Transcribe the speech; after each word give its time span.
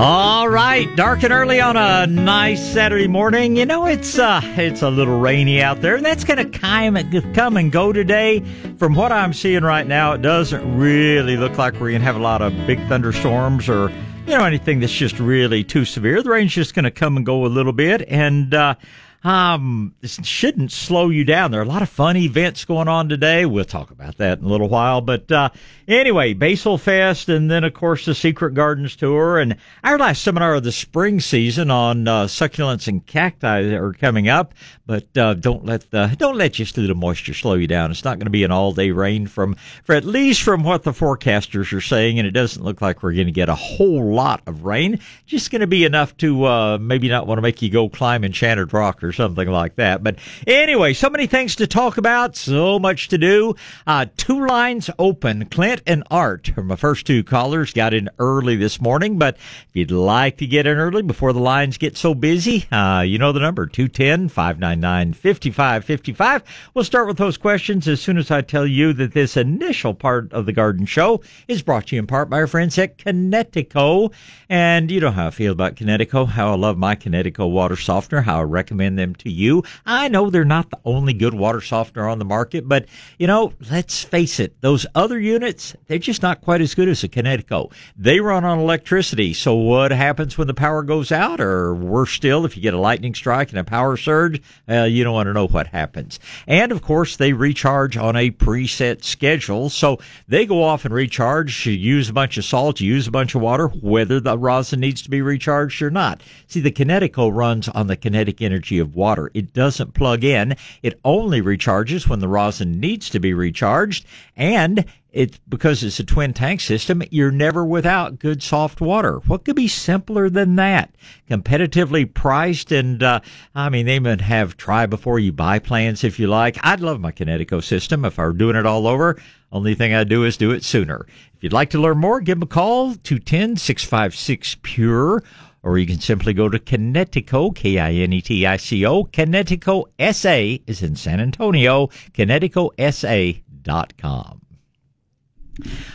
All 0.00 0.48
right, 0.48 0.86
dark 0.94 1.24
and 1.24 1.32
early 1.32 1.60
on 1.60 1.76
a 1.76 2.06
nice 2.06 2.64
Saturday 2.72 3.08
morning. 3.08 3.56
You 3.56 3.66
know 3.66 3.84
it's 3.84 4.16
uh 4.16 4.40
it's 4.56 4.82
a 4.82 4.90
little 4.90 5.18
rainy 5.18 5.60
out 5.60 5.80
there, 5.80 5.96
and 5.96 6.06
that's 6.06 6.22
going 6.22 6.36
to 6.36 6.58
come 6.58 7.56
and 7.56 7.72
go 7.72 7.92
today. 7.92 8.38
From 8.78 8.94
what 8.94 9.10
I'm 9.10 9.32
seeing 9.32 9.64
right 9.64 9.84
now, 9.84 10.12
it 10.12 10.22
doesn't 10.22 10.78
really 10.78 11.36
look 11.36 11.58
like 11.58 11.72
we're 11.72 11.90
going 11.90 12.02
to 12.02 12.04
have 12.04 12.14
a 12.14 12.20
lot 12.20 12.42
of 12.42 12.52
big 12.64 12.78
thunderstorms 12.86 13.68
or 13.68 13.90
you 14.24 14.38
know 14.38 14.44
anything 14.44 14.78
that's 14.78 14.92
just 14.92 15.18
really 15.18 15.64
too 15.64 15.84
severe. 15.84 16.22
The 16.22 16.30
rain's 16.30 16.52
just 16.52 16.74
going 16.74 16.84
to 16.84 16.92
come 16.92 17.16
and 17.16 17.26
go 17.26 17.44
a 17.44 17.48
little 17.48 17.72
bit, 17.72 18.02
and 18.06 18.54
uh, 18.54 18.76
um, 19.24 19.94
shouldn't 20.04 20.70
slow 20.70 21.08
you 21.08 21.24
down. 21.24 21.50
There 21.50 21.60
are 21.60 21.64
a 21.64 21.68
lot 21.68 21.82
of 21.82 21.88
fun 21.88 22.16
events 22.16 22.64
going 22.64 22.86
on 22.86 23.08
today. 23.08 23.46
We'll 23.46 23.64
talk 23.64 23.90
about 23.90 24.18
that 24.18 24.38
in 24.38 24.44
a 24.44 24.48
little 24.48 24.68
while. 24.68 25.00
But 25.00 25.30
uh, 25.32 25.50
anyway, 25.88 26.34
Basil 26.34 26.78
Fest, 26.78 27.28
and 27.28 27.50
then 27.50 27.64
of 27.64 27.74
course 27.74 28.04
the 28.04 28.14
Secret 28.14 28.54
Gardens 28.54 28.94
tour, 28.94 29.38
and 29.38 29.56
our 29.82 29.98
last 29.98 30.22
seminar 30.22 30.54
of 30.54 30.62
the 30.62 30.72
spring 30.72 31.20
season 31.20 31.70
on 31.70 32.06
uh, 32.06 32.24
succulents 32.24 32.86
and 32.86 33.04
cacti 33.04 33.74
are 33.74 33.92
coming 33.92 34.28
up. 34.28 34.54
But 34.86 35.14
uh, 35.18 35.34
don't 35.34 35.66
let 35.66 35.90
the 35.90 36.14
don't 36.16 36.36
let 36.36 36.52
just 36.52 36.78
a 36.78 36.80
little 36.80 36.96
moisture 36.96 37.34
slow 37.34 37.54
you 37.54 37.66
down. 37.66 37.90
It's 37.90 38.04
not 38.04 38.18
going 38.18 38.26
to 38.26 38.30
be 38.30 38.44
an 38.44 38.52
all 38.52 38.72
day 38.72 38.92
rain 38.92 39.26
from 39.26 39.56
for 39.82 39.94
at 39.94 40.04
least 40.04 40.42
from 40.42 40.62
what 40.62 40.84
the 40.84 40.92
forecasters 40.92 41.76
are 41.76 41.80
saying, 41.80 42.18
and 42.18 42.26
it 42.26 42.30
doesn't 42.30 42.64
look 42.64 42.80
like 42.80 43.02
we're 43.02 43.12
going 43.12 43.26
to 43.26 43.32
get 43.32 43.48
a 43.48 43.54
whole 43.54 44.14
lot 44.14 44.42
of 44.46 44.64
rain. 44.64 45.00
Just 45.26 45.50
going 45.50 45.60
to 45.60 45.66
be 45.66 45.84
enough 45.84 46.16
to 46.18 46.44
uh, 46.44 46.78
maybe 46.78 47.08
not 47.08 47.26
want 47.26 47.38
to 47.38 47.42
make 47.42 47.60
you 47.60 47.68
go 47.68 47.88
climb 47.88 48.24
Enchanted 48.24 48.72
Rock 48.72 49.02
or 49.02 49.07
something 49.12 49.48
like 49.48 49.76
that. 49.76 50.02
But 50.02 50.16
anyway, 50.46 50.94
so 50.94 51.10
many 51.10 51.26
things 51.26 51.56
to 51.56 51.66
talk 51.66 51.98
about, 51.98 52.36
so 52.36 52.78
much 52.78 53.08
to 53.08 53.18
do. 53.18 53.54
Uh, 53.86 54.06
two 54.16 54.46
lines 54.46 54.90
open. 54.98 55.46
Clint 55.46 55.82
and 55.86 56.02
Art 56.10 56.50
are 56.56 56.62
my 56.62 56.76
first 56.76 57.06
two 57.06 57.24
callers. 57.24 57.72
Got 57.72 57.94
in 57.94 58.08
early 58.18 58.56
this 58.56 58.80
morning, 58.80 59.18
but 59.18 59.36
if 59.36 59.68
you'd 59.74 59.90
like 59.90 60.38
to 60.38 60.46
get 60.46 60.66
in 60.66 60.76
early 60.76 61.02
before 61.02 61.32
the 61.32 61.40
lines 61.40 61.78
get 61.78 61.96
so 61.96 62.14
busy, 62.14 62.66
uh, 62.72 63.02
you 63.06 63.18
know 63.18 63.32
the 63.32 63.40
number 63.40 63.66
210 63.66 64.28
599 64.28 65.12
5555. 65.12 66.42
We'll 66.74 66.84
start 66.84 67.08
with 67.08 67.18
those 67.18 67.36
questions 67.36 67.88
as 67.88 68.00
soon 68.00 68.18
as 68.18 68.30
I 68.30 68.42
tell 68.42 68.66
you 68.66 68.92
that 68.94 69.12
this 69.12 69.36
initial 69.36 69.94
part 69.94 70.32
of 70.32 70.46
the 70.46 70.52
garden 70.52 70.86
show 70.86 71.22
is 71.46 71.62
brought 71.62 71.88
to 71.88 71.96
you 71.96 72.00
in 72.00 72.06
part 72.06 72.30
by 72.30 72.38
our 72.38 72.46
friends 72.46 72.78
at 72.78 72.98
Kinetico. 72.98 74.12
And 74.48 74.90
you 74.90 75.00
know 75.00 75.10
how 75.10 75.28
I 75.28 75.30
feel 75.30 75.52
about 75.52 75.76
Kinetico, 75.76 76.26
how 76.26 76.52
I 76.52 76.56
love 76.56 76.78
my 76.78 76.96
Kinetico 76.96 77.50
water 77.50 77.76
softener, 77.76 78.22
how 78.22 78.40
I 78.40 78.44
recommend 78.44 78.97
them 78.98 79.14
to 79.16 79.30
you. 79.30 79.62
I 79.86 80.08
know 80.08 80.28
they're 80.28 80.44
not 80.44 80.70
the 80.70 80.78
only 80.84 81.14
good 81.14 81.34
water 81.34 81.62
softener 81.62 82.08
on 82.08 82.18
the 82.18 82.24
market, 82.26 82.68
but 82.68 82.84
you 83.18 83.26
know, 83.26 83.54
let's 83.70 84.04
face 84.04 84.38
it, 84.38 84.60
those 84.60 84.84
other 84.94 85.18
units, 85.18 85.74
they're 85.86 85.98
just 85.98 86.22
not 86.22 86.42
quite 86.42 86.60
as 86.60 86.74
good 86.74 86.88
as 86.88 87.02
a 87.02 87.08
Kinetico. 87.08 87.72
They 87.96 88.20
run 88.20 88.44
on 88.44 88.58
electricity. 88.58 89.32
So 89.32 89.54
what 89.54 89.90
happens 89.90 90.36
when 90.36 90.46
the 90.46 90.54
power 90.54 90.82
goes 90.82 91.10
out? 91.10 91.40
Or 91.40 91.74
worse 91.74 92.12
still, 92.12 92.44
if 92.44 92.56
you 92.56 92.62
get 92.62 92.74
a 92.74 92.78
lightning 92.78 93.14
strike 93.14 93.50
and 93.50 93.58
a 93.58 93.64
power 93.64 93.96
surge, 93.96 94.42
uh, 94.68 94.82
you 94.84 95.04
don't 95.04 95.14
want 95.14 95.28
to 95.28 95.32
know 95.32 95.46
what 95.46 95.68
happens. 95.68 96.20
And 96.46 96.72
of 96.72 96.82
course, 96.82 97.16
they 97.16 97.32
recharge 97.32 97.96
on 97.96 98.16
a 98.16 98.30
preset 98.30 99.04
schedule. 99.04 99.70
So 99.70 99.98
they 100.26 100.46
go 100.46 100.62
off 100.62 100.84
and 100.84 100.92
recharge. 100.92 101.66
Use 101.66 102.08
a 102.08 102.12
bunch 102.12 102.36
of 102.36 102.44
salt, 102.44 102.80
use 102.80 103.06
a 103.06 103.10
bunch 103.12 103.34
of 103.34 103.40
water, 103.40 103.68
whether 103.68 104.20
the 104.20 104.36
rosin 104.36 104.80
needs 104.80 105.02
to 105.02 105.10
be 105.10 105.22
recharged 105.22 105.80
or 105.80 105.90
not. 105.90 106.22
See, 106.48 106.60
the 106.60 106.72
Kinetico 106.72 107.32
runs 107.32 107.68
on 107.68 107.86
the 107.86 107.96
kinetic 107.96 108.42
energy 108.42 108.78
of 108.78 108.87
water. 108.94 109.30
It 109.34 109.52
doesn't 109.52 109.94
plug 109.94 110.24
in. 110.24 110.56
It 110.82 111.00
only 111.04 111.42
recharges 111.42 112.08
when 112.08 112.20
the 112.20 112.28
rosin 112.28 112.80
needs 112.80 113.10
to 113.10 113.20
be 113.20 113.34
recharged. 113.34 114.06
And 114.36 114.84
it's 115.12 115.38
because 115.48 115.82
it's 115.82 115.98
a 115.98 116.04
twin 116.04 116.34
tank 116.34 116.60
system, 116.60 117.02
you're 117.10 117.30
never 117.30 117.64
without 117.64 118.18
good 118.18 118.42
soft 118.42 118.80
water. 118.80 119.20
What 119.26 119.44
could 119.44 119.56
be 119.56 119.66
simpler 119.66 120.28
than 120.28 120.56
that? 120.56 120.94
Competitively 121.30 122.12
priced, 122.12 122.72
and 122.72 123.02
uh, 123.02 123.20
I 123.54 123.70
mean, 123.70 123.86
they 123.86 123.96
even 123.96 124.18
have 124.18 124.58
try 124.58 124.84
before 124.86 125.18
you 125.18 125.32
buy 125.32 125.60
plans 125.60 126.04
if 126.04 126.18
you 126.18 126.26
like. 126.26 126.58
I'd 126.62 126.80
love 126.80 127.00
my 127.00 127.10
Kinetico 127.10 127.64
system 127.64 128.04
if 128.04 128.18
I 128.18 128.26
were 128.26 128.32
doing 128.32 128.56
it 128.56 128.66
all 128.66 128.86
over. 128.86 129.18
Only 129.50 129.74
thing 129.74 129.94
I'd 129.94 130.10
do 130.10 130.24
is 130.24 130.36
do 130.36 130.50
it 130.50 130.62
sooner. 130.62 131.06
If 131.34 131.42
you'd 131.42 131.54
like 131.54 131.70
to 131.70 131.80
learn 131.80 131.98
more, 131.98 132.20
give 132.20 132.36
them 132.36 132.42
a 132.42 132.46
call, 132.46 132.94
210 132.94 133.56
656 133.56 134.56
PURE 134.62 135.22
or 135.68 135.76
you 135.76 135.86
can 135.86 136.00
simply 136.00 136.32
go 136.32 136.48
to 136.48 136.58
Kinetico, 136.58 137.54
K-I-N-E-T-I-C-O. 137.54 139.04
Kinetico 139.04 139.84
SA 140.14 140.62
is 140.66 140.82
in 140.82 140.96
San 140.96 141.20
Antonio, 141.20 141.88
KineticoSA.com. 142.14 144.40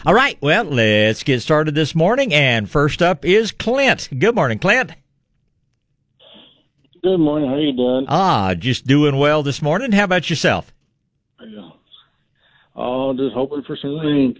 All 0.05 0.13
right, 0.13 0.37
well, 0.41 0.65
let's 0.65 1.23
get 1.23 1.41
started 1.41 1.73
this 1.73 1.95
morning. 1.95 2.35
And 2.35 2.69
first 2.69 3.01
up 3.01 3.25
is 3.25 3.51
Clint. 3.51 4.09
Good 4.15 4.35
morning, 4.35 4.59
Clint. 4.59 4.91
Good 7.01 7.17
morning. 7.17 7.49
How 7.49 7.57
you 7.57 7.75
doing? 7.75 8.05
Ah, 8.07 8.53
just 8.53 8.85
doing 8.85 9.17
well 9.17 9.41
this 9.41 9.59
morning. 9.59 9.91
How 9.91 10.03
about 10.03 10.29
yourself? 10.29 10.71
Yeah. 11.43 11.71
Oh, 12.75 13.13
just 13.13 13.35
hoping 13.35 13.61
for 13.61 13.75
some 13.77 13.99
rain. 13.99 14.33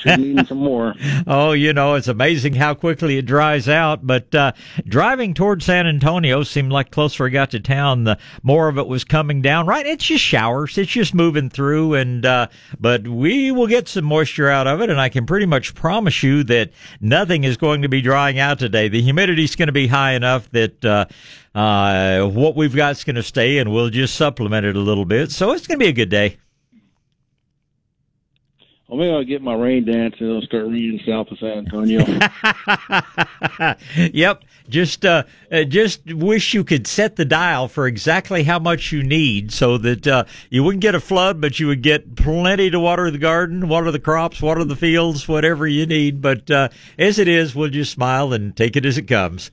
Should 0.00 0.20
need 0.20 0.46
some 0.46 0.58
more. 0.58 0.94
oh, 1.26 1.50
you 1.50 1.72
know, 1.72 1.94
it's 1.94 2.06
amazing 2.06 2.54
how 2.54 2.74
quickly 2.74 3.18
it 3.18 3.26
dries 3.26 3.68
out. 3.68 4.06
But 4.06 4.32
uh, 4.32 4.52
driving 4.86 5.34
toward 5.34 5.64
San 5.64 5.88
Antonio 5.88 6.44
seemed 6.44 6.70
like 6.70 6.92
closer 6.92 7.26
I 7.26 7.30
got 7.30 7.50
to 7.50 7.60
town, 7.60 8.04
the 8.04 8.16
more 8.44 8.68
of 8.68 8.78
it 8.78 8.86
was 8.86 9.02
coming 9.02 9.42
down. 9.42 9.66
Right? 9.66 9.84
It's 9.86 10.04
just 10.04 10.22
showers. 10.22 10.78
It's 10.78 10.92
just 10.92 11.14
moving 11.14 11.50
through, 11.50 11.94
and 11.94 12.24
uh, 12.24 12.46
but 12.78 13.08
we 13.08 13.50
will 13.50 13.66
get 13.66 13.88
some 13.88 14.04
moisture 14.04 14.48
out 14.48 14.68
of 14.68 14.80
it. 14.80 14.88
And 14.88 15.00
I 15.00 15.08
can 15.08 15.26
pretty 15.26 15.46
much 15.46 15.74
promise 15.74 16.22
you 16.22 16.44
that 16.44 16.70
nothing 17.00 17.42
is 17.42 17.56
going 17.56 17.82
to 17.82 17.88
be 17.88 18.00
drying 18.00 18.38
out 18.38 18.60
today. 18.60 18.86
The 18.86 19.02
humidity 19.02 19.42
is 19.42 19.56
going 19.56 19.66
to 19.66 19.72
be 19.72 19.88
high 19.88 20.12
enough 20.12 20.48
that. 20.52 20.84
Uh, 20.84 21.06
uh, 21.54 22.24
what 22.28 22.54
we've 22.54 22.76
got 22.76 22.92
is 22.92 23.02
going 23.02 23.16
to 23.16 23.22
stay, 23.22 23.58
and 23.58 23.72
we'll 23.72 23.90
just 23.90 24.14
supplement 24.14 24.64
it 24.64 24.76
a 24.76 24.80
little 24.80 25.06
bit. 25.06 25.32
So 25.32 25.50
it's 25.50 25.66
going 25.66 25.80
to 25.80 25.84
be 25.84 25.88
a 25.88 25.92
good 25.92 26.10
day. 26.10 26.36
Well, 28.88 28.98
maybe 28.98 29.12
I'll 29.12 29.24
get 29.24 29.42
my 29.42 29.54
rain 29.54 29.84
dance 29.84 30.14
and 30.18 30.32
I'll 30.32 30.40
start 30.40 30.64
raining 30.64 30.98
south 31.06 31.30
of 31.30 31.38
San 31.38 31.58
Antonio. 31.58 32.00
yep. 34.14 34.44
Just, 34.70 35.04
uh, 35.04 35.24
uh, 35.52 35.64
just 35.64 36.06
wish 36.06 36.54
you 36.54 36.64
could 36.64 36.86
set 36.86 37.16
the 37.16 37.26
dial 37.26 37.68
for 37.68 37.86
exactly 37.86 38.44
how 38.44 38.58
much 38.58 38.90
you 38.90 39.02
need 39.02 39.52
so 39.52 39.76
that, 39.76 40.06
uh, 40.06 40.24
you 40.48 40.64
wouldn't 40.64 40.80
get 40.80 40.94
a 40.94 41.00
flood, 41.00 41.38
but 41.38 41.60
you 41.60 41.66
would 41.66 41.82
get 41.82 42.16
plenty 42.16 42.70
to 42.70 42.80
water 42.80 43.10
the 43.10 43.18
garden, 43.18 43.68
water 43.68 43.90
the 43.90 43.98
crops, 43.98 44.40
water 44.40 44.64
the 44.64 44.76
fields, 44.76 45.28
whatever 45.28 45.66
you 45.66 45.84
need. 45.84 46.22
But, 46.22 46.50
uh, 46.50 46.70
as 46.98 47.18
it 47.18 47.28
is, 47.28 47.54
we'll 47.54 47.68
just 47.68 47.92
smile 47.92 48.32
and 48.32 48.56
take 48.56 48.74
it 48.74 48.86
as 48.86 48.96
it 48.96 49.02
comes. 49.02 49.50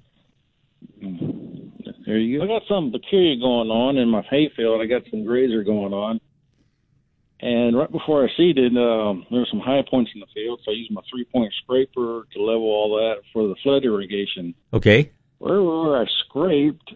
There 2.05 2.17
you 2.17 2.39
go. 2.39 2.45
I 2.45 2.47
got 2.47 2.61
something 2.69 2.97
peculiar 2.97 3.35
going 3.35 3.69
on 3.69 3.97
in 3.97 4.07
my 4.09 4.21
hayfield. 4.29 4.81
I 4.81 4.85
got 4.85 5.03
some 5.09 5.25
grazer 5.25 5.63
going 5.63 5.93
on. 5.93 6.21
And 7.45 7.77
right 7.77 7.91
before 7.91 8.25
I 8.25 8.29
seeded, 8.35 8.75
um, 8.75 9.27
there 9.29 9.41
were 9.41 9.47
some 9.51 9.59
high 9.59 9.83
points 9.87 10.09
in 10.15 10.19
the 10.19 10.25
field, 10.33 10.61
so 10.65 10.71
I 10.71 10.73
used 10.73 10.89
my 10.89 11.01
three-point 11.11 11.53
scraper 11.61 12.25
to 12.33 12.41
level 12.41 12.63
all 12.63 12.95
that 12.95 13.21
for 13.31 13.47
the 13.47 13.55
flood 13.61 13.85
irrigation. 13.85 14.55
Okay. 14.73 15.11
Where, 15.37 16.01
I 16.01 16.05
scraped, 16.25 16.95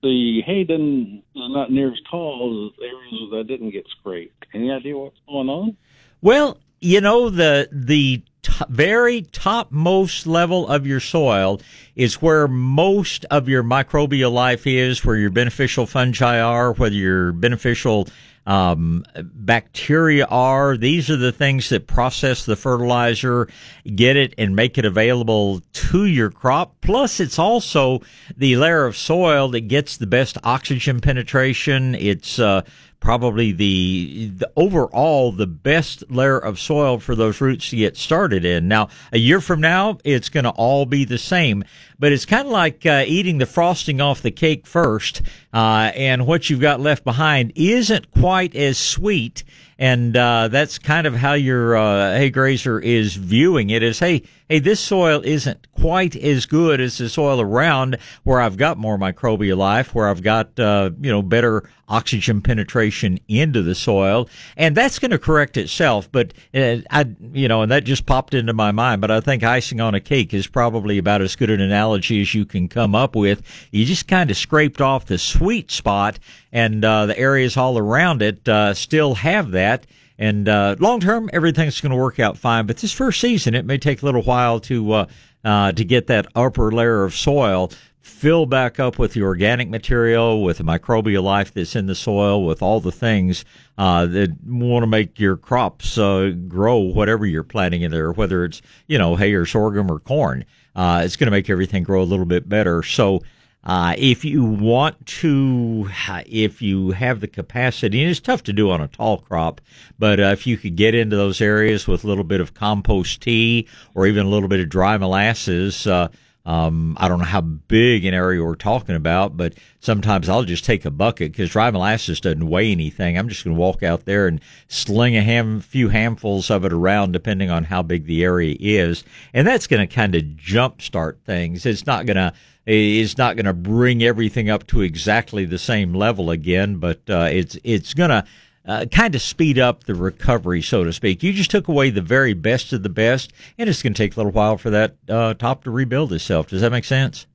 the 0.00 0.40
hay 0.46 0.62
didn't 0.62 1.24
is 1.34 1.50
not 1.50 1.72
near 1.72 1.90
as 1.90 1.98
tall 2.08 2.70
as 2.70 2.80
areas 2.80 3.30
that 3.32 3.48
didn't 3.48 3.72
get 3.72 3.88
scraped. 3.98 4.46
Any 4.54 4.70
idea 4.70 4.96
what's 4.96 5.18
going 5.26 5.48
on? 5.48 5.76
Well, 6.22 6.58
you 6.80 7.00
know 7.00 7.28
the 7.28 7.68
the 7.72 8.22
t- 8.42 8.64
very 8.68 9.22
topmost 9.22 10.28
level 10.28 10.68
of 10.68 10.86
your 10.86 11.00
soil 11.00 11.60
is 11.96 12.22
where 12.22 12.46
most 12.46 13.24
of 13.32 13.48
your 13.48 13.64
microbial 13.64 14.30
life 14.30 14.64
is, 14.64 15.04
where 15.04 15.16
your 15.16 15.30
beneficial 15.30 15.86
fungi 15.86 16.38
are, 16.38 16.72
whether 16.72 16.94
your 16.94 17.32
beneficial 17.32 18.06
um, 18.48 19.04
bacteria 19.14 20.24
are. 20.24 20.78
These 20.78 21.10
are 21.10 21.18
the 21.18 21.32
things 21.32 21.68
that 21.68 21.86
process 21.86 22.46
the 22.46 22.56
fertilizer, 22.56 23.46
get 23.94 24.16
it, 24.16 24.34
and 24.38 24.56
make 24.56 24.78
it 24.78 24.86
available 24.86 25.60
to 25.72 26.06
your 26.06 26.30
crop. 26.30 26.74
Plus, 26.80 27.20
it's 27.20 27.38
also 27.38 28.00
the 28.38 28.56
layer 28.56 28.86
of 28.86 28.96
soil 28.96 29.48
that 29.50 29.68
gets 29.68 29.98
the 29.98 30.06
best 30.06 30.38
oxygen 30.44 30.98
penetration. 31.00 31.94
It's 31.94 32.38
uh, 32.38 32.62
probably 33.00 33.52
the, 33.52 34.30
the 34.34 34.50
overall 34.56 35.30
the 35.30 35.46
best 35.46 36.10
layer 36.10 36.38
of 36.38 36.58
soil 36.58 36.98
for 36.98 37.14
those 37.14 37.40
roots 37.40 37.70
to 37.70 37.76
get 37.76 37.96
started 37.96 38.44
in. 38.44 38.66
Now, 38.66 38.88
a 39.12 39.18
year 39.18 39.40
from 39.40 39.60
now, 39.60 39.98
it's 40.04 40.28
going 40.28 40.44
to 40.44 40.50
all 40.50 40.86
be 40.86 41.04
the 41.04 41.18
same, 41.18 41.64
but 41.98 42.12
it's 42.12 42.24
kind 42.24 42.46
of 42.46 42.52
like 42.52 42.84
uh, 42.86 43.04
eating 43.06 43.38
the 43.38 43.46
frosting 43.46 44.00
off 44.00 44.22
the 44.22 44.30
cake 44.30 44.66
first, 44.66 45.22
uh, 45.52 45.90
and 45.94 46.26
what 46.26 46.50
you've 46.50 46.60
got 46.60 46.80
left 46.80 47.04
behind 47.04 47.52
isn't 47.56 48.10
quite 48.12 48.54
as 48.54 48.78
sweet 48.78 49.44
and 49.78 50.16
uh, 50.16 50.48
that's 50.48 50.78
kind 50.78 51.06
of 51.06 51.14
how 51.14 51.34
your 51.34 51.76
uh, 51.76 52.16
hay 52.16 52.30
grazer 52.30 52.80
is 52.80 53.14
viewing 53.14 53.70
it. 53.70 53.82
Is 53.82 54.00
hey, 54.00 54.22
hey, 54.48 54.58
this 54.58 54.80
soil 54.80 55.22
isn't 55.24 55.68
quite 55.72 56.16
as 56.16 56.46
good 56.46 56.80
as 56.80 56.98
the 56.98 57.08
soil 57.08 57.40
around 57.40 57.96
where 58.24 58.40
I've 58.40 58.56
got 58.56 58.76
more 58.76 58.98
microbial 58.98 59.56
life, 59.56 59.94
where 59.94 60.08
I've 60.08 60.22
got 60.22 60.58
uh, 60.58 60.90
you 61.00 61.10
know 61.10 61.22
better 61.22 61.70
oxygen 61.88 62.42
penetration 62.42 63.18
into 63.28 63.62
the 63.62 63.74
soil, 63.74 64.28
and 64.56 64.76
that's 64.76 64.98
going 64.98 65.12
to 65.12 65.18
correct 65.18 65.56
itself. 65.56 66.10
But 66.10 66.34
uh, 66.52 66.78
I, 66.90 67.06
you 67.32 67.46
know, 67.46 67.62
and 67.62 67.70
that 67.70 67.84
just 67.84 68.04
popped 68.04 68.34
into 68.34 68.52
my 68.52 68.72
mind. 68.72 69.00
But 69.00 69.12
I 69.12 69.20
think 69.20 69.44
icing 69.44 69.80
on 69.80 69.94
a 69.94 70.00
cake 70.00 70.34
is 70.34 70.48
probably 70.48 70.98
about 70.98 71.22
as 71.22 71.36
good 71.36 71.50
an 71.50 71.60
analogy 71.60 72.20
as 72.20 72.34
you 72.34 72.44
can 72.44 72.68
come 72.68 72.96
up 72.96 73.14
with. 73.14 73.42
You 73.70 73.84
just 73.84 74.08
kind 74.08 74.28
of 74.28 74.36
scraped 74.36 74.80
off 74.80 75.06
the 75.06 75.18
sweet 75.38 75.70
spot, 75.70 76.18
and 76.52 76.84
uh, 76.84 77.06
the 77.06 77.18
areas 77.18 77.56
all 77.56 77.78
around 77.78 78.22
it 78.22 78.46
uh, 78.48 78.74
still 78.74 79.14
have 79.14 79.52
that. 79.52 79.86
And 80.18 80.48
uh, 80.48 80.74
long 80.80 81.00
term, 81.00 81.30
everything's 81.32 81.80
going 81.80 81.92
to 81.92 81.96
work 81.96 82.18
out 82.18 82.36
fine. 82.36 82.66
But 82.66 82.78
this 82.78 82.92
first 82.92 83.20
season, 83.20 83.54
it 83.54 83.64
may 83.64 83.78
take 83.78 84.02
a 84.02 84.04
little 84.04 84.22
while 84.22 84.58
to 84.60 84.92
uh, 84.92 85.06
uh, 85.44 85.72
to 85.72 85.84
get 85.84 86.08
that 86.08 86.26
upper 86.34 86.72
layer 86.72 87.04
of 87.04 87.14
soil 87.14 87.70
fill 88.08 88.46
back 88.46 88.80
up 88.80 88.98
with 88.98 89.12
the 89.12 89.22
organic 89.22 89.68
material, 89.68 90.42
with 90.42 90.58
the 90.58 90.64
microbial 90.64 91.22
life 91.22 91.52
that's 91.52 91.76
in 91.76 91.86
the 91.86 91.94
soil, 91.94 92.44
with 92.44 92.62
all 92.62 92.80
the 92.80 92.90
things 92.90 93.44
uh, 93.76 94.06
that 94.06 94.34
want 94.44 94.82
to 94.82 94.86
make 94.86 95.20
your 95.20 95.36
crops 95.36 95.98
uh, 95.98 96.32
grow, 96.48 96.78
whatever 96.78 97.26
you're 97.26 97.44
planting 97.44 97.82
in 97.82 97.90
there, 97.90 98.10
whether 98.12 98.44
it's 98.44 98.60
you 98.86 98.98
know 98.98 99.14
hay 99.14 99.32
or 99.34 99.46
sorghum 99.46 99.90
or 99.90 100.00
corn. 100.00 100.44
Uh, 100.74 101.02
it's 101.04 101.16
going 101.16 101.26
to 101.26 101.30
make 101.30 101.50
everything 101.50 101.82
grow 101.82 102.02
a 102.02 102.04
little 102.04 102.24
bit 102.24 102.48
better. 102.48 102.82
So 102.82 103.22
uh, 103.64 103.94
if 103.98 104.24
you 104.24 104.44
want 104.44 105.04
to, 105.06 105.88
if 106.26 106.62
you 106.62 106.92
have 106.92 107.20
the 107.20 107.26
capacity, 107.26 108.00
and 108.00 108.10
it's 108.10 108.20
tough 108.20 108.42
to 108.44 108.52
do 108.52 108.70
on 108.70 108.80
a 108.80 108.88
tall 108.88 109.18
crop, 109.18 109.60
but 109.98 110.20
uh, 110.20 110.24
if 110.24 110.46
you 110.46 110.56
could 110.56 110.76
get 110.76 110.94
into 110.94 111.16
those 111.16 111.40
areas 111.40 111.86
with 111.86 112.04
a 112.04 112.06
little 112.06 112.24
bit 112.24 112.40
of 112.40 112.54
compost 112.54 113.20
tea 113.20 113.66
or 113.94 114.06
even 114.06 114.26
a 114.26 114.28
little 114.30 114.48
bit 114.48 114.60
of 114.60 114.68
dry 114.68 114.96
molasses, 114.96 115.86
uh, 115.86 116.08
um, 116.48 116.96
I 116.98 117.08
don't 117.08 117.18
know 117.18 117.26
how 117.26 117.42
big 117.42 118.06
an 118.06 118.14
area 118.14 118.42
we're 118.42 118.54
talking 118.54 118.94
about, 118.94 119.36
but 119.36 119.52
sometimes 119.80 120.30
I'll 120.30 120.44
just 120.44 120.64
take 120.64 120.86
a 120.86 120.90
bucket 120.90 121.32
because 121.32 121.50
dry 121.50 121.70
molasses 121.70 122.22
doesn't 122.22 122.48
weigh 122.48 122.72
anything. 122.72 123.18
I'm 123.18 123.28
just 123.28 123.44
going 123.44 123.54
to 123.54 123.60
walk 123.60 123.82
out 123.82 124.06
there 124.06 124.26
and 124.26 124.40
sling 124.68 125.14
a 125.14 125.22
ham, 125.22 125.60
few 125.60 125.90
handfuls 125.90 126.50
of 126.50 126.64
it 126.64 126.72
around, 126.72 127.12
depending 127.12 127.50
on 127.50 127.64
how 127.64 127.82
big 127.82 128.06
the 128.06 128.24
area 128.24 128.56
is, 128.58 129.04
and 129.34 129.46
that's 129.46 129.66
going 129.66 129.86
to 129.86 129.94
kind 129.94 130.14
of 130.14 130.22
jumpstart 130.22 131.18
things. 131.26 131.66
It's 131.66 131.84
not 131.84 132.06
going 132.06 132.16
to 132.16 132.32
it's 132.68 133.16
not 133.16 133.36
going 133.36 133.46
to 133.46 133.54
bring 133.54 134.02
everything 134.02 134.50
up 134.50 134.66
to 134.68 134.82
exactly 134.82 135.44
the 135.44 135.58
same 135.58 135.94
level 135.94 136.30
again, 136.30 136.76
but 136.76 137.00
uh, 137.08 137.28
it's 137.30 137.56
it's 137.64 137.94
going 137.94 138.10
to 138.10 138.24
uh, 138.66 138.84
kind 138.92 139.14
of 139.14 139.22
speed 139.22 139.58
up 139.58 139.84
the 139.84 139.94
recovery, 139.94 140.60
so 140.60 140.84
to 140.84 140.92
speak. 140.92 141.22
You 141.22 141.32
just 141.32 141.50
took 141.50 141.68
away 141.68 141.88
the 141.88 142.02
very 142.02 142.34
best 142.34 142.72
of 142.74 142.82
the 142.82 142.90
best, 142.90 143.32
and 143.56 143.70
it's 143.70 143.82
going 143.82 143.94
to 143.94 143.96
take 143.96 144.14
a 144.14 144.20
little 144.20 144.32
while 144.32 144.58
for 144.58 144.70
that 144.70 144.96
uh, 145.08 145.34
top 145.34 145.64
to 145.64 145.70
rebuild 145.70 146.12
itself. 146.12 146.48
Does 146.48 146.60
that 146.60 146.70
make 146.70 146.84
sense? 146.84 147.26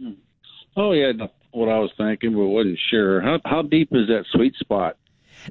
Hmm. 0.00 0.12
Oh 0.74 0.92
yeah, 0.92 1.12
what 1.50 1.68
I 1.68 1.78
was 1.78 1.90
thinking, 1.98 2.32
but 2.32 2.46
wasn't 2.46 2.78
sure. 2.90 3.20
How 3.20 3.38
how 3.44 3.62
deep 3.62 3.90
is 3.92 4.08
that 4.08 4.24
sweet 4.32 4.54
spot? 4.56 4.96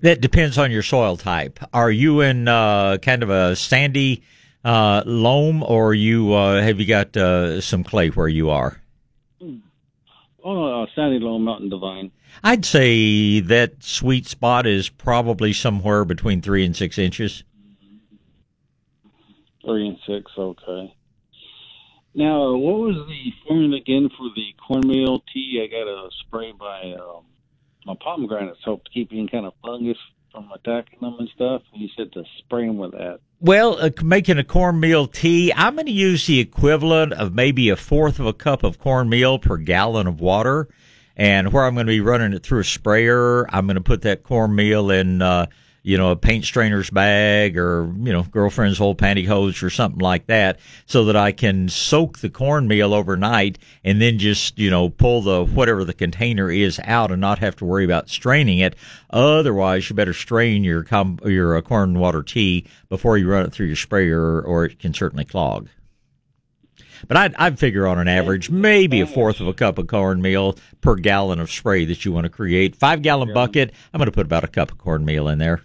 That 0.02 0.22
depends 0.22 0.58
on 0.58 0.72
your 0.72 0.84
soil 0.84 1.18
type. 1.18 1.60
Are 1.74 1.92
you 1.92 2.22
in 2.22 2.48
uh, 2.48 2.98
kind 2.98 3.22
of 3.22 3.30
a 3.30 3.56
sandy 3.56 4.24
uh, 4.64 5.04
loam, 5.06 5.64
or 5.64 5.94
you 5.94 6.34
uh, 6.34 6.62
have 6.62 6.80
you 6.80 6.86
got 6.86 7.16
uh, 7.18 7.62
some 7.62 7.84
clay 7.84 8.10
where 8.10 8.28
you 8.28 8.50
are? 8.50 8.82
Oh, 10.44 10.84
uh, 10.84 10.86
sandy 10.96 11.20
loam, 11.20 11.44
mountain 11.44 11.70
divine. 11.70 12.12
I'd 12.44 12.66
say 12.66 13.42
that 13.42 13.84
sweet 13.84 14.26
spot 14.26 14.66
is 14.66 14.90
probably 14.90 15.54
somewhere 15.54 16.04
between 16.06 16.42
three 16.42 16.66
and 16.66 16.76
six 16.76 16.98
inches. 16.98 17.44
Three 19.64 19.88
and 19.88 19.98
six, 20.08 20.32
okay. 20.36 20.96
Now, 22.16 22.56
what 22.56 22.80
was 22.80 22.96
the 23.08 23.34
formula 23.48 23.78
again 23.78 24.10
for 24.18 24.30
the 24.36 24.54
cornmeal 24.68 25.24
tea? 25.32 25.62
I 25.64 25.68
got 25.68 25.88
a 25.88 26.10
spray 26.26 26.52
by 26.52 26.94
um, 27.00 27.26
my 27.86 27.96
pomegranates, 28.02 28.60
to 28.66 28.82
keep 28.92 29.12
any 29.12 29.28
kind 29.28 29.46
of 29.46 29.54
fungus 29.64 29.98
from 30.32 30.52
attacking 30.52 31.00
them 31.02 31.16
and 31.20 31.30
stuff. 31.36 31.62
And 31.74 31.82
you 31.82 31.90
said 31.96 32.12
to 32.14 32.24
spray 32.40 32.66
them 32.66 32.78
with 32.78 32.92
that. 32.92 33.20
Well, 33.40 33.78
uh, 33.80 33.90
making 34.04 34.38
a 34.38 34.44
cornmeal 34.44 35.08
tea, 35.08 35.52
I'm 35.54 35.76
going 35.76 35.88
to 35.88 35.92
use 35.92 36.28
the 36.28 36.40
equivalent 36.40 37.14
of 37.14 37.34
maybe 37.34 37.70
a 37.70 37.76
fourth 37.76 38.20
of 38.20 38.26
a 38.26 38.34
cup 38.34 38.64
of 38.64 38.80
cornmeal 38.80 39.40
per 39.40 39.58
gallon 39.58 40.08
of 40.08 40.20
water. 40.20 40.68
And 41.18 41.52
where 41.52 41.66
I'm 41.66 41.74
going 41.74 41.88
to 41.88 41.92
be 41.92 42.02
running 42.02 42.34
it 42.34 42.44
through 42.44 42.62
a 42.62 42.64
sprayer, 42.64 43.46
I'm 43.54 43.66
going 43.66 43.76
to 43.76 43.82
put 43.82 44.04
that 44.04 44.24
cornmeal 44.24 44.92
in 44.92 45.22
uh, 45.22 45.48
you 45.84 45.98
know, 45.98 46.12
a 46.12 46.16
paint 46.16 46.44
strainer's 46.44 46.92
bag 46.92 47.58
or, 47.58 47.92
you 47.98 48.14
know, 48.14 48.24
girlfriend's 48.24 48.80
old 48.80 49.00
pantyhose 49.00 49.64
or 49.64 49.70
something 49.70 50.00
like 50.00 50.28
that 50.28 50.60
so 50.86 51.06
that 51.06 51.16
I 51.16 51.32
can 51.32 51.70
soak 51.70 52.20
the 52.20 52.30
cornmeal 52.30 52.94
overnight 52.94 53.58
and 53.84 54.00
then 54.00 54.20
just, 54.20 54.60
you 54.60 54.70
know, 54.70 54.90
pull 54.90 55.22
the 55.22 55.44
whatever 55.44 55.84
the 55.84 55.94
container 55.94 56.52
is 56.52 56.80
out 56.84 57.12
and 57.12 57.20
not 57.20 57.40
have 57.40 57.56
to 57.58 57.66
worry 57.66 57.84
about 57.84 58.10
straining 58.10 58.60
it. 58.60 58.76
Otherwise, 59.10 59.90
you 59.90 59.96
better 59.96 60.14
strain 60.14 60.64
your 60.64 60.84
com- 60.84 61.20
your 61.26 61.58
uh, 61.58 61.62
corn 61.62 61.98
water 61.98 62.22
tea 62.22 62.68
before 62.90 63.18
you 63.18 63.28
run 63.28 63.46
it 63.46 63.52
through 63.52 63.68
your 63.68 63.76
sprayer 63.76 64.42
or 64.42 64.66
it 64.66 64.78
can 64.78 64.94
certainly 64.94 65.26
clog. 65.26 65.68
But 67.08 67.18
I'd, 67.18 67.36
I'd 67.36 67.58
figure 67.58 67.88
on 67.88 67.98
an 67.98 68.08
average, 68.08 68.52
maybe 68.52 69.02
a 69.02 69.08
fourth 69.08 69.40
of 69.40 69.48
a 69.48 69.54
cup 69.54 69.80
of 69.80 69.88
cornmeal 69.88 70.58
per 70.82 70.94
gallon 70.94 71.40
of 71.40 71.50
spray 71.50 71.86
that 71.86 72.06
you 72.06 72.12
want 72.12 72.26
to 72.26 72.30
create. 72.30 72.76
Five 72.76 73.02
gallon 73.02 73.34
bucket, 73.34 73.74
I'm 73.92 73.98
going 73.98 74.06
to 74.06 74.12
put 74.12 74.28
about 74.28 74.44
a 74.44 74.48
cup 74.48 74.72
of 74.72 74.78
cornmeal 74.78 75.28
in 75.28 75.40
there. 75.40 75.62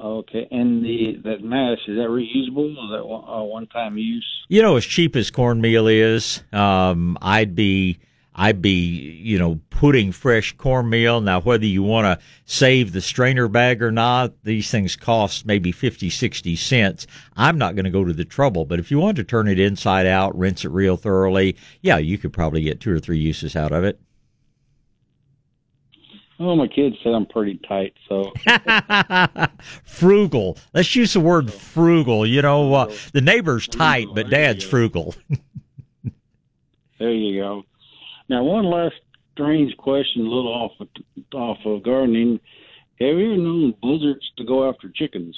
Okay, 0.00 0.48
and 0.50 0.82
the 0.82 1.20
that 1.24 1.42
mash 1.42 1.80
is 1.86 1.96
that 1.96 2.08
reusable? 2.08 2.70
Is 2.70 2.90
that 2.90 3.06
one, 3.06 3.24
uh, 3.28 3.42
one 3.42 3.66
time 3.66 3.98
use? 3.98 4.26
You 4.48 4.62
know, 4.62 4.76
as 4.76 4.84
cheap 4.86 5.14
as 5.14 5.30
cornmeal 5.30 5.88
is, 5.88 6.42
um, 6.54 7.18
I'd 7.20 7.54
be 7.54 7.98
I'd 8.34 8.62
be 8.62 8.70
you 8.70 9.38
know 9.38 9.60
putting 9.68 10.12
fresh 10.12 10.56
cornmeal. 10.56 11.20
Now, 11.20 11.42
whether 11.42 11.66
you 11.66 11.82
want 11.82 12.06
to 12.06 12.24
save 12.46 12.92
the 12.92 13.02
strainer 13.02 13.46
bag 13.46 13.82
or 13.82 13.92
not, 13.92 14.32
these 14.42 14.70
things 14.70 14.96
cost 14.96 15.44
maybe 15.44 15.70
50, 15.70 16.08
60 16.08 16.56
cents. 16.56 17.06
I'm 17.36 17.58
not 17.58 17.74
going 17.74 17.84
to 17.84 17.90
go 17.90 18.04
to 18.04 18.14
the 18.14 18.24
trouble, 18.24 18.64
but 18.64 18.78
if 18.78 18.90
you 18.90 18.98
want 18.98 19.16
to 19.16 19.24
turn 19.24 19.48
it 19.48 19.58
inside 19.58 20.06
out, 20.06 20.38
rinse 20.38 20.64
it 20.64 20.70
real 20.70 20.96
thoroughly, 20.96 21.56
yeah, 21.82 21.98
you 21.98 22.16
could 22.16 22.32
probably 22.32 22.62
get 22.62 22.80
two 22.80 22.94
or 22.94 23.00
three 23.00 23.18
uses 23.18 23.54
out 23.54 23.72
of 23.72 23.84
it. 23.84 24.00
Oh, 26.42 26.56
my 26.56 26.66
kids 26.68 26.96
said 27.04 27.12
I'm 27.12 27.26
pretty 27.26 27.60
tight, 27.68 27.92
so 28.08 28.32
frugal. 29.84 30.56
Let's 30.72 30.96
use 30.96 31.12
the 31.12 31.20
word 31.20 31.52
frugal. 31.52 32.24
You 32.24 32.40
know, 32.40 32.72
uh, 32.72 32.94
the 33.12 33.20
neighbor's 33.20 33.68
tight, 33.68 34.08
but 34.14 34.30
dad's 34.30 34.64
frugal. 34.64 35.14
there 36.98 37.12
you 37.12 37.42
go. 37.42 37.64
Now, 38.30 38.42
one 38.42 38.64
last 38.64 38.94
strange 39.34 39.76
question, 39.76 40.22
a 40.22 40.30
little 40.30 40.48
off 40.48 40.72
of, 40.80 40.88
off 41.34 41.58
of 41.66 41.82
gardening. 41.82 42.40
Have 42.98 43.18
you 43.18 43.32
ever 43.32 43.36
known 43.36 43.74
buzzards 43.82 44.32
to 44.38 44.44
go 44.44 44.66
after 44.66 44.88
chickens? 44.88 45.36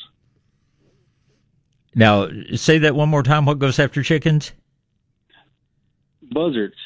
Now, 1.96 2.28
say 2.54 2.78
that 2.78 2.94
one 2.94 3.08
more 3.08 3.24
time. 3.24 3.44
What 3.44 3.58
goes 3.58 3.80
after 3.80 4.04
chickens? 4.04 4.52
Buzzards. 6.32 6.76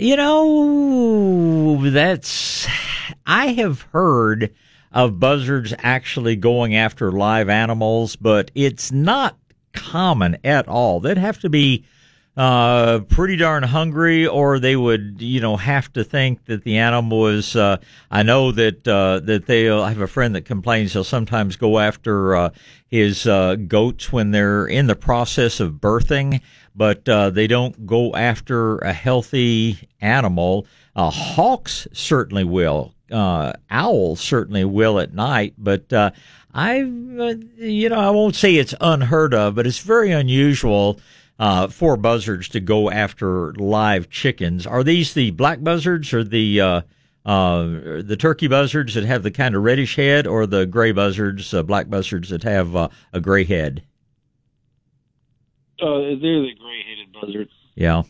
You 0.00 0.16
know, 0.16 1.90
that's. 1.90 2.66
I 3.26 3.48
have 3.48 3.82
heard 3.82 4.50
of 4.92 5.20
buzzards 5.20 5.74
actually 5.76 6.36
going 6.36 6.74
after 6.74 7.12
live 7.12 7.50
animals, 7.50 8.16
but 8.16 8.50
it's 8.54 8.90
not 8.90 9.36
common 9.74 10.38
at 10.42 10.66
all. 10.68 11.00
They'd 11.00 11.18
have 11.18 11.38
to 11.40 11.50
be 11.50 11.84
uh, 12.40 13.00
pretty 13.00 13.36
darn 13.36 13.62
hungry, 13.62 14.26
or 14.26 14.58
they 14.58 14.74
would, 14.74 15.16
you 15.20 15.42
know, 15.42 15.58
have 15.58 15.92
to 15.92 16.02
think 16.02 16.46
that 16.46 16.64
the 16.64 16.78
animal 16.78 17.18
was. 17.18 17.54
Uh, 17.54 17.76
I 18.10 18.22
know 18.22 18.50
that 18.52 18.88
uh, 18.88 19.20
that 19.24 19.44
they. 19.44 19.68
I 19.68 19.90
have 19.90 20.00
a 20.00 20.06
friend 20.06 20.34
that 20.34 20.46
complains 20.46 20.94
he'll 20.94 21.04
sometimes 21.04 21.56
go 21.56 21.78
after 21.78 22.34
uh, 22.34 22.50
his 22.86 23.26
uh, 23.26 23.56
goats 23.56 24.10
when 24.10 24.30
they're 24.30 24.66
in 24.66 24.86
the 24.86 24.96
process 24.96 25.60
of 25.60 25.74
birthing, 25.74 26.40
but 26.74 27.06
uh, 27.10 27.28
they 27.28 27.46
don't 27.46 27.86
go 27.86 28.14
after 28.14 28.78
a 28.78 28.94
healthy 28.94 29.76
animal. 30.00 30.66
Uh, 30.96 31.10
hawks 31.10 31.86
certainly 31.92 32.44
will. 32.44 32.94
Uh, 33.10 33.52
owls 33.70 34.18
certainly 34.18 34.64
will 34.64 34.98
at 34.98 35.12
night, 35.12 35.52
but 35.58 35.92
uh, 35.92 36.10
I, 36.54 36.80
uh, 36.80 37.34
you 37.58 37.90
know, 37.90 37.98
I 37.98 38.08
won't 38.08 38.34
say 38.34 38.54
it's 38.54 38.74
unheard 38.80 39.34
of, 39.34 39.56
but 39.56 39.66
it's 39.66 39.80
very 39.80 40.10
unusual 40.10 40.98
uh, 41.40 41.66
for 41.66 41.96
buzzards 41.96 42.48
to 42.50 42.60
go 42.60 42.90
after 42.90 43.52
live 43.54 44.10
chickens. 44.10 44.66
Are 44.66 44.84
these 44.84 45.14
the 45.14 45.32
black 45.32 45.64
buzzards 45.64 46.12
or 46.12 46.22
the 46.22 46.60
uh, 46.60 46.80
uh, 47.24 47.64
the 48.04 48.16
turkey 48.16 48.46
buzzards 48.46 48.94
that 48.94 49.04
have 49.04 49.22
the 49.22 49.30
kind 49.32 49.56
of 49.56 49.64
reddish 49.64 49.96
head, 49.96 50.26
or 50.26 50.46
the 50.46 50.66
gray 50.66 50.92
buzzards, 50.92 51.52
uh, 51.52 51.62
black 51.62 51.88
buzzards 51.88 52.28
that 52.28 52.42
have 52.44 52.76
uh, 52.76 52.88
a 53.12 53.20
gray 53.20 53.44
head? 53.44 53.82
Uh, 55.82 56.14
they're 56.20 56.42
the 56.42 56.54
gray-headed 56.60 57.12
buzzards. 57.12 57.52
Yeah, 57.74 58.02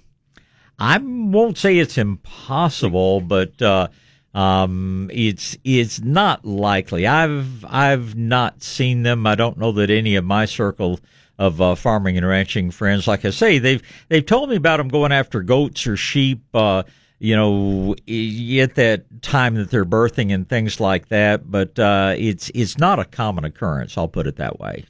I 0.79 0.99
won't 0.99 1.57
say 1.57 1.79
it's 1.79 1.97
impossible, 1.97 3.21
but 3.21 3.63
uh, 3.63 3.89
Um, 4.33 5.11
it's 5.13 5.57
it's 5.65 6.01
not 6.01 6.45
likely. 6.45 7.05
I've 7.05 7.65
I've 7.65 8.15
not 8.15 8.63
seen 8.63 9.03
them. 9.03 9.27
I 9.27 9.35
don't 9.35 9.59
know 9.59 9.73
that 9.73 9.91
any 9.91 10.15
of 10.15 10.25
my 10.25 10.47
circle 10.47 11.01
of 11.41 11.59
uh, 11.61 11.75
farming 11.75 12.19
and 12.19 12.29
ranching 12.29 12.71
friends, 12.71 13.09
like 13.09 13.25
I 13.25 13.31
say, 13.31 13.59
they've 13.59 13.83
they've 14.09 14.25
told 14.25 14.51
me 14.51 14.57
about 14.57 14.77
them 14.77 14.89
going 14.89 15.11
after 15.11 15.43
goats 15.43 15.87
or 15.87 15.97
sheep. 15.97 16.43
Uh, 16.55 16.85
you 17.19 17.37
know, 17.37 17.93
at 17.93 18.75
that 18.77 19.05
time 19.21 19.55
that 19.57 19.71
they're 19.71 19.85
birthing 19.85 20.33
and 20.33 20.49
things 20.49 20.81
like 20.81 21.09
that. 21.09 21.51
But 21.51 21.79
uh, 21.79 22.15
it's 22.17 22.51
it's 22.55 22.79
not 22.79 22.99
a 22.99 23.05
common 23.05 23.45
occurrence. 23.45 23.97
I'll 23.99 24.09
put 24.09 24.27
it 24.27 24.37
that 24.37 24.61
way. 24.61 24.85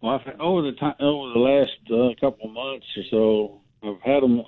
Well, 0.00 0.20
I've, 0.20 0.40
over 0.40 0.62
the 0.62 0.72
time 0.72 0.94
over 1.00 1.32
the 1.32 1.38
last 1.40 1.72
uh, 1.90 2.20
couple 2.20 2.48
of 2.48 2.54
months 2.54 2.86
or 2.96 3.02
so, 3.10 3.60
I've 3.82 4.00
had 4.00 4.22
them 4.22 4.42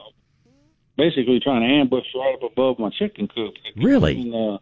basically 0.97 1.41
trying 1.41 1.63
to 1.63 1.75
ambush 1.75 2.07
right 2.15 2.35
up 2.35 2.53
above 2.53 2.79
my 2.79 2.91
chicken 2.91 3.29
coop. 3.29 3.55
Really? 3.77 4.21
And, 4.21 4.35
uh, 4.35 4.59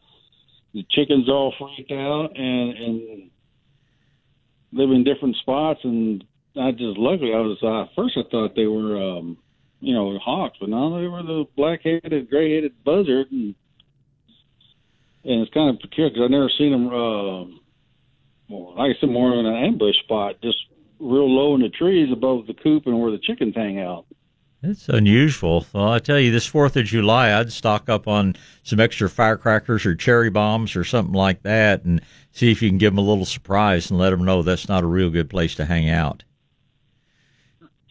the 0.72 0.84
chickens 0.90 1.28
all 1.28 1.54
freaked 1.58 1.92
out 1.92 2.36
and 2.36 2.76
and 2.76 3.30
live 4.76 4.90
in 4.90 5.04
different 5.04 5.36
spots. 5.36 5.80
And 5.82 6.24
I 6.56 6.70
just 6.70 6.98
luckily 6.98 7.32
I 7.32 7.40
was 7.40 7.58
uh, 7.62 7.90
first 7.96 8.16
I 8.16 8.28
thought 8.30 8.54
they 8.54 8.66
were 8.66 8.96
um, 8.96 9.38
you 9.80 9.94
know 9.94 10.18
hawks, 10.18 10.58
but 10.60 10.68
no, 10.68 11.00
they 11.00 11.08
were 11.08 11.22
the 11.22 11.44
black-headed, 11.56 12.30
gray-headed 12.30 12.84
buzzard. 12.84 13.30
And 13.30 13.54
and 15.24 15.42
it's 15.42 15.52
kind 15.52 15.74
of 15.74 15.80
peculiar 15.80 16.10
because 16.10 16.24
I've 16.24 16.30
never 16.30 16.50
seen 16.56 16.72
them. 16.72 16.86
Uh, 16.86 17.44
well, 18.48 18.74
like 18.76 18.96
I 18.96 19.00
said, 19.00 19.10
more 19.10 19.34
in 19.34 19.44
an 19.44 19.64
ambush 19.64 19.96
spot, 20.04 20.36
just 20.40 20.58
real 21.00 21.28
low 21.28 21.56
in 21.56 21.62
the 21.62 21.68
trees 21.68 22.12
above 22.12 22.46
the 22.46 22.54
coop 22.54 22.86
and 22.86 23.00
where 23.00 23.10
the 23.10 23.18
chickens 23.18 23.54
hang 23.56 23.80
out. 23.80 24.06
It's 24.68 24.88
unusual. 24.88 25.64
Well, 25.72 25.92
I 25.92 26.00
tell 26.00 26.18
you, 26.18 26.32
this 26.32 26.46
Fourth 26.46 26.76
of 26.76 26.84
July, 26.86 27.38
I'd 27.38 27.52
stock 27.52 27.88
up 27.88 28.08
on 28.08 28.34
some 28.64 28.80
extra 28.80 29.08
firecrackers 29.08 29.86
or 29.86 29.94
cherry 29.94 30.28
bombs 30.28 30.74
or 30.74 30.82
something 30.82 31.14
like 31.14 31.42
that, 31.42 31.84
and 31.84 32.00
see 32.32 32.50
if 32.50 32.60
you 32.62 32.68
can 32.68 32.78
give 32.78 32.92
them 32.92 32.98
a 32.98 33.08
little 33.08 33.24
surprise 33.24 33.90
and 33.90 33.98
let 34.00 34.10
them 34.10 34.24
know 34.24 34.42
that's 34.42 34.68
not 34.68 34.82
a 34.82 34.88
real 34.88 35.08
good 35.08 35.30
place 35.30 35.54
to 35.56 35.64
hang 35.64 35.88
out. 35.88 36.24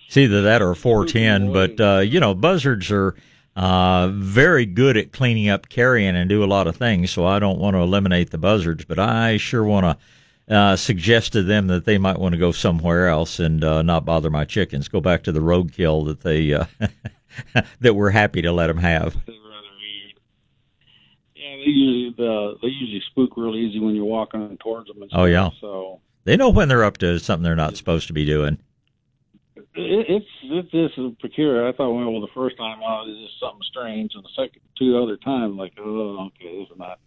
It's 0.05 0.17
either 0.17 0.41
that 0.41 0.62
or 0.62 0.75
410, 0.75 1.53
but 1.53 1.79
uh, 1.79 2.00
you 2.00 2.20
know, 2.20 2.36
buzzards 2.36 2.91
are 2.91 3.15
uh, 3.55 4.10
very 4.10 4.65
good 4.65 4.98
at 4.98 5.13
cleaning 5.13 5.48
up 5.48 5.70
carrion 5.70 6.15
and 6.15 6.29
do 6.29 6.44
a 6.44 6.46
lot 6.46 6.67
of 6.67 6.75
things. 6.75 7.10
So 7.10 7.25
I 7.25 7.39
don't 7.39 7.60
want 7.60 7.75
to 7.75 7.79
eliminate 7.79 8.32
the 8.32 8.38
buzzards, 8.38 8.84
but 8.84 9.00
I 9.00 9.38
sure 9.38 9.63
want 9.63 9.86
to 9.86 9.98
uh, 10.50 10.75
suggest 10.75 11.34
to 11.34 11.44
them 11.44 11.68
that 11.68 11.86
they 11.86 11.98
might 11.98 12.20
want 12.20 12.34
to 12.34 12.40
go 12.40 12.52
somewhere 12.52 13.08
else 13.08 13.40
and 13.40 13.64
uh, 13.64 13.82
not 13.82 14.06
bother 14.06 14.30
my 14.30 14.46
chickens. 14.46 14.88
Go 14.88 15.02
back 15.02 15.24
to 15.24 15.32
the 15.32 15.40
roadkill 15.40 16.06
that 16.06 16.22
they 16.22 16.54
uh, 16.54 16.66
that 17.80 17.96
we're 17.96 18.12
happy 18.12 18.42
to 18.42 18.52
let 18.52 18.68
them 18.68 18.78
have. 18.78 19.16
Yeah, 21.36 21.56
they 21.58 21.64
usually 21.66 22.28
uh, 22.28 22.54
they 22.62 22.68
usually 22.68 23.02
spook 23.12 23.36
real 23.38 23.56
easy 23.56 23.80
when 23.80 23.96
you're 23.96 24.06
walking 24.06 24.58
towards 24.62 24.88
them. 24.88 25.02
And 25.02 25.10
stuff, 25.10 25.20
oh 25.22 25.25
yeah, 25.25 25.50
so 25.60 26.00
they 26.25 26.38
know 26.38 26.50
when 26.50 26.68
they're 26.68 26.84
up 26.84 26.98
to 26.98 27.20
something 27.20 27.44
they're 27.44 27.56
not 27.56 27.75
supposed 27.78 28.08
to 28.08 28.14
be 28.14 28.25
doing. 28.25 28.60
It, 29.56 29.66
it's 29.75 30.25
it's 30.44 30.72
just 30.72 31.20
peculiar. 31.20 31.68
I 31.68 31.72
thought, 31.72 31.92
well, 31.92 32.22
the 32.22 32.28
first 32.36 32.58
time, 32.58 32.80
oh, 32.86 33.04
this 33.08 33.18
is 33.18 33.32
something 33.40 33.64
strange, 33.64 34.12
and 34.14 34.24
the 34.24 34.30
second 34.36 34.62
two 34.78 35.02
other 35.02 35.18
times, 35.18 35.58
like, 35.58 35.74
oh, 35.80 36.28
okay, 36.28 36.60
this 36.60 36.70
is 36.70 36.78
not. 36.78 37.00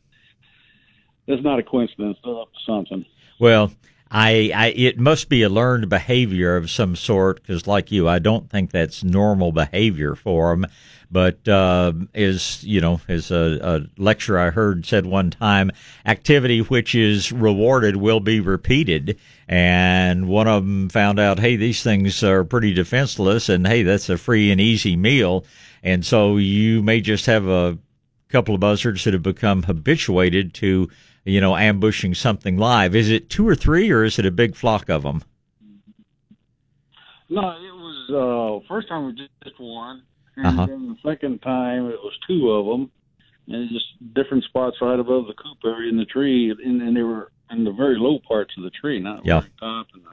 It's 1.28 1.44
not 1.44 1.58
a 1.58 1.62
coincidence. 1.62 2.16
They're 2.24 2.40
up 2.40 2.50
to 2.52 2.58
something. 2.66 3.04
Well, 3.38 3.72
I, 4.10 4.50
I 4.54 4.66
it 4.68 4.98
must 4.98 5.28
be 5.28 5.42
a 5.42 5.48
learned 5.48 5.88
behavior 5.88 6.56
of 6.56 6.70
some 6.70 6.96
sort 6.96 7.42
because, 7.42 7.66
like 7.66 7.92
you, 7.92 8.08
I 8.08 8.18
don't 8.18 8.50
think 8.50 8.70
that's 8.70 9.04
normal 9.04 9.52
behavior 9.52 10.14
for 10.14 10.50
them. 10.50 10.66
But 11.10 11.46
uh, 11.48 11.92
is 12.14 12.62
you 12.64 12.80
know, 12.80 13.00
as 13.08 13.30
a, 13.30 13.58
a 13.62 14.00
lecture 14.00 14.38
I 14.38 14.50
heard 14.50 14.84
said 14.86 15.06
one 15.06 15.30
time, 15.30 15.70
activity 16.04 16.60
which 16.60 16.94
is 16.94 17.32
rewarded 17.32 17.96
will 17.96 18.20
be 18.20 18.40
repeated. 18.40 19.18
And 19.46 20.28
one 20.28 20.48
of 20.48 20.64
them 20.64 20.88
found 20.88 21.18
out, 21.18 21.38
hey, 21.38 21.56
these 21.56 21.82
things 21.82 22.22
are 22.22 22.44
pretty 22.44 22.74
defenseless, 22.74 23.48
and 23.48 23.66
hey, 23.66 23.82
that's 23.82 24.08
a 24.08 24.18
free 24.18 24.50
and 24.50 24.60
easy 24.60 24.96
meal. 24.96 25.44
And 25.82 26.04
so 26.04 26.36
you 26.36 26.82
may 26.82 27.00
just 27.00 27.26
have 27.26 27.46
a 27.46 27.78
couple 28.28 28.54
of 28.54 28.60
buzzards 28.60 29.04
that 29.04 29.14
have 29.14 29.22
become 29.22 29.62
habituated 29.62 30.52
to 30.54 30.90
you 31.28 31.40
know, 31.40 31.56
ambushing 31.56 32.14
something 32.14 32.56
live. 32.56 32.96
Is 32.96 33.10
it 33.10 33.28
two 33.30 33.46
or 33.46 33.54
three, 33.54 33.90
or 33.90 34.04
is 34.04 34.18
it 34.18 34.26
a 34.26 34.30
big 34.30 34.56
flock 34.56 34.88
of 34.88 35.02
them? 35.02 35.22
No, 37.28 37.40
it 37.40 37.74
was 37.74 38.62
uh, 38.64 38.66
first 38.66 38.88
time 38.88 39.04
it 39.04 39.06
was 39.06 39.28
just 39.44 39.60
one, 39.60 40.02
and 40.36 40.46
uh-huh. 40.46 40.66
then 40.66 40.96
the 41.02 41.10
second 41.10 41.40
time 41.40 41.86
it 41.86 41.98
was 42.02 42.18
two 42.26 42.50
of 42.50 42.66
them, 42.66 42.90
and 43.48 43.68
just 43.68 44.14
different 44.14 44.44
spots 44.44 44.76
right 44.80 44.98
above 44.98 45.26
the 45.26 45.34
coop 45.34 45.58
area 45.64 45.90
in 45.90 45.98
the 45.98 46.06
tree, 46.06 46.50
and, 46.50 46.80
and 46.80 46.96
they 46.96 47.02
were 47.02 47.30
in 47.50 47.64
the 47.64 47.72
very 47.72 47.98
low 47.98 48.18
parts 48.26 48.54
of 48.56 48.64
the 48.64 48.70
tree, 48.70 48.98
not 48.98 49.24
yeah. 49.26 49.40
the 49.40 49.48
top. 49.60 49.86
And 49.92 50.02
I, 50.06 50.12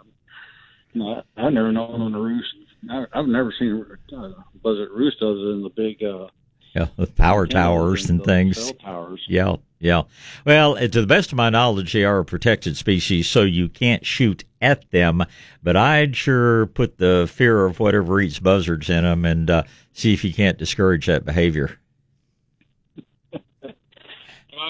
you 0.93 1.01
know, 1.01 1.23
I, 1.37 1.47
I've 1.47 1.53
never 1.53 1.71
known 1.71 2.01
on 2.01 2.11
the 2.11 2.19
roost. 2.19 2.47
I, 2.89 3.05
I've 3.13 3.27
never 3.27 3.53
seen 3.57 3.85
a 4.11 4.15
uh, 4.15 4.33
buzzard 4.61 4.89
roost 4.91 5.17
other 5.21 5.35
than 5.35 5.63
the 5.63 5.69
big. 5.69 6.03
uh 6.03 6.27
yeah, 6.75 6.87
with 6.97 7.15
power 7.15 7.47
towers 7.47 8.09
and, 8.09 8.23
things. 8.23 8.73
Towers. 8.73 9.23
Yeah, 9.27 9.55
yeah. 9.79 10.03
Well, 10.45 10.75
to 10.75 10.87
the 10.87 11.07
best 11.07 11.31
of 11.31 11.37
my 11.37 11.49
knowledge, 11.49 11.93
they 11.93 12.03
are 12.03 12.19
a 12.19 12.25
protected 12.25 12.75
species, 12.75 13.27
so 13.27 13.43
you 13.43 13.69
can't 13.69 14.05
shoot 14.05 14.43
at 14.61 14.89
them. 14.91 15.23
But 15.63 15.77
I'd 15.77 16.15
sure 16.15 16.65
put 16.67 16.97
the 16.97 17.29
fear 17.31 17.65
of 17.65 17.79
whatever 17.79 18.19
eats 18.19 18.39
buzzards 18.39 18.89
in 18.89 19.03
them 19.03 19.25
and 19.25 19.49
uh, 19.49 19.63
see 19.93 20.13
if 20.13 20.23
you 20.23 20.33
can't 20.33 20.57
discourage 20.57 21.05
that 21.05 21.25
behavior. 21.25 21.79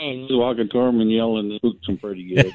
Just 0.02 0.34
walking 0.34 0.68
toward 0.70 0.94
them 0.94 1.02
and 1.02 1.12
yelling 1.12 1.54
spooks 1.58 1.86
them 1.88 1.98
pretty 1.98 2.36
good. 2.36 2.54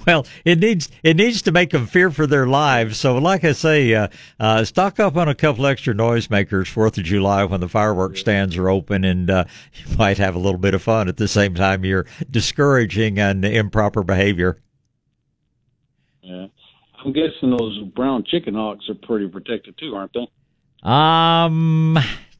well, 0.06 0.26
it 0.44 0.58
needs 0.58 0.90
it 1.02 1.16
needs 1.16 1.42
to 1.42 1.52
make 1.52 1.70
them 1.70 1.86
fear 1.86 2.10
for 2.10 2.26
their 2.26 2.46
lives. 2.46 2.98
So, 2.98 3.18
like 3.18 3.44
I 3.44 3.52
say, 3.52 3.94
uh, 3.94 4.08
uh, 4.40 4.64
stock 4.64 4.98
up 5.00 5.16
on 5.16 5.28
a 5.28 5.34
couple 5.34 5.66
extra 5.66 5.94
noisemakers 5.94 6.68
Fourth 6.68 6.98
of 6.98 7.04
July 7.04 7.44
when 7.44 7.60
the 7.60 7.68
fireworks 7.68 8.20
stands 8.20 8.56
are 8.56 8.68
open, 8.68 9.04
and 9.04 9.30
uh, 9.30 9.44
you 9.74 9.96
might 9.96 10.18
have 10.18 10.34
a 10.34 10.38
little 10.38 10.58
bit 10.58 10.74
of 10.74 10.82
fun 10.82 11.08
at 11.08 11.16
the 11.16 11.28
same 11.28 11.54
time 11.54 11.84
you're 11.84 12.06
discouraging 12.30 13.18
an 13.18 13.44
improper 13.44 14.02
behavior. 14.02 14.58
Yeah, 16.22 16.46
I'm 17.04 17.12
guessing 17.12 17.56
those 17.56 17.78
brown 17.94 18.24
chicken 18.24 18.54
hawks 18.54 18.88
are 18.88 18.94
pretty 18.94 19.28
protected 19.28 19.78
too, 19.78 19.94
aren't 19.94 20.12
they? 20.12 20.28
Um 20.82 21.98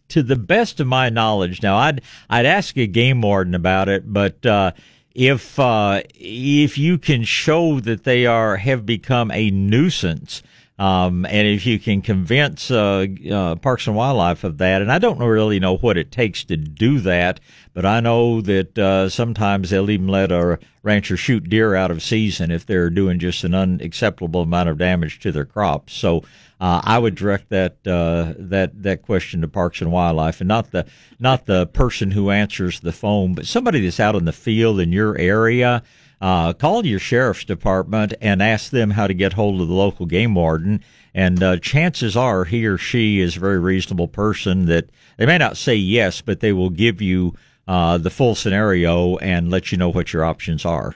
to 0.09 0.23
the 0.23 0.37
best 0.37 0.81
of 0.81 0.87
my 0.87 1.09
knowledge, 1.09 1.63
now 1.63 1.77
I'd 1.77 2.03
I'd 2.31 2.47
ask 2.47 2.77
a 2.77 2.87
game 2.87 3.23
warden 3.23 3.55
about 3.55 3.89
it, 3.89 4.13
but 4.13 4.45
uh, 4.47 4.73
if 5.15 5.59
uh, 5.59 6.03
if 6.15 6.77
you 6.77 6.99
can 6.99 7.25
show 7.25 7.81
that 7.81 8.05
they 8.05 8.27
are 8.27 8.57
have 8.57 8.85
become 8.85 9.31
a 9.31 9.51
nuisance, 9.51 10.43
um, 10.79 11.25
and 11.25 11.49
if 11.49 11.65
you 11.65 11.79
can 11.79 12.03
convince 12.03 12.71
uh, 12.71 13.07
uh, 13.31 13.57
Parks 13.57 13.87
and 13.87 13.97
Wildlife 13.97 14.45
of 14.45 14.59
that, 14.59 14.83
and 14.83 14.93
I 14.93 14.99
don't 14.99 15.19
really 15.19 15.59
know 15.59 15.79
what 15.79 15.97
it 15.97 16.13
takes 16.13 16.45
to 16.45 16.57
do 16.57 17.01
that, 17.01 17.41
but 17.73 17.87
I 17.87 18.01
know 18.01 18.43
that 18.43 18.79
uh, 18.79 19.09
sometimes 19.09 19.71
they'll 19.71 19.89
even 19.89 20.09
let 20.09 20.31
a 20.31 20.59
rancher 20.83 21.17
shoot 21.17 21.49
deer 21.49 21.75
out 21.75 21.91
of 21.91 22.03
season 22.03 22.51
if 22.51 22.67
they're 22.67 22.91
doing 22.91 23.19
just 23.19 23.43
an 23.43 23.55
unacceptable 23.55 24.43
amount 24.43 24.69
of 24.69 24.77
damage 24.77 25.19
to 25.21 25.33
their 25.33 25.47
crops. 25.47 25.95
So 25.95 26.25
uh, 26.61 26.81
I 26.85 26.99
would 26.99 27.15
direct 27.15 27.51
that 27.51 27.87
uh, 27.87 28.35
that 28.39 28.83
that 28.83 29.03
question 29.03 29.43
to 29.43 29.49
Parks 29.49 29.81
and 29.81 29.93
Wildlife, 29.93 30.41
and 30.41 30.49
not 30.49 30.71
the 30.71 30.87
not 31.19 31.47
the 31.47 31.67
person 31.67 32.11
who 32.11 32.31
answers 32.31 32.81
the 32.81 32.93
phone, 32.93 33.35
but 33.35 33.47
somebody 33.47 33.81
that's 33.83 34.01
out 34.01 34.17
in 34.17 34.25
the 34.25 34.33
field 34.33 34.81
in 34.81 34.93
your 34.93 35.19
area 35.19 35.83
uh, 36.21 36.53
call 36.55 36.87
your 36.87 36.99
sheriff's 36.99 37.45
department 37.45 38.15
and 38.21 38.43
ask 38.43 38.71
them 38.71 38.91
how 38.91 39.07
to 39.07 39.15
get 39.15 39.35
hold 39.35 39.61
of 39.61 39.69
the 39.69 39.75
local 39.75 40.07
game 40.07 40.35
warden. 40.35 40.83
And 41.15 41.43
uh, 41.43 41.59
chances 41.59 42.17
are 42.17 42.45
he 42.45 42.67
or 42.67 42.79
she 42.79 43.21
is 43.21 43.37
a 43.37 43.41
very 43.41 43.59
reasonable 43.59 44.09
person 44.09 44.67
that 44.67 44.91
they 45.17 45.27
may 45.27 45.39
not 45.39 45.57
say 45.57 45.75
yes, 45.75 46.21
but 46.21 46.41
they 46.41 46.53
will 46.53 46.71
give 46.71 47.01
you 47.01 47.35
uh, 47.69 47.99
the 47.99 48.11
full 48.11 48.35
scenario 48.35 49.17
and 49.17 49.51
let 49.51 49.73
you 49.73 49.79
know 49.79 49.89
what 49.89 50.13
your 50.13 50.25
options 50.25 50.65
are. 50.65 50.95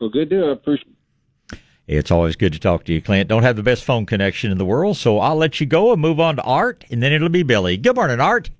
Well, 0.00 0.10
good 0.10 0.30
deal. 0.30 0.48
I 0.48 0.52
appreciate. 0.52 0.97
It's 1.88 2.10
always 2.10 2.36
good 2.36 2.52
to 2.52 2.58
talk 2.58 2.84
to 2.84 2.92
you, 2.92 3.00
Clint. 3.00 3.30
Don't 3.30 3.42
have 3.42 3.56
the 3.56 3.62
best 3.62 3.82
phone 3.82 4.04
connection 4.04 4.52
in 4.52 4.58
the 4.58 4.66
world, 4.66 4.98
so 4.98 5.20
I'll 5.20 5.36
let 5.36 5.58
you 5.58 5.64
go 5.64 5.90
and 5.90 6.00
move 6.00 6.20
on 6.20 6.36
to 6.36 6.42
Art, 6.42 6.84
and 6.90 7.02
then 7.02 7.14
it'll 7.14 7.30
be 7.30 7.42
Billy. 7.42 7.78
Good 7.78 7.96
morning, 7.96 8.20
Art. 8.20 8.50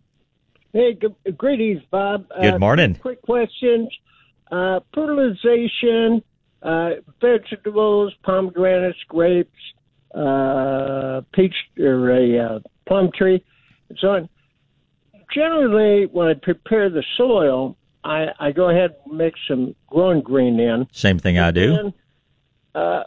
Hey, 0.73 0.95
good, 0.95 1.15
greetings, 1.37 1.83
Bob. 1.91 2.27
Good 2.41 2.55
uh, 2.55 2.59
morning. 2.59 2.95
Quick 2.95 3.21
questions. 3.21 3.91
Uh, 4.51 4.81
fertilization, 4.95 6.23
uh, 6.63 6.91
vegetables, 7.21 8.15
pomegranates, 8.23 8.99
grapes, 9.09 9.51
uh, 10.15 11.21
peach 11.35 11.55
or 11.79 12.11
a 12.11 12.39
uh, 12.39 12.59
plum 12.87 13.11
tree, 13.15 13.45
and 13.91 13.99
so 14.01 14.09
on. 14.09 14.29
Generally, 15.35 16.07
when 16.07 16.29
I 16.29 16.35
prepare 16.35 16.89
the 16.89 17.05
soil, 17.19 17.77
I, 18.05 18.29
I 18.41 18.53
go 18.53 18.71
ahead 18.71 18.97
and 19.05 19.19
mix 19.19 19.39
some 19.47 19.75
growing 19.87 20.23
green 20.23 20.59
in. 20.59 20.87
Same 20.93 21.19
thing 21.19 21.39
I 21.39 21.51
do. 21.51 21.75
And, 21.75 21.93
uh, 22.75 23.05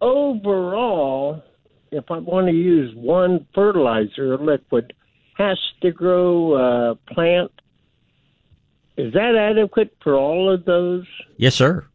overall, 0.00 1.42
if 1.90 2.10
I 2.10 2.18
want 2.18 2.46
to 2.48 2.52
use 2.52 2.94
one 2.94 3.46
fertilizer 3.54 4.36
liquid, 4.38 4.92
has 5.36 5.58
to 5.82 5.90
grow 5.90 6.52
uh, 6.54 6.94
plant. 7.12 7.52
Is 8.96 9.12
that 9.12 9.36
adequate 9.36 9.94
for 10.02 10.14
all 10.14 10.52
of 10.52 10.64
those? 10.64 11.06
Yes, 11.36 11.54
sir. 11.54 11.86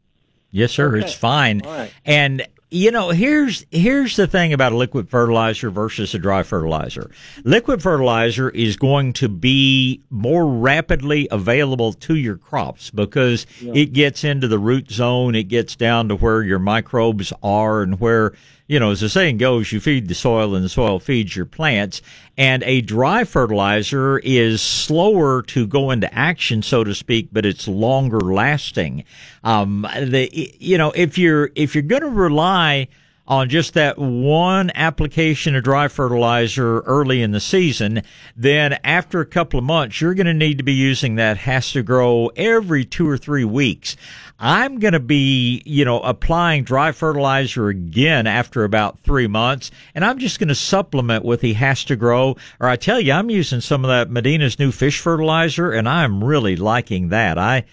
Yes, 0.51 0.71
sir. 0.71 0.95
Okay. 0.95 1.05
It's 1.05 1.13
fine. 1.13 1.59
Right. 1.65 1.91
And 2.05 2.47
you 2.73 2.89
know, 2.89 3.09
here's 3.09 3.65
here's 3.69 4.15
the 4.15 4.25
thing 4.25 4.51
about 4.51 4.71
a 4.71 4.75
liquid 4.75 5.07
fertilizer 5.07 5.69
versus 5.69 6.15
a 6.15 6.19
dry 6.19 6.41
fertilizer. 6.41 7.11
Liquid 7.43 7.83
fertilizer 7.83 8.49
is 8.49 8.77
going 8.77 9.13
to 9.13 9.29
be 9.29 10.01
more 10.09 10.47
rapidly 10.47 11.27
available 11.29 11.93
to 11.93 12.15
your 12.15 12.37
crops 12.37 12.89
because 12.89 13.45
it 13.61 13.93
gets 13.93 14.23
into 14.23 14.47
the 14.47 14.57
root 14.57 14.89
zone, 14.89 15.35
it 15.35 15.43
gets 15.43 15.75
down 15.75 16.09
to 16.09 16.15
where 16.15 16.41
your 16.41 16.57
microbes 16.57 17.31
are 17.43 17.83
and 17.83 17.99
where 17.99 18.33
you 18.67 18.79
know, 18.79 18.91
as 18.91 19.01
the 19.01 19.09
saying 19.09 19.37
goes, 19.37 19.71
you 19.71 19.79
feed 19.79 20.07
the 20.07 20.15
soil 20.15 20.55
and 20.55 20.63
the 20.63 20.69
soil 20.69 20.99
feeds 20.99 21.35
your 21.35 21.45
plants. 21.45 22.01
And 22.37 22.63
a 22.63 22.81
dry 22.81 23.23
fertilizer 23.23 24.19
is 24.19 24.61
slower 24.61 25.41
to 25.43 25.67
go 25.67 25.91
into 25.91 26.13
action, 26.13 26.61
so 26.61 26.83
to 26.83 26.95
speak, 26.95 27.29
but 27.31 27.45
it's 27.45 27.67
longer 27.67 28.21
lasting. 28.21 29.03
Um, 29.43 29.85
the, 29.99 30.29
you 30.59 30.77
know, 30.77 30.91
if 30.91 31.17
you're, 31.17 31.51
if 31.55 31.75
you're 31.75 31.81
going 31.81 32.03
to 32.03 32.09
rely 32.09 32.87
on 33.27 33.47
just 33.47 33.73
that 33.73 33.97
one 33.97 34.69
application 34.75 35.55
of 35.55 35.63
dry 35.63 35.87
fertilizer 35.87 36.79
early 36.81 37.21
in 37.21 37.31
the 37.31 37.39
season, 37.39 38.01
then 38.35 38.77
after 38.83 39.21
a 39.21 39.25
couple 39.25 39.57
of 39.57 39.63
months, 39.63 40.01
you're 40.01 40.13
going 40.13 40.27
to 40.27 40.33
need 40.33 40.57
to 40.57 40.63
be 40.63 40.73
using 40.73 41.15
that 41.15 41.37
HastaGro 41.37 42.29
every 42.35 42.83
two 42.83 43.07
or 43.07 43.17
three 43.17 43.45
weeks. 43.45 43.95
I'm 44.39 44.79
going 44.79 44.93
to 44.93 44.99
be, 44.99 45.61
you 45.65 45.85
know, 45.85 46.01
applying 46.01 46.65
dry 46.65 46.91
fertilizer 46.91 47.69
again 47.69 48.27
after 48.27 48.65
about 48.65 48.99
three 48.99 49.27
months, 49.27 49.71
and 49.95 50.03
I'm 50.03 50.17
just 50.17 50.37
going 50.37 50.49
to 50.49 50.55
supplement 50.55 51.23
with 51.23 51.39
the 51.39 51.53
HastaGro. 51.53 52.37
Or 52.59 52.67
I 52.67 52.75
tell 52.75 52.99
you, 52.99 53.13
I'm 53.13 53.29
using 53.29 53.61
some 53.61 53.85
of 53.85 53.89
that 53.89 54.11
Medina's 54.11 54.59
new 54.59 54.71
fish 54.73 54.99
fertilizer, 54.99 55.71
and 55.71 55.87
I'm 55.87 56.21
really 56.21 56.57
liking 56.57 57.09
that. 57.09 57.37
I, 57.37 57.63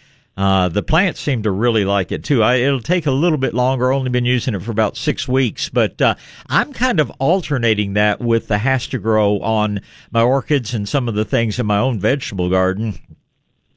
uh, 0.40 0.70
the 0.70 0.82
plants 0.82 1.20
seem 1.20 1.42
to 1.42 1.50
really 1.50 1.84
like 1.84 2.10
it 2.12 2.24
too. 2.24 2.42
I, 2.42 2.54
it'll 2.54 2.80
take 2.80 3.04
a 3.04 3.10
little 3.10 3.36
bit 3.36 3.52
longer. 3.52 3.92
I've 3.92 3.98
only 3.98 4.08
been 4.08 4.24
using 4.24 4.54
it 4.54 4.62
for 4.62 4.70
about 4.70 4.96
six 4.96 5.28
weeks, 5.28 5.68
but 5.68 6.00
uh, 6.00 6.14
I'm 6.46 6.72
kind 6.72 6.98
of 6.98 7.10
alternating 7.18 7.92
that 7.92 8.22
with 8.22 8.48
the 8.48 8.56
HastaGro 8.56 9.42
on 9.42 9.82
my 10.10 10.22
orchids 10.22 10.72
and 10.72 10.88
some 10.88 11.08
of 11.08 11.14
the 11.14 11.26
things 11.26 11.58
in 11.58 11.66
my 11.66 11.78
own 11.78 12.00
vegetable 12.00 12.48
garden. 12.48 12.98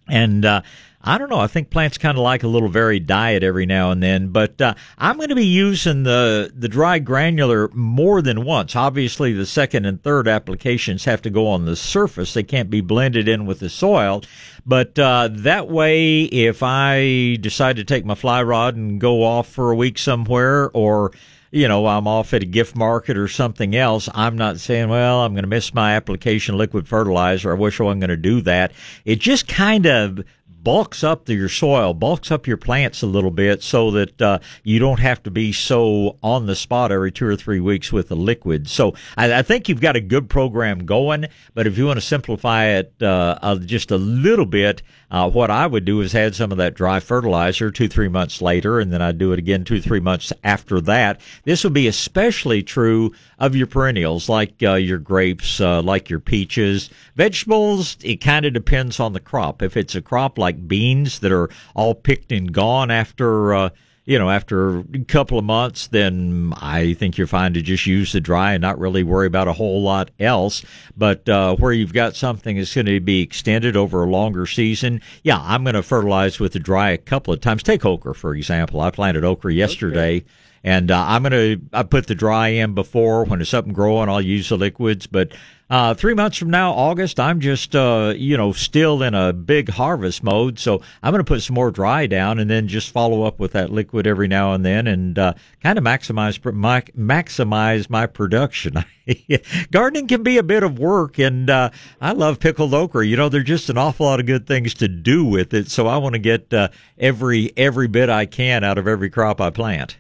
And 0.07 0.45
uh, 0.45 0.61
I 1.05 1.17
don't 1.17 1.29
know. 1.29 1.39
I 1.39 1.47
think 1.47 1.69
plants 1.69 1.97
kind 1.97 2.17
of 2.17 2.23
like 2.23 2.43
a 2.43 2.47
little 2.47 2.69
varied 2.69 3.07
diet 3.07 3.43
every 3.43 3.65
now 3.65 3.91
and 3.91 4.01
then. 4.01 4.29
But 4.29 4.61
uh, 4.61 4.75
I'm 4.97 5.17
going 5.17 5.29
to 5.29 5.35
be 5.35 5.45
using 5.45 6.03
the 6.03 6.51
the 6.55 6.69
dry 6.69 6.99
granular 6.99 7.69
more 7.73 8.21
than 8.21 8.45
once. 8.45 8.75
Obviously, 8.75 9.33
the 9.33 9.45
second 9.45 9.85
and 9.85 10.01
third 10.01 10.29
applications 10.29 11.03
have 11.03 11.21
to 11.23 11.29
go 11.29 11.47
on 11.47 11.65
the 11.65 11.75
surface. 11.75 12.33
They 12.33 12.43
can't 12.43 12.69
be 12.69 12.79
blended 12.79 13.27
in 13.27 13.45
with 13.45 13.59
the 13.59 13.69
soil. 13.69 14.23
But 14.65 14.97
uh, 14.97 15.27
that 15.31 15.67
way, 15.67 16.23
if 16.23 16.63
I 16.63 17.37
decide 17.41 17.75
to 17.75 17.83
take 17.83 18.05
my 18.05 18.15
fly 18.15 18.41
rod 18.41 18.77
and 18.77 18.99
go 19.01 19.23
off 19.23 19.49
for 19.49 19.71
a 19.71 19.75
week 19.75 19.97
somewhere, 19.97 20.71
or 20.73 21.11
you 21.51 21.67
know, 21.67 21.85
I'm 21.85 22.07
off 22.07 22.33
at 22.33 22.41
a 22.41 22.47
gift 22.47 22.75
market 22.75 23.15
or 23.15 23.27
something 23.27 23.75
else, 23.75 24.09
I'm 24.15 24.35
not 24.35 24.59
saying, 24.59 24.89
well, 24.89 25.21
I'm 25.21 25.33
going 25.33 25.43
to 25.43 25.49
miss 25.49 25.71
my 25.71 25.95
application 25.95 26.57
liquid 26.57 26.87
fertilizer. 26.87 27.51
I 27.51 27.55
wish 27.55 27.79
I 27.79 27.83
wasn't 27.83 28.01
going 28.01 28.09
to 28.09 28.17
do 28.17 28.41
that. 28.41 28.71
It 29.05 29.19
just 29.19 29.47
kind 29.47 29.85
of 29.85 30.23
bulks 30.63 31.03
up 31.03 31.27
your 31.29 31.49
soil, 31.49 31.93
bulks 31.93 32.31
up 32.31 32.47
your 32.47 32.57
plants 32.57 33.01
a 33.01 33.07
little 33.07 33.31
bit 33.31 33.61
so 33.61 33.91
that 33.91 34.21
uh, 34.21 34.39
you 34.63 34.79
don't 34.79 34.99
have 34.99 35.21
to 35.23 35.31
be 35.31 35.51
so 35.51 36.17
on 36.23 36.45
the 36.45 36.55
spot 36.55 36.91
every 36.91 37.11
two 37.11 37.27
or 37.27 37.35
three 37.35 37.59
weeks 37.59 37.91
with 37.91 38.07
the 38.07 38.15
liquid. 38.15 38.69
So 38.69 38.93
I, 39.17 39.39
I 39.39 39.41
think 39.41 39.67
you've 39.67 39.81
got 39.81 39.95
a 39.95 40.01
good 40.01 40.29
program 40.29 40.85
going, 40.85 41.25
but 41.53 41.67
if 41.67 41.77
you 41.77 41.85
want 41.85 41.97
to 41.97 42.05
simplify 42.05 42.65
it 42.65 42.93
uh, 43.01 43.37
uh, 43.41 43.55
just 43.57 43.91
a 43.91 43.97
little 43.97 44.45
bit, 44.45 44.81
uh, 45.11 45.29
what 45.29 45.51
I 45.51 45.67
would 45.67 45.85
do 45.85 46.01
is 46.01 46.15
add 46.15 46.33
some 46.33 46.51
of 46.51 46.57
that 46.57 46.73
dry 46.73 46.99
fertilizer 46.99 47.69
two, 47.69 47.87
three 47.87 48.07
months 48.07 48.41
later, 48.41 48.79
and 48.79 48.91
then 48.91 49.01
I'd 49.01 49.19
do 49.19 49.31
it 49.31 49.39
again 49.39 49.63
two, 49.63 49.79
three 49.79 49.99
months 49.99 50.33
after 50.43 50.81
that. 50.81 51.21
This 51.43 51.63
would 51.63 51.73
be 51.73 51.87
especially 51.87 52.63
true 52.63 53.13
of 53.37 53.55
your 53.55 53.67
perennials 53.67 54.27
like 54.27 54.55
uh, 54.63 54.73
your 54.73 54.97
grapes, 54.97 55.61
uh, 55.61 55.83
like 55.83 56.09
your 56.09 56.19
peaches. 56.19 56.89
Vegetables, 57.15 57.97
it 58.01 58.21
kind 58.21 58.45
of 58.45 58.53
depends 58.53 58.99
on 58.99 59.13
the 59.13 59.19
crop. 59.19 59.61
If 59.61 59.77
it's 59.77 59.93
a 59.93 60.01
crop 60.01 60.39
like 60.39 60.52
beans 60.53 61.19
that 61.19 61.31
are 61.31 61.49
all 61.75 61.95
picked 61.95 62.31
and 62.31 62.51
gone 62.51 62.91
after, 62.91 63.53
uh, 63.53 63.69
you 64.05 64.19
know, 64.19 64.29
after 64.29 64.79
a 64.79 65.05
couple 65.07 65.39
of 65.39 65.45
months, 65.45 65.87
then 65.87 66.53
I 66.57 66.93
think 66.93 67.17
you're 67.17 67.27
fine 67.27 67.53
to 67.53 67.61
just 67.61 67.85
use 67.85 68.11
the 68.11 68.19
dry 68.19 68.53
and 68.53 68.61
not 68.61 68.77
really 68.77 69.03
worry 69.03 69.27
about 69.27 69.47
a 69.47 69.53
whole 69.53 69.81
lot 69.81 70.11
else. 70.19 70.63
But 70.97 71.27
uh, 71.29 71.55
where 71.55 71.71
you've 71.71 71.93
got 71.93 72.15
something 72.15 72.57
that's 72.57 72.75
going 72.75 72.87
to 72.87 72.99
be 72.99 73.21
extended 73.21 73.77
over 73.77 74.03
a 74.03 74.09
longer 74.09 74.45
season, 74.45 75.01
yeah, 75.23 75.39
I'm 75.41 75.63
going 75.63 75.75
to 75.75 75.83
fertilize 75.83 76.39
with 76.39 76.53
the 76.53 76.59
dry 76.59 76.89
a 76.89 76.97
couple 76.97 77.33
of 77.33 77.39
times. 77.39 77.63
Take 77.63 77.85
okra, 77.85 78.13
for 78.13 78.35
example. 78.35 78.81
I 78.81 78.91
planted 78.91 79.23
okra 79.23 79.53
yesterday. 79.53 80.17
Okay. 80.17 80.25
And 80.65 80.91
uh, 80.91 81.05
I'm 81.05 81.23
gonna 81.23 81.57
I 81.73 81.83
put 81.83 82.07
the 82.07 82.15
dry 82.15 82.47
in 82.47 82.73
before 82.73 83.25
when 83.25 83.41
it's 83.41 83.53
up 83.53 83.65
and 83.65 83.75
growing. 83.75 84.07
I'll 84.07 84.21
use 84.21 84.47
the 84.47 84.57
liquids, 84.57 85.07
but 85.07 85.33
uh, 85.73 85.91
three 85.91 86.13
months 86.13 86.37
from 86.37 86.51
now, 86.51 86.71
August, 86.71 87.19
I'm 87.19 87.39
just 87.39 87.75
uh, 87.75 88.13
you 88.15 88.37
know 88.37 88.51
still 88.51 89.01
in 89.01 89.15
a 89.15 89.33
big 89.33 89.69
harvest 89.69 90.21
mode. 90.21 90.59
So 90.59 90.83
I'm 91.01 91.11
gonna 91.11 91.23
put 91.23 91.41
some 91.41 91.55
more 91.55 91.71
dry 91.71 92.05
down 92.05 92.37
and 92.37 92.47
then 92.47 92.67
just 92.67 92.91
follow 92.91 93.23
up 93.23 93.39
with 93.39 93.53
that 93.53 93.71
liquid 93.71 94.05
every 94.05 94.27
now 94.27 94.53
and 94.53 94.63
then 94.63 94.85
and 94.85 95.17
uh, 95.17 95.33
kind 95.63 95.79
of 95.79 95.83
maximize 95.83 96.53
my 96.53 96.81
maximize 96.95 97.89
my 97.89 98.05
production. 98.05 98.85
Gardening 99.71 100.07
can 100.07 100.21
be 100.21 100.37
a 100.37 100.43
bit 100.43 100.61
of 100.61 100.77
work, 100.77 101.17
and 101.17 101.49
uh, 101.49 101.71
I 101.99 102.11
love 102.11 102.39
pickled 102.39 102.75
okra. 102.75 103.07
You 103.07 103.17
know, 103.17 103.29
there's 103.29 103.43
just 103.43 103.71
an 103.71 103.77
awful 103.79 104.05
lot 104.05 104.19
of 104.19 104.27
good 104.27 104.45
things 104.45 104.75
to 104.75 104.87
do 104.87 105.25
with 105.25 105.55
it. 105.55 105.71
So 105.71 105.87
I 105.87 105.97
want 105.97 106.13
to 106.13 106.19
get 106.19 106.53
uh, 106.53 106.67
every 106.99 107.51
every 107.57 107.87
bit 107.87 108.11
I 108.11 108.27
can 108.27 108.63
out 108.63 108.77
of 108.77 108.87
every 108.87 109.09
crop 109.09 109.41
I 109.41 109.49
plant. 109.49 109.97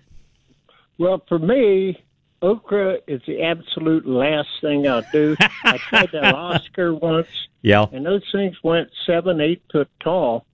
Well, 0.99 1.23
for 1.27 1.39
me, 1.39 1.99
okra 2.43 2.97
is 3.07 3.21
the 3.25 3.41
absolute 3.41 4.05
last 4.05 4.49
thing 4.61 4.87
I'll 4.87 5.05
do. 5.11 5.35
I 5.63 5.77
tried 5.77 6.09
that 6.11 6.35
Oscar 6.35 6.93
once. 6.93 7.27
Yeah. 7.61 7.85
And 7.91 8.05
those 8.05 8.23
things 8.31 8.55
went 8.61 8.89
seven, 9.05 9.41
eight 9.41 9.63
foot 9.71 9.89
tall. 9.99 10.45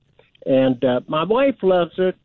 And 0.45 0.84
uh, 0.86 1.02
my 1.08 1.23
wife 1.23 1.58
loves 1.62 1.93
it. 1.97 2.15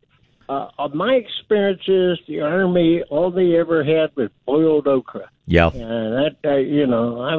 Uh, 0.47 0.69
of 0.77 0.93
my 0.93 1.15
experiences, 1.15 2.19
the 2.27 2.39
Army, 2.41 3.01
all 3.09 3.31
they 3.31 3.57
ever 3.57 3.83
had 3.83 4.15
was 4.15 4.29
boiled 4.45 4.87
okra. 4.87 5.27
Yeah. 5.47 5.71
And 5.73 5.81
that, 5.81 6.35
uh, 6.45 6.57
you 6.57 6.85
know, 6.85 7.19
I, 7.19 7.33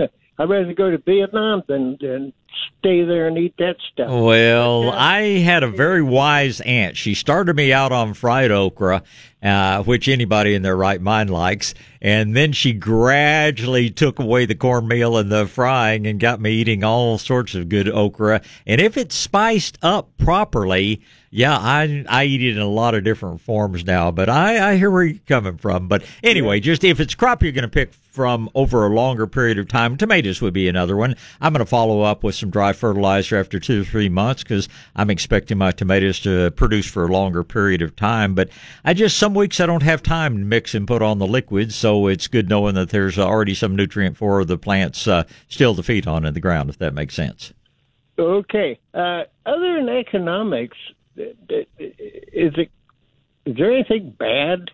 I, 0.00 0.08
I'd 0.38 0.48
rather 0.48 0.72
go 0.72 0.90
to 0.90 0.98
Vietnam 0.98 1.62
than, 1.68 1.98
than 2.00 2.32
stay 2.78 3.04
there 3.04 3.26
and 3.26 3.36
eat 3.38 3.54
that 3.58 3.76
stuff. 3.92 4.08
Well, 4.08 4.90
I 4.90 5.38
had 5.38 5.62
a 5.62 5.68
very 5.68 6.02
wise 6.02 6.60
aunt. 6.62 6.96
She 6.96 7.14
started 7.14 7.56
me 7.56 7.72
out 7.72 7.92
on 7.92 8.14
fried 8.14 8.50
okra, 8.50 9.02
uh, 9.46 9.82
which 9.84 10.08
anybody 10.08 10.54
in 10.54 10.62
their 10.62 10.76
right 10.76 11.00
mind 11.00 11.30
likes, 11.30 11.72
and 12.02 12.34
then 12.34 12.52
she 12.52 12.72
gradually 12.72 13.90
took 13.90 14.18
away 14.18 14.44
the 14.44 14.54
cornmeal 14.54 15.16
and 15.16 15.30
the 15.30 15.46
frying 15.46 16.06
and 16.06 16.18
got 16.18 16.40
me 16.40 16.50
eating 16.52 16.82
all 16.82 17.16
sorts 17.16 17.54
of 17.54 17.68
good 17.68 17.88
okra. 17.88 18.42
And 18.66 18.80
if 18.80 18.96
it's 18.96 19.14
spiced 19.14 19.78
up 19.82 20.08
properly, 20.18 21.00
yeah, 21.30 21.56
I 21.56 22.04
I 22.08 22.24
eat 22.24 22.42
it 22.42 22.56
in 22.56 22.62
a 22.62 22.68
lot 22.68 22.94
of 22.94 23.04
different 23.04 23.40
forms 23.40 23.84
now, 23.84 24.10
but 24.10 24.28
I, 24.28 24.72
I 24.72 24.76
hear 24.76 24.90
where 24.90 25.04
you're 25.04 25.20
coming 25.26 25.58
from. 25.58 25.86
But 25.86 26.04
anyway, 26.22 26.60
just 26.60 26.82
if 26.82 26.98
it's 26.98 27.14
crop 27.14 27.42
you're 27.42 27.52
going 27.52 27.62
to 27.62 27.68
pick 27.68 27.92
from 27.92 28.48
over 28.54 28.86
a 28.86 28.94
longer 28.94 29.26
period 29.26 29.58
of 29.58 29.68
time, 29.68 29.98
tomatoes 29.98 30.40
would 30.40 30.54
be 30.54 30.68
another 30.68 30.96
one. 30.96 31.14
I'm 31.38 31.52
going 31.52 31.64
to 31.64 31.68
follow 31.68 32.00
up 32.00 32.24
with 32.24 32.34
some 32.34 32.48
dry 32.48 32.72
fertilizer 32.72 33.36
after 33.36 33.60
two 33.60 33.82
or 33.82 33.84
three 33.84 34.08
months 34.08 34.42
because 34.42 34.70
I'm 34.94 35.10
expecting 35.10 35.58
my 35.58 35.72
tomatoes 35.72 36.20
to 36.20 36.50
produce 36.52 36.86
for 36.86 37.04
a 37.04 37.12
longer 37.12 37.44
period 37.44 37.82
of 37.82 37.94
time. 37.94 38.34
But 38.34 38.48
I 38.86 38.94
just 38.94 39.18
some 39.18 39.34
weeks 39.36 39.60
I 39.60 39.66
don't 39.66 39.82
have 39.82 40.02
time 40.02 40.36
to 40.36 40.44
mix 40.44 40.74
and 40.74 40.86
put 40.86 41.02
on 41.02 41.18
the 41.18 41.26
liquids, 41.26 41.74
so 41.74 42.06
it's 42.06 42.26
good 42.26 42.48
knowing 42.48 42.74
that 42.74 42.90
there's 42.90 43.18
already 43.18 43.54
some 43.54 43.76
nutrient 43.76 44.16
for 44.16 44.44
the 44.44 44.58
plants 44.58 45.06
uh, 45.06 45.24
still 45.48 45.74
to 45.74 45.82
feed 45.82 46.06
on 46.06 46.24
in 46.24 46.34
the 46.34 46.40
ground, 46.40 46.70
if 46.70 46.78
that 46.78 46.94
makes 46.94 47.14
sense. 47.14 47.52
Okay. 48.18 48.78
Uh, 48.94 49.24
other 49.44 49.76
than 49.76 49.88
economics, 49.88 50.76
is 51.16 51.34
it 51.78 52.70
is 53.46 53.56
there 53.56 53.72
anything 53.72 54.10
bad 54.10 54.70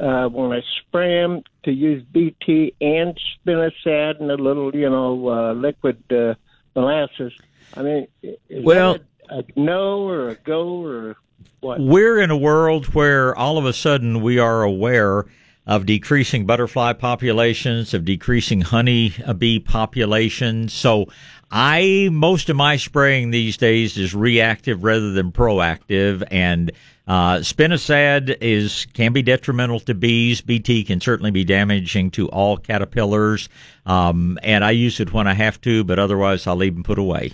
uh, 0.00 0.28
when 0.28 0.52
I 0.52 0.62
spray 0.80 1.22
them 1.22 1.42
to 1.64 1.72
use 1.72 2.02
BT 2.02 2.74
and 2.80 3.18
spinosad 3.46 4.20
and 4.20 4.30
a 4.30 4.36
little, 4.36 4.74
you 4.74 4.90
know, 4.90 5.28
uh, 5.28 5.52
liquid 5.52 6.02
uh, 6.10 6.34
molasses? 6.74 7.32
I 7.74 7.82
mean, 7.82 8.08
is 8.22 8.64
well, 8.64 8.96
a, 9.30 9.38
a 9.38 9.44
no 9.54 10.08
or 10.08 10.30
a 10.30 10.34
go 10.34 10.84
or 10.84 11.16
what? 11.60 11.80
We're 11.80 12.20
in 12.20 12.30
a 12.30 12.36
world 12.36 12.86
where 12.94 13.34
all 13.36 13.58
of 13.58 13.64
a 13.64 13.72
sudden 13.72 14.20
we 14.22 14.38
are 14.38 14.62
aware 14.62 15.26
of 15.66 15.84
decreasing 15.84 16.46
butterfly 16.46 16.94
populations, 16.94 17.92
of 17.92 18.04
decreasing 18.04 18.60
honey 18.62 19.14
bee 19.36 19.60
populations. 19.60 20.72
So 20.72 21.06
I 21.50 22.08
most 22.10 22.48
of 22.48 22.56
my 22.56 22.76
spraying 22.76 23.30
these 23.30 23.56
days 23.56 23.98
is 23.98 24.14
reactive 24.14 24.82
rather 24.84 25.12
than 25.12 25.32
proactive, 25.32 26.22
and 26.30 26.70
Uh, 27.08 27.38
spinosad 27.38 28.36
is 28.42 28.86
can 28.92 29.14
be 29.14 29.22
detrimental 29.22 29.80
to 29.80 29.94
bees. 29.94 30.42
BT 30.42 30.84
can 30.84 31.00
certainly 31.00 31.30
be 31.30 31.42
damaging 31.42 32.10
to 32.10 32.28
all 32.28 32.58
caterpillars. 32.58 33.48
Um, 33.86 34.38
and 34.42 34.62
I 34.62 34.72
use 34.72 35.00
it 35.00 35.10
when 35.10 35.26
I 35.26 35.32
have 35.32 35.58
to, 35.62 35.84
but 35.84 35.98
otherwise 35.98 36.46
I'll 36.46 36.54
leave 36.56 36.74
them 36.74 36.82
put 36.82 36.98
away. 36.98 37.32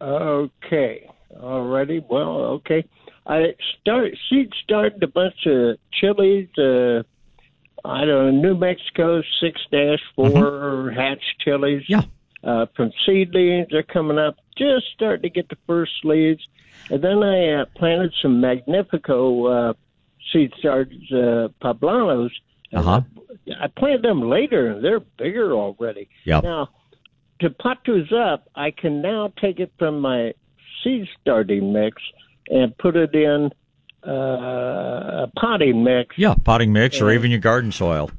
Okay. 0.00 1.08
Alrighty. 1.36 2.04
Well, 2.08 2.60
okay. 2.60 2.84
I 3.26 3.54
start 3.80 4.12
seed 4.28 4.52
started 4.62 5.02
a 5.02 5.06
bunch 5.06 5.46
of 5.46 5.76
chilies. 5.92 6.48
Uh, 6.58 7.02
I 7.84 8.04
don't 8.04 8.08
know, 8.08 8.30
New 8.30 8.56
Mexico 8.56 9.22
six 9.40 9.60
dash 9.70 10.00
4 10.16 10.28
mm-hmm. 10.28 10.98
hatch 10.98 11.22
chilies. 11.40 11.84
Yeah. 11.88 12.02
Uh, 12.44 12.66
from 12.76 12.90
seedlings, 13.06 13.68
they're 13.70 13.84
coming 13.84 14.18
up, 14.18 14.36
just 14.56 14.86
starting 14.94 15.22
to 15.22 15.30
get 15.30 15.48
the 15.48 15.56
first 15.66 15.92
leaves. 16.04 16.44
And 16.90 17.02
then 17.02 17.22
I 17.22 17.62
uh, 17.62 17.64
planted 17.76 18.12
some 18.20 18.40
Magnifico 18.40 19.46
uh, 19.46 19.72
seed 20.32 20.52
starts, 20.58 20.92
uh, 21.12 21.48
poblanos. 21.62 22.30
Uh-huh. 22.72 23.02
I, 23.60 23.64
I 23.64 23.66
planted 23.68 24.02
them 24.02 24.22
later, 24.22 24.72
and 24.72 24.84
they're 24.84 25.00
bigger 25.00 25.52
already. 25.52 26.08
Yeah. 26.24 26.40
Now, 26.40 26.70
to 27.40 27.50
pot 27.50 27.78
those 27.86 28.12
up, 28.12 28.48
I 28.56 28.72
can 28.72 29.02
now 29.02 29.32
take 29.40 29.60
it 29.60 29.72
from 29.78 30.00
my 30.00 30.32
seed 30.82 31.08
starting 31.20 31.72
mix 31.72 32.00
and 32.48 32.76
put 32.78 32.96
it 32.96 33.14
in 33.14 33.50
uh, 34.06 34.10
a 34.10 35.32
potting 35.38 35.84
mix. 35.84 36.16
Yeah, 36.18 36.34
potting 36.34 36.72
mix 36.72 36.96
and, 36.96 37.08
or 37.08 37.12
even 37.12 37.30
your 37.30 37.40
garden 37.40 37.72
soil. 37.72 38.10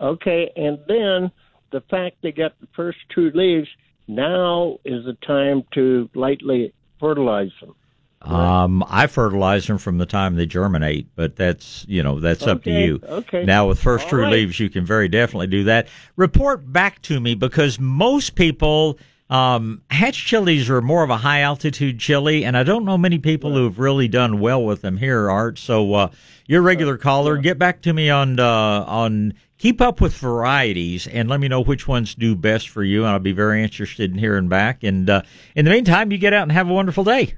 Okay, 0.00 0.50
and 0.56 0.78
then 0.86 1.30
the 1.70 1.80
fact 1.90 2.16
they 2.22 2.32
got 2.32 2.58
the 2.60 2.68
first 2.74 2.98
two 3.14 3.30
leaves, 3.34 3.68
now 4.06 4.78
is 4.84 5.04
the 5.04 5.16
time 5.26 5.64
to 5.74 6.08
lightly 6.14 6.72
fertilize 6.98 7.50
them. 7.60 7.74
Um, 8.20 8.84
I 8.88 9.06
fertilize 9.06 9.66
them 9.68 9.78
from 9.78 9.98
the 9.98 10.06
time 10.06 10.34
they 10.34 10.46
germinate, 10.46 11.06
but 11.14 11.36
that's 11.36 11.84
you 11.88 12.02
know 12.02 12.18
that's 12.18 12.42
okay, 12.42 12.50
up 12.50 12.64
to 12.64 12.70
you. 12.72 13.00
Okay. 13.04 13.44
Now 13.44 13.68
with 13.68 13.78
first 13.78 14.04
All 14.04 14.10
true 14.10 14.24
right. 14.24 14.32
leaves, 14.32 14.58
you 14.58 14.68
can 14.68 14.84
very 14.84 15.08
definitely 15.08 15.46
do 15.46 15.64
that. 15.64 15.86
Report 16.16 16.72
back 16.72 17.00
to 17.02 17.20
me 17.20 17.34
because 17.36 17.78
most 17.78 18.34
people 18.34 18.98
um, 19.30 19.82
hatch 19.90 20.26
chilies 20.26 20.70
are 20.70 20.80
more 20.80 21.02
of 21.02 21.10
a 21.10 21.16
high 21.16 21.40
altitude 21.40 21.98
chili, 21.98 22.44
and 22.44 22.56
I 22.56 22.62
don't 22.62 22.84
know 22.84 22.96
many 22.96 23.18
people 23.18 23.52
who've 23.52 23.78
really 23.78 24.08
done 24.08 24.40
well 24.40 24.64
with 24.64 24.80
them 24.80 24.96
here, 24.96 25.30
Art. 25.30 25.58
So 25.58 25.94
uh, 25.94 26.10
you're 26.46 26.60
a 26.60 26.64
regular 26.64 26.96
caller. 26.96 27.36
yeah. 27.36 27.42
Get 27.42 27.58
back 27.58 27.82
to 27.82 27.92
me 27.92 28.08
on 28.08 28.40
uh, 28.40 28.84
on 28.86 29.34
keep 29.58 29.80
up 29.80 30.00
with 30.00 30.14
varieties 30.16 31.06
and 31.06 31.28
let 31.28 31.40
me 31.40 31.48
know 31.48 31.62
which 31.62 31.86
ones 31.86 32.14
do 32.14 32.34
best 32.34 32.70
for 32.70 32.82
you, 32.82 33.00
and 33.02 33.10
I'll 33.10 33.18
be 33.18 33.32
very 33.32 33.62
interested 33.62 34.10
in 34.10 34.18
hearing 34.18 34.48
back. 34.48 34.82
And 34.82 35.10
uh, 35.10 35.22
in 35.54 35.64
the 35.64 35.70
meantime, 35.70 36.10
you 36.10 36.18
get 36.18 36.32
out 36.32 36.44
and 36.44 36.52
have 36.52 36.70
a 36.70 36.72
wonderful 36.72 37.04
day. 37.04 37.34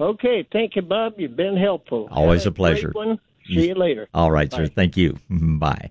Okay, 0.00 0.46
thank 0.52 0.74
you, 0.74 0.82
Bob. 0.82 1.14
You've 1.18 1.36
been 1.36 1.56
helpful. 1.56 2.08
Always 2.10 2.44
Have 2.44 2.52
a 2.52 2.56
pleasure. 2.56 2.88
great 2.88 3.06
one. 3.06 3.20
See 3.46 3.68
you 3.68 3.74
later. 3.74 4.08
All 4.14 4.30
right, 4.30 4.50
sir. 4.50 4.66
Thank 4.66 4.96
you. 4.96 5.18
Bye. 5.30 5.90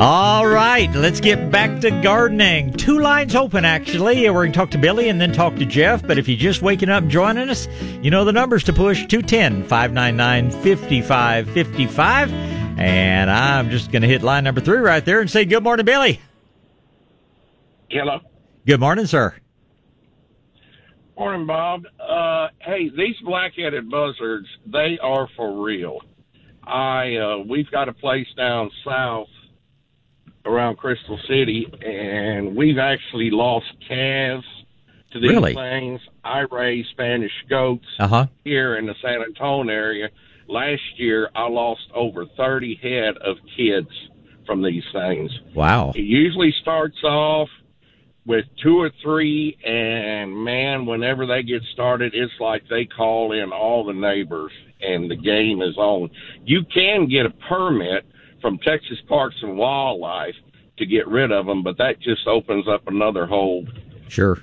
All 0.00 0.46
right, 0.46 0.88
let's 0.94 1.18
get 1.18 1.50
back 1.50 1.80
to 1.80 1.90
gardening. 1.90 2.72
Two 2.72 3.00
lines 3.00 3.34
open, 3.34 3.64
actually. 3.64 4.30
We're 4.30 4.44
going 4.44 4.52
to 4.52 4.56
talk 4.56 4.70
to 4.70 4.78
Billy 4.78 5.08
and 5.08 5.20
then 5.20 5.32
talk 5.32 5.56
to 5.56 5.64
Jeff. 5.64 6.06
But 6.06 6.18
if 6.18 6.28
you're 6.28 6.38
just 6.38 6.62
waking 6.62 6.88
up 6.88 7.08
joining 7.08 7.48
us, 7.48 7.66
you 8.00 8.12
know 8.12 8.24
the 8.24 8.30
numbers 8.32 8.62
to 8.64 8.72
push 8.72 9.04
210 9.08 9.64
599 9.64 10.50
5555. 10.52 12.32
And 12.78 13.28
I'm 13.28 13.70
just 13.70 13.90
going 13.90 14.02
to 14.02 14.08
hit 14.08 14.22
line 14.22 14.44
number 14.44 14.60
three 14.60 14.78
right 14.78 15.04
there 15.04 15.20
and 15.20 15.28
say, 15.28 15.44
Good 15.44 15.64
morning, 15.64 15.84
Billy. 15.84 16.20
Hello. 17.90 18.20
Good 18.64 18.78
morning, 18.78 19.06
sir. 19.06 19.34
Morning, 21.18 21.44
Bob. 21.44 21.82
Uh, 21.98 22.50
hey, 22.60 22.88
these 22.96 23.16
black-headed 23.24 23.90
buzzards, 23.90 24.46
they 24.64 25.00
are 25.02 25.28
for 25.36 25.64
real. 25.64 25.98
I 26.62 27.16
uh, 27.16 27.38
we've 27.48 27.70
got 27.72 27.88
a 27.88 27.92
place 27.92 28.28
down 28.36 28.70
south 28.84 29.26
around 30.44 30.76
Crystal 30.76 31.18
City, 31.28 31.66
and 31.84 32.56
we've 32.56 32.78
actually 32.78 33.30
lost 33.30 33.66
calves 33.86 34.46
to 35.12 35.20
these 35.20 35.30
Really? 35.30 35.54
things. 35.54 36.00
I 36.24 36.40
raise 36.50 36.86
Spanish 36.92 37.32
goats 37.48 37.86
Uh 37.98 38.08
huh. 38.08 38.26
here 38.44 38.76
in 38.76 38.86
the 38.86 38.94
San 39.02 39.22
Antonio 39.22 39.72
area. 39.72 40.08
Last 40.48 40.82
year, 40.98 41.30
I 41.34 41.48
lost 41.48 41.82
over 41.94 42.24
30 42.36 42.74
head 42.82 43.16
of 43.18 43.36
kids 43.56 43.88
from 44.46 44.62
these 44.62 44.84
things. 44.92 45.30
Wow. 45.54 45.92
It 45.94 46.00
usually 46.04 46.52
starts 46.62 47.02
off 47.04 47.48
with 48.26 48.44
two 48.62 48.78
or 48.78 48.90
three, 49.02 49.56
and 49.64 50.34
man, 50.44 50.84
whenever 50.86 51.26
they 51.26 51.42
get 51.42 51.62
started, 51.72 52.14
it's 52.14 52.32
like 52.40 52.62
they 52.68 52.84
call 52.84 53.32
in 53.32 53.52
all 53.52 53.84
the 53.84 53.92
neighbors, 53.94 54.52
and 54.80 55.10
the 55.10 55.16
game 55.16 55.60
is 55.62 55.76
on. 55.78 56.10
You 56.44 56.62
can 56.64 57.08
get 57.08 57.26
a 57.26 57.30
permit 57.48 58.04
from 58.40 58.58
Texas 58.58 58.98
Parks 59.08 59.36
and 59.42 59.56
Wildlife 59.56 60.34
to 60.78 60.86
get 60.86 61.08
rid 61.08 61.32
of 61.32 61.46
them, 61.46 61.62
but 61.62 61.76
that 61.78 62.00
just 62.00 62.26
opens 62.26 62.66
up 62.68 62.86
another 62.86 63.26
whole 63.26 63.66
Sure. 64.08 64.38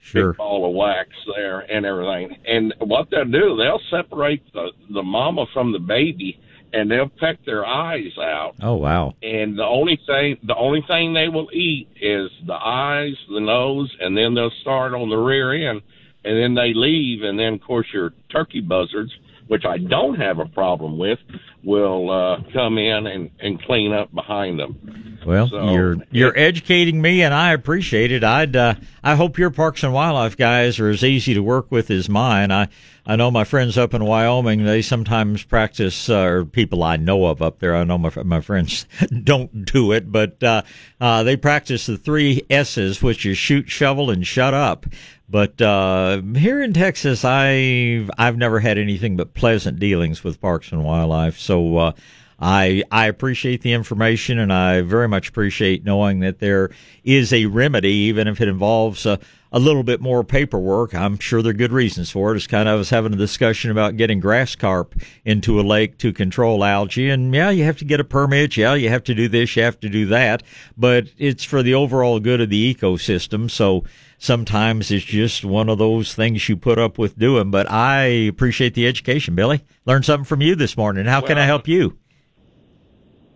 Sure. 0.00 0.32
big 0.32 0.38
ball 0.38 0.68
of 0.68 0.74
wax 0.74 1.10
there 1.36 1.60
and 1.60 1.84
everything. 1.84 2.36
And 2.46 2.72
what 2.80 3.10
they'll 3.10 3.24
do, 3.26 3.56
they'll 3.56 3.80
separate 3.90 4.42
the 4.52 4.70
the 4.90 5.02
mama 5.02 5.44
from 5.52 5.70
the 5.72 5.78
baby, 5.78 6.38
and 6.72 6.90
they'll 6.90 7.08
peck 7.10 7.44
their 7.44 7.64
eyes 7.66 8.16
out 8.18 8.54
Oh, 8.62 8.76
wow. 8.76 9.14
and 9.22 9.58
the 9.58 9.64
only 9.64 9.98
thing 10.06 10.38
the 10.44 10.56
only 10.56 10.82
thing 10.88 11.12
they 11.12 11.28
will 11.28 11.48
eat 11.52 11.88
is 12.00 12.30
the 12.46 12.54
eyes, 12.54 13.14
the 13.32 13.40
nose, 13.40 13.94
and 14.00 14.16
then 14.16 14.34
they'll 14.34 14.50
start 14.62 14.94
on 14.94 15.10
the 15.10 15.16
rear 15.16 15.52
end, 15.70 15.82
and 16.24 16.36
then 16.42 16.54
they 16.54 16.72
leave, 16.74 17.22
and 17.22 17.38
then 17.38 17.54
of 17.54 17.60
course 17.60 17.86
your 17.92 18.14
turkey 18.30 18.60
buzzards, 18.60 19.12
which 19.48 19.64
I 19.66 19.76
don't 19.78 20.14
have 20.16 20.38
a 20.38 20.46
problem 20.46 20.96
with, 20.98 21.18
will 21.64 22.10
uh, 22.10 22.42
come 22.52 22.78
in 22.78 23.06
and 23.06 23.30
and 23.40 23.62
clean 23.62 23.92
up 23.92 24.12
behind 24.14 24.58
them. 24.58 25.18
Well, 25.26 25.48
So, 25.48 25.70
you're 25.72 25.96
you're 26.10 26.34
it- 26.34 26.40
educating 26.40 27.02
me, 27.02 27.22
and 27.22 27.34
I 27.34 27.52
appreciate 27.52 28.12
it. 28.12 28.22
I'd 28.24 28.54
uh, 28.56 28.74
I 29.02 29.14
hope 29.16 29.38
your 29.38 29.50
parks 29.50 29.82
and 29.82 29.92
wildlife 29.92 30.36
guys 30.36 30.78
are 30.78 30.88
as 30.88 31.02
easy 31.04 31.34
to 31.34 31.42
work 31.42 31.70
with 31.70 31.90
as 31.90 32.08
mine. 32.08 32.50
I 32.52 32.68
I 33.04 33.16
know 33.16 33.30
my 33.30 33.44
friends 33.44 33.76
up 33.78 33.94
in 33.94 34.04
Wyoming. 34.04 34.64
They 34.64 34.82
sometimes 34.82 35.42
practice, 35.42 36.08
uh, 36.10 36.18
or 36.20 36.44
people 36.44 36.82
I 36.84 36.96
know 36.96 37.24
of 37.26 37.40
up 37.42 37.58
there. 37.58 37.74
I 37.74 37.84
know 37.84 37.98
my 37.98 38.10
my 38.22 38.40
friends 38.40 38.86
don't 39.24 39.64
do 39.64 39.92
it, 39.92 40.10
but 40.12 40.42
uh, 40.42 40.62
uh, 41.00 41.22
they 41.24 41.36
practice 41.36 41.86
the 41.86 41.96
three 41.96 42.42
S's, 42.50 43.02
which 43.02 43.26
is 43.26 43.36
shoot, 43.38 43.68
shovel, 43.68 44.10
and 44.10 44.26
shut 44.26 44.54
up. 44.54 44.86
But 45.30 45.60
uh, 45.60 46.22
here 46.36 46.62
in 46.62 46.72
Texas, 46.72 47.24
I've 47.24 48.10
I've 48.16 48.36
never 48.36 48.60
had 48.60 48.78
anything 48.78 49.16
but 49.16 49.34
pleasant 49.34 49.78
dealings 49.78 50.24
with 50.24 50.40
parks 50.40 50.72
and 50.72 50.84
wildlife. 50.84 51.38
So. 51.38 51.76
Uh, 51.76 51.92
I 52.40 52.84
I 52.92 53.06
appreciate 53.06 53.62
the 53.62 53.72
information, 53.72 54.38
and 54.38 54.52
I 54.52 54.82
very 54.82 55.08
much 55.08 55.28
appreciate 55.28 55.84
knowing 55.84 56.20
that 56.20 56.38
there 56.38 56.70
is 57.02 57.32
a 57.32 57.46
remedy, 57.46 57.92
even 57.92 58.28
if 58.28 58.40
it 58.40 58.46
involves 58.46 59.06
a, 59.06 59.18
a 59.50 59.58
little 59.58 59.82
bit 59.82 60.00
more 60.00 60.22
paperwork. 60.22 60.94
I'm 60.94 61.18
sure 61.18 61.42
there 61.42 61.50
are 61.50 61.54
good 61.54 61.72
reasons 61.72 62.10
for 62.10 62.32
it. 62.32 62.36
It's 62.36 62.46
kind 62.46 62.68
of 62.68 62.78
was 62.78 62.90
having 62.90 63.12
a 63.12 63.16
discussion 63.16 63.72
about 63.72 63.96
getting 63.96 64.20
grass 64.20 64.54
carp 64.54 64.94
into 65.24 65.58
a 65.58 65.62
lake 65.62 65.98
to 65.98 66.12
control 66.12 66.62
algae, 66.62 67.10
and 67.10 67.34
yeah, 67.34 67.50
you 67.50 67.64
have 67.64 67.78
to 67.78 67.84
get 67.84 67.98
a 67.98 68.04
permit. 68.04 68.56
Yeah, 68.56 68.74
you 68.74 68.88
have 68.88 69.04
to 69.04 69.14
do 69.14 69.28
this, 69.28 69.56
you 69.56 69.64
have 69.64 69.80
to 69.80 69.88
do 69.88 70.06
that, 70.06 70.44
but 70.76 71.08
it's 71.18 71.42
for 71.42 71.64
the 71.64 71.74
overall 71.74 72.20
good 72.20 72.40
of 72.40 72.50
the 72.50 72.72
ecosystem. 72.72 73.50
So 73.50 73.82
sometimes 74.18 74.90
it's 74.90 75.04
just 75.04 75.44
one 75.44 75.68
of 75.68 75.78
those 75.78 76.14
things 76.14 76.48
you 76.48 76.56
put 76.56 76.78
up 76.78 76.98
with 76.98 77.18
doing. 77.18 77.50
But 77.50 77.70
I 77.70 78.04
appreciate 78.04 78.74
the 78.74 78.86
education, 78.86 79.34
Billy. 79.34 79.64
Learned 79.86 80.04
something 80.04 80.24
from 80.24 80.42
you 80.42 80.54
this 80.54 80.76
morning. 80.76 81.06
How 81.06 81.20
can 81.20 81.38
I 81.38 81.44
help 81.44 81.66
you? 81.66 81.96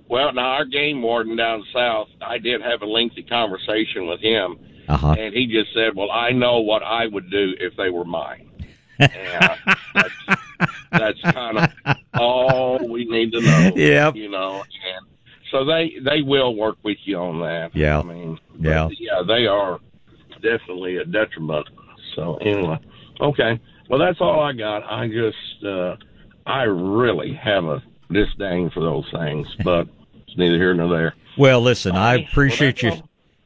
Well, 0.09 0.33
now 0.35 0.43
our 0.43 0.65
game 0.67 1.01
warden 1.01 1.37
down 1.37 1.65
south, 1.73 2.09
I 2.21 2.37
did 2.39 2.61
have 2.61 2.83
a 2.83 2.87
lengthy 2.87 3.23
conversation 3.23 4.07
with 4.07 4.21
him, 4.21 4.59
Uh 4.87 4.97
huh. 4.99 5.15
and 5.19 5.33
he 5.35 5.47
just 5.47 5.73
said, 5.75 5.95
"Well, 5.97 6.11
I 6.11 6.33
know 6.33 6.61
what 6.61 6.83
I 6.83 7.07
would 7.07 7.31
do 7.31 7.55
if 7.59 7.75
they 7.77 7.89
were 7.89 8.05
mine." 8.05 8.51
And 8.99 9.11
that's, 9.95 10.11
that's 10.91 11.21
kind 11.23 11.59
of 11.59 11.97
all 12.15 12.79
we 12.89 13.07
need 13.07 13.33
to 13.33 13.41
know. 13.41 13.73
Yep. 13.75 14.17
You 14.17 14.29
know, 14.29 14.57
and 14.63 15.07
so 15.51 15.65
they 15.65 15.95
they 16.05 16.21
will 16.21 16.55
work 16.57 16.77
with 16.83 16.99
you 17.05 17.17
on 17.17 17.41
that. 17.41 17.75
Yeah. 17.75 17.99
I 17.99 18.03
mean, 18.03 18.39
Yeah. 18.61 18.91
yeah, 18.99 19.23
they 19.27 19.47
are 19.47 19.81
definitely 20.43 20.97
a 20.97 21.05
detriment. 21.05 21.69
So 22.15 22.37
anyway, 22.37 22.79
okay. 23.21 23.61
Well, 23.89 23.99
that's 23.99 24.21
all 24.21 24.41
I 24.41 24.53
got. 24.53 24.83
I 24.85 25.09
just 25.09 25.65
uh, 25.65 25.97
I 26.47 26.63
really 26.65 27.35
have 27.35 27.65
a 27.65 27.83
disdain 28.11 28.71
for 28.71 28.81
those 28.81 29.05
things, 29.13 29.47
but 29.65 29.89
it's 30.27 30.37
neither 30.37 30.57
here 30.57 30.75
nor 30.75 30.89
there. 30.89 31.15
Well, 31.39 31.61
listen, 31.61 31.97
I 31.97 32.17
appreciate 32.17 32.83
Well, 32.83 32.97
you. 32.97 33.03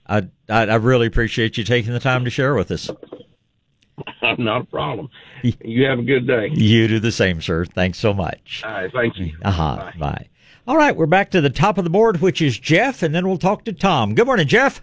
I, 0.09 0.17
I 0.49 0.63
I 0.67 0.75
really 0.77 1.07
appreciate 1.07 1.57
you 1.57 1.65
taking 1.65 1.93
the 1.93 2.01
time 2.01 2.25
to 2.25 2.31
share 2.31 2.55
with 2.55 2.71
us. 2.71 2.91
Not 4.39 4.63
a 4.63 4.65
problem. 4.65 5.09
You 5.43 5.87
have 5.87 5.99
a 6.01 6.03
good 6.03 6.27
day. 6.27 6.51
You 6.53 6.87
do 6.89 7.01
the 7.01 7.13
same, 7.13 7.41
sir. 7.41 7.65
Thanks 7.65 7.99
so 7.99 8.13
much. 8.13 8.63
All 8.65 8.71
right. 8.73 8.93
Thank 8.93 9.19
you. 9.19 9.37
Uh-huh. 9.43 9.77
Bye. 9.77 9.95
Bye. 9.99 10.29
All 10.69 10.77
right, 10.77 10.97
we're 10.97 11.07
back 11.07 11.31
to 11.31 11.41
the 11.41 11.49
top 11.49 11.79
of 11.79 11.85
the 11.85 11.91
board, 11.91 12.21
which 12.21 12.43
is 12.43 12.59
Jeff, 12.59 13.05
and 13.05 13.15
then 13.15 13.29
we'll 13.29 13.39
talk 13.39 13.65
to 13.67 13.73
Tom. 13.73 14.17
Good 14.17 14.27
morning, 14.27 14.49
Jeff. 14.49 14.83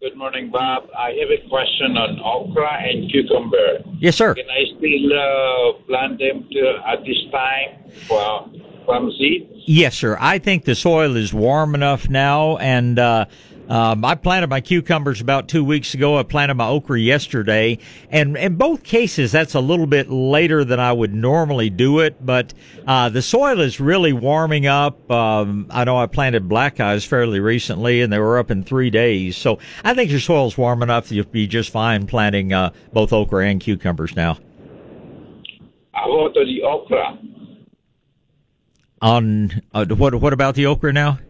Good 0.00 0.16
morning, 0.16 0.50
Bob. 0.50 0.84
I 0.98 1.10
have 1.10 1.28
a 1.28 1.46
question 1.50 1.98
on 1.98 2.20
okra 2.20 2.88
and 2.88 3.10
cucumber. 3.12 3.80
Yes, 3.98 4.16
sir. 4.16 4.34
Can 4.34 4.46
I 4.48 4.64
still 4.78 5.12
uh, 5.12 5.82
plant 5.86 6.18
them 6.18 6.48
to, 6.50 6.80
at 6.88 7.00
this 7.04 7.18
time 7.30 7.92
for 8.08 8.48
from 8.86 9.12
seed? 9.18 9.46
Yes, 9.66 9.94
sir. 9.94 10.16
I 10.18 10.38
think 10.38 10.64
the 10.64 10.74
soil 10.74 11.16
is 11.16 11.34
warm 11.34 11.74
enough 11.74 12.08
now, 12.08 12.56
and 12.56 12.98
uh, 12.98 13.26
um, 13.70 14.04
I 14.04 14.16
planted 14.16 14.50
my 14.50 14.60
cucumbers 14.60 15.20
about 15.20 15.46
two 15.46 15.62
weeks 15.62 15.94
ago. 15.94 16.18
I 16.18 16.24
planted 16.24 16.54
my 16.54 16.66
okra 16.66 16.98
yesterday, 16.98 17.78
and 18.10 18.36
in 18.36 18.56
both 18.56 18.82
cases, 18.82 19.30
that's 19.30 19.54
a 19.54 19.60
little 19.60 19.86
bit 19.86 20.10
later 20.10 20.64
than 20.64 20.80
I 20.80 20.92
would 20.92 21.14
normally 21.14 21.70
do 21.70 22.00
it. 22.00 22.16
But 22.26 22.52
uh, 22.84 23.10
the 23.10 23.22
soil 23.22 23.60
is 23.60 23.78
really 23.78 24.12
warming 24.12 24.66
up. 24.66 25.08
Um, 25.08 25.68
I 25.70 25.84
know 25.84 25.96
I 25.96 26.06
planted 26.06 26.48
black 26.48 26.80
eyes 26.80 27.04
fairly 27.04 27.38
recently, 27.38 28.02
and 28.02 28.12
they 28.12 28.18
were 28.18 28.40
up 28.40 28.50
in 28.50 28.64
three 28.64 28.90
days. 28.90 29.36
So 29.36 29.60
I 29.84 29.94
think 29.94 30.10
your 30.10 30.18
soil's 30.18 30.58
warm 30.58 30.82
enough; 30.82 31.12
you'll 31.12 31.26
be 31.26 31.46
just 31.46 31.70
fine 31.70 32.08
planting 32.08 32.52
uh, 32.52 32.72
both 32.92 33.12
okra 33.12 33.46
and 33.46 33.60
cucumbers 33.60 34.16
now. 34.16 34.36
How 35.92 36.10
about 36.12 36.34
the 36.34 36.62
okra? 36.64 37.18
On 39.00 39.62
uh, 39.72 39.86
what? 39.86 40.12
What 40.16 40.32
about 40.32 40.56
the 40.56 40.66
okra 40.66 40.92
now? 40.92 41.20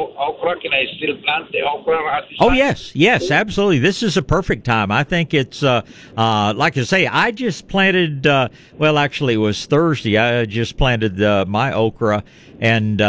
Uh, 0.00 0.28
okra, 0.28 0.58
can 0.60 0.72
I 0.72 0.84
still 0.96 1.16
plant 1.22 1.52
the 1.52 1.62
okra 1.62 2.26
Oh 2.40 2.52
yes, 2.52 2.94
yes, 2.94 3.30
absolutely. 3.30 3.80
This 3.80 4.02
is 4.02 4.16
a 4.16 4.22
perfect 4.22 4.64
time. 4.64 4.90
I 4.90 5.04
think 5.04 5.34
it's 5.34 5.62
uh, 5.62 5.82
uh, 6.16 6.54
like 6.56 6.76
I 6.78 6.84
say. 6.84 7.06
I 7.06 7.30
just 7.30 7.68
planted. 7.68 8.26
Uh, 8.26 8.48
well, 8.78 8.98
actually, 8.98 9.34
it 9.34 9.38
was 9.38 9.66
Thursday. 9.66 10.16
I 10.16 10.46
just 10.46 10.76
planted 10.76 11.22
uh, 11.22 11.44
my 11.46 11.72
okra, 11.72 12.24
and 12.60 13.00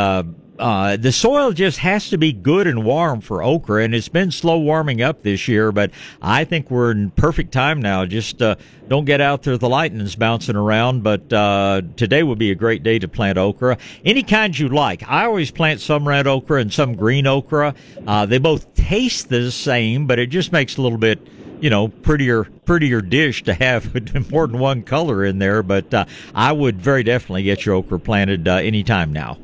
uh, 0.62 0.96
the 0.96 1.12
soil 1.12 1.52
just 1.52 1.80
has 1.80 2.10
to 2.10 2.18
be 2.20 2.32
good 2.32 2.68
and 2.68 2.86
warm 2.86 3.20
for 3.20 3.42
okra, 3.42 3.84
and 3.84 3.96
it's 3.96 4.08
been 4.08 4.30
slow 4.30 4.60
warming 4.60 5.02
up 5.02 5.24
this 5.24 5.48
year. 5.48 5.72
But 5.72 5.90
I 6.22 6.46
think 6.46 6.70
we're 6.70 6.92
in 6.92 7.10
perfect 7.10 7.52
time 7.52 7.82
now. 7.82 8.06
Just 8.06 8.44
uh, 8.44 8.56
don't 8.88 9.06
get 9.06 9.22
out 9.22 9.42
there; 9.42 9.58
the 9.58 9.68
lightning's 9.68 10.16
bouncing 10.16 10.56
around. 10.56 11.02
But 11.02 11.34
uh, 11.34 11.82
today 11.96 12.22
would 12.22 12.38
be 12.38 12.52
a 12.52 12.56
great 12.56 12.84
day 12.84 13.00
to 13.00 13.08
plant 13.08 13.40
okra, 13.40 13.80
any 14.06 14.22
kind 14.22 14.58
you 14.58 14.70
like. 14.70 15.02
I 15.10 15.26
always 15.26 15.50
plant 15.50 15.82
some 15.82 16.08
red 16.08 16.28
okra 16.28 16.62
and 16.62 16.72
some 16.72 16.96
green 16.96 17.26
okra. 17.26 17.74
Uh, 18.06 18.28
they 18.28 18.38
both 18.38 18.72
taste 18.76 19.30
the 19.30 19.52
same, 19.52 20.06
but 20.06 20.20
it 20.20 20.28
just 20.28 20.52
makes 20.52 20.78
a 20.78 20.82
little 20.84 21.00
bit 21.00 21.28
you 21.60 21.70
know, 21.70 21.88
prettier, 21.88 22.44
prettier 22.66 23.02
dish 23.02 23.44
to 23.44 23.54
have 23.54 23.94
more 24.32 24.48
than 24.48 24.60
one 24.60 24.84
color 24.84 25.26
in 25.26 25.40
there. 25.40 25.64
But 25.64 25.92
uh, 25.92 26.06
I 26.36 26.52
would 26.52 26.80
very 26.82 27.04
definitely 27.04 27.44
get 27.44 27.66
your 27.66 27.76
okra 27.76 28.00
planted 28.00 28.48
uh, 28.48 28.56
anytime 28.56 29.12
now. 29.12 29.38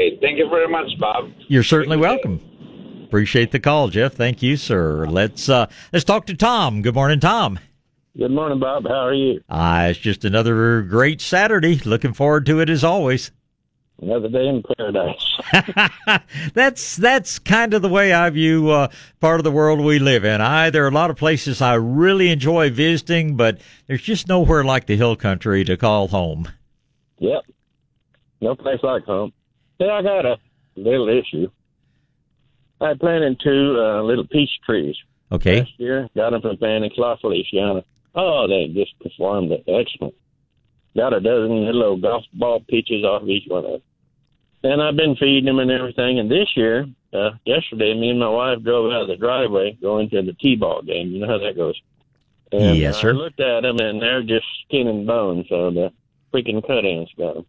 Okay. 0.00 0.18
Thank 0.20 0.38
you 0.38 0.48
very 0.48 0.68
much, 0.68 0.98
Bob. 0.98 1.30
You're 1.48 1.62
certainly 1.62 1.96
welcome. 1.96 2.40
Appreciate 3.04 3.50
the 3.50 3.60
call, 3.60 3.88
Jeff. 3.88 4.14
Thank 4.14 4.42
you, 4.42 4.56
sir. 4.56 5.06
Let's 5.06 5.48
uh, 5.48 5.66
let's 5.92 6.04
talk 6.04 6.26
to 6.26 6.34
Tom. 6.34 6.82
Good 6.82 6.94
morning, 6.94 7.20
Tom. 7.20 7.58
Good 8.16 8.30
morning, 8.30 8.60
Bob. 8.60 8.86
How 8.86 9.06
are 9.06 9.14
you? 9.14 9.42
Uh, 9.48 9.88
it's 9.90 9.98
just 9.98 10.24
another 10.24 10.82
great 10.82 11.20
Saturday. 11.20 11.76
Looking 11.76 12.12
forward 12.12 12.46
to 12.46 12.60
it 12.60 12.70
as 12.70 12.82
always. 12.82 13.30
Another 14.00 14.28
day 14.28 14.48
in 14.48 14.62
paradise. 14.62 15.40
that's 16.54 16.96
that's 16.96 17.38
kind 17.38 17.74
of 17.74 17.82
the 17.82 17.88
way 17.88 18.12
I 18.14 18.30
view 18.30 18.70
uh, 18.70 18.88
part 19.20 19.40
of 19.40 19.44
the 19.44 19.50
world 19.50 19.80
we 19.80 19.98
live 19.98 20.24
in. 20.24 20.40
I 20.40 20.70
there 20.70 20.84
are 20.84 20.88
a 20.88 20.92
lot 20.92 21.10
of 21.10 21.16
places 21.16 21.60
I 21.60 21.74
really 21.74 22.30
enjoy 22.30 22.70
visiting, 22.70 23.36
but 23.36 23.60
there's 23.86 24.02
just 24.02 24.28
nowhere 24.28 24.64
like 24.64 24.86
the 24.86 24.96
hill 24.96 25.16
country 25.16 25.64
to 25.64 25.76
call 25.76 26.08
home. 26.08 26.48
Yep. 27.18 27.42
No 28.40 28.54
place 28.54 28.78
like 28.82 29.04
home. 29.04 29.32
Yeah, 29.80 29.92
I 29.92 30.02
got 30.02 30.26
a 30.26 30.36
little 30.76 31.08
issue. 31.08 31.50
I 32.82 32.92
planted 32.94 33.40
two 33.42 33.76
uh, 33.80 34.02
little 34.02 34.26
peach 34.26 34.50
trees 34.64 34.94
Okay. 35.32 35.60
last 35.60 35.72
year. 35.78 36.08
Got 36.14 36.30
them 36.30 36.42
from 36.42 36.56
Fanny 36.58 36.90
Claw 36.94 37.16
Feliciana. 37.20 37.82
Oh, 38.14 38.46
they 38.46 38.68
just 38.68 38.98
performed 39.00 39.52
excellent. 39.66 40.14
Got 40.96 41.14
a 41.14 41.20
dozen 41.20 41.64
little 41.66 41.96
golf 41.96 42.24
ball 42.34 42.60
peaches 42.68 43.04
off 43.04 43.22
each 43.26 43.44
one 43.48 43.64
of 43.64 43.70
them. 43.72 43.82
And 44.62 44.82
I've 44.82 44.96
been 44.96 45.16
feeding 45.16 45.46
them 45.46 45.60
and 45.60 45.70
everything. 45.70 46.18
And 46.18 46.30
this 46.30 46.48
year, 46.56 46.86
uh, 47.14 47.30
yesterday, 47.46 47.94
me 47.94 48.10
and 48.10 48.18
my 48.20 48.28
wife 48.28 48.62
drove 48.62 48.92
out 48.92 49.02
of 49.02 49.08
the 49.08 49.16
driveway 49.16 49.78
going 49.80 50.10
to 50.10 50.20
the 50.22 50.34
T-ball 50.34 50.82
game. 50.82 51.10
You 51.10 51.20
know 51.20 51.28
how 51.28 51.38
that 51.38 51.56
goes. 51.56 51.80
And 52.52 52.76
Yes, 52.76 52.98
sir. 53.00 53.10
I 53.10 53.12
looked 53.12 53.40
at 53.40 53.62
them, 53.62 53.78
and 53.78 54.02
they're 54.02 54.22
just 54.22 54.44
skin 54.66 54.88
and 54.88 55.06
bone. 55.06 55.44
So 55.48 55.70
the 55.70 55.92
freaking 56.34 56.66
cut 56.66 56.84
ants 56.84 57.12
got 57.16 57.34
them. 57.34 57.46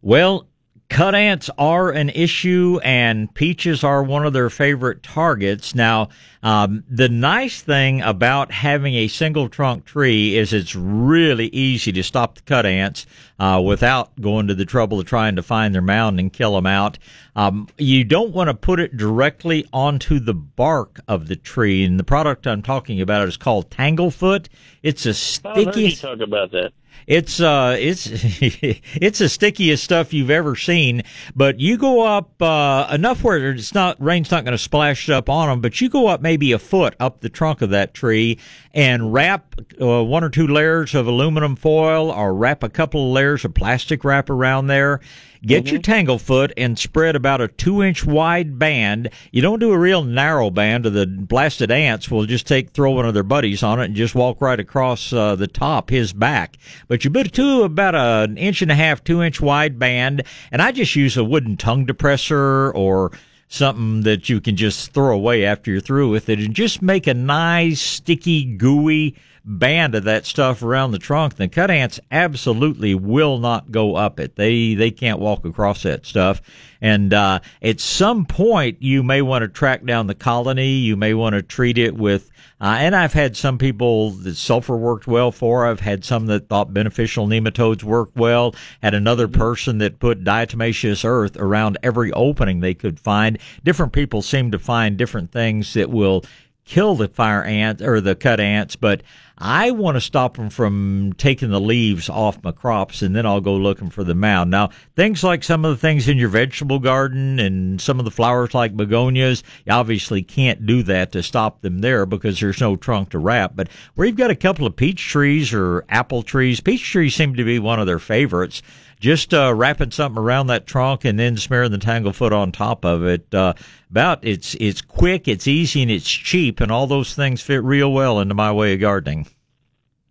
Well, 0.00 0.46
cut 0.94 1.16
ants 1.16 1.50
are 1.58 1.90
an 1.90 2.08
issue, 2.10 2.78
and 2.84 3.34
peaches 3.34 3.82
are 3.82 4.04
one 4.04 4.24
of 4.24 4.32
their 4.32 4.48
favorite 4.48 5.02
targets. 5.02 5.74
Now, 5.74 6.10
um, 6.44 6.84
the 6.88 7.08
nice 7.08 7.60
thing 7.60 8.00
about 8.02 8.52
having 8.52 8.94
a 8.94 9.08
single 9.08 9.48
trunk 9.48 9.86
tree 9.86 10.36
is 10.36 10.52
it's 10.52 10.76
really 10.76 11.48
easy 11.48 11.90
to 11.90 12.04
stop 12.04 12.36
the 12.36 12.42
cut 12.42 12.64
ants 12.64 13.06
uh, 13.40 13.60
without 13.66 14.20
going 14.20 14.46
to 14.46 14.54
the 14.54 14.64
trouble 14.64 15.00
of 15.00 15.06
trying 15.06 15.34
to 15.34 15.42
find 15.42 15.74
their 15.74 15.82
mound 15.82 16.20
and 16.20 16.32
kill 16.32 16.54
them 16.54 16.66
out. 16.66 16.96
Um, 17.34 17.66
you 17.76 18.04
don't 18.04 18.32
want 18.32 18.46
to 18.46 18.54
put 18.54 18.78
it 18.78 18.96
directly 18.96 19.66
onto 19.72 20.20
the 20.20 20.34
bark 20.34 21.00
of 21.08 21.26
the 21.26 21.34
tree, 21.34 21.84
and 21.84 21.98
the 21.98 22.04
product 22.04 22.46
I'm 22.46 22.62
talking 22.62 23.00
about 23.00 23.26
is 23.26 23.36
called 23.36 23.68
Tanglefoot. 23.68 24.46
It's 24.84 25.06
a 25.06 25.48
I 25.48 25.64
heard 25.64 25.74
you 25.74 25.96
talk 25.96 26.20
about 26.20 26.52
that. 26.52 26.72
It's 27.06 27.40
uh, 27.40 27.76
it's 27.78 28.06
it's 28.10 29.18
the 29.18 29.28
stickiest 29.28 29.84
stuff 29.84 30.12
you've 30.12 30.30
ever 30.30 30.56
seen. 30.56 31.02
But 31.34 31.60
you 31.60 31.76
go 31.76 32.02
up 32.02 32.40
uh, 32.40 32.88
enough 32.92 33.22
where 33.22 33.52
it's 33.52 33.74
not 33.74 34.00
rain's 34.02 34.30
not 34.30 34.44
going 34.44 34.52
to 34.52 34.58
splash 34.58 35.08
up 35.08 35.28
on 35.28 35.48
them. 35.48 35.60
But 35.60 35.80
you 35.80 35.88
go 35.88 36.06
up 36.06 36.20
maybe 36.20 36.52
a 36.52 36.58
foot 36.58 36.94
up 37.00 37.20
the 37.20 37.28
trunk 37.28 37.62
of 37.62 37.70
that 37.70 37.94
tree 37.94 38.38
and 38.72 39.12
wrap 39.12 39.54
uh, 39.80 40.02
one 40.02 40.24
or 40.24 40.30
two 40.30 40.46
layers 40.46 40.94
of 40.94 41.06
aluminum 41.06 41.56
foil, 41.56 42.10
or 42.10 42.34
wrap 42.34 42.62
a 42.62 42.68
couple 42.68 43.08
of 43.08 43.12
layers 43.12 43.44
of 43.44 43.54
plastic 43.54 44.04
wrap 44.04 44.30
around 44.30 44.66
there. 44.68 45.00
Get 45.46 45.70
your 45.70 45.80
tanglefoot 45.80 46.52
and 46.56 46.78
spread 46.78 47.16
about 47.16 47.42
a 47.42 47.48
two 47.48 47.82
inch 47.82 48.04
wide 48.04 48.58
band. 48.58 49.10
You 49.30 49.42
don't 49.42 49.58
do 49.58 49.72
a 49.72 49.78
real 49.78 50.02
narrow 50.02 50.48
band, 50.50 50.86
or 50.86 50.90
the 50.90 51.06
blasted 51.06 51.70
ants 51.70 52.10
will 52.10 52.24
just 52.24 52.46
take 52.46 52.70
throw 52.70 52.92
one 52.92 53.04
of 53.04 53.12
their 53.12 53.22
buddies 53.22 53.62
on 53.62 53.78
it 53.78 53.84
and 53.84 53.94
just 53.94 54.14
walk 54.14 54.40
right 54.40 54.58
across 54.58 55.12
uh, 55.12 55.36
the 55.36 55.46
top, 55.46 55.90
his 55.90 56.12
back. 56.14 56.56
But 56.88 57.04
you 57.04 57.10
put 57.10 57.32
two 57.32 57.62
about 57.62 57.94
an 57.94 58.38
inch 58.38 58.62
and 58.62 58.70
a 58.70 58.74
half, 58.74 59.04
two 59.04 59.22
inch 59.22 59.40
wide 59.40 59.78
band, 59.78 60.22
and 60.50 60.62
I 60.62 60.72
just 60.72 60.96
use 60.96 61.16
a 61.16 61.24
wooden 61.24 61.58
tongue 61.58 61.86
depressor 61.86 62.74
or 62.74 63.12
something 63.48 64.00
that 64.02 64.28
you 64.28 64.40
can 64.40 64.56
just 64.56 64.92
throw 64.92 65.14
away 65.14 65.44
after 65.44 65.70
you're 65.70 65.80
through 65.80 66.10
with 66.10 66.28
it, 66.30 66.38
and 66.38 66.54
just 66.54 66.80
make 66.80 67.06
a 67.06 67.14
nice 67.14 67.80
sticky, 67.80 68.44
gooey 68.56 69.14
band 69.44 69.94
of 69.94 70.04
that 70.04 70.24
stuff 70.24 70.62
around 70.62 70.92
the 70.92 70.98
trunk. 70.98 71.36
The 71.36 71.48
cut 71.48 71.70
ants 71.70 72.00
absolutely 72.10 72.94
will 72.94 73.38
not 73.38 73.70
go 73.70 73.94
up 73.94 74.18
it. 74.18 74.36
They 74.36 74.74
they 74.74 74.90
can't 74.90 75.20
walk 75.20 75.44
across 75.44 75.82
that 75.82 76.06
stuff. 76.06 76.40
And 76.80 77.14
uh, 77.14 77.40
at 77.62 77.80
some 77.80 78.26
point, 78.26 78.82
you 78.82 79.02
may 79.02 79.22
want 79.22 79.42
to 79.42 79.48
track 79.48 79.84
down 79.84 80.06
the 80.06 80.14
colony. 80.14 80.72
You 80.72 80.96
may 80.96 81.14
want 81.14 81.34
to 81.34 81.42
treat 81.42 81.78
it 81.78 81.94
with. 81.94 82.30
Uh, 82.60 82.76
and 82.78 82.94
I've 82.94 83.12
had 83.12 83.36
some 83.36 83.58
people 83.58 84.10
that 84.10 84.36
sulfur 84.36 84.76
worked 84.76 85.06
well 85.06 85.32
for. 85.32 85.66
I've 85.66 85.80
had 85.80 86.04
some 86.04 86.26
that 86.26 86.48
thought 86.48 86.72
beneficial 86.72 87.26
nematodes 87.26 87.82
worked 87.82 88.16
well. 88.16 88.54
Had 88.82 88.94
another 88.94 89.28
person 89.28 89.78
that 89.78 89.98
put 89.98 90.24
diatomaceous 90.24 91.04
earth 91.04 91.36
around 91.36 91.78
every 91.82 92.12
opening 92.12 92.60
they 92.60 92.74
could 92.74 93.00
find. 93.00 93.38
Different 93.64 93.92
people 93.92 94.22
seem 94.22 94.50
to 94.52 94.58
find 94.58 94.96
different 94.96 95.32
things 95.32 95.74
that 95.74 95.90
will 95.90 96.24
kill 96.64 96.94
the 96.94 97.08
fire 97.08 97.42
ants 97.42 97.82
or 97.82 98.00
the 98.00 98.14
cut 98.14 98.40
ants, 98.40 98.76
but 98.76 99.02
I 99.36 99.72
want 99.72 99.96
to 99.96 100.00
stop 100.00 100.36
them 100.36 100.48
from 100.48 101.12
taking 101.18 101.50
the 101.50 101.60
leaves 101.60 102.08
off 102.08 102.42
my 102.44 102.52
crops 102.52 103.02
and 103.02 103.16
then 103.16 103.26
I'll 103.26 103.40
go 103.40 103.56
looking 103.56 103.90
for 103.90 104.04
the 104.04 104.14
mound. 104.14 104.50
Now, 104.50 104.70
things 104.94 105.24
like 105.24 105.42
some 105.42 105.64
of 105.64 105.72
the 105.72 105.76
things 105.76 106.08
in 106.08 106.18
your 106.18 106.28
vegetable 106.28 106.78
garden 106.78 107.40
and 107.40 107.80
some 107.80 107.98
of 107.98 108.04
the 108.04 108.10
flowers 108.10 108.54
like 108.54 108.76
begonias, 108.76 109.42
you 109.66 109.72
obviously 109.72 110.22
can't 110.22 110.64
do 110.64 110.82
that 110.84 111.12
to 111.12 111.22
stop 111.22 111.62
them 111.62 111.80
there 111.80 112.06
because 112.06 112.38
there's 112.38 112.60
no 112.60 112.76
trunk 112.76 113.10
to 113.10 113.18
wrap. 113.18 113.56
But 113.56 113.68
where 113.94 114.06
you've 114.06 114.16
got 114.16 114.30
a 114.30 114.36
couple 114.36 114.66
of 114.66 114.76
peach 114.76 115.04
trees 115.04 115.52
or 115.52 115.84
apple 115.88 116.22
trees, 116.22 116.60
peach 116.60 116.84
trees 116.84 117.14
seem 117.14 117.34
to 117.34 117.44
be 117.44 117.58
one 117.58 117.80
of 117.80 117.86
their 117.86 117.98
favorites 117.98 118.62
just 119.00 119.34
uh, 119.34 119.52
wrapping 119.54 119.90
something 119.90 120.22
around 120.22 120.46
that 120.46 120.66
trunk 120.66 121.04
and 121.04 121.18
then 121.18 121.36
smearing 121.36 121.70
the 121.70 121.76
tanglefoot 121.76 122.32
on 122.32 122.50
top 122.50 122.86
of 122.86 123.04
it. 123.04 123.34
Uh, 123.34 123.52
about 123.94 124.18
it's 124.22 124.56
it's 124.58 124.82
quick, 124.82 125.28
it's 125.28 125.46
easy, 125.46 125.80
and 125.80 125.88
it's 125.88 126.10
cheap, 126.10 126.60
and 126.60 126.72
all 126.72 126.88
those 126.88 127.14
things 127.14 127.40
fit 127.40 127.62
real 127.62 127.92
well 127.92 128.18
into 128.18 128.34
my 128.34 128.50
way 128.50 128.74
of 128.74 128.80
gardening. 128.80 129.24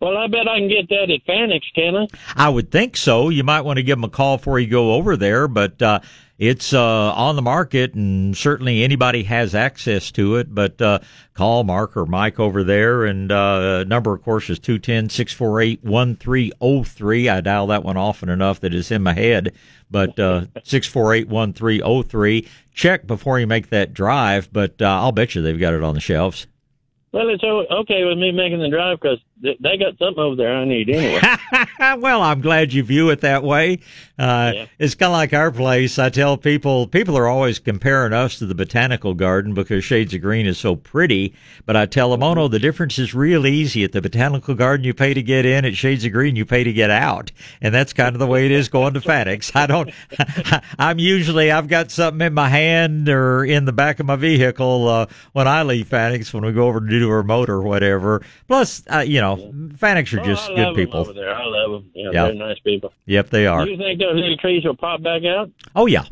Well, 0.00 0.16
I 0.16 0.26
bet 0.26 0.48
I 0.48 0.58
can 0.58 0.68
get 0.68 0.88
that 0.88 1.10
at 1.10 1.26
Fanick's, 1.26 1.70
can 1.74 1.94
I? 1.94 2.06
I 2.34 2.48
would 2.48 2.70
think 2.70 2.96
so. 2.96 3.28
You 3.28 3.44
might 3.44 3.60
want 3.60 3.76
to 3.76 3.82
give 3.82 3.98
them 3.98 4.04
a 4.04 4.08
call 4.08 4.38
before 4.38 4.58
you 4.58 4.68
go 4.68 4.94
over 4.94 5.18
there, 5.18 5.48
but 5.48 5.82
uh, 5.82 6.00
it's 6.38 6.72
uh, 6.72 7.12
on 7.12 7.36
the 7.36 7.42
market, 7.42 7.94
and 7.94 8.36
certainly 8.36 8.82
anybody 8.82 9.22
has 9.22 9.54
access 9.54 10.10
to 10.12 10.36
it. 10.36 10.52
But 10.52 10.80
uh, 10.82 10.98
call 11.34 11.62
Mark 11.64 11.96
or 11.96 12.06
Mike 12.06 12.40
over 12.40 12.64
there, 12.64 13.04
and 13.04 13.30
uh, 13.30 13.84
number, 13.84 14.12
of 14.12 14.22
course, 14.22 14.50
is 14.50 14.58
two 14.58 14.78
ten 14.78 15.08
six 15.08 15.32
four 15.32 15.60
eight 15.60 15.82
one 15.84 16.16
three 16.16 16.52
zero 16.62 16.82
three. 16.82 17.28
I 17.28 17.40
dial 17.40 17.68
that 17.68 17.84
one 17.84 17.96
often 17.96 18.28
enough 18.28 18.60
that 18.60 18.74
it's 18.74 18.90
in 18.90 19.02
my 19.02 19.12
head. 19.12 19.54
But 19.90 20.18
uh, 20.18 20.46
six 20.64 20.88
four 20.88 21.14
eight 21.14 21.28
one 21.28 21.52
three 21.52 21.78
zero 21.78 22.02
three. 22.02 22.48
Check 22.74 23.06
before 23.06 23.38
you 23.38 23.46
make 23.46 23.68
that 23.68 23.94
drive, 23.94 24.52
but 24.52 24.82
uh, 24.82 24.86
I'll 24.86 25.12
bet 25.12 25.36
you 25.36 25.42
they've 25.42 25.60
got 25.60 25.74
it 25.74 25.84
on 25.84 25.94
the 25.94 26.00
shelves. 26.00 26.48
Well, 27.12 27.28
it's 27.28 27.44
okay 27.44 28.02
with 28.02 28.18
me 28.18 28.32
making 28.32 28.58
the 28.58 28.68
drive 28.68 28.98
because 29.00 29.20
they 29.60 29.76
got 29.76 29.98
something 29.98 30.22
over 30.22 30.36
there 30.36 30.54
I 30.56 30.64
need 30.64 30.88
anyway. 30.88 31.20
well, 31.98 32.22
I'm 32.22 32.40
glad 32.40 32.72
you 32.72 32.82
view 32.82 33.10
it 33.10 33.20
that 33.20 33.42
way. 33.42 33.80
Uh, 34.18 34.52
yeah. 34.54 34.66
It's 34.78 34.94
kind 34.94 35.10
of 35.10 35.14
like 35.14 35.32
our 35.32 35.50
place. 35.50 35.98
I 35.98 36.08
tell 36.08 36.36
people, 36.36 36.86
people 36.86 37.18
are 37.18 37.26
always 37.26 37.58
comparing 37.58 38.12
us 38.12 38.38
to 38.38 38.46
the 38.46 38.54
botanical 38.54 39.12
garden 39.12 39.52
because 39.52 39.84
Shades 39.84 40.14
of 40.14 40.22
Green 40.22 40.46
is 40.46 40.56
so 40.56 40.76
pretty. 40.76 41.34
But 41.66 41.76
I 41.76 41.86
tell 41.86 42.10
them, 42.10 42.22
oh 42.22 42.34
no, 42.34 42.48
the 42.48 42.58
difference 42.58 42.98
is 42.98 43.12
real 43.12 43.46
easy. 43.46 43.84
At 43.84 43.92
the 43.92 44.00
botanical 44.00 44.54
garden, 44.54 44.84
you 44.84 44.94
pay 44.94 45.14
to 45.14 45.22
get 45.22 45.44
in. 45.44 45.64
At 45.64 45.76
Shades 45.76 46.04
of 46.04 46.12
Green, 46.12 46.36
you 46.36 46.46
pay 46.46 46.64
to 46.64 46.72
get 46.72 46.90
out. 46.90 47.30
And 47.60 47.74
that's 47.74 47.92
kind 47.92 48.14
of 48.14 48.20
the 48.20 48.26
way 48.26 48.46
it 48.46 48.52
is 48.52 48.68
going 48.68 48.94
to 48.94 49.00
Fanick's. 49.00 49.54
I 49.54 49.66
don't, 49.66 49.90
I'm 50.78 50.98
usually, 50.98 51.50
I've 51.50 51.68
got 51.68 51.90
something 51.90 52.24
in 52.24 52.34
my 52.34 52.48
hand 52.48 53.08
or 53.08 53.44
in 53.44 53.64
the 53.64 53.72
back 53.72 54.00
of 54.00 54.06
my 54.06 54.16
vehicle, 54.16 54.88
uh, 54.88 55.06
when 55.32 55.48
I 55.48 55.64
leave 55.64 55.88
Fanick's, 55.88 56.32
when 56.32 56.44
we 56.44 56.52
go 56.52 56.68
over 56.68 56.80
to 56.80 56.86
do 56.86 57.10
a 57.10 57.16
remote 57.16 57.50
or 57.50 57.62
whatever. 57.62 58.22
Plus, 58.46 58.82
uh, 58.92 58.98
you 58.98 59.20
know, 59.20 59.33
Fanick's 59.36 60.12
are 60.14 60.22
just 60.22 60.50
oh, 60.50 60.56
good 60.56 60.74
people. 60.74 61.00
over 61.00 61.12
there. 61.12 61.34
I 61.34 61.44
love 61.44 61.70
them. 61.70 61.90
Yeah, 61.94 62.04
yep. 62.04 62.12
they're 62.12 62.34
nice 62.34 62.58
people. 62.60 62.92
Yep, 63.06 63.30
they 63.30 63.46
are. 63.46 63.64
Do 63.64 63.70
you 63.70 63.76
think 63.76 64.00
those 64.00 64.14
little 64.14 64.36
trees 64.36 64.64
will 64.64 64.76
pop 64.76 65.02
back 65.02 65.24
out? 65.24 65.50
Oh 65.74 65.86
yeah, 65.86 66.04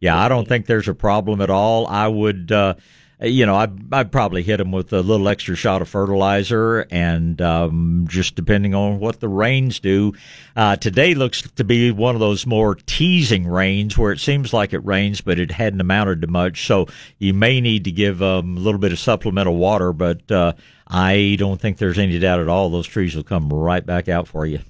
yeah. 0.00 0.18
I 0.18 0.28
don't 0.28 0.46
think 0.46 0.66
there's 0.66 0.88
a 0.88 0.94
problem 0.94 1.40
at 1.40 1.50
all. 1.50 1.86
I 1.86 2.08
would. 2.08 2.52
Uh, 2.52 2.74
you 3.22 3.46
know, 3.46 3.54
I'd, 3.54 3.94
I'd 3.94 4.10
probably 4.10 4.42
hit 4.42 4.56
them 4.56 4.72
with 4.72 4.92
a 4.92 5.00
little 5.00 5.28
extra 5.28 5.54
shot 5.54 5.80
of 5.80 5.88
fertilizer, 5.88 6.86
and 6.90 7.40
um, 7.40 8.06
just 8.08 8.34
depending 8.34 8.74
on 8.74 8.98
what 8.98 9.20
the 9.20 9.28
rains 9.28 9.78
do. 9.78 10.12
Uh, 10.56 10.76
today 10.76 11.14
looks 11.14 11.42
to 11.42 11.64
be 11.64 11.92
one 11.92 12.16
of 12.16 12.20
those 12.20 12.46
more 12.46 12.74
teasing 12.74 13.46
rains 13.46 13.96
where 13.96 14.12
it 14.12 14.18
seems 14.18 14.52
like 14.52 14.72
it 14.72 14.84
rains, 14.84 15.20
but 15.20 15.38
it 15.38 15.52
hadn't 15.52 15.80
amounted 15.80 16.20
to 16.22 16.26
much. 16.26 16.66
So 16.66 16.88
you 17.18 17.32
may 17.32 17.60
need 17.60 17.84
to 17.84 17.92
give 17.92 18.22
um, 18.22 18.56
a 18.56 18.60
little 18.60 18.80
bit 18.80 18.92
of 18.92 18.98
supplemental 18.98 19.56
water, 19.56 19.92
but 19.92 20.28
uh, 20.30 20.54
I 20.92 21.36
don't 21.38 21.58
think 21.58 21.78
there's 21.78 21.98
any 21.98 22.18
doubt 22.18 22.40
at 22.40 22.48
all 22.48 22.68
those 22.68 22.86
trees 22.86 23.16
will 23.16 23.22
come 23.22 23.48
right 23.48 23.84
back 23.84 24.10
out 24.10 24.28
for 24.28 24.44
you. 24.44 24.60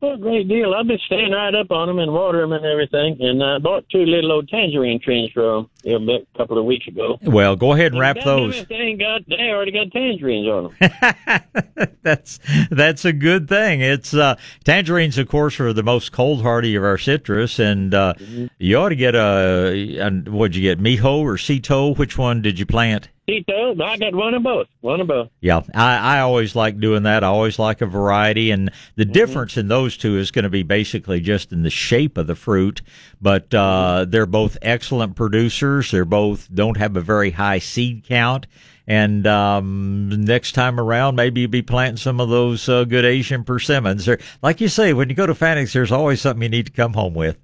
Well, 0.00 0.16
great 0.16 0.46
deal. 0.46 0.74
I've 0.74 0.86
been 0.86 1.00
staying 1.06 1.32
right 1.32 1.52
up 1.52 1.72
on 1.72 1.88
them 1.88 1.98
and 1.98 2.12
water 2.12 2.40
them 2.40 2.52
and 2.52 2.64
everything. 2.64 3.16
And 3.18 3.42
I 3.42 3.58
bought 3.58 3.84
two 3.90 4.04
little 4.04 4.30
old 4.30 4.48
tangerine 4.48 5.00
trees 5.00 5.32
from 5.34 5.68
them 5.82 6.08
a 6.08 6.20
couple 6.36 6.56
of 6.56 6.64
weeks 6.64 6.86
ago. 6.86 7.18
Well, 7.22 7.56
go 7.56 7.72
ahead 7.72 7.86
and, 7.86 7.94
and 7.94 8.00
wrap 8.00 8.24
those. 8.24 8.64
They 8.66 8.76
ain't 8.76 9.00
got. 9.00 9.22
They 9.26 9.50
already 9.50 9.72
got 9.72 9.90
tangerines 9.90 10.46
on 10.46 10.72
them. 10.78 11.96
that's 12.02 12.38
that's 12.70 13.04
a 13.04 13.12
good 13.12 13.48
thing. 13.48 13.80
It's 13.80 14.14
uh, 14.14 14.36
tangerines, 14.62 15.18
of 15.18 15.26
course, 15.26 15.58
are 15.58 15.72
the 15.72 15.82
most 15.82 16.12
cold 16.12 16.42
hardy 16.42 16.76
of 16.76 16.84
our 16.84 16.98
citrus, 16.98 17.58
and 17.58 17.92
uh, 17.92 18.14
mm-hmm. 18.16 18.46
you 18.58 18.76
ought 18.76 18.90
to 18.90 18.96
get 18.96 19.16
a. 19.16 19.98
a 19.98 20.10
what'd 20.30 20.54
you 20.54 20.62
get? 20.62 20.78
Miho 20.78 21.22
or 21.22 21.36
Cito? 21.36 21.96
Which 21.96 22.16
one 22.16 22.40
did 22.40 22.60
you 22.60 22.66
plant? 22.66 23.08
Tito, 23.28 23.76
I 23.82 23.98
got 23.98 24.14
one 24.14 24.32
of 24.32 24.42
both. 24.42 24.68
One 24.80 25.02
of 25.02 25.06
both. 25.06 25.28
Yeah, 25.40 25.60
I, 25.74 26.16
I 26.16 26.20
always 26.20 26.56
like 26.56 26.80
doing 26.80 27.02
that. 27.02 27.22
I 27.22 27.26
always 27.26 27.58
like 27.58 27.82
a 27.82 27.86
variety, 27.86 28.50
and 28.50 28.70
the 28.96 29.04
mm-hmm. 29.04 29.12
difference 29.12 29.58
in 29.58 29.68
those 29.68 29.98
two 29.98 30.16
is 30.16 30.30
going 30.30 30.44
to 30.44 30.48
be 30.48 30.62
basically 30.62 31.20
just 31.20 31.52
in 31.52 31.62
the 31.62 31.68
shape 31.68 32.16
of 32.16 32.26
the 32.26 32.34
fruit. 32.34 32.80
But 33.20 33.52
uh, 33.52 34.06
they're 34.08 34.24
both 34.24 34.56
excellent 34.62 35.14
producers. 35.14 35.90
They're 35.90 36.06
both 36.06 36.48
don't 36.54 36.78
have 36.78 36.96
a 36.96 37.02
very 37.02 37.30
high 37.30 37.58
seed 37.58 38.06
count. 38.08 38.46
And 38.86 39.26
um, 39.26 40.08
next 40.08 40.52
time 40.52 40.80
around, 40.80 41.16
maybe 41.16 41.42
you'll 41.42 41.50
be 41.50 41.60
planting 41.60 41.98
some 41.98 42.20
of 42.20 42.30
those 42.30 42.66
uh, 42.70 42.84
good 42.84 43.04
Asian 43.04 43.44
persimmons. 43.44 44.06
They're, 44.06 44.20
like 44.40 44.62
you 44.62 44.68
say, 44.68 44.94
when 44.94 45.10
you 45.10 45.14
go 45.14 45.26
to 45.26 45.34
Fanick's, 45.34 45.74
there's 45.74 45.92
always 45.92 46.22
something 46.22 46.42
you 46.42 46.48
need 46.48 46.66
to 46.66 46.72
come 46.72 46.94
home 46.94 47.12
with. 47.12 47.36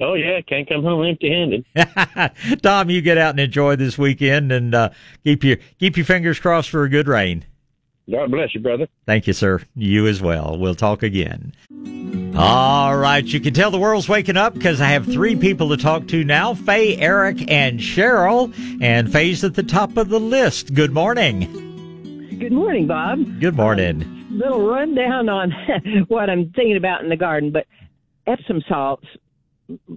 Oh 0.00 0.14
yeah, 0.14 0.40
can't 0.40 0.68
come 0.68 0.82
home 0.82 1.04
empty-handed. 1.06 1.64
Tom, 2.62 2.90
you 2.90 3.00
get 3.02 3.18
out 3.18 3.30
and 3.30 3.40
enjoy 3.40 3.76
this 3.76 3.96
weekend, 3.96 4.50
and 4.50 4.74
uh, 4.74 4.90
keep 5.22 5.44
your 5.44 5.58
keep 5.78 5.96
your 5.96 6.06
fingers 6.06 6.40
crossed 6.40 6.70
for 6.70 6.84
a 6.84 6.88
good 6.88 7.06
rain. 7.08 7.44
God 8.10 8.30
bless 8.30 8.54
you, 8.54 8.60
brother. 8.60 8.88
Thank 9.06 9.26
you, 9.26 9.32
sir. 9.32 9.60
You 9.76 10.08
as 10.08 10.20
well. 10.20 10.58
We'll 10.58 10.74
talk 10.74 11.02
again. 11.02 11.52
All 12.36 12.96
right, 12.96 13.24
you 13.24 13.38
can 13.38 13.54
tell 13.54 13.70
the 13.70 13.78
world's 13.78 14.08
waking 14.08 14.36
up 14.36 14.54
because 14.54 14.80
I 14.80 14.88
have 14.88 15.04
three 15.04 15.36
people 15.36 15.68
to 15.68 15.76
talk 15.76 16.08
to 16.08 16.24
now: 16.24 16.54
Faye, 16.54 16.96
Eric, 16.96 17.50
and 17.50 17.78
Cheryl. 17.78 18.52
And 18.82 19.12
Faye's 19.12 19.44
at 19.44 19.54
the 19.54 19.62
top 19.62 19.96
of 19.96 20.08
the 20.08 20.20
list. 20.20 20.74
Good 20.74 20.92
morning. 20.92 22.38
Good 22.40 22.52
morning, 22.52 22.86
Bob. 22.88 23.40
Good 23.40 23.54
morning. 23.54 24.02
Um, 24.02 24.38
little 24.38 24.66
rundown 24.66 25.28
on 25.28 25.52
what 26.08 26.28
I'm 26.28 26.50
thinking 26.56 26.76
about 26.76 27.04
in 27.04 27.10
the 27.10 27.16
garden, 27.16 27.52
but 27.52 27.66
Epsom 28.26 28.62
salts 28.68 29.06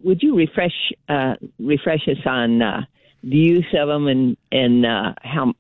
would 0.03 0.21
you 0.21 0.35
refresh 0.35 0.91
uh, 1.09 1.35
refresh 1.59 2.07
us 2.07 2.25
on 2.25 2.61
uh, 2.61 2.81
the 3.23 3.37
use 3.37 3.73
of 3.77 3.87
them 3.87 4.07
and 4.07 4.37
and 4.51 4.85
uh, 4.85 5.13
how 5.21 5.53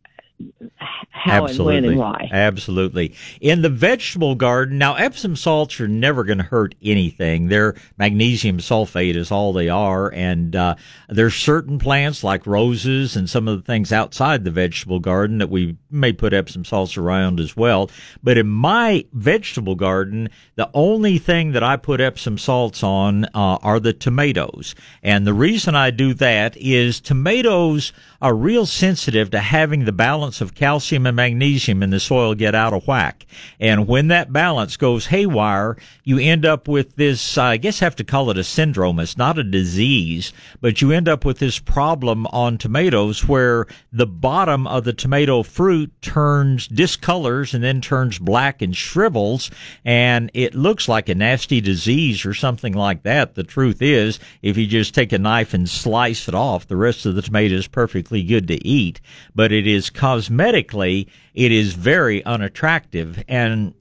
how 1.25 1.45
Absolutely. 1.45 1.77
and 1.77 1.85
when 1.85 1.91
and 1.93 1.99
why. 1.99 2.29
Absolutely. 2.31 3.15
In 3.41 3.61
the 3.61 3.69
vegetable 3.69 4.35
garden, 4.35 4.77
now 4.77 4.95
Epsom 4.95 5.35
salts 5.35 5.79
are 5.79 5.87
never 5.87 6.23
going 6.23 6.37
to 6.37 6.43
hurt 6.43 6.75
anything. 6.83 7.47
They're 7.47 7.75
magnesium 7.97 8.57
sulfate 8.59 9.15
is 9.15 9.31
all 9.31 9.53
they 9.53 9.69
are, 9.69 10.11
and 10.13 10.55
uh, 10.55 10.75
there's 11.09 11.33
certain 11.33 11.79
plants 11.79 12.23
like 12.23 12.45
roses 12.45 13.15
and 13.15 13.29
some 13.29 13.47
of 13.47 13.57
the 13.57 13.63
things 13.63 13.91
outside 13.91 14.43
the 14.43 14.51
vegetable 14.51 14.99
garden 14.99 15.39
that 15.39 15.49
we 15.49 15.77
may 15.89 16.13
put 16.13 16.33
Epsom 16.33 16.65
salts 16.65 16.97
around 16.97 17.39
as 17.39 17.55
well. 17.55 17.89
But 18.21 18.37
in 18.37 18.47
my 18.47 19.05
vegetable 19.13 19.75
garden, 19.75 20.29
the 20.55 20.69
only 20.73 21.17
thing 21.17 21.53
that 21.53 21.63
I 21.63 21.77
put 21.77 22.01
Epsom 22.01 22.37
salts 22.37 22.83
on 22.83 23.25
uh, 23.25 23.57
are 23.63 23.79
the 23.79 23.93
tomatoes, 23.93 24.75
and 25.01 25.25
the 25.25 25.33
reason 25.33 25.75
I 25.75 25.91
do 25.91 26.13
that 26.15 26.55
is 26.57 26.99
tomatoes 26.99 27.93
are 28.21 28.35
real 28.35 28.65
sensitive 28.65 29.31
to 29.31 29.39
having 29.39 29.85
the 29.85 29.91
balance 29.91 30.24
of 30.25 30.55
calcium 30.55 31.05
and 31.05 31.15
magnesium 31.15 31.83
in 31.83 31.89
the 31.89 31.99
soil 31.99 32.35
get 32.35 32.55
out 32.55 32.73
of 32.73 32.87
whack. 32.87 33.25
And 33.59 33.87
when 33.87 34.07
that 34.07 34.33
balance 34.33 34.77
goes 34.77 35.05
haywire, 35.05 35.77
you 36.03 36.19
end 36.19 36.45
up 36.45 36.67
with 36.67 36.95
this, 36.95 37.37
I 37.37 37.57
guess 37.57 37.81
I 37.81 37.85
have 37.85 37.95
to 37.97 38.03
call 38.03 38.29
it 38.29 38.37
a 38.37 38.43
syndrome. 38.43 38.99
It's 38.99 39.17
not 39.17 39.37
a 39.37 39.43
disease, 39.43 40.33
but 40.61 40.81
you 40.81 40.91
end 40.91 41.07
up 41.07 41.25
with 41.25 41.39
this 41.39 41.59
problem 41.59 42.27
on 42.27 42.57
tomatoes 42.57 43.27
where 43.27 43.67
the 43.91 44.07
bottom 44.07 44.67
of 44.67 44.83
the 44.83 44.93
tomato 44.93 45.43
fruit 45.43 45.91
turns, 46.01 46.67
discolors 46.67 47.53
and 47.53 47.63
then 47.63 47.81
turns 47.81 48.19
black 48.19 48.61
and 48.61 48.75
shrivels. 48.75 49.51
And 49.83 50.31
it 50.33 50.55
looks 50.55 50.87
like 50.87 51.09
a 51.09 51.15
nasty 51.15 51.61
disease 51.61 52.25
or 52.25 52.33
something 52.33 52.73
like 52.73 53.03
that. 53.03 53.35
The 53.35 53.43
truth 53.43 53.81
is, 53.81 54.19
if 54.41 54.57
you 54.57 54.67
just 54.67 54.93
take 54.93 55.13
a 55.13 55.19
knife 55.19 55.53
and 55.53 55.69
slice 55.69 56.27
it 56.27 56.35
off, 56.35 56.67
the 56.67 56.75
rest 56.75 57.05
of 57.05 57.15
the 57.15 57.21
tomato 57.21 57.55
is 57.55 57.67
perfectly 57.67 58.23
good 58.23 58.47
to 58.47 58.67
eat, 58.67 59.01
but 59.33 59.51
it 59.51 59.67
is 59.67 59.89
cosmetically, 60.15 61.07
it 61.33 61.51
is 61.51 61.73
very 61.73 62.23
unattractive. 62.25 63.23
And 63.27 63.73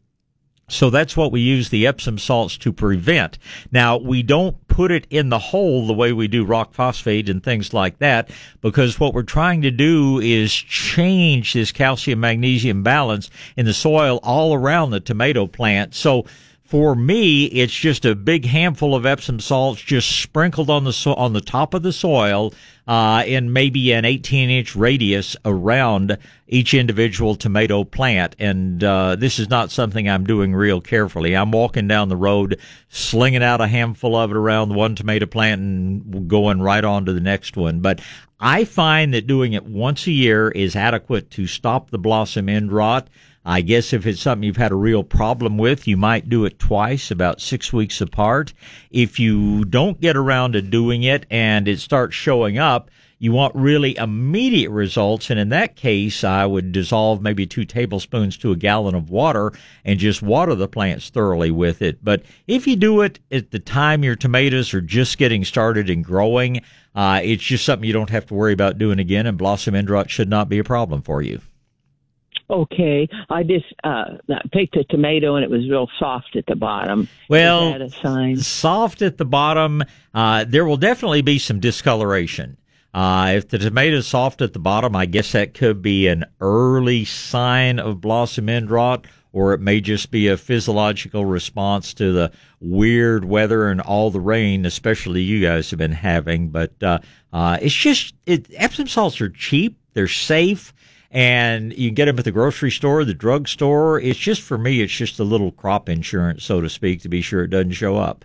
so 0.69 0.91
that's 0.91 1.17
what 1.17 1.31
we 1.31 1.41
use 1.41 1.69
the 1.69 1.87
Epsom 1.87 2.19
salts 2.19 2.57
to 2.59 2.73
prevent. 2.73 3.39
Now, 3.71 3.99
we 3.99 4.23
don't 4.23 4.67
put 4.67 4.91
it 4.91 5.07
in 5.11 5.29
the 5.29 5.39
hole 5.39 5.87
the 5.87 5.93
way 5.93 6.13
we 6.13 6.27
do 6.27 6.45
rock 6.45 6.73
phosphate 6.73 7.29
and 7.29 7.43
things 7.43 7.73
like 7.73 7.99
that 7.99 8.31
because 8.61 8.99
what 8.99 9.15
we're 9.15 9.23
trying 9.23 9.63
to 9.63 9.71
do 9.71 10.19
is 10.21 10.53
change 10.53 11.53
this 11.53 11.71
calcium 11.71 12.21
magnesium 12.21 12.83
balance 12.83 13.31
in 13.57 13.67
the 13.67 13.75
soil 13.75 14.21
all 14.23 14.55
around 14.55 14.91
the 14.91 15.01
tomato 15.01 15.47
plant. 15.47 15.95
So 15.95 16.25
for 16.65 16.95
me, 16.95 17.45
it's 17.45 17.75
just 17.75 18.07
a 18.07 18.15
big 18.15 18.47
handful 18.47 18.95
of 18.95 19.05
Epsom 19.05 19.39
salts 19.39 19.83
just 19.83 20.23
sprinkled 20.23 20.71
on 20.71 20.85
the 20.85 20.95
so- 20.95 21.15
on 21.15 21.35
the 21.35 21.43
top 21.43 21.75
of 21.75 21.83
the 21.83 21.93
soil 21.93 22.55
uh, 22.89 23.23
in 23.27 23.53
maybe 23.53 23.93
an 23.93 24.07
18 24.07 24.49
inch 24.49 24.75
radius 24.75 25.37
around 25.45 26.17
each 26.49 26.73
individual 26.73 27.35
tomato 27.35 27.85
plant. 27.85 28.35
And 28.39 28.83
uh, 28.83 29.17
this 29.17 29.39
is 29.39 29.51
not 29.51 29.71
something 29.71 30.09
I'm 30.09 30.25
doing 30.25 30.55
real 30.55 30.81
carefully. 30.81 31.37
I'm 31.37 31.51
walking 31.51 31.87
down 31.87 32.09
the 32.09 32.17
road, 32.17 32.59
slinging 32.89 33.43
out 33.43 33.61
a 33.61 33.67
handful 33.67 34.17
of 34.17 34.31
it 34.31 34.37
around 34.37 34.75
one 34.75 34.95
tomato 34.95 35.27
plant 35.27 35.61
and 35.61 36.29
going 36.29 36.63
right 36.63 36.85
on 36.85 37.05
to 37.05 37.13
the 37.13 37.21
next 37.21 37.59
one. 37.59 37.81
But 37.81 38.01
I 38.41 38.65
find 38.65 39.13
that 39.13 39.27
doing 39.27 39.53
it 39.53 39.67
once 39.67 40.07
a 40.07 40.13
year 40.13 40.49
is 40.51 40.77
adequate 40.77 41.31
to 41.33 41.47
stop 41.47 41.91
the 41.91 41.99
blossom 41.99 42.49
end 42.49 42.73
rot. 42.73 43.09
I 43.47 43.61
guess 43.61 43.93
if 43.93 44.07
it's 44.07 44.23
something 44.23 44.43
you've 44.45 44.57
had 44.57 44.73
a 44.73 44.77
real 44.77 45.05
problem 45.05 45.59
with, 45.59 45.87
you 45.87 45.99
might 45.99 46.31
do 46.31 46.47
it 46.47 46.59
twice, 46.59 47.11
about 47.11 47.43
six 47.43 47.73
weeks 47.75 48.01
apart. 48.01 48.55
If 48.91 49.21
you 49.21 49.67
don't 49.67 50.01
get 50.01 50.17
around 50.17 50.53
to 50.53 50.63
doing 50.63 51.03
it 51.03 51.27
and 51.31 51.69
it 51.69 51.79
starts 51.79 52.15
showing 52.15 52.57
up, 52.57 52.91
you 53.19 53.33
want 53.33 53.55
really 53.55 53.97
immediate 53.97 54.71
results. 54.71 55.31
And 55.31 55.39
in 55.39 55.51
that 55.51 55.77
case, 55.77 56.25
I 56.25 56.47
would 56.47 56.73
dissolve 56.73 57.21
maybe 57.21 57.47
two 57.47 57.65
tablespoons 57.65 58.37
to 58.39 58.53
a 58.53 58.57
gallon 58.57 58.95
of 58.95 59.11
water 59.11 59.53
and 59.85 59.99
just 59.99 60.23
water 60.23 60.55
the 60.55 60.69
plants 60.69 61.11
thoroughly 61.11 61.51
with 61.51 61.83
it. 61.83 62.03
But 62.03 62.23
if 62.47 62.67
you 62.67 62.77
do 62.77 63.03
it 63.03 63.21
at 63.31 63.51
the 63.51 63.59
time 63.59 64.05
your 64.05 64.17
tomatoes 64.17 64.73
are 64.73 64.81
just 64.81 65.19
getting 65.19 65.45
started 65.45 65.91
and 65.91 66.05
growing, 66.05 66.63
uh, 66.95 67.21
it's 67.23 67.43
just 67.43 67.65
something 67.65 67.87
you 67.87 67.93
don't 67.93 68.11
have 68.11 68.27
to 68.27 68.35
worry 68.35 68.53
about 68.53 68.79
doing 68.79 68.99
again, 68.99 69.27
and 69.27 69.39
blossom 69.39 69.75
end 69.75 69.91
rot 69.91 70.11
should 70.11 70.29
not 70.29 70.49
be 70.49 70.59
a 70.59 70.65
problem 70.65 71.03
for 71.03 71.21
you. 71.23 71.41
Okay, 72.51 73.09
I 73.31 73.43
just 73.43 73.65
uh, 73.85 74.17
picked 74.53 74.77
a 74.77 74.85
tomato 74.85 75.37
and 75.37 75.45
it 75.45 75.51
was 75.51 75.69
real 75.69 75.89
soft 75.99 76.37
at 76.37 76.45
the 76.47 76.57
bottom. 76.57 77.09
Well, 77.29 77.81
a 77.81 77.89
sign? 77.89 78.37
soft 78.37 79.01
at 79.01 79.17
the 79.17 79.25
bottom. 79.25 79.83
Uh, 80.13 80.45
there 80.45 80.65
will 80.67 80.77
definitely 80.77 81.23
be 81.23 81.39
some 81.39 81.59
discoloration. 81.59 82.59
Uh, 82.93 83.33
if 83.35 83.49
the 83.49 83.59
tomato 83.59 83.97
is 83.97 84.07
soft 84.07 84.41
at 84.41 84.53
the 84.53 84.59
bottom, 84.59 84.95
I 84.95 85.07
guess 85.07 85.33
that 85.33 85.55
could 85.55 85.83
be 85.83 86.07
an 86.07 86.25
early 86.41 87.05
sign 87.05 87.81
of 87.81 88.01
blossom 88.01 88.49
end 88.49 88.71
rot, 88.71 89.07
or 89.33 89.53
it 89.53 89.61
may 89.61 89.81
just 89.81 90.13
be 90.13 90.29
a 90.29 90.37
physiological 90.37 91.25
response 91.25 91.93
to 91.95 92.13
the 92.13 92.31
weird 92.61 93.25
weather 93.25 93.69
and 93.69 93.81
all 93.81 94.11
the 94.11 94.21
rain, 94.21 94.65
especially 94.65 95.23
you 95.23 95.45
guys 95.45 95.71
have 95.71 95.79
been 95.79 95.91
having. 95.91 96.51
But 96.51 96.81
uh, 96.83 97.01
uh, 97.33 97.59
it's 97.61 97.75
just 97.75 98.15
it, 98.27 98.47
Epsom 98.55 98.87
salts 98.87 99.21
are 99.21 99.31
cheap, 99.31 99.77
they're 99.95 100.07
safe, 100.07 100.73
and 101.15 101.73
you 101.79 101.89
can 101.89 101.95
get 101.95 102.07
them 102.07 102.19
at 102.19 102.25
the 102.25 102.33
grocery 102.33 102.73
store, 102.73 103.05
the 103.05 103.15
drugstore. 103.15 104.01
It's 104.01 104.19
just 104.19 104.43
for 104.43 104.59
me, 104.59 104.83
it's 104.83 104.93
just 104.93 105.21
a 105.21 105.25
little 105.25 105.53
crop 105.53 105.89
insurance, 105.89 106.45
so 106.45 106.61
to 106.61 106.69
speak, 106.69 107.03
to 107.03 107.09
be 107.09 107.21
sure 107.23 107.45
it 107.45 107.49
doesn't 107.49 107.73
show 107.73 107.97
up. 107.97 108.25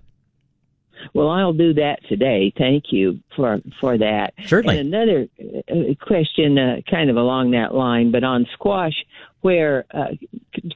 Well, 1.14 1.30
I'll 1.30 1.54
do 1.54 1.74
that 1.76 2.00
today. 2.10 2.52
Thank 2.58 2.86
you 2.92 3.20
for 3.36 3.60
for 3.80 3.98
that. 3.98 4.34
Certainly. 4.46 4.80
And 4.80 4.94
another 4.94 5.28
uh, 5.40 5.94
question, 6.06 6.58
uh, 6.58 6.78
kind 6.90 7.10
of 7.10 7.16
along 7.16 7.52
that 7.52 7.74
line, 7.74 8.12
but 8.12 8.26
on 8.26 8.46
squash, 8.54 8.96
where 9.42 9.86
uh, 9.94 10.08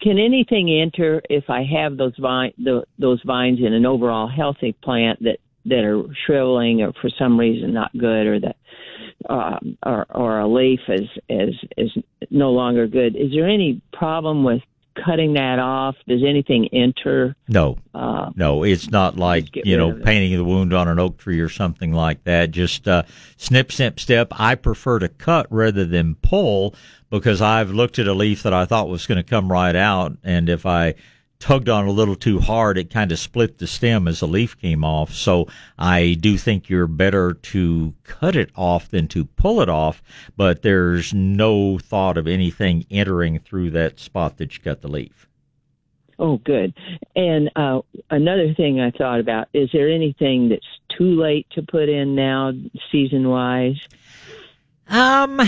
can 0.01 0.17
anything 0.19 0.71
enter 0.71 1.21
if 1.29 1.49
I 1.49 1.63
have 1.63 1.97
those 1.97 2.15
vine 2.17 2.53
the, 2.57 2.85
those 2.97 3.21
vines 3.25 3.59
in 3.59 3.73
an 3.73 3.85
overall 3.85 4.29
healthy 4.29 4.73
plant 4.81 5.21
that 5.23 5.39
that 5.65 5.83
are 5.83 6.03
shriveling 6.25 6.81
or 6.81 6.93
for 7.01 7.09
some 7.17 7.37
reason 7.37 7.73
not 7.73 7.91
good 7.97 8.27
or 8.27 8.39
that 8.39 8.55
uh, 9.29 9.59
or 9.85 10.05
or 10.09 10.39
a 10.39 10.47
leaf 10.47 10.79
is 10.87 11.09
is 11.29 11.55
is 11.77 11.91
no 12.29 12.51
longer 12.51 12.87
good? 12.87 13.15
Is 13.15 13.31
there 13.31 13.47
any 13.47 13.81
problem 13.91 14.43
with 14.43 14.61
cutting 15.03 15.33
that 15.33 15.57
off? 15.59 15.95
Does 16.07 16.23
anything 16.23 16.69
enter? 16.71 17.35
No, 17.47 17.77
Uh, 17.95 18.29
no, 18.35 18.63
it's 18.63 18.91
not 18.91 19.17
like 19.17 19.55
you 19.55 19.77
know 19.77 19.93
painting 19.93 20.37
the 20.37 20.43
wound 20.43 20.73
on 20.73 20.87
an 20.87 20.99
oak 20.99 21.17
tree 21.17 21.39
or 21.39 21.49
something 21.49 21.93
like 21.93 22.23
that. 22.25 22.51
Just 22.51 22.87
uh, 22.87 23.03
snip, 23.37 23.71
snip, 23.71 23.99
step. 23.99 24.27
I 24.31 24.55
prefer 24.55 24.99
to 24.99 25.09
cut 25.09 25.47
rather 25.49 25.85
than 25.85 26.15
pull 26.15 26.75
because 27.09 27.41
I've 27.41 27.71
looked 27.71 27.99
at 27.99 28.07
a 28.07 28.13
leaf 28.13 28.43
that 28.43 28.53
I 28.53 28.65
thought 28.65 28.89
was 28.89 29.05
going 29.07 29.17
to 29.17 29.23
come 29.23 29.51
right 29.51 29.75
out, 29.75 30.17
and 30.23 30.49
if 30.49 30.65
I 30.65 30.95
tugged 31.43 31.67
on 31.67 31.85
a 31.85 31.91
little 31.91 32.15
too 32.15 32.39
hard, 32.39 32.77
it 32.77 32.89
kind 32.89 33.11
of 33.11 33.19
split 33.19 33.57
the 33.57 33.67
stem 33.67 34.07
as 34.07 34.21
the 34.21 34.27
leaf 34.27 34.57
came 34.61 34.81
off. 34.81 35.13
So 35.13 35.49
I 35.77 36.15
do 36.21 36.37
think 36.37 36.69
you're 36.69 36.87
better 36.87 37.33
to 37.33 37.93
cut 38.05 38.37
it 38.37 38.49
off 38.55 38.89
than 38.89 39.09
to 39.09 39.25
pull 39.25 39.59
it 39.59 39.67
off, 39.67 40.01
but 40.37 40.61
there's 40.61 41.13
no 41.13 41.77
thought 41.79 42.17
of 42.17 42.27
anything 42.27 42.85
entering 42.89 43.39
through 43.39 43.71
that 43.71 43.99
spot 43.99 44.37
that 44.37 44.55
you 44.55 44.63
cut 44.63 44.81
the 44.81 44.87
leaf. 44.87 45.27
Oh, 46.17 46.37
good. 46.37 46.73
And 47.13 47.51
uh, 47.57 47.81
another 48.09 48.53
thing 48.53 48.79
I 48.79 48.91
thought 48.91 49.19
about 49.19 49.49
is 49.53 49.69
there 49.73 49.89
anything 49.89 50.47
that's 50.47 50.79
too 50.97 51.19
late 51.21 51.45
to 51.55 51.61
put 51.61 51.89
in 51.89 52.15
now, 52.15 52.53
season 52.89 53.27
wise? 53.27 53.81
Um, 54.87 55.41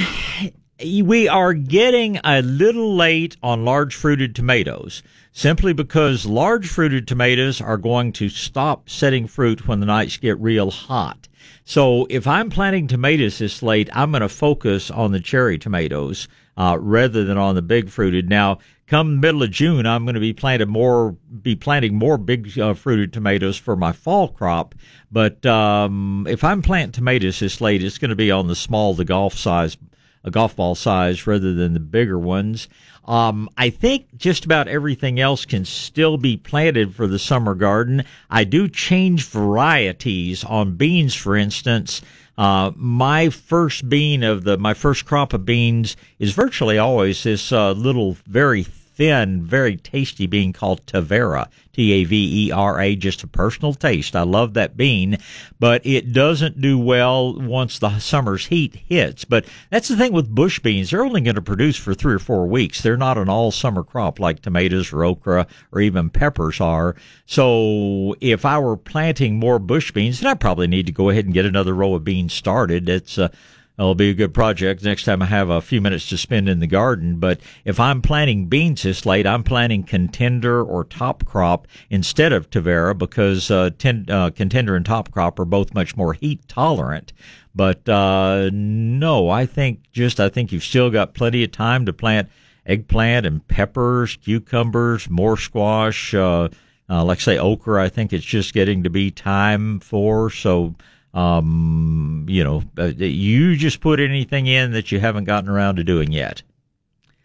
we 0.84 1.28
are 1.30 1.54
getting 1.54 2.20
a 2.26 2.42
little 2.42 2.96
late 2.96 3.38
on 3.42 3.64
large 3.64 3.96
fruited 3.96 4.36
tomatoes 4.36 5.02
simply 5.32 5.72
because 5.72 6.26
large 6.26 6.68
fruited 6.68 7.08
tomatoes 7.08 7.62
are 7.62 7.78
going 7.78 8.12
to 8.12 8.28
stop 8.28 8.90
setting 8.90 9.26
fruit 9.26 9.68
when 9.68 9.80
the 9.80 9.86
nights 9.86 10.18
get 10.18 10.40
real 10.40 10.72
hot. 10.72 11.30
So 11.64 12.08
if 12.10 12.28
I'm 12.28 12.50
planting 12.50 12.88
tomatoes 12.88 13.38
this 13.38 13.64
late, 13.64 13.90
I'm 13.94 14.12
going 14.12 14.22
to 14.22 14.30
focus 14.30 14.92
on 14.92 15.14
the 15.14 15.20
cherry 15.22 15.58
tomatoes 15.58 16.28
uh, 16.58 16.78
rather 16.80 17.24
than 17.24 17.38
on 17.38 17.56
the 17.56 17.62
big 17.62 17.90
fruited. 17.90 18.30
Now, 18.30 18.60
come 18.88 19.22
middle 19.22 19.44
of 19.44 19.52
June, 19.52 19.86
I'm 19.86 20.04
going 20.04 20.16
to 20.16 20.22
be 20.22 20.34
planting 20.34 20.70
more, 20.70 21.14
be 21.42 21.56
planting 21.56 21.96
more 21.96 22.18
big 22.18 22.58
uh, 22.60 22.74
fruited 22.74 23.14
tomatoes 23.14 23.58
for 23.58 23.78
my 23.78 23.94
fall 23.94 24.28
crop. 24.28 24.76
But 25.10 25.46
um, 25.46 26.28
if 26.30 26.44
I'm 26.44 26.62
planting 26.62 26.92
tomatoes 26.92 27.40
this 27.40 27.62
late, 27.62 27.84
it's 27.84 27.98
going 27.98 28.10
to 28.10 28.16
be 28.16 28.32
on 28.32 28.48
the 28.48 28.56
small, 28.56 28.94
the 28.94 29.06
golf 29.06 29.34
size, 29.36 29.78
a 30.26 30.32
golf 30.32 30.56
ball 30.58 30.76
size, 30.76 31.26
rather 31.26 31.54
than 31.54 31.74
the 31.74 31.80
bigger 31.80 32.20
ones. 32.20 32.68
Um, 33.06 33.48
I 33.56 33.70
think 33.70 34.08
just 34.18 34.44
about 34.44 34.68
everything 34.68 35.20
else 35.20 35.46
can 35.46 35.64
still 35.64 36.18
be 36.18 36.36
planted 36.36 36.96
for 36.96 37.06
the 37.08 37.20
summer 37.20 37.54
garden. 37.54 38.04
I 38.30 38.44
do 38.44 38.68
change 38.68 39.28
varieties 39.28 40.44
on 40.44 40.76
beans, 40.76 41.14
for 41.14 41.38
instance. 41.38 42.02
Uh, 42.38 42.72
my 42.76 43.30
first 43.30 43.88
bean 43.88 44.24
of 44.24 44.44
the 44.44 44.58
my 44.58 44.74
first 44.74 45.06
crop 45.06 45.34
of 45.34 45.46
beans 45.46 45.96
is 46.20 46.34
virtually 46.34 46.78
always 46.78 47.24
this 47.24 47.52
uh, 47.52 47.72
little 47.72 48.18
very 48.26 48.66
thin, 48.96 49.44
very 49.46 49.76
tasty 49.78 50.28
bean 50.28 50.54
called 50.54 50.86
Tavera, 50.86 51.48
T 51.74 51.92
A 51.92 52.04
V 52.06 52.48
E 52.48 52.52
R 52.52 52.80
A, 52.80 52.96
just 52.96 53.24
a 53.24 53.28
personal 53.28 53.74
taste. 53.74 54.16
I 54.16 54.24
love 54.24 54.54
that 54.54 54.78
bean, 54.78 55.18
but 55.60 55.86
it 55.86 56.14
doesn't 56.14 56.62
do 56.62 56.80
well 56.80 57.40
once 57.40 57.80
the 57.80 58.00
summer's 58.00 58.46
heat 58.46 58.76
hits. 58.88 59.26
But 59.26 59.46
that's 59.70 59.90
the 59.90 59.98
thing 59.98 60.14
with 60.14 60.34
bush 60.34 60.60
beans. 60.60 60.90
They're 60.90 61.06
only 61.06 61.22
going 61.22 61.36
to 61.36 61.42
produce 61.42 61.78
for 61.78 61.94
three 61.94 62.14
or 62.14 62.20
four 62.20 62.48
weeks. 62.48 62.82
They're 62.82 62.98
not 62.98 63.18
an 63.18 63.30
all 63.30 63.52
summer 63.52 63.84
crop 63.84 64.20
like 64.20 64.42
tomatoes 64.42 64.94
or 64.94 65.04
okra 65.04 65.48
or 65.72 65.82
even 65.82 66.10
peppers 66.10 66.62
are. 66.62 66.96
So 67.26 68.16
if 68.22 68.46
I 68.46 68.60
were 68.60 68.78
planting 68.78 69.40
more 69.40 69.60
bush 69.60 69.92
beans, 69.92 70.20
then 70.20 70.32
I 70.32 70.36
probably 70.36 70.68
need 70.68 70.86
to 70.86 70.92
go 70.92 71.10
ahead 71.10 71.26
and 71.26 71.34
get 71.34 71.46
another 71.46 71.74
row 71.74 71.96
of 71.96 72.04
beans 72.04 72.34
started. 72.34 72.88
It's, 72.88 73.18
uh, 73.18 73.30
It'll 73.78 73.96
be 73.96 74.10
a 74.10 74.14
good 74.14 74.34
project 74.34 74.84
next 74.84 75.04
time 75.04 75.22
I 75.22 75.26
have 75.26 75.50
a 75.50 75.62
few 75.62 75.82
minutes 75.82 76.08
to 76.10 76.18
spend 76.18 76.48
in 76.48 76.60
the 76.60 76.68
garden. 76.68 77.20
But 77.20 77.42
if 77.66 77.80
I'm 77.80 78.02
planting 78.02 78.46
beans 78.46 78.84
this 78.84 79.06
late, 79.06 79.28
I'm 79.28 79.44
planting 79.44 79.84
contender 79.84 80.64
or 80.64 80.86
top 80.86 81.26
crop 81.26 81.68
instead 81.90 82.32
of 82.32 82.50
Tavera 82.50 82.98
because 82.98 83.52
uh, 83.52 83.72
ten, 83.78 84.06
uh, 84.10 84.30
contender 84.30 84.76
and 84.76 84.86
top 84.86 85.12
crop 85.12 85.40
are 85.40 85.46
both 85.46 85.74
much 85.74 85.98
more 85.98 86.14
heat 86.14 86.48
tolerant. 86.48 87.12
But 87.54 87.88
uh, 87.88 88.50
no, 88.54 89.30
I 89.30 89.46
think 89.46 89.92
just 89.92 90.20
I 90.20 90.30
think 90.30 90.52
you've 90.52 90.64
still 90.64 90.90
got 90.90 91.14
plenty 91.14 91.44
of 91.44 91.52
time 91.52 91.86
to 91.86 91.94
plant 91.94 92.30
eggplant 92.66 93.26
and 93.26 93.46
peppers, 93.48 94.16
cucumbers, 94.18 95.10
more 95.10 95.38
squash. 95.38 96.14
Uh, 96.14 96.50
uh, 96.90 97.04
like 97.04 97.20
say 97.20 97.38
okra, 97.38 97.84
I 97.84 97.90
think 97.90 98.14
it's 98.14 98.26
just 98.26 98.54
getting 98.54 98.84
to 98.84 98.90
be 98.90 99.12
time 99.12 99.80
for. 99.80 100.30
So 100.30 100.76
um, 101.16 102.26
you 102.28 102.44
know, 102.44 102.62
uh, 102.78 102.92
you 102.98 103.56
just 103.56 103.80
put 103.80 104.00
anything 104.00 104.48
in 104.48 104.74
that 104.74 104.92
you 104.92 105.00
haven't 105.00 105.24
gotten 105.24 105.50
around 105.50 105.78
to 105.78 105.84
doing 105.84 106.12
yet. 106.12 106.44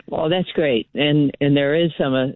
Well, 0.07 0.28
that's 0.28 0.51
great, 0.53 0.88
and 0.95 1.30
and 1.41 1.57
there 1.57 1.74
is 1.76 1.93
some 1.97 2.14
of 2.14 2.34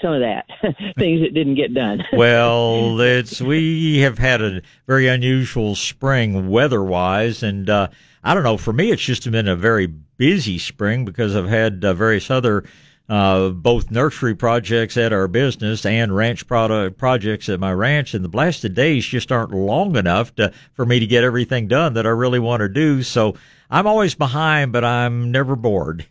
some 0.00 0.14
of 0.14 0.20
that 0.20 0.46
things 0.96 1.20
that 1.20 1.34
didn't 1.34 1.56
get 1.56 1.74
done. 1.74 2.02
well, 2.14 2.98
it's 3.00 3.42
we 3.42 3.98
have 3.98 4.18
had 4.18 4.40
a 4.40 4.62
very 4.86 5.06
unusual 5.06 5.74
spring 5.74 6.48
weather-wise, 6.48 7.42
and 7.42 7.68
uh, 7.68 7.88
I 8.24 8.32
don't 8.32 8.42
know. 8.42 8.56
For 8.56 8.72
me, 8.72 8.90
it's 8.90 9.02
just 9.02 9.30
been 9.30 9.48
a 9.48 9.56
very 9.56 9.86
busy 9.86 10.58
spring 10.58 11.04
because 11.04 11.36
I've 11.36 11.48
had 11.48 11.84
uh, 11.84 11.92
various 11.92 12.30
other 12.30 12.64
uh, 13.10 13.48
both 13.48 13.90
nursery 13.90 14.36
projects 14.36 14.96
at 14.96 15.12
our 15.12 15.26
business 15.26 15.84
and 15.84 16.14
ranch 16.14 16.46
product 16.46 16.96
projects 16.96 17.48
at 17.48 17.58
my 17.58 17.72
ranch, 17.72 18.14
and 18.14 18.24
the 18.24 18.28
blasted 18.28 18.74
days 18.74 19.04
just 19.04 19.32
aren't 19.32 19.50
long 19.50 19.96
enough 19.96 20.32
to, 20.36 20.52
for 20.74 20.86
me 20.86 21.00
to 21.00 21.06
get 21.06 21.24
everything 21.24 21.66
done 21.66 21.94
that 21.94 22.06
I 22.06 22.10
really 22.10 22.38
want 22.38 22.60
to 22.60 22.68
do. 22.68 23.02
So 23.02 23.34
I'm 23.68 23.88
always 23.88 24.14
behind, 24.14 24.72
but 24.72 24.84
I'm 24.84 25.32
never 25.32 25.56
bored. 25.56 26.06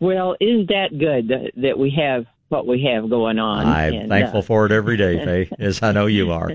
Well, 0.00 0.36
isn't 0.40 0.68
that 0.68 0.98
good 0.98 1.28
that, 1.28 1.50
that 1.56 1.78
we 1.78 1.90
have 1.90 2.24
what 2.48 2.66
we 2.66 2.82
have 2.84 3.10
going 3.10 3.38
on? 3.38 3.66
I'm 3.66 3.92
And, 3.92 4.08
thankful 4.08 4.40
uh, 4.40 4.42
for 4.42 4.66
it 4.66 4.72
every 4.72 4.96
day, 4.96 5.22
Faye, 5.24 5.50
as 5.58 5.82
I 5.82 5.92
know 5.92 6.06
you 6.06 6.32
are. 6.32 6.50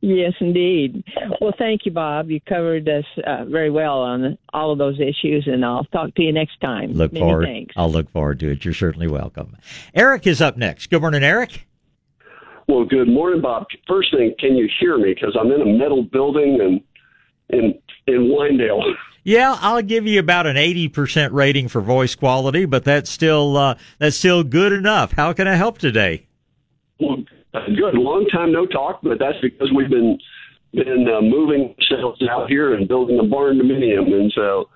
Yes, 0.00 0.32
indeed. 0.40 1.02
Well, 1.40 1.52
thank 1.58 1.84
you, 1.84 1.92
Bob. 1.92 2.30
You 2.30 2.40
covered 2.40 2.88
us 2.88 3.04
uh, 3.26 3.44
very 3.46 3.70
well 3.70 3.98
on 4.00 4.38
all 4.52 4.70
of 4.72 4.78
those 4.78 5.00
issues, 5.00 5.44
and 5.46 5.64
I'll 5.64 5.84
talk 5.86 6.14
to 6.14 6.22
you 6.22 6.32
next 6.32 6.60
time. 6.60 6.92
Look 6.92 7.12
Many 7.12 7.24
forward. 7.24 7.46
thanks. 7.46 7.74
I'll 7.76 7.90
look 7.90 8.10
forward 8.10 8.38
to 8.40 8.50
it. 8.52 8.64
You're 8.64 8.74
certainly 8.74 9.08
welcome. 9.08 9.56
Eric 9.94 10.26
is 10.26 10.40
up 10.40 10.56
next. 10.56 10.88
Good 10.90 11.00
morning, 11.00 11.24
Eric. 11.24 11.66
Well, 12.68 12.84
good 12.84 13.08
morning, 13.08 13.40
Bob. 13.40 13.66
First 13.88 14.14
thing, 14.16 14.34
can 14.38 14.56
you 14.56 14.68
hear 14.78 14.98
me? 14.98 15.14
Because 15.14 15.36
I'm 15.38 15.50
in 15.50 15.60
a 15.60 15.66
metal 15.66 16.04
building 16.04 16.60
and 16.60 16.80
in 17.50 17.74
in 18.06 18.28
Winedale. 18.30 18.82
Yeah, 19.24 19.56
I'll 19.60 19.82
give 19.82 20.06
you 20.06 20.18
about 20.18 20.46
an 20.48 20.56
80% 20.56 21.32
rating 21.32 21.68
for 21.68 21.80
voice 21.80 22.14
quality, 22.16 22.64
but 22.64 22.82
that's 22.84 23.10
still 23.10 23.56
uh, 23.56 23.74
that's 23.98 24.16
still 24.16 24.42
good 24.42 24.72
enough. 24.72 25.12
How 25.12 25.32
can 25.32 25.46
I 25.46 25.54
help 25.54 25.78
today? 25.78 26.26
Well, 26.98 27.18
good. 27.52 27.94
Long 27.94 28.26
time 28.32 28.52
no 28.52 28.66
talk, 28.66 29.00
but 29.02 29.18
that's 29.18 29.38
because 29.40 29.70
we've 29.74 29.90
been 29.90 30.18
been 30.72 31.06
uh, 31.06 31.20
moving 31.20 31.74
ourselves 31.78 32.22
out 32.30 32.48
here 32.48 32.74
and 32.74 32.88
building 32.88 33.18
a 33.18 33.24
barn 33.24 33.58
dominium, 33.58 34.12
and 34.12 34.32
so 34.34 34.68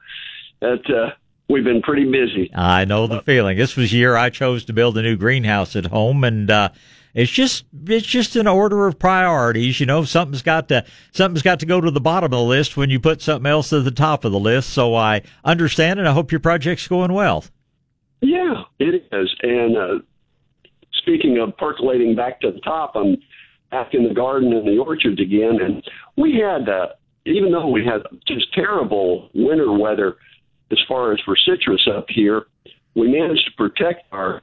that 0.60 0.90
uh, 0.90 1.14
we've 1.48 1.64
been 1.64 1.82
pretty 1.82 2.04
busy. 2.04 2.50
I 2.54 2.84
know 2.84 3.06
the 3.06 3.22
feeling. 3.22 3.56
This 3.56 3.76
was 3.76 3.92
year 3.92 4.16
I 4.16 4.30
chose 4.30 4.64
to 4.66 4.72
build 4.72 4.98
a 4.98 5.02
new 5.02 5.16
greenhouse 5.16 5.74
at 5.74 5.86
home, 5.86 6.22
and 6.24 6.50
uh, 6.50 6.68
it's 7.14 7.32
just 7.32 7.64
it's 7.86 8.06
just 8.06 8.36
an 8.36 8.46
order 8.46 8.86
of 8.86 8.98
priorities. 8.98 9.80
You 9.80 9.86
know, 9.86 10.04
something's 10.04 10.42
got 10.42 10.68
to 10.68 10.84
something's 11.12 11.42
got 11.42 11.60
to 11.60 11.66
go 11.66 11.80
to 11.80 11.90
the 11.90 12.00
bottom 12.00 12.26
of 12.26 12.38
the 12.38 12.42
list 12.42 12.76
when 12.76 12.90
you 12.90 13.00
put 13.00 13.22
something 13.22 13.50
else 13.50 13.72
at 13.72 13.84
the 13.84 13.90
top 13.90 14.24
of 14.24 14.32
the 14.32 14.38
list. 14.38 14.70
So 14.70 14.94
I 14.94 15.22
understand, 15.44 15.98
and 15.98 16.08
I 16.08 16.12
hope 16.12 16.30
your 16.30 16.40
project's 16.40 16.88
going 16.88 17.12
well. 17.12 17.44
Yeah, 18.20 18.64
it 18.78 19.06
is. 19.12 19.34
And 19.42 19.76
uh, 19.76 19.98
speaking 21.06 21.38
of 21.38 21.56
percolating 21.56 22.16
back 22.16 22.40
to 22.40 22.50
the 22.50 22.60
top, 22.60 22.92
I'm 22.96 23.16
back 23.70 23.94
in 23.94 24.06
the 24.08 24.14
garden 24.14 24.52
and 24.52 24.66
the 24.66 24.78
orchards 24.78 25.20
again, 25.20 25.58
and 25.62 25.82
we 26.16 26.34
had 26.40 26.68
uh, 26.68 26.88
even 27.24 27.52
though 27.52 27.68
we 27.68 27.84
had 27.84 28.02
just 28.26 28.52
terrible 28.54 29.30
winter 29.34 29.72
weather 29.72 30.16
as 30.72 30.78
far 30.88 31.12
as 31.12 31.20
for 31.24 31.36
citrus 31.36 31.88
up 31.92 32.06
here, 32.08 32.46
we 32.94 33.08
managed 33.08 33.44
to 33.46 33.52
protect 33.56 34.02
our 34.12 34.42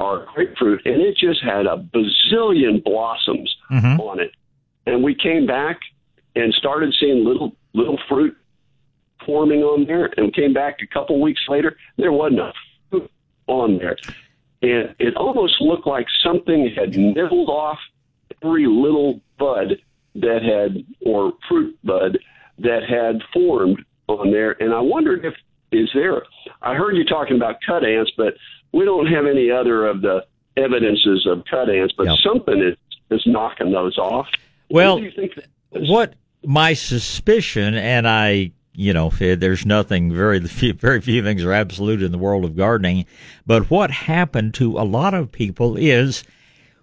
our 0.00 0.26
grapefruit, 0.34 0.82
and 0.84 1.00
it 1.00 1.16
just 1.16 1.42
had 1.42 1.66
a 1.66 1.76
bazillion 1.94 2.82
blossoms 2.82 3.54
Mhm. 3.70 3.98
on 4.00 4.18
it. 4.20 4.32
And 4.86 5.02
we 5.04 5.14
came 5.14 5.46
back 5.46 5.78
and 6.36 6.52
started 6.54 6.92
seeing 7.00 7.24
little 7.24 7.54
little 7.74 7.98
fruit 8.08 8.36
forming 9.24 9.62
on 9.62 9.84
there, 9.86 10.12
and 10.16 10.34
came 10.34 10.52
back 10.52 10.80
a 10.82 10.86
couple 10.86 11.20
weeks 11.20 11.40
later. 11.48 11.76
There 11.96 12.12
wasn't 12.12 12.40
a 12.40 12.52
fruit 12.90 13.10
on 13.46 13.78
there, 13.78 13.96
and 14.70 14.94
it 14.98 15.16
almost 15.16 15.60
looked 15.60 15.86
like 15.86 16.06
something 16.22 16.70
had 16.76 16.96
nibbled 16.96 17.48
off 17.48 17.78
every 18.42 18.66
little 18.66 19.20
bud 19.38 19.76
that 20.14 20.42
had 20.42 20.84
or 21.04 21.32
fruit 21.48 21.76
bud 21.84 22.18
that 22.58 22.82
had 22.88 23.20
formed 23.32 23.84
on 24.08 24.30
there. 24.30 24.52
And 24.62 24.72
I 24.72 24.80
wondered 24.80 25.24
if 25.24 25.34
is 25.72 25.90
there. 25.92 26.22
I 26.62 26.74
heard 26.74 26.96
you 26.96 27.04
talking 27.04 27.36
about 27.36 27.56
cut 27.66 27.84
ants, 27.84 28.12
but 28.16 28.34
we 28.72 28.84
don't 28.84 29.06
have 29.06 29.26
any 29.26 29.50
other 29.50 29.86
of 29.86 30.02
the 30.02 30.24
evidences 30.56 31.26
of 31.26 31.44
cut 31.50 31.68
ants. 31.68 31.92
But 31.96 32.06
Yep. 32.06 32.18
something 32.18 32.62
is 32.62 32.76
is 33.10 33.22
knocking 33.26 33.70
those 33.72 33.98
off. 33.98 34.28
Well, 34.70 34.94
what 34.94 35.00
do 35.00 35.04
you 35.06 35.10
think? 35.12 35.34
That 35.34 35.82
is? 35.82 35.90
what 35.90 36.14
my 36.44 36.74
suspicion, 36.74 37.74
and 37.74 38.06
I, 38.08 38.52
you 38.74 38.92
know, 38.92 39.12
eh, 39.20 39.34
there's 39.34 39.64
nothing 39.64 40.12
very 40.12 40.40
few, 40.48 40.72
very 40.72 41.00
few 41.00 41.22
things 41.22 41.44
are 41.44 41.52
absolute 41.52 42.02
in 42.02 42.12
the 42.12 42.18
world 42.18 42.44
of 42.44 42.56
gardening, 42.56 43.06
but 43.46 43.70
what 43.70 43.90
happened 43.90 44.54
to 44.54 44.78
a 44.78 44.84
lot 44.84 45.14
of 45.14 45.32
people 45.32 45.76
is 45.76 46.24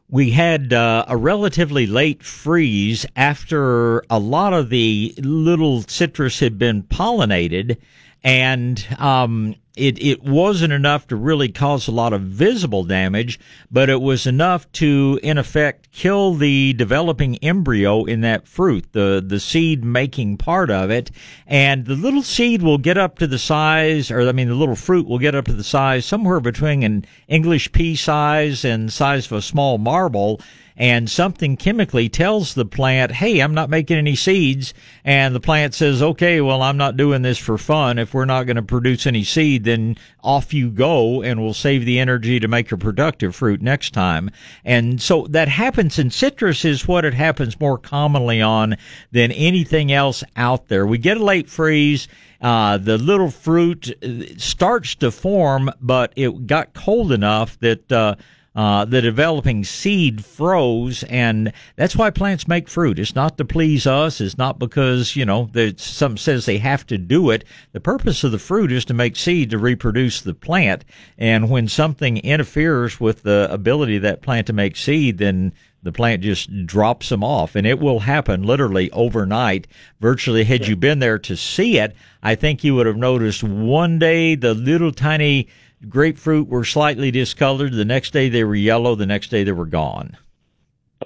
we 0.09 0.31
had 0.31 0.73
uh, 0.73 1.05
a 1.07 1.15
relatively 1.15 1.87
late 1.87 2.21
freeze 2.21 3.05
after 3.15 4.03
a 4.09 4.19
lot 4.19 4.53
of 4.53 4.69
the 4.69 5.13
little 5.17 5.81
citrus 5.83 6.39
had 6.39 6.59
been 6.59 6.83
pollinated, 6.83 7.77
and 8.23 8.85
um, 8.99 9.55
it 9.75 10.01
it 10.03 10.23
wasn't 10.23 10.73
enough 10.73 11.07
to 11.07 11.15
really 11.15 11.49
cause 11.49 11.87
a 11.87 11.91
lot 11.91 12.13
of 12.13 12.21
visible 12.21 12.83
damage, 12.83 13.39
but 13.71 13.89
it 13.89 14.01
was 14.01 14.27
enough 14.27 14.69
to, 14.73 15.19
in 15.23 15.37
effect, 15.37 15.91
kill 15.91 16.33
the 16.33 16.73
developing 16.73 17.37
embryo 17.37 18.03
in 18.03 18.21
that 18.21 18.47
fruit, 18.47 18.91
the 18.91 19.23
the 19.25 19.39
seed 19.39 19.83
making 19.83 20.37
part 20.37 20.69
of 20.69 20.89
it, 20.89 21.09
and 21.47 21.85
the 21.85 21.95
little 21.95 22.23
seed 22.23 22.61
will 22.61 22.77
get 22.77 22.97
up 22.97 23.17
to 23.19 23.27
the 23.27 23.39
size, 23.39 24.11
or 24.11 24.27
I 24.27 24.31
mean, 24.31 24.49
the 24.49 24.55
little 24.55 24.75
fruit 24.75 25.07
will 25.07 25.19
get 25.19 25.35
up 25.35 25.45
to 25.45 25.53
the 25.53 25.63
size 25.63 26.05
somewhere 26.05 26.39
between 26.39 26.83
an 26.83 27.05
English 27.27 27.71
pea 27.71 27.95
size 27.95 28.65
and 28.65 28.91
size 28.91 29.25
of 29.27 29.33
a 29.33 29.41
small 29.41 29.77
marble 29.77 30.41
and 30.77 31.09
something 31.09 31.57
chemically 31.57 32.09
tells 32.09 32.53
the 32.53 32.65
plant, 32.65 33.11
"Hey, 33.11 33.39
I'm 33.39 33.53
not 33.53 33.69
making 33.69 33.97
any 33.97 34.15
seeds," 34.15 34.73
and 35.03 35.35
the 35.35 35.39
plant 35.39 35.73
says, 35.73 36.01
"Okay, 36.01 36.41
well, 36.41 36.61
I'm 36.61 36.77
not 36.77 36.97
doing 36.97 37.21
this 37.21 37.37
for 37.37 37.57
fun. 37.57 37.99
If 37.99 38.13
we're 38.13 38.25
not 38.25 38.45
going 38.45 38.55
to 38.55 38.61
produce 38.61 39.05
any 39.05 39.23
seed, 39.23 39.63
then 39.63 39.97
off 40.23 40.53
you 40.53 40.69
go, 40.69 41.21
and 41.21 41.41
we'll 41.41 41.53
save 41.53 41.85
the 41.85 41.99
energy 41.99 42.39
to 42.39 42.47
make 42.47 42.71
a 42.71 42.77
productive 42.77 43.35
fruit 43.35 43.61
next 43.61 43.93
time." 43.93 44.31
And 44.65 45.01
so 45.01 45.27
that 45.29 45.47
happens 45.47 45.99
in 45.99 46.11
citrus 46.11 46.65
is 46.65 46.87
what 46.87 47.05
it 47.05 47.13
happens 47.13 47.59
more 47.59 47.77
commonly 47.77 48.41
on 48.41 48.77
than 49.11 49.31
anything 49.31 49.91
else 49.91 50.23
out 50.35 50.67
there. 50.67 50.85
We 50.85 50.97
get 50.97 51.17
a 51.17 51.23
late 51.23 51.49
freeze. 51.49 52.07
Uh, 52.41 52.77
the 52.77 52.97
little 52.97 53.29
fruit 53.29 53.91
uh, 54.03 54.25
starts 54.37 54.95
to 54.95 55.11
form, 55.11 55.71
but 55.79 56.11
it 56.15 56.47
got 56.47 56.73
cold 56.73 57.11
enough 57.11 57.59
that 57.59 57.91
uh, 57.91 58.15
uh, 58.53 58.83
the 58.83 59.01
developing 59.01 59.63
seed 59.63 60.25
froze, 60.25 61.03
and 61.03 61.53
that's 61.77 61.95
why 61.95 62.09
plants 62.09 62.47
make 62.47 62.67
fruit. 62.67 62.99
It's 62.99 63.15
not 63.15 63.37
to 63.37 63.45
please 63.45 63.87
us. 63.87 64.19
It's 64.19 64.37
not 64.37 64.59
because 64.59 65.15
you 65.15 65.25
know 65.25 65.49
some 65.77 66.17
says 66.17 66.45
they 66.45 66.57
have 66.57 66.85
to 66.87 66.97
do 66.97 67.29
it. 67.29 67.45
The 67.71 67.79
purpose 67.79 68.23
of 68.23 68.31
the 68.31 68.39
fruit 68.39 68.71
is 68.71 68.83
to 68.85 68.93
make 68.93 69.15
seed 69.15 69.51
to 69.51 69.57
reproduce 69.57 70.21
the 70.21 70.33
plant, 70.33 70.83
and 71.17 71.49
when 71.49 71.67
something 71.67 72.17
interferes 72.17 72.99
with 72.99 73.23
the 73.23 73.47
ability 73.49 73.95
of 73.95 74.01
that 74.03 74.21
plant 74.21 74.47
to 74.47 74.53
make 74.53 74.75
seed, 74.75 75.17
then 75.17 75.53
the 75.83 75.91
plant 75.91 76.21
just 76.21 76.65
drops 76.65 77.09
them 77.09 77.23
off 77.23 77.55
and 77.55 77.65
it 77.65 77.79
will 77.79 77.99
happen 77.99 78.43
literally 78.43 78.89
overnight 78.91 79.67
virtually 79.99 80.43
had 80.43 80.67
you 80.67 80.75
been 80.75 80.99
there 80.99 81.17
to 81.19 81.35
see 81.35 81.77
it 81.77 81.95
i 82.23 82.35
think 82.35 82.63
you 82.63 82.75
would 82.75 82.85
have 82.85 82.97
noticed 82.97 83.43
one 83.43 83.97
day 83.99 84.35
the 84.35 84.53
little 84.53 84.91
tiny 84.91 85.47
grapefruit 85.89 86.47
were 86.47 86.63
slightly 86.63 87.09
discolored 87.11 87.73
the 87.73 87.85
next 87.85 88.11
day 88.11 88.29
they 88.29 88.43
were 88.43 88.55
yellow 88.55 88.93
the 88.95 89.05
next 89.05 89.29
day 89.29 89.43
they 89.43 89.51
were 89.51 89.65
gone 89.65 90.15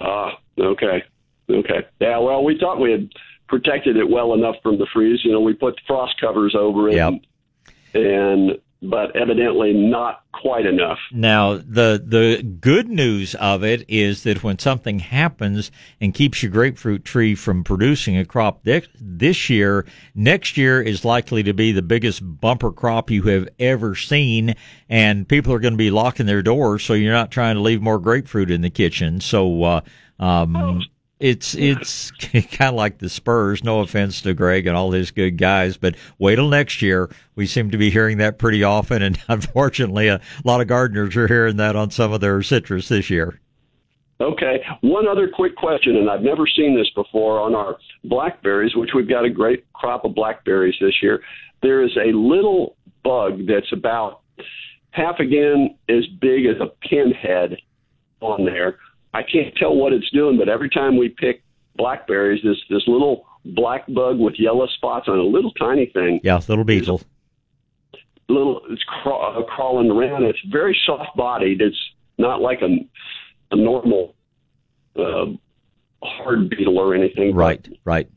Ah, 0.02 0.38
okay, 0.60 1.04
okay. 1.50 1.86
Yeah, 2.02 2.18
well, 2.18 2.44
we 2.44 2.58
thought 2.60 2.82
we 2.82 2.92
had 2.92 3.08
protected 3.48 3.96
it 3.96 4.10
well 4.10 4.34
enough 4.34 4.58
from 4.62 4.78
the 4.78 4.86
freeze. 4.94 5.22
You 5.24 5.32
know, 5.32 5.40
we 5.40 5.54
put 5.54 5.80
frost 5.88 6.20
covers 6.20 6.54
over 6.54 6.90
it, 6.90 6.96
Yep. 6.96 7.14
and 7.94 8.58
but 8.90 9.16
evidently 9.16 9.74
not 9.74 10.24
quite 10.34 10.66
enough. 10.66 11.00
Now, 11.12 11.56
the 11.56 12.04
the 12.06 12.44
good 12.44 12.90
news 12.90 13.36
of 13.36 13.64
it 13.64 13.86
is 13.88 14.24
that 14.24 14.44
when 14.44 14.60
something 14.60 15.00
happens 15.00 15.72
and 16.02 16.14
keeps 16.14 16.44
your 16.44 16.52
grapefruit 16.52 17.06
tree 17.06 17.36
from 17.36 17.64
producing 17.64 18.18
a 18.18 18.26
crop 18.26 18.64
this, 18.64 18.88
this 19.00 19.50
year, 19.50 19.86
next 20.14 20.58
year 20.58 20.82
is 20.82 21.06
likely 21.06 21.44
to 21.44 21.54
be 21.54 21.72
the 21.72 21.82
biggest 21.82 22.22
bumper 22.24 22.72
crop 22.72 23.10
you 23.10 23.24
have 23.24 23.48
ever 23.60 23.96
seen, 23.96 24.56
and 24.90 25.28
people 25.28 25.54
are 25.54 25.60
going 25.60 25.74
to 25.74 25.78
be 25.78 25.92
locking 25.92 26.26
their 26.26 26.44
doors, 26.44 26.84
so 26.84 26.94
you're 26.94 27.14
not 27.14 27.32
trying 27.32 27.56
to 27.56 27.62
leave 27.62 27.82
more 27.82 28.00
grapefruit 28.00 28.52
in 28.52 28.62
the 28.62 28.70
kitchen. 28.70 29.22
So, 29.22 29.64
uh, 29.64 29.82
um, 30.20 30.84
it's 31.20 31.56
it's 31.56 32.12
kind 32.32 32.70
of 32.70 32.76
like 32.76 32.98
the 32.98 33.10
Spurs. 33.10 33.64
No 33.64 33.80
offense 33.80 34.22
to 34.22 34.34
Greg 34.34 34.68
and 34.68 34.76
all 34.76 34.92
his 34.92 35.12
good 35.12 35.38
guys, 35.38 35.78
but 35.78 35.96
wait 36.20 36.36
till 36.36 36.50
next 36.50 36.82
year. 36.82 37.10
We 37.36 37.48
seem 37.48 37.72
to 37.72 37.78
be 37.78 37.90
hearing 37.90 38.18
that 38.18 38.38
pretty 38.38 38.64
often, 38.64 39.02
and 39.02 39.18
unfortunately, 39.28 40.08
a 40.08 40.22
lot 40.44 40.62
of 40.62 40.68
gardeners 40.68 41.16
are 41.16 41.28
hearing 41.28 41.58
that 41.58 41.76
on 41.76 41.92
some 41.92 42.14
of 42.14 42.22
their 42.22 42.42
citrus 42.44 42.90
this 42.90 43.10
year. 43.10 43.40
Okay, 44.22 44.64
one 44.80 45.08
other 45.08 45.28
quick 45.28 45.58
question, 45.58 45.98
and 45.98 46.10
I've 46.10 46.22
never 46.22 46.48
seen 46.48 46.74
this 46.78 46.90
before 46.96 47.42
on 47.42 47.54
our 47.54 47.78
blackberries, 48.06 48.74
which 48.74 48.92
we've 48.96 49.10
got 49.10 49.26
a 49.26 49.30
great 49.30 49.66
crop 49.74 50.06
of 50.06 50.16
blackberries 50.16 50.76
this 50.80 51.04
year. 51.04 51.22
There 51.62 51.84
is 51.84 51.92
a 51.98 52.14
little 52.16 52.78
bug 53.04 53.46
that's 53.46 53.72
about 53.74 54.22
half 54.92 55.20
again 55.20 55.78
as 55.90 56.08
big 56.22 56.46
as 56.46 56.56
a 56.62 56.68
pinhead 56.88 57.58
on 58.22 58.46
there. 58.46 58.78
I 59.16 59.24
can't 59.24 59.56
tell 59.56 59.76
what 59.76 59.94
it's 59.94 60.10
doing, 60.12 60.38
but 60.38 60.50
every 60.50 60.70
time 60.70 60.98
we 60.98 61.10
pick 61.10 61.42
blackberries, 61.78 62.42
this 62.44 62.58
this 62.70 62.84
little 62.88 63.26
black 63.46 63.86
bug 63.88 64.20
with 64.20 64.36
yellow 64.38 64.68
spots 64.78 65.08
on 65.08 65.18
a 65.20 65.24
little 65.24 65.52
tiny 65.52 65.86
thing, 65.88 66.20
Yeah, 66.24 66.40
little 66.48 66.64
beetle. 66.64 67.02
little 68.28 68.62
it's 68.70 68.84
craw- 68.84 69.40
uh, 69.40 69.44
crawling 69.44 69.92
around. 69.92 70.24
It's 70.26 70.40
very 70.52 70.78
soft 70.86 71.16
bodied. 71.16 71.62
It's 71.62 71.78
not 72.18 72.42
like 72.42 72.62
a 72.62 72.72
a 73.52 73.56
normal 73.56 74.16
uh, 74.98 75.26
hard 76.04 76.50
beetle 76.50 76.78
or 76.80 76.96
anything. 76.96 77.36
Right, 77.36 77.66
right. 77.86 78.10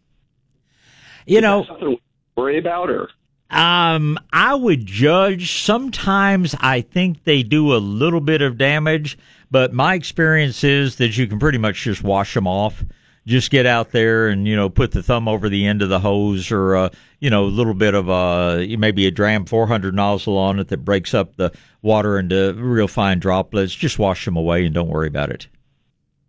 You 1.27 1.37
is 1.39 1.43
that 1.43 1.49
know, 1.49 1.65
something 1.69 1.89
we 1.91 2.01
worry 2.37 2.59
about 2.59 2.89
or 2.91 3.11
Um, 3.51 4.19
I 4.33 4.55
would 4.55 4.87
judge. 4.87 5.53
Sometimes 5.53 6.55
I 6.61 6.81
think 6.81 7.25
they 7.25 7.43
do 7.43 7.75
a 7.75 7.79
little 7.79 8.21
bit 8.21 8.41
of 8.41 8.57
damage, 8.57 9.19
but 9.51 9.73
my 9.73 9.95
experience 9.95 10.65
is 10.65 10.97
that 10.97 11.17
you 11.17 11.27
can 11.27 11.39
pretty 11.39 11.59
much 11.59 11.83
just 11.83 12.03
wash 12.03 12.35
them 12.35 12.47
off. 12.47 12.85
Just 13.27 13.51
get 13.51 13.67
out 13.67 13.91
there 13.91 14.29
and 14.29 14.49
you 14.49 14.57
know 14.57 14.71
put 14.71 14.93
the 14.93 15.03
thumb 15.03 15.29
over 15.29 15.49
the 15.51 15.67
end 15.67 15.83
of 15.83 15.91
the 15.91 16.01
hose, 16.01 16.51
or 16.51 16.77
uh, 16.77 16.89
you 17.21 17.29
know 17.29 17.45
a 17.45 17.47
little 17.47 17.75
bit 17.75 17.95
of 17.95 18.09
a 18.09 18.75
maybe 18.79 19.07
a 19.07 19.11
Dramm 19.11 19.45
400 19.45 19.95
nozzle 19.95 20.39
on 20.39 20.59
it 20.59 20.69
that 20.69 20.79
breaks 20.79 21.13
up 21.13 21.37
the 21.37 21.53
water 21.83 22.19
into 22.19 22.55
real 22.55 22.89
fine 22.89 23.19
droplets. 23.19 23.75
Just 23.75 23.99
wash 23.99 24.25
them 24.25 24.37
away 24.37 24.65
and 24.65 24.75
don't 24.75 24.89
worry 24.89 25.09
about 25.09 25.31
it. 25.31 25.47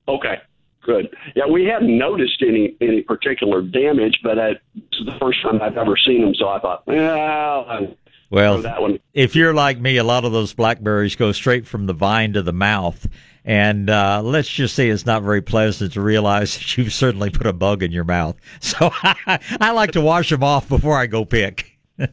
okay. 0.08 0.40
Good. 0.82 1.10
Yeah, 1.36 1.46
we 1.46 1.66
hadn't 1.66 1.96
noticed 1.98 2.42
any 2.42 2.76
any 2.82 3.02
particular 3.02 3.62
damage, 3.62 4.20
but 4.24 4.40
I, 4.40 4.54
this 4.74 5.00
is 5.02 5.06
the 5.06 5.18
first 5.20 5.42
time 5.44 5.62
I've 5.62 5.78
ever 5.78 5.96
seen 5.96 6.22
them. 6.22 6.34
So 6.34 6.48
I 6.48 6.60
thought, 6.60 6.88
well, 6.88 7.96
Well, 8.30 8.62
that 8.62 8.82
one. 8.82 9.00
if 9.14 9.36
you're 9.36 9.54
like 9.54 9.80
me, 9.80 9.98
a 9.98 10.04
lot 10.04 10.26
of 10.26 10.32
those 10.32 10.54
blackberries 10.54 11.16
go 11.16 11.32
straight 11.32 11.66
from 11.66 11.88
the 11.88 11.94
vine 11.94 12.34
to 12.34 12.42
the 12.42 12.54
mouth. 12.54 13.08
And 13.46 13.90
uh, 13.90 14.22
let's 14.24 14.50
just 14.50 14.76
say 14.76 14.90
it's 14.90 15.06
not 15.06 15.24
very 15.24 15.42
pleasant 15.42 15.94
to 15.94 16.02
realize 16.02 16.54
that 16.58 16.78
you've 16.78 16.94
certainly 16.94 17.30
put 17.30 17.48
a 17.48 17.54
bug 17.54 17.82
in 17.82 17.92
your 17.92 18.04
mouth. 18.04 18.36
So 18.60 18.92
I 19.04 19.72
like 19.72 19.92
to 19.94 20.02
wash 20.02 20.30
them 20.30 20.44
off 20.44 20.70
before 20.70 20.98
I 20.98 21.08
go 21.08 21.26
pick. 21.26 21.79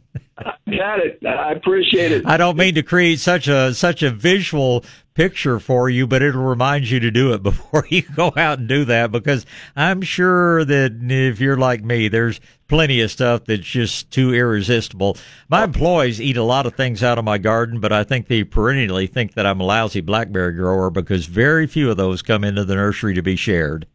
Got 0.76 1.00
it. 1.00 1.24
I 1.24 1.52
appreciate 1.52 2.12
it. 2.12 2.26
I 2.26 2.36
don't 2.36 2.56
mean 2.56 2.74
to 2.74 2.82
create 2.82 3.20
such 3.20 3.48
a 3.48 3.72
such 3.72 4.02
a 4.02 4.10
visual 4.10 4.84
picture 5.14 5.58
for 5.58 5.88
you, 5.88 6.06
but 6.06 6.22
it'll 6.22 6.42
remind 6.44 6.90
you 6.90 7.00
to 7.00 7.10
do 7.10 7.32
it 7.32 7.42
before 7.42 7.86
you 7.88 8.02
go 8.02 8.32
out 8.36 8.58
and 8.58 8.68
do 8.68 8.84
that 8.84 9.10
because 9.12 9.46
I'm 9.74 10.02
sure 10.02 10.64
that 10.64 10.92
if 11.02 11.40
you're 11.40 11.56
like 11.56 11.82
me, 11.82 12.08
there's 12.08 12.40
plenty 12.68 13.00
of 13.00 13.10
stuff 13.10 13.44
that's 13.46 13.62
just 13.62 14.10
too 14.10 14.34
irresistible. 14.34 15.16
My 15.48 15.64
employees 15.64 16.20
eat 16.20 16.36
a 16.36 16.42
lot 16.42 16.66
of 16.66 16.74
things 16.74 17.02
out 17.02 17.18
of 17.18 17.24
my 17.24 17.38
garden, 17.38 17.80
but 17.80 17.92
I 17.92 18.04
think 18.04 18.26
they 18.26 18.44
perennially 18.44 19.06
think 19.06 19.34
that 19.34 19.46
I'm 19.46 19.60
a 19.60 19.64
lousy 19.64 20.00
blackberry 20.00 20.52
grower 20.52 20.90
because 20.90 21.26
very 21.26 21.66
few 21.66 21.90
of 21.90 21.96
those 21.96 22.22
come 22.22 22.44
into 22.44 22.64
the 22.64 22.74
nursery 22.74 23.14
to 23.14 23.22
be 23.22 23.36
shared. 23.36 23.86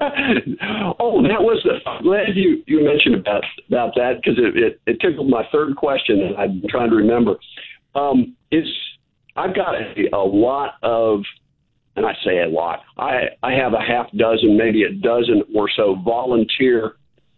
oh, 1.00 1.22
that 1.22 1.40
was 1.40 1.62
the. 1.64 1.88
I'm 1.88 2.02
glad 2.02 2.34
you 2.34 2.62
you 2.66 2.84
mentioned 2.84 3.14
about 3.14 3.44
about 3.68 3.94
that 3.96 4.14
because 4.16 4.38
it, 4.38 4.56
it 4.56 4.80
it 4.86 5.00
tickled 5.00 5.28
my 5.28 5.44
third 5.52 5.76
question 5.76 6.20
and 6.20 6.36
I've 6.36 6.60
been 6.60 6.70
trying 6.70 6.90
to 6.90 6.96
remember. 6.96 7.36
Um, 7.94 8.36
is 8.50 8.66
I've 9.36 9.54
got 9.54 9.74
a, 9.74 10.08
a 10.12 10.24
lot 10.24 10.74
of, 10.82 11.22
and 11.96 12.06
I 12.06 12.12
say 12.24 12.42
a 12.42 12.48
lot. 12.48 12.82
I 12.98 13.28
I 13.42 13.52
have 13.52 13.72
a 13.72 13.80
half 13.80 14.10
dozen, 14.12 14.56
maybe 14.56 14.84
a 14.84 14.92
dozen 14.92 15.42
or 15.54 15.68
so 15.74 15.96
volunteer 16.04 16.96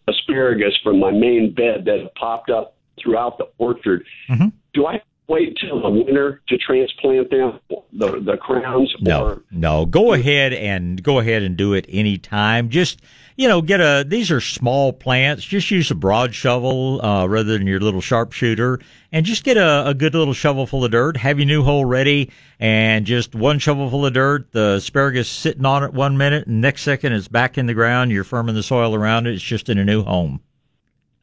asparagus 0.09 0.72
from 0.82 1.00
my 1.00 1.11
main 1.11 1.52
bed 1.54 1.84
that 1.86 2.00
have 2.00 2.14
popped 2.14 2.50
up 2.50 2.76
throughout 3.02 3.38
the 3.38 3.48
orchard. 3.59 4.04
Mhm. 4.30 4.52
Do 4.72 4.86
I 4.86 5.00
wait 5.28 5.56
till 5.60 5.80
the 5.80 5.90
winter 5.90 6.40
to 6.48 6.58
transplant 6.58 7.30
them, 7.30 7.58
the 7.92 8.20
the 8.20 8.36
crowns? 8.36 8.94
No, 9.00 9.24
Or, 9.24 9.42
no. 9.50 9.86
Go 9.86 10.12
ahead 10.12 10.52
and 10.52 11.02
go 11.02 11.18
ahead 11.18 11.42
and 11.42 11.56
do 11.56 11.74
it 11.74 11.86
anytime. 11.88 12.68
Just 12.68 13.00
you 13.36 13.48
know, 13.48 13.60
get 13.60 13.80
a. 13.80 14.04
These 14.06 14.30
are 14.30 14.40
small 14.40 14.92
plants. 14.92 15.44
Just 15.44 15.70
use 15.70 15.90
a 15.90 15.94
broad 15.94 16.34
shovel 16.34 17.04
uh, 17.04 17.26
rather 17.26 17.58
than 17.58 17.66
your 17.66 17.80
little 17.80 18.00
sharpshooter, 18.00 18.80
and 19.12 19.26
just 19.26 19.44
get 19.44 19.56
a, 19.58 19.88
a 19.88 19.94
good 19.94 20.14
little 20.14 20.32
shovel 20.34 20.66
full 20.66 20.84
of 20.84 20.90
dirt. 20.90 21.16
Have 21.18 21.38
your 21.38 21.46
new 21.46 21.62
hole 21.62 21.84
ready, 21.84 22.30
and 22.58 23.04
just 23.04 23.34
one 23.34 23.58
shovel 23.58 23.90
full 23.90 24.06
of 24.06 24.14
dirt. 24.14 24.52
The 24.52 24.74
asparagus 24.76 25.28
sitting 25.28 25.66
on 25.66 25.84
it 25.84 25.92
one 25.92 26.16
minute, 26.16 26.46
and 26.46 26.60
next 26.62 26.82
second 26.82 27.12
it's 27.12 27.28
back 27.28 27.58
in 27.58 27.66
the 27.66 27.74
ground. 27.74 28.10
You're 28.10 28.24
firming 28.24 28.54
the 28.54 28.62
soil 28.62 28.94
around 28.94 29.26
it. 29.26 29.34
It's 29.34 29.42
just 29.42 29.68
in 29.68 29.76
a 29.78 29.84
new 29.84 30.02
home. 30.02 30.40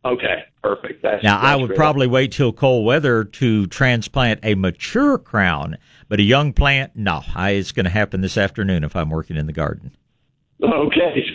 Okay, 0.06 0.44
perfect. 0.62 1.02
That's, 1.02 1.24
Now, 1.24 1.40
I 1.40 1.56
would 1.56 1.68
great. 1.68 1.78
probably 1.78 2.08
wait 2.08 2.32
till 2.32 2.54
cold 2.54 2.86
weather 2.86 3.24
to 3.24 3.68
transplant 3.68 4.40
a 4.44 4.56
mature 4.56 5.18
crown, 5.18 5.78
but 6.10 6.20
a 6.20 6.24
young 6.24 6.54
plant, 6.54 6.92
no. 6.96 7.22
I, 7.36 7.52
it's 7.52 7.72
going 7.72 7.86
to 7.86 7.90
happen 7.92 8.22
this 8.22 8.38
afternoon 8.38 8.84
if 8.84 8.96
I'm 8.96 9.10
working 9.10 9.38
in 9.38 9.48
the 9.48 9.54
garden. 9.54 9.92
Okay. 10.64 11.26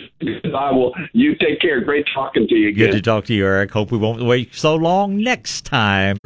I 0.55 0.71
will. 0.71 0.93
You 1.13 1.35
take 1.35 1.61
care. 1.61 1.81
Great 1.81 2.05
talking 2.13 2.47
to 2.47 2.55
you 2.55 2.69
again. 2.69 2.87
Good 2.87 2.93
to 2.93 3.01
talk 3.01 3.25
to 3.25 3.33
you, 3.33 3.45
Eric. 3.45 3.71
Hope 3.71 3.91
we 3.91 3.97
won't 3.97 4.23
wait 4.23 4.55
so 4.55 4.75
long 4.75 5.21
next 5.21 5.65
time. 5.65 6.17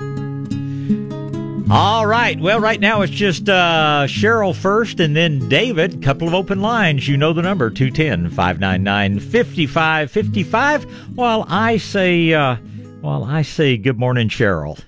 All 1.76 2.06
right. 2.06 2.40
Well, 2.40 2.60
right 2.60 2.80
now 2.80 3.02
it's 3.02 3.12
just 3.12 3.50
uh, 3.50 4.06
Cheryl 4.08 4.56
first 4.56 5.00
and 5.00 5.16
then 5.16 5.50
David. 5.50 6.04
Couple 6.04 6.28
of 6.28 6.36
open 6.36 6.62
lines. 6.62 7.08
You 7.08 7.18
know 7.18 7.34
the 7.34 7.42
number 7.42 7.72
210 7.72 8.30
599 8.30 9.20
5555. 9.20 10.84
While 11.16 11.46
I 11.50 11.78
say, 11.78 12.32
uh, 12.32 12.58
while 13.02 13.24
I 13.24 13.42
say 13.42 13.78
good 13.78 13.98
morning, 13.98 14.30
Cheryl. 14.30 14.80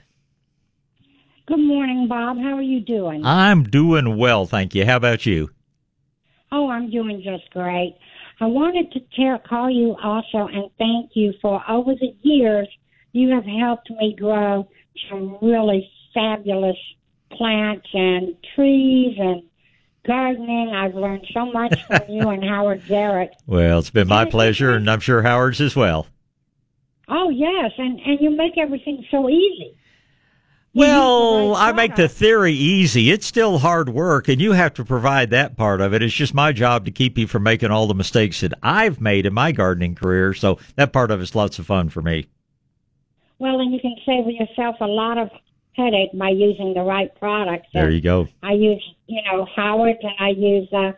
Good 1.47 1.57
morning, 1.57 2.07
Bob. 2.07 2.37
How 2.37 2.55
are 2.55 2.61
you 2.61 2.81
doing? 2.81 3.25
I'm 3.25 3.63
doing 3.63 4.15
well, 4.15 4.45
thank 4.45 4.75
you. 4.75 4.85
How 4.85 4.97
about 4.97 5.25
you? 5.25 5.49
oh, 6.51 6.69
I'm 6.69 6.91
doing 6.91 7.23
just 7.23 7.49
great. 7.51 7.97
I 8.39 8.45
wanted 8.45 8.91
to 8.91 8.99
tell, 9.15 9.39
call 9.39 9.71
you 9.71 9.95
also 10.03 10.47
and 10.53 10.69
thank 10.77 11.15
you 11.15 11.33
for 11.41 11.63
over 11.67 11.95
the 11.95 12.15
years 12.21 12.67
you 13.11 13.29
have 13.29 13.45
helped 13.45 13.89
me 13.89 14.15
grow 14.15 14.67
some 15.09 15.37
really 15.41 15.89
fabulous 16.15 16.77
plants 17.31 17.87
and 17.93 18.35
trees 18.55 19.15
and 19.19 19.43
gardening. 20.07 20.73
I've 20.73 20.95
learned 20.95 21.27
so 21.31 21.51
much 21.51 21.79
from 21.85 22.01
you 22.09 22.29
and 22.29 22.43
Howard 22.43 22.83
Garrett. 22.87 23.35
Well, 23.45 23.79
it's 23.79 23.91
been 23.91 24.07
my 24.07 24.25
pleasure, 24.25 24.71
and 24.71 24.89
I'm 24.89 24.99
sure 24.99 25.21
Howard's 25.21 25.61
as 25.61 25.75
well. 25.75 26.07
Oh 27.07 27.29
yes, 27.29 27.71
and 27.77 27.99
and 27.99 28.19
you 28.19 28.31
make 28.31 28.57
everything 28.57 29.05
so 29.11 29.29
easy. 29.29 29.77
You 30.73 30.81
Well, 30.81 31.51
right 31.51 31.69
I 31.69 31.71
make 31.71 31.95
the 31.95 32.09
theory 32.09 32.53
easy. 32.53 33.11
It's 33.11 33.25
still 33.25 33.59
hard 33.59 33.89
work, 33.89 34.27
and 34.27 34.41
you 34.41 34.53
have 34.53 34.73
to 34.73 34.83
provide 34.83 35.29
that 35.29 35.55
part 35.55 35.81
of 35.81 35.93
it. 35.93 36.01
It's 36.01 36.13
just 36.13 36.33
my 36.33 36.51
job 36.51 36.85
to 36.85 36.91
keep 36.91 37.17
you 37.17 37.27
from 37.27 37.43
making 37.43 37.71
all 37.71 37.87
the 37.87 37.93
mistakes 37.93 38.41
that 38.41 38.53
I've 38.63 38.99
made 38.99 39.25
in 39.25 39.33
my 39.33 39.51
gardening 39.51 39.95
career. 39.95 40.33
So 40.33 40.59
that 40.75 40.91
part 40.91 41.11
of 41.11 41.21
it's 41.21 41.35
lots 41.35 41.59
of 41.59 41.67
fun 41.67 41.89
for 41.89 42.01
me. 42.01 42.27
Well, 43.37 43.59
and 43.59 43.73
you 43.73 43.79
can 43.79 43.95
save 44.05 44.25
yourself 44.27 44.77
a 44.81 44.87
lot 44.87 45.17
of 45.17 45.29
headache 45.75 46.11
by 46.13 46.29
using 46.29 46.73
the 46.73 46.81
right 46.81 47.13
products. 47.15 47.67
There 47.73 47.89
you 47.89 48.01
go. 48.01 48.27
I 48.43 48.53
use, 48.53 48.83
you 49.07 49.21
know, 49.23 49.45
Howard 49.55 49.97
and 50.01 50.13
I 50.19 50.29
use 50.29 50.67
uh, 50.73 50.91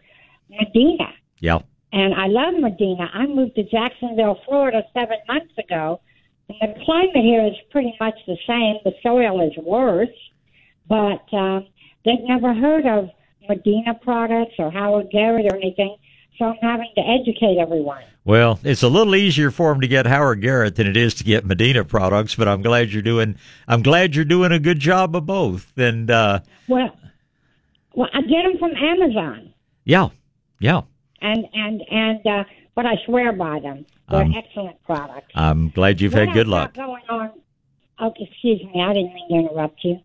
Medina. 0.50 1.14
Yeah. 1.40 1.60
And 1.94 2.14
I 2.14 2.28
love 2.28 2.56
Medina. 2.60 3.10
I 3.14 3.26
moved 3.26 3.56
to 3.56 3.64
Jacksonville, 3.64 4.40
Florida 4.46 4.84
seven 4.94 5.18
months 5.28 5.54
ago. 5.58 6.02
And 6.50 6.76
the 6.76 6.86
climate 6.86 7.24
here 7.24 7.46
is 7.46 7.54
pretty 7.72 7.94
much 8.00 8.16
the 8.26 8.38
same. 8.48 8.78
The 8.84 8.94
soil 9.04 9.42
is 9.46 9.54
worse, 9.64 10.10
but 10.88 11.24
um, 11.34 11.68
they've 12.06 12.24
never 12.24 12.54
heard 12.54 12.86
of 12.86 13.10
Medina 13.48 13.94
products 14.02 14.54
or 14.60 14.72
Howard 14.72 15.10
Garrett 15.12 15.52
or 15.52 15.56
anything. 15.56 15.98
So 16.38 16.46
I'm 16.46 16.56
having 16.62 16.90
to 16.96 17.02
educate 17.02 17.58
everyone. 17.60 18.04
Well, 18.26 18.60
it's 18.64 18.84
a 18.84 18.90
little 18.90 19.16
easier 19.16 19.50
for 19.52 19.72
them 19.72 19.82
to 19.82 19.88
get 19.88 20.06
Howard 20.06 20.42
Garrett 20.42 20.76
than 20.76 20.86
it 20.86 20.98
is 20.98 21.14
to 21.16 21.24
get 21.24 21.46
Medina 21.46 21.84
products, 21.84 22.36
but 22.36 22.48
I'm 22.48 22.62
glad 22.62 22.92
you're 22.92 23.02
doing. 23.02 23.38
I'm 23.68 23.82
glad 23.82 24.16
you're 24.16 24.26
doing 24.26 24.52
a 24.52 24.60
good 24.60 24.80
job 24.80 25.16
of 25.16 25.26
both. 25.26 25.72
And 25.78 26.12
uh, 26.12 26.42
Well, 26.68 26.96
well, 27.94 28.10
I 28.14 28.22
get 28.22 28.44
them 28.44 28.58
from 28.60 28.72
Amazon. 28.76 29.54
yeah, 29.86 30.10
yeah. 30.60 30.82
and 31.22 31.48
and 31.54 31.82
and 31.90 32.28
uh, 32.28 32.44
but 32.76 32.86
I 32.86 32.96
swear 33.06 33.32
by 33.34 33.60
them. 33.60 33.86
They're 34.10 34.22
Um, 34.22 34.34
excellent 34.38 34.82
products. 34.84 35.32
I'm 35.36 35.70
glad 35.70 36.00
you've 36.02 36.14
What 36.14 36.28
had 36.28 36.34
good 36.34 36.48
luck. 36.48 36.74
Going 36.76 37.02
on. 37.10 37.32
Oh, 38.00 38.14
excuse 38.20 38.62
me, 38.64 38.82
I 38.82 38.94
didn't 38.94 39.14
mean 39.16 39.28
to 39.30 39.36
interrupt 39.50 39.84
you. 39.84 40.00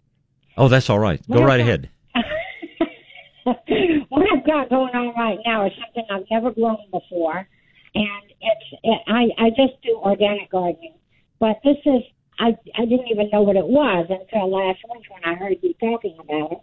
Oh, 0.57 0.69
that's 0.69 0.89
all 0.89 0.99
right. 0.99 1.21
Go 1.31 1.43
right 1.45 1.61
ahead. 1.61 1.91
what 4.09 4.27
I've 4.33 4.47
got 4.47 4.71
going 4.71 4.95
on 4.95 5.15
right 5.17 5.39
now 5.45 5.67
is 5.67 5.73
something 5.81 6.07
I've 6.11 6.31
never 6.31 6.51
grown 6.53 6.79
before, 6.93 7.49
and 7.95 8.23
it's 8.41 8.81
it, 8.83 9.01
I 9.09 9.29
I 9.39 9.51
just 9.51 9.83
do 9.83 9.97
organic 9.97 10.51
gardening, 10.51 10.95
but 11.41 11.61
this 11.65 11.79
is 11.85 12.03
I 12.39 12.57
I 12.77 12.85
didn't 12.85 13.09
even 13.11 13.31
know 13.33 13.43
what 13.43 13.57
it 13.57 13.67
was 13.67 14.07
until 14.09 14.51
last 14.51 14.79
week 14.95 15.05
when 15.11 15.25
I 15.25 15.37
heard 15.37 15.57
you 15.63 15.75
talking 15.75 16.17
about 16.21 16.53
it. 16.53 16.61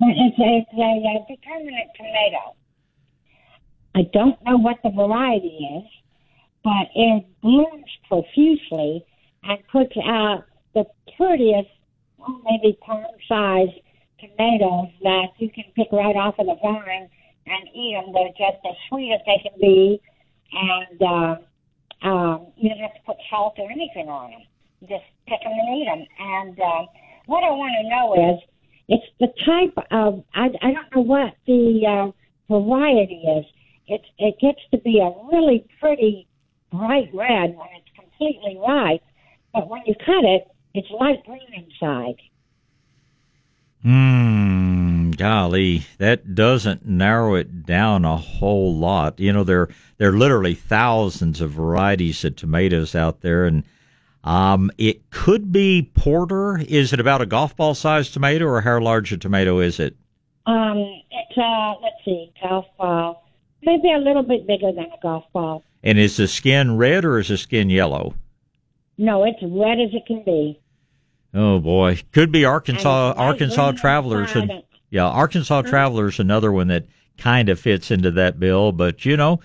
But 0.00 0.08
it's 0.10 0.38
a, 0.38 0.58
it's 0.58 0.72
a, 0.72 0.80
a 0.80 1.36
determinate 1.36 1.88
tomato. 1.96 2.56
I 3.94 4.02
don't 4.12 4.42
know 4.44 4.56
what 4.56 4.78
the 4.82 4.90
variety 4.90 5.78
is, 5.78 5.84
but 6.64 6.88
it 6.94 7.24
blooms 7.42 7.90
profusely 8.08 9.04
and 9.44 9.58
puts 9.70 9.94
out 10.04 10.44
the 10.74 10.84
prettiest, 11.16 11.68
well, 12.18 12.40
maybe 12.44 12.76
palm 12.80 13.04
size 13.28 13.68
tomatoes 14.20 14.88
that 15.02 15.28
you 15.38 15.50
can 15.50 15.64
pick 15.76 15.88
right 15.92 16.16
off 16.16 16.34
of 16.38 16.46
the 16.46 16.56
vine 16.62 17.08
and 17.46 17.68
eat 17.74 17.94
them. 17.94 18.12
They're 18.12 18.34
just 18.36 18.60
as 18.64 18.76
sweet 18.88 19.12
as 19.12 19.20
they 19.26 19.38
can 19.42 19.58
be, 19.60 20.00
and 20.52 21.02
uh, 21.02 22.08
um, 22.08 22.46
you 22.56 22.68
don't 22.70 22.78
have 22.78 22.94
to 22.94 23.04
put 23.06 23.16
salt 23.30 23.54
or 23.58 23.70
anything 23.70 24.08
on 24.08 24.30
them. 24.30 24.42
Just 24.88 25.04
pick 25.26 25.40
them 25.42 25.52
and 25.52 25.76
eat 25.76 25.86
them. 25.86 26.04
And 26.18 26.60
uh, 26.60 26.86
what 27.26 27.44
I 27.44 27.50
want 27.50 27.74
to 27.80 27.88
know 27.88 28.32
is, 28.32 28.40
it's 28.88 29.06
the 29.18 29.28
type 29.44 29.86
of 29.90 30.22
I, 30.34 30.48
I 30.60 30.72
don't 30.72 30.94
know 30.94 31.02
what 31.02 31.34
the 31.46 31.84
uh, 31.88 32.12
variety 32.52 33.22
is. 33.24 33.44
It's 33.86 34.04
it 34.18 34.36
gets 34.40 34.60
to 34.70 34.78
be 34.78 35.00
a 35.00 35.10
really 35.32 35.66
pretty 35.80 36.26
bright 36.70 37.10
red 37.14 37.56
when 37.56 37.68
it's 37.76 37.88
completely 37.98 38.58
ripe, 38.60 39.02
but 39.52 39.68
when 39.68 39.82
you 39.86 39.94
cut 39.94 40.24
it, 40.24 40.48
it's 40.74 40.88
light 40.90 41.24
green 41.24 41.48
inside. 41.54 42.16
Hmm, 43.84 45.10
golly, 45.10 45.82
that 45.98 46.34
doesn't 46.34 46.86
narrow 46.86 47.34
it 47.34 47.66
down 47.66 48.06
a 48.06 48.16
whole 48.16 48.74
lot. 48.74 49.20
You 49.20 49.30
know, 49.30 49.44
there 49.44 49.68
there 49.98 50.08
are 50.08 50.16
literally 50.16 50.54
thousands 50.54 51.42
of 51.42 51.50
varieties 51.50 52.24
of 52.24 52.34
tomatoes 52.34 52.94
out 52.94 53.20
there, 53.20 53.44
and 53.44 53.62
um, 54.24 54.70
it 54.78 55.10
could 55.10 55.52
be 55.52 55.90
porter. 55.94 56.58
Is 56.66 56.94
it 56.94 57.00
about 57.00 57.20
a 57.20 57.26
golf 57.26 57.54
ball 57.56 57.74
sized 57.74 58.14
tomato, 58.14 58.46
or 58.46 58.62
how 58.62 58.80
large 58.80 59.12
a 59.12 59.18
tomato 59.18 59.60
is 59.60 59.78
it? 59.78 59.94
Um, 60.46 60.78
it's 61.10 61.36
uh, 61.36 61.74
let's 61.82 62.02
see, 62.06 62.32
golf 62.42 62.64
ball, 62.78 63.28
maybe 63.60 63.92
a 63.92 63.98
little 63.98 64.22
bit 64.22 64.46
bigger 64.46 64.72
than 64.72 64.86
a 64.86 65.02
golf 65.02 65.24
ball. 65.34 65.62
And 65.82 65.98
is 65.98 66.16
the 66.16 66.26
skin 66.26 66.78
red 66.78 67.04
or 67.04 67.18
is 67.18 67.28
the 67.28 67.36
skin 67.36 67.68
yellow? 67.68 68.14
No, 68.96 69.24
it's 69.24 69.42
red 69.42 69.78
as 69.78 69.92
it 69.92 70.06
can 70.06 70.24
be. 70.24 70.58
Oh 71.34 71.58
boy, 71.58 72.00
could 72.12 72.30
be 72.30 72.44
Arkansas 72.44 73.14
Arkansas 73.16 73.72
Travelers 73.72 74.34
and 74.36 74.62
yeah, 74.90 75.06
Arkansas 75.06 75.62
Travelers 75.62 76.20
another 76.20 76.52
one 76.52 76.68
that 76.68 76.86
kind 77.18 77.48
of 77.48 77.58
fits 77.58 77.90
into 77.90 78.12
that 78.12 78.38
bill, 78.38 78.70
but 78.70 79.04
you 79.04 79.16
know, 79.16 79.40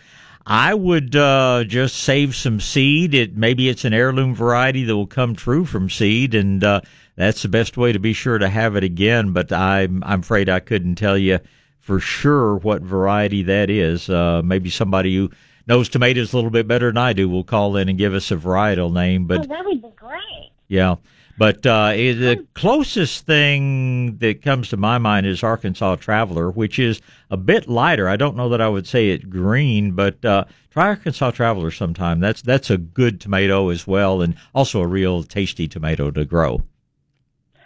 I 0.46 0.74
would 0.74 1.16
uh, 1.16 1.64
just 1.66 1.96
save 1.98 2.36
some 2.36 2.60
seed. 2.60 3.14
It 3.16 3.36
maybe 3.36 3.70
it's 3.70 3.86
an 3.86 3.94
heirloom 3.94 4.36
variety 4.36 4.84
that 4.84 4.96
will 4.96 5.08
come 5.08 5.36
true 5.36 5.66
from 5.66 5.90
seed, 5.90 6.36
and 6.36 6.64
uh, 6.64 6.82
that's 7.16 7.42
the 7.42 7.50
best 7.50 7.78
way 7.78 7.92
to 7.92 8.00
be 8.00 8.14
sure 8.14 8.38
to 8.38 8.50
have 8.50 8.76
it 8.76 8.84
again. 8.84 9.32
But 9.34 9.52
I'm 9.52 10.04
I'm 10.06 10.20
afraid 10.20 10.50
I 10.50 10.60
couldn't 10.60 10.96
tell 10.96 11.18
you 11.18 11.40
for 11.80 12.00
sure 12.00 12.58
what 12.58 12.84
variety 12.84 13.44
that 13.44 13.72
is. 13.72 14.10
Uh, 14.10 14.42
maybe 14.44 14.70
somebody 14.70 15.16
who 15.16 15.32
knows 15.66 15.90
tomatoes 15.90 16.34
a 16.34 16.36
little 16.36 16.52
bit 16.52 16.68
better 16.68 16.88
than 16.88 16.98
I 16.98 17.14
do 17.14 17.28
will 17.28 17.44
call 17.44 17.78
in 17.78 17.90
and 17.90 17.98
give 17.98 18.14
us 18.14 18.30
a 18.30 18.36
varietal 18.36 18.94
name. 18.94 19.26
But 19.26 19.42
oh, 19.42 19.46
that 19.46 19.66
would 19.66 19.82
be 19.82 19.90
great. 19.96 20.52
yeah. 20.68 20.96
But 21.40 21.66
uh, 21.66 21.92
eh, 21.94 22.12
the 22.12 22.46
closest 22.54 23.26
thing 23.26 24.18
that 24.18 24.42
comes 24.42 24.68
to 24.70 24.78
my 24.78 24.98
mind 24.98 25.26
is 25.26 25.42
Arkansas 25.42 25.96
Traveler, 25.96 26.52
which 26.52 26.78
is 26.78 27.02
a 27.32 27.38
bit 27.38 27.70
lighter. 27.70 28.10
I 28.10 28.18
don't 28.18 28.36
know 28.36 28.50
that 28.50 28.60
I 28.60 28.68
would 28.68 28.86
say 28.86 29.12
it 29.12 29.30
green, 29.30 29.94
but 29.94 30.24
uh, 30.26 30.44
try 30.70 30.88
Arkansas 30.88 31.32
Traveler 31.32 31.72
sometime. 31.72 32.20
That's 32.20 32.42
that's 32.42 32.70
a 32.70 32.78
good 32.78 33.22
tomato 33.22 33.70
as 33.70 33.88
well, 33.88 34.22
and 34.22 34.36
also 34.54 34.82
a 34.82 34.88
real 34.88 35.24
tasty 35.24 35.66
tomato 35.66 36.12
to 36.12 36.26
grow. 36.26 36.62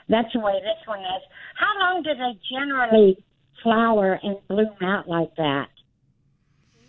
That's 0.08 0.32
the 0.34 0.40
way 0.42 0.54
this 0.62 0.88
one 0.88 1.00
is. 1.00 1.24
How 1.56 1.80
long 1.80 2.04
do 2.04 2.14
they 2.14 2.40
generally 2.56 3.18
flower 3.64 4.20
and 4.22 4.38
bloom 4.50 4.78
out 4.84 5.10
like 5.10 5.36
that? 5.38 5.70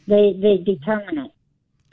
The 0.07 0.37
the 0.39 0.63
determinate 0.71 1.33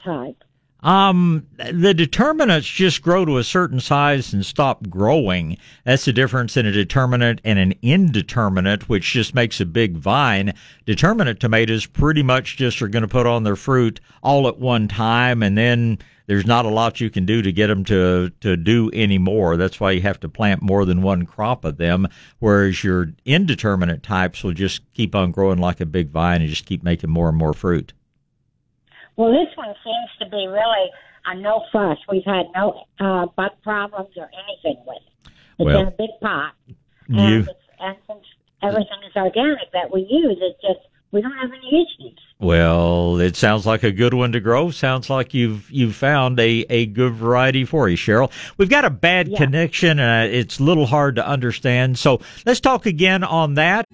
type. 0.04 0.44
Um, 0.82 1.46
the 1.72 1.94
determinants 1.94 2.66
just 2.66 3.02
grow 3.02 3.24
to 3.24 3.38
a 3.38 3.44
certain 3.44 3.78
size 3.78 4.32
and 4.32 4.44
stop 4.44 4.88
growing. 4.88 5.58
That's 5.84 6.04
the 6.04 6.12
difference 6.12 6.56
in 6.56 6.66
a 6.66 6.72
determinate 6.72 7.40
and 7.44 7.58
an 7.58 7.74
indeterminate, 7.82 8.88
which 8.88 9.12
just 9.12 9.32
makes 9.34 9.60
a 9.60 9.66
big 9.66 9.96
vine. 9.96 10.54
Determinate 10.84 11.38
tomatoes 11.38 11.86
pretty 11.86 12.24
much 12.24 12.56
just 12.56 12.82
are 12.82 12.88
going 12.88 13.02
to 13.02 13.08
put 13.08 13.26
on 13.26 13.44
their 13.44 13.54
fruit 13.54 14.00
all 14.24 14.48
at 14.48 14.58
one 14.58 14.88
time, 14.88 15.42
and 15.44 15.56
then 15.56 15.98
there's 16.26 16.46
not 16.46 16.66
a 16.66 16.70
lot 16.70 17.00
you 17.00 17.10
can 17.10 17.26
do 17.26 17.42
to 17.42 17.52
get 17.52 17.68
them 17.68 17.84
to 17.84 18.30
to 18.40 18.56
do 18.56 18.90
any 18.92 19.18
more. 19.18 19.56
That's 19.56 19.78
why 19.78 19.92
you 19.92 20.00
have 20.02 20.18
to 20.20 20.28
plant 20.28 20.62
more 20.62 20.84
than 20.84 21.02
one 21.02 21.26
crop 21.26 21.64
of 21.64 21.76
them. 21.76 22.08
Whereas 22.40 22.82
your 22.82 23.12
indeterminate 23.24 24.02
types 24.02 24.42
will 24.42 24.52
just 24.52 24.80
keep 24.94 25.14
on 25.14 25.30
growing 25.30 25.58
like 25.58 25.80
a 25.80 25.86
big 25.86 26.10
vine 26.10 26.40
and 26.40 26.50
just 26.50 26.66
keep 26.66 26.82
making 26.82 27.10
more 27.10 27.28
and 27.28 27.38
more 27.38 27.54
fruit. 27.54 27.92
Well, 29.16 29.30
this 29.30 29.54
one 29.56 29.74
seems 29.84 30.10
to 30.20 30.26
be 30.30 30.46
really 30.46 30.90
a 31.26 31.34
no 31.36 31.62
fuss. 31.72 31.98
We've 32.10 32.24
had 32.24 32.46
no 32.54 32.84
uh, 33.00 33.26
bug 33.36 33.52
problems 33.62 34.10
or 34.16 34.28
anything 34.32 34.82
with 34.86 34.96
it. 35.06 35.30
It's 35.58 35.66
Well, 35.66 35.80
in 35.82 35.88
a 35.88 35.90
big 35.90 36.10
pot, 36.20 36.54
and, 37.08 37.46
it's, 37.48 37.48
and 37.78 37.96
since 38.08 38.24
everything 38.62 38.98
is 39.06 39.14
organic 39.14 39.70
that 39.72 39.92
we 39.92 40.00
use, 40.08 40.38
it 40.40 40.56
just 40.60 40.80
we 41.12 41.20
don't 41.20 41.32
have 41.32 41.50
any 41.50 41.68
issues. 41.84 42.18
Well, 42.40 43.20
it 43.20 43.36
sounds 43.36 43.66
like 43.66 43.82
a 43.84 43.92
good 43.92 44.14
one 44.14 44.32
to 44.32 44.40
grow. 44.40 44.70
Sounds 44.70 45.10
like 45.10 45.34
you've 45.34 45.70
you've 45.70 45.94
found 45.94 46.40
a, 46.40 46.64
a 46.70 46.86
good 46.86 47.12
variety 47.12 47.64
for 47.66 47.88
you, 47.88 47.96
Cheryl. 47.96 48.32
We've 48.56 48.70
got 48.70 48.84
a 48.86 48.90
bad 48.90 49.28
Yeah. 49.28 49.38
connection, 49.38 50.00
and 50.00 50.32
it's 50.32 50.58
a 50.58 50.62
little 50.64 50.86
hard 50.86 51.16
to 51.16 51.26
understand. 51.28 51.98
So 51.98 52.20
let's 52.46 52.60
talk 52.60 52.86
again 52.86 53.22
on 53.22 53.54
that. 53.54 53.86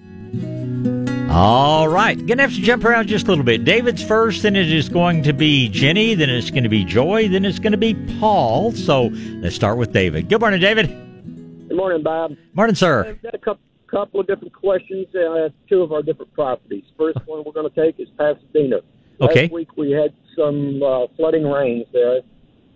All 1.31 1.87
right, 1.87 2.17
gonna 2.25 2.41
have 2.41 2.55
to 2.55 2.61
jump 2.61 2.83
around 2.83 3.07
just 3.07 3.27
a 3.27 3.29
little 3.29 3.45
bit. 3.45 3.63
David's 3.63 4.03
first, 4.03 4.41
then 4.41 4.55
it 4.55 4.71
is 4.71 4.89
going 4.89 5.21
to 5.21 5.31
be 5.31 5.69
Jenny, 5.69 6.15
then 6.15 6.27
it's 6.27 6.49
going 6.49 6.63
to 6.63 6.69
be 6.69 6.83
Joy, 6.83 7.29
then 7.29 7.45
it's 7.45 7.59
going 7.59 7.71
to 7.71 7.77
be 7.77 7.93
Paul. 8.19 8.71
So 8.71 9.11
let's 9.41 9.55
start 9.55 9.77
with 9.77 9.93
David. 9.93 10.27
Good 10.27 10.41
morning, 10.41 10.59
David. 10.59 10.87
Good 10.87 11.77
morning, 11.77 12.01
Bob. 12.01 12.35
Morning, 12.55 12.73
sir. 12.73 13.05
I've 13.05 13.21
got 13.21 13.35
a 13.35 13.37
couple, 13.37 13.61
couple 13.85 14.19
of 14.21 14.25
different 14.25 14.53
questions, 14.53 15.05
uh, 15.13 15.49
two 15.69 15.83
of 15.83 15.91
our 15.91 16.01
different 16.01 16.33
properties. 16.33 16.85
First 16.97 17.19
one 17.27 17.43
we're 17.45 17.51
going 17.51 17.69
to 17.69 17.75
take 17.79 17.99
is 17.99 18.07
Pasadena. 18.17 18.77
Okay. 19.21 19.43
Last 19.43 19.51
week 19.51 19.77
we 19.77 19.91
had 19.91 20.15
some 20.35 20.81
uh, 20.81 21.05
flooding 21.15 21.43
rains 21.43 21.85
there. 21.93 22.21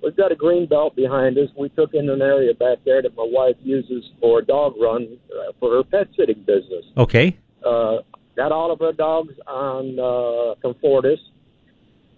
We've 0.03 0.15
got 0.15 0.31
a 0.31 0.35
green 0.35 0.67
belt 0.67 0.95
behind 0.95 1.39
us. 1.39 1.49
We 1.57 1.69
took 1.69 1.95
in 1.95 2.07
an 2.07 2.21
area 2.21 2.53
back 2.53 2.77
there 2.85 3.01
that 3.01 3.15
my 3.17 3.25
wife 3.27 3.55
uses 3.63 4.11
for 4.21 4.39
a 4.39 4.45
dog 4.45 4.75
run 4.79 5.17
uh, 5.31 5.53
for 5.59 5.71
her 5.71 5.83
pet 5.83 6.09
sitting 6.15 6.43
business. 6.43 6.85
Okay. 6.97 7.35
Uh, 7.65 7.99
got 8.35 8.51
all 8.51 8.71
of 8.71 8.81
our 8.81 8.93
dogs 8.93 9.33
on 9.47 9.99
uh, 9.99 10.55
Comfortis. 10.63 11.17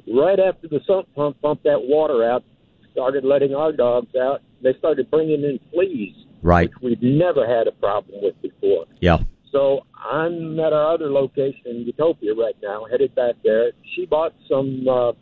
Right 0.07 0.39
after 0.39 0.67
the 0.67 0.79
sump 0.85 1.07
pump 1.15 1.41
pumped 1.41 1.63
that 1.63 1.81
water 1.81 2.23
out, 2.23 2.43
started 2.91 3.23
letting 3.23 3.55
our 3.55 3.71
dogs 3.71 4.15
out. 4.15 4.41
They 4.61 4.73
started 4.77 5.09
bringing 5.09 5.43
in 5.43 5.59
fleas 5.73 6.15
Right. 6.45 6.69
we've 6.79 7.01
never 7.01 7.47
had 7.47 7.67
a 7.67 7.71
problem 7.71 8.19
with 8.21 8.39
before. 8.41 8.85
Yeah. 8.99 9.17
So 9.51 9.85
I'm 9.95 10.59
at 10.59 10.73
our 10.73 10.93
other 10.93 11.09
location 11.09 11.61
in 11.65 11.77
Utopia 11.77 12.35
right 12.35 12.55
now, 12.61 12.85
headed 12.89 13.15
back 13.15 13.35
there. 13.43 13.71
She 13.95 14.05
bought 14.05 14.35
some 14.47 14.85
uh, 14.87 15.13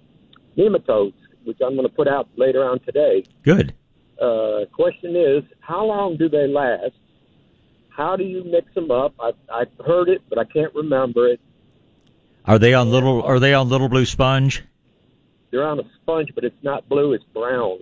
nematodes, 0.58 1.14
which 1.46 1.60
I'm 1.66 1.76
going 1.76 1.88
to 1.88 1.94
put 1.94 2.10
out 2.10 2.28
later 2.36 2.66
on 2.66 2.80
today. 2.82 3.24
Good. 3.44 3.74
Uh, 4.22 4.66
question 4.74 5.16
is, 5.16 5.44
how 5.62 5.86
long 5.86 6.18
do 6.18 6.28
they 6.28 6.48
last? 6.48 6.92
How 7.96 8.16
do 8.16 8.24
you 8.24 8.44
mix 8.44 8.74
them 8.74 8.90
up? 8.92 9.14
I've, 9.20 9.36
I've 9.54 9.86
heard 9.86 10.10
it, 10.10 10.22
but 10.30 10.40
I 10.40 10.46
can't 10.46 10.74
remember 10.74 11.28
it. 11.28 11.40
Are 12.46 12.58
they 12.60 12.74
on 12.74 12.90
little? 12.90 13.22
Are 13.24 13.40
they 13.40 13.54
on 13.54 13.70
little 13.70 13.88
blue 13.88 14.06
sponge? 14.06 14.64
They're 15.52 15.66
on 15.66 15.80
a 15.80 15.84
sponge, 16.02 16.30
but 16.36 16.44
it's 16.44 16.62
not 16.64 16.90
blue; 16.90 17.14
it's 17.14 17.24
brown. 17.34 17.78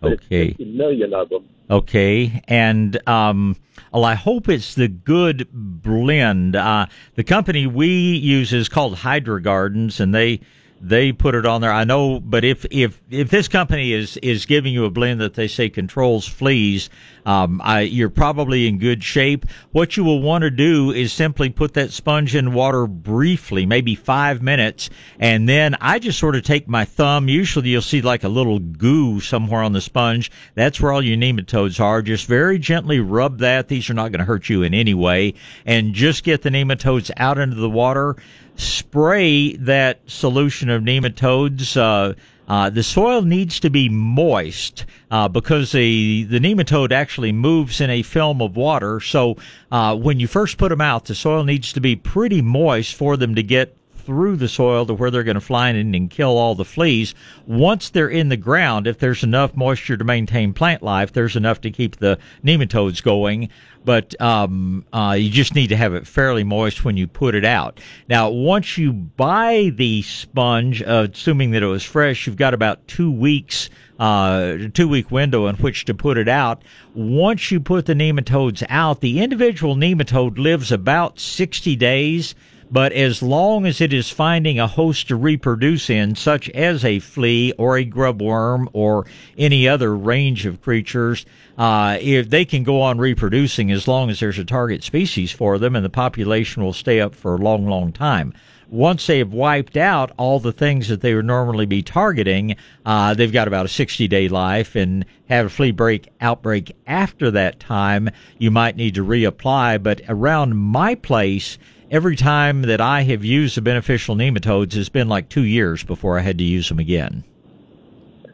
But 0.00 0.14
Okay. 0.14 0.46
it's 0.48 0.56
50 0.58 0.76
million 0.76 1.14
of 1.14 1.28
them. 1.28 1.48
Okay, 1.70 2.42
and 2.48 3.00
um, 3.08 3.56
well, 3.92 4.04
I 4.04 4.14
hope 4.14 4.48
it's 4.48 4.74
the 4.74 4.88
good 4.88 5.48
blend. 5.52 6.56
Uh, 6.56 6.86
the 7.14 7.24
company 7.24 7.66
we 7.66 7.86
use 7.88 8.52
is 8.52 8.68
called 8.68 8.96
Hydra 8.96 9.40
Gardens, 9.40 10.00
and 10.00 10.12
they 10.14 10.40
they 10.82 11.12
put 11.12 11.36
it 11.36 11.46
on 11.46 11.60
there. 11.60 11.72
I 11.72 11.84
know, 11.84 12.18
but 12.18 12.44
if 12.44 12.66
if 12.70 13.00
if 13.08 13.30
this 13.30 13.46
company 13.46 13.92
is 13.92 14.16
is 14.16 14.46
giving 14.46 14.74
you 14.74 14.84
a 14.84 14.90
blend 14.90 15.20
that 15.20 15.34
they 15.34 15.46
say 15.46 15.70
controls 15.70 16.26
fleas, 16.26 16.90
um, 17.24 17.60
I, 17.62 17.82
you're 17.82 18.10
probably 18.10 18.66
in 18.66 18.78
good 18.78 19.04
shape. 19.04 19.46
What 19.70 19.96
you 19.96 20.02
will 20.02 20.20
want 20.20 20.42
to 20.42 20.50
do 20.50 20.90
is 20.90 21.12
simply 21.12 21.50
put 21.50 21.74
that 21.74 21.92
sponge 21.92 22.34
in 22.34 22.52
water 22.52 22.88
briefly, 22.88 23.64
maybe 23.64 23.94
five 23.94 24.42
minutes, 24.42 24.90
and 25.20 25.48
then 25.48 25.76
I 25.80 26.00
just 26.00 26.18
sort 26.18 26.34
of 26.34 26.42
take 26.42 26.66
my 26.66 26.84
thumb. 26.84 27.28
Usually, 27.28 27.68
you'll 27.68 27.82
see 27.82 28.02
like 28.02 28.24
a 28.24 28.28
little 28.28 28.58
goo 28.58 29.20
somewhere 29.20 29.62
on 29.62 29.72
the 29.72 29.80
sponge. 29.80 30.32
That's 30.56 30.80
where 30.80 30.92
all 30.92 31.02
your 31.02 31.16
nematodes 31.16 31.78
are. 31.78 32.02
Just 32.02 32.26
very 32.26 32.58
gently 32.58 32.98
rub 32.98 33.38
that. 33.38 33.68
These 33.68 33.88
are 33.88 33.94
not 33.94 34.10
going 34.10 34.18
to 34.18 34.24
hurt 34.24 34.48
you 34.48 34.64
in 34.64 34.74
any 34.74 34.94
way, 34.94 35.34
and 35.64 35.94
just 35.94 36.24
get 36.24 36.42
the 36.42 36.50
nematodes 36.50 37.12
out 37.16 37.38
into 37.38 37.56
the 37.56 37.70
water 37.70 38.16
spray 38.56 39.56
that 39.56 40.00
solution 40.06 40.68
of 40.70 40.82
nematodes. 40.82 41.76
Uh, 41.76 42.14
uh, 42.48 42.68
the 42.68 42.82
soil 42.82 43.22
needs 43.22 43.60
to 43.60 43.70
be 43.70 43.88
moist 43.88 44.84
uh, 45.10 45.28
because 45.28 45.72
the 45.72 46.24
the 46.24 46.38
nematode 46.38 46.92
actually 46.92 47.32
moves 47.32 47.80
in 47.80 47.88
a 47.88 48.02
film 48.02 48.42
of 48.42 48.56
water. 48.56 49.00
So 49.00 49.36
uh, 49.70 49.96
when 49.96 50.20
you 50.20 50.26
first 50.26 50.58
put 50.58 50.68
them 50.68 50.80
out, 50.80 51.06
the 51.06 51.14
soil 51.14 51.44
needs 51.44 51.72
to 51.72 51.80
be 51.80 51.96
pretty 51.96 52.42
moist 52.42 52.94
for 52.94 53.16
them 53.16 53.34
to 53.36 53.42
get 53.42 53.76
through 54.04 54.36
the 54.36 54.48
soil 54.48 54.86
to 54.86 54.94
where 54.94 55.10
they're 55.10 55.22
going 55.22 55.34
to 55.34 55.40
fly 55.40 55.70
in 55.70 55.94
and 55.94 56.10
kill 56.10 56.36
all 56.36 56.54
the 56.54 56.64
fleas. 56.64 57.14
Once 57.46 57.90
they're 57.90 58.08
in 58.08 58.28
the 58.28 58.36
ground, 58.36 58.86
if 58.86 58.98
there's 58.98 59.22
enough 59.22 59.56
moisture 59.56 59.96
to 59.96 60.04
maintain 60.04 60.52
plant 60.52 60.82
life, 60.82 61.12
there's 61.12 61.36
enough 61.36 61.60
to 61.62 61.70
keep 61.70 61.96
the 61.96 62.18
nematodes 62.44 63.02
going. 63.02 63.48
But 63.84 64.20
um, 64.20 64.84
uh, 64.92 65.16
you 65.18 65.28
just 65.28 65.56
need 65.56 65.68
to 65.68 65.76
have 65.76 65.94
it 65.94 66.06
fairly 66.06 66.44
moist 66.44 66.84
when 66.84 66.96
you 66.96 67.08
put 67.08 67.34
it 67.34 67.44
out. 67.44 67.80
Now, 68.08 68.30
once 68.30 68.78
you 68.78 68.92
buy 68.92 69.72
the 69.74 70.02
sponge, 70.02 70.82
uh, 70.82 71.08
assuming 71.12 71.50
that 71.52 71.64
it 71.64 71.66
was 71.66 71.82
fresh, 71.82 72.26
you've 72.26 72.36
got 72.36 72.54
about 72.54 72.86
two 72.86 73.10
weeks 73.10 73.70
uh, 74.02 74.56
two 74.74 74.88
week 74.88 75.12
window 75.12 75.46
in 75.46 75.54
which 75.56 75.84
to 75.84 75.94
put 75.94 76.18
it 76.18 76.26
out. 76.26 76.62
Once 76.92 77.52
you 77.52 77.60
put 77.60 77.86
the 77.86 77.94
nematodes 77.94 78.64
out, 78.68 79.00
the 79.00 79.20
individual 79.20 79.76
nematode 79.76 80.38
lives 80.38 80.72
about 80.72 81.20
60 81.20 81.76
days. 81.76 82.34
But 82.72 82.92
as 82.92 83.22
long 83.22 83.66
as 83.66 83.82
it 83.82 83.92
is 83.92 84.08
finding 84.08 84.58
a 84.58 84.66
host 84.66 85.08
to 85.08 85.16
reproduce 85.16 85.90
in, 85.90 86.14
such 86.14 86.48
as 86.50 86.86
a 86.86 87.00
flea 87.00 87.52
or 87.58 87.76
a 87.76 87.84
grub 87.84 88.22
worm 88.22 88.70
or 88.72 89.04
any 89.36 89.68
other 89.68 89.94
range 89.94 90.46
of 90.46 90.62
creatures, 90.62 91.26
uh, 91.58 91.98
if 92.00 92.30
they 92.30 92.46
can 92.46 92.62
go 92.62 92.80
on 92.80 92.96
reproducing 92.96 93.70
as 93.70 93.86
long 93.86 94.08
as 94.08 94.20
there's 94.20 94.38
a 94.38 94.44
target 94.46 94.82
species 94.82 95.30
for 95.30 95.58
them, 95.58 95.76
and 95.76 95.84
the 95.84 95.90
population 95.90 96.64
will 96.64 96.72
stay 96.72 96.98
up 96.98 97.14
for 97.14 97.34
a 97.34 97.38
long, 97.38 97.66
long 97.66 97.92
time 97.92 98.32
once 98.72 99.06
they 99.06 99.18
have 99.18 99.34
wiped 99.34 99.76
out 99.76 100.10
all 100.16 100.40
the 100.40 100.50
things 100.50 100.88
that 100.88 101.02
they 101.02 101.14
would 101.14 101.26
normally 101.26 101.66
be 101.66 101.82
targeting, 101.82 102.56
uh, 102.86 103.12
they've 103.12 103.32
got 103.32 103.46
about 103.46 103.66
a 103.66 103.68
60 103.68 104.08
day 104.08 104.30
life 104.30 104.74
and 104.74 105.04
have 105.28 105.44
a 105.44 105.50
flea 105.50 105.70
break 105.70 106.08
outbreak 106.22 106.74
after 106.86 107.30
that 107.30 107.60
time, 107.60 108.08
you 108.38 108.50
might 108.50 108.74
need 108.74 108.94
to 108.94 109.04
reapply. 109.04 109.82
But 109.82 110.00
around 110.08 110.56
my 110.56 110.94
place, 110.94 111.58
every 111.92 112.16
time 112.16 112.62
that 112.62 112.80
I 112.80 113.02
have 113.02 113.22
used 113.22 113.54
the 113.54 113.60
beneficial 113.60 114.16
nematodes 114.16 114.74
it's 114.74 114.88
been 114.88 115.10
like 115.10 115.28
two 115.28 115.44
years 115.44 115.84
before 115.84 116.18
I 116.18 116.22
had 116.22 116.38
to 116.38 116.44
use 116.44 116.70
them 116.70 116.78
again. 116.78 117.22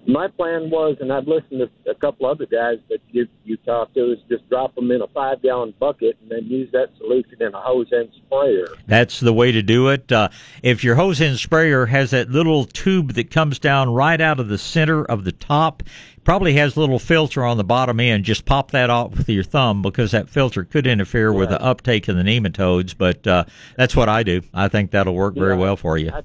My 0.09 0.27
plan 0.27 0.71
was, 0.71 0.97
and 1.01 1.13
I've 1.13 1.29
listened 1.29 1.61
to 1.61 1.91
a 1.91 1.95
couple 1.95 2.25
other 2.25 2.47
guys 2.47 2.79
that 2.89 3.01
you 3.11 3.29
you 3.45 3.59
talked 3.59 3.95
to, 3.95 4.13
is 4.13 4.19
just 4.29 4.49
drop 4.49 4.75
them 4.75 4.91
in 4.91 5.03
a 5.03 5.07
five 5.09 5.43
gallon 5.43 5.75
bucket 5.79 6.17
and 6.23 6.31
then 6.31 6.47
use 6.47 6.73
that 6.73 6.89
solution 6.97 7.41
in 7.41 7.55
a 7.55 7.61
hose 7.61 7.93
end 7.93 8.09
sprayer. 8.17 8.69
That's 8.87 9.21
the 9.21 9.35
way 9.35 9.53
to 9.53 9.63
do 9.63 9.89
it. 9.89 10.11
Uh, 10.11 10.31
if 10.63 10.83
your 10.83 10.95
hose 10.95 11.21
end 11.21 11.39
sprayer 11.39 11.85
has 11.85 12.13
that 12.13 12.31
little 12.31 12.65
tube 12.65 13.13
that 13.13 13.31
comes 13.31 13.59
down 13.59 13.93
right 13.93 14.19
out 14.19 14.41
of 14.41 14.49
the 14.49 14.57
center 14.57 15.05
of 15.05 15.25
the 15.25 15.33
top, 15.33 15.83
probably 16.25 16.55
has 16.55 16.75
a 16.75 16.81
little 16.81 16.99
filter 16.99 17.45
on 17.45 17.59
the 17.59 17.65
bottom 17.65 18.01
end. 18.01 18.25
Just 18.25 18.47
pop 18.47 18.71
that 18.71 18.89
off 18.89 19.15
with 19.15 19.29
your 19.29 19.45
thumb 19.45 19.83
because 19.83 20.13
that 20.13 20.31
filter 20.31 20.65
could 20.65 20.87
interfere 20.87 21.35
with 21.35 21.51
the 21.51 21.63
uptake 21.63 22.09
of 22.09 22.17
the 22.17 22.23
nematodes. 22.23 22.97
But 22.97 23.27
uh, 23.27 23.45
that's 23.77 23.95
what 23.95 24.09
I 24.09 24.23
do. 24.23 24.41
I 24.55 24.69
think 24.69 24.93
that'll 24.93 25.15
work 25.15 25.35
very 25.35 25.57
well 25.57 25.77
for 25.77 25.99
you. 25.99 26.11
I, 26.13 26.23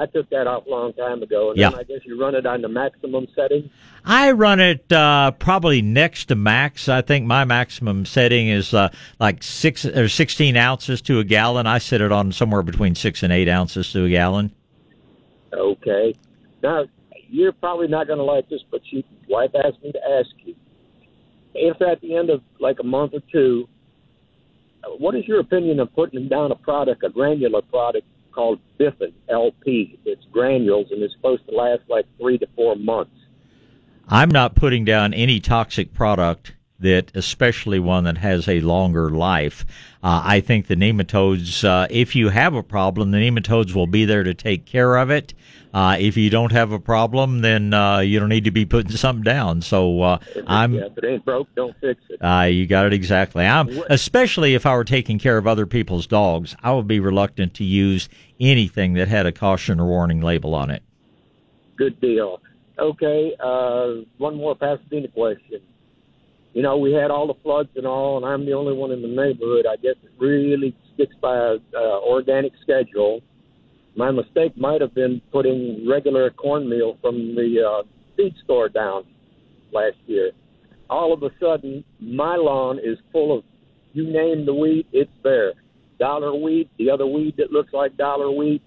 I 0.00 0.06
took 0.06 0.30
that 0.30 0.46
off 0.46 0.64
a 0.66 0.70
long 0.70 0.94
time 0.94 1.22
ago, 1.22 1.50
and 1.50 1.58
Yeah. 1.58 1.72
I 1.76 1.82
guess 1.82 2.00
you 2.04 2.18
run 2.18 2.34
it 2.34 2.46
on 2.46 2.62
the 2.62 2.68
maximum 2.68 3.26
setting. 3.36 3.68
I 4.02 4.30
run 4.30 4.58
it 4.58 4.90
uh, 4.90 5.32
probably 5.32 5.82
next 5.82 6.26
to 6.26 6.34
max. 6.34 6.88
I 6.88 7.02
think 7.02 7.26
my 7.26 7.44
maximum 7.44 8.06
setting 8.06 8.48
is 8.48 8.72
uh, 8.72 8.88
like 9.18 9.42
six 9.42 9.84
or 9.84 10.08
sixteen 10.08 10.56
ounces 10.56 11.02
to 11.02 11.18
a 11.18 11.24
gallon. 11.24 11.66
I 11.66 11.78
set 11.78 12.00
it 12.00 12.12
on 12.12 12.32
somewhere 12.32 12.62
between 12.62 12.94
six 12.94 13.22
and 13.22 13.30
eight 13.30 13.48
ounces 13.48 13.92
to 13.92 14.06
a 14.06 14.08
gallon. 14.08 14.52
Okay. 15.52 16.14
Now, 16.62 16.86
you're 17.28 17.52
probably 17.52 17.88
not 17.88 18.06
going 18.06 18.18
to 18.18 18.24
like 18.24 18.48
this, 18.48 18.62
but 18.70 18.80
your 18.90 19.02
wife 19.28 19.50
asked 19.54 19.82
me 19.82 19.92
to 19.92 20.00
ask 20.18 20.30
you 20.44 20.54
if 21.54 21.82
at 21.82 22.00
the 22.00 22.16
end 22.16 22.30
of 22.30 22.40
like 22.58 22.78
a 22.80 22.84
month 22.84 23.12
or 23.12 23.20
two, 23.30 23.68
what 24.98 25.14
is 25.14 25.28
your 25.28 25.40
opinion 25.40 25.78
of 25.78 25.94
putting 25.94 26.26
down 26.28 26.52
a 26.52 26.54
product, 26.54 27.04
a 27.04 27.10
granular 27.10 27.60
product 27.60 28.06
called 28.32 28.60
Bifen 28.78 29.12
LP? 29.28 29.98
It's 30.04 30.24
granules 30.32 30.90
and 30.90 31.02
it's 31.02 31.14
supposed 31.14 31.46
to 31.48 31.54
last 31.54 31.82
like 31.88 32.06
three 32.18 32.38
to 32.38 32.46
four 32.56 32.76
months. 32.76 33.12
I'm 34.08 34.30
not 34.30 34.56
putting 34.56 34.84
down 34.84 35.14
any 35.14 35.38
toxic 35.38 35.94
product 35.94 36.54
that, 36.80 37.12
especially 37.14 37.78
one 37.78 38.04
that 38.04 38.18
has 38.18 38.48
a 38.48 38.60
longer 38.60 39.10
life. 39.10 39.64
Uh, 40.02 40.22
I 40.24 40.40
think 40.40 40.66
the 40.66 40.76
nematodes, 40.76 41.62
uh, 41.62 41.86
if 41.90 42.16
you 42.16 42.30
have 42.30 42.54
a 42.54 42.62
problem, 42.62 43.10
the 43.10 43.18
nematodes 43.18 43.74
will 43.74 43.86
be 43.86 44.04
there 44.04 44.24
to 44.24 44.34
take 44.34 44.66
care 44.66 44.96
of 44.96 45.10
it. 45.10 45.34
Uh, 45.72 45.96
if 45.98 46.16
you 46.16 46.30
don't 46.30 46.52
have 46.52 46.72
a 46.72 46.80
problem, 46.80 47.40
then 47.40 47.72
uh, 47.72 48.00
you 48.00 48.18
don't 48.18 48.28
need 48.28 48.44
to 48.44 48.50
be 48.50 48.66
putting 48.66 48.90
something 48.96 49.22
down. 49.22 49.62
So 49.62 50.02
uh, 50.02 50.18
I'm 50.46 50.74
yeah, 50.74 50.86
if 50.86 50.98
it 50.98 51.04
ain't 51.04 51.24
broke, 51.24 51.48
don't 51.54 51.76
fix 51.80 52.02
it. 52.08 52.16
Uh, 52.16 52.42
you 52.42 52.66
got 52.66 52.86
it 52.86 52.92
exactly. 52.92 53.46
I'm 53.46 53.68
especially 53.88 54.54
if 54.54 54.66
I 54.66 54.74
were 54.74 54.84
taking 54.84 55.18
care 55.18 55.38
of 55.38 55.46
other 55.46 55.66
people's 55.66 56.06
dogs, 56.06 56.56
I 56.62 56.72
would 56.72 56.88
be 56.88 56.98
reluctant 56.98 57.54
to 57.54 57.64
use 57.64 58.08
anything 58.40 58.94
that 58.94 59.08
had 59.08 59.26
a 59.26 59.32
caution 59.32 59.78
or 59.78 59.86
warning 59.86 60.20
label 60.20 60.54
on 60.54 60.70
it. 60.70 60.82
Good 61.76 62.00
deal. 62.00 62.40
Okay, 62.78 63.34
uh, 63.38 64.02
one 64.18 64.36
more 64.36 64.56
Pasadena 64.56 65.08
question. 65.08 65.60
You 66.52 66.62
know, 66.62 66.78
we 66.78 66.92
had 66.92 67.12
all 67.12 67.28
the 67.28 67.34
floods 67.42 67.68
and 67.76 67.86
all, 67.86 68.16
and 68.16 68.26
I'm 68.26 68.44
the 68.44 68.54
only 68.54 68.72
one 68.72 68.90
in 68.90 69.02
the 69.02 69.08
neighborhood. 69.08 69.66
I 69.70 69.76
guess 69.76 69.94
it 70.02 70.10
really 70.18 70.74
sticks 70.94 71.14
by 71.20 71.36
a 71.36 71.58
uh, 71.74 72.00
organic 72.00 72.52
schedule. 72.60 73.20
My 74.00 74.10
mistake 74.10 74.56
might 74.56 74.80
have 74.80 74.94
been 74.94 75.20
putting 75.30 75.86
regular 75.86 76.30
cornmeal 76.30 76.96
from 77.02 77.34
the 77.34 77.62
uh, 77.62 77.82
feed 78.16 78.34
store 78.42 78.70
down 78.70 79.04
last 79.72 79.98
year. 80.06 80.30
All 80.88 81.12
of 81.12 81.22
a 81.22 81.28
sudden, 81.38 81.84
my 82.00 82.34
lawn 82.36 82.78
is 82.78 82.96
full 83.12 83.36
of 83.36 83.44
you 83.92 84.10
name 84.10 84.46
the 84.46 84.54
weed, 84.54 84.86
it's 84.90 85.10
there. 85.22 85.52
Dollar 85.98 86.34
weed, 86.34 86.70
the 86.78 86.88
other 86.88 87.06
weed 87.06 87.34
that 87.36 87.52
looks 87.52 87.74
like 87.74 87.98
dollar 87.98 88.30
weed, 88.30 88.62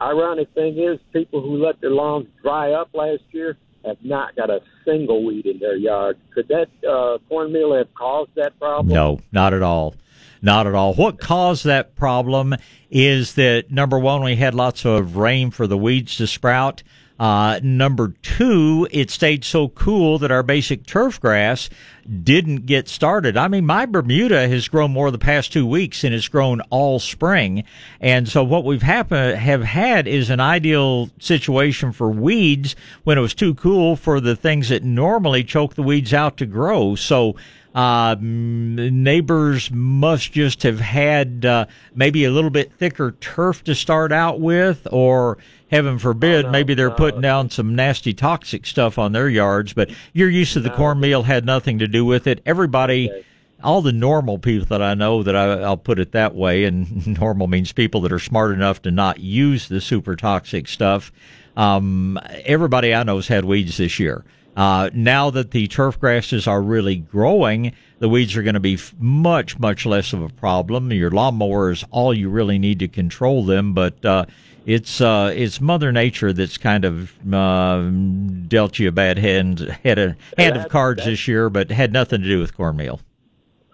ironic 0.00 0.48
thing 0.54 0.78
is, 0.78 1.00
people 1.12 1.42
who 1.42 1.56
let 1.56 1.80
their 1.80 1.90
lawns 1.90 2.28
dry 2.40 2.70
up 2.70 2.90
last 2.94 3.24
year 3.32 3.56
have 3.84 3.96
not 4.04 4.36
got 4.36 4.48
a 4.48 4.60
single 4.84 5.24
weed 5.24 5.44
in 5.44 5.58
their 5.58 5.74
yard. 5.74 6.18
Could 6.32 6.46
that 6.46 6.68
uh, 6.88 7.18
cornmeal 7.28 7.74
have 7.74 7.92
caused 7.94 8.30
that 8.36 8.56
problem? 8.60 8.94
No, 8.94 9.18
not 9.32 9.54
at 9.54 9.62
all. 9.62 9.96
Not 10.42 10.66
at 10.66 10.74
all. 10.74 10.92
What 10.94 11.20
caused 11.20 11.64
that 11.64 11.94
problem 11.94 12.56
is 12.90 13.34
that 13.34 13.70
number 13.70 13.98
one, 13.98 14.24
we 14.24 14.34
had 14.34 14.54
lots 14.54 14.84
of 14.84 15.16
rain 15.16 15.52
for 15.52 15.68
the 15.68 15.78
weeds 15.78 16.16
to 16.16 16.26
sprout. 16.26 16.82
Uh, 17.20 17.60
number 17.62 18.12
two, 18.22 18.88
it 18.90 19.08
stayed 19.08 19.44
so 19.44 19.68
cool 19.68 20.18
that 20.18 20.32
our 20.32 20.42
basic 20.42 20.84
turf 20.84 21.20
grass 21.20 21.70
didn't 22.24 22.66
get 22.66 22.88
started. 22.88 23.36
I 23.36 23.46
mean, 23.46 23.64
my 23.64 23.86
Bermuda 23.86 24.48
has 24.48 24.66
grown 24.66 24.90
more 24.90 25.12
the 25.12 25.18
past 25.18 25.52
two 25.52 25.64
weeks 25.64 26.02
and 26.02 26.12
it's 26.12 26.26
grown 26.26 26.60
all 26.70 26.98
spring. 26.98 27.62
And 28.00 28.28
so 28.28 28.42
what 28.42 28.64
we've 28.64 28.82
happen, 28.82 29.36
have 29.36 29.62
had 29.62 30.08
is 30.08 30.30
an 30.30 30.40
ideal 30.40 31.10
situation 31.20 31.92
for 31.92 32.10
weeds 32.10 32.74
when 33.04 33.18
it 33.18 33.20
was 33.20 33.34
too 33.34 33.54
cool 33.54 33.94
for 33.94 34.20
the 34.20 34.34
things 34.34 34.70
that 34.70 34.82
normally 34.82 35.44
choke 35.44 35.74
the 35.74 35.84
weeds 35.84 36.12
out 36.12 36.38
to 36.38 36.46
grow. 36.46 36.96
So, 36.96 37.36
uh, 37.74 38.16
neighbors 38.20 39.70
must 39.70 40.32
just 40.32 40.62
have 40.62 40.78
had 40.78 41.46
uh, 41.46 41.66
maybe 41.94 42.24
a 42.24 42.30
little 42.30 42.50
bit 42.50 42.72
thicker 42.72 43.12
turf 43.12 43.64
to 43.64 43.74
start 43.74 44.12
out 44.12 44.40
with, 44.40 44.86
or 44.90 45.38
heaven 45.70 45.98
forbid, 45.98 46.50
maybe 46.50 46.74
they're 46.74 46.90
putting 46.90 47.22
down 47.22 47.48
some 47.48 47.74
nasty 47.74 48.12
toxic 48.12 48.66
stuff 48.66 48.98
on 48.98 49.12
their 49.12 49.28
yards. 49.28 49.72
But 49.72 49.90
your 50.12 50.28
use 50.28 50.54
of 50.54 50.64
the 50.64 50.70
cornmeal 50.70 51.22
had 51.22 51.46
nothing 51.46 51.78
to 51.78 51.88
do 51.88 52.04
with 52.04 52.26
it. 52.26 52.42
Everybody. 52.46 53.10
All 53.64 53.80
the 53.80 53.92
normal 53.92 54.40
people 54.40 54.66
that 54.66 54.82
I 54.82 54.94
know 54.94 55.22
that 55.22 55.36
I, 55.36 55.60
I'll 55.60 55.76
put 55.76 56.00
it 56.00 56.10
that 56.12 56.34
way, 56.34 56.64
and 56.64 57.06
normal 57.20 57.46
means 57.46 57.70
people 57.70 58.00
that 58.00 58.10
are 58.10 58.18
smart 58.18 58.50
enough 58.50 58.82
to 58.82 58.90
not 58.90 59.20
use 59.20 59.68
the 59.68 59.80
super 59.80 60.16
toxic 60.16 60.66
stuff. 60.66 61.12
Um, 61.56 62.18
everybody 62.44 62.92
I 62.92 63.04
know's 63.04 63.28
had 63.28 63.44
weeds 63.44 63.76
this 63.76 64.00
year. 64.00 64.24
Uh, 64.56 64.90
now 64.92 65.30
that 65.30 65.50
the 65.50 65.66
turf 65.68 65.98
grasses 65.98 66.46
are 66.46 66.60
really 66.60 66.96
growing, 66.96 67.72
the 68.00 68.08
weeds 68.08 68.36
are 68.36 68.42
going 68.42 68.54
to 68.54 68.60
be 68.60 68.74
f- 68.74 68.92
much, 68.98 69.58
much 69.58 69.86
less 69.86 70.12
of 70.12 70.22
a 70.22 70.28
problem. 70.28 70.92
Your 70.92 71.10
lawnmower 71.10 71.70
is 71.70 71.84
all 71.90 72.12
you 72.12 72.28
really 72.28 72.58
need 72.58 72.78
to 72.80 72.88
control 72.88 73.44
them, 73.44 73.72
but 73.72 74.04
uh, 74.04 74.26
it's 74.66 75.00
uh, 75.00 75.32
it's 75.34 75.60
Mother 75.60 75.90
Nature 75.90 76.32
that's 76.32 76.58
kind 76.58 76.84
of 76.84 77.12
uh, 77.32 77.88
dealt 78.48 78.78
you 78.78 78.88
a 78.88 78.92
bad 78.92 79.18
hand 79.18 79.60
head 79.82 79.98
of, 79.98 80.16
hand 80.36 80.56
of 80.56 80.68
cards 80.68 81.04
this 81.04 81.26
year, 81.26 81.48
but 81.48 81.70
had 81.70 81.92
nothing 81.92 82.20
to 82.20 82.28
do 82.28 82.38
with 82.38 82.54
cornmeal. 82.54 83.00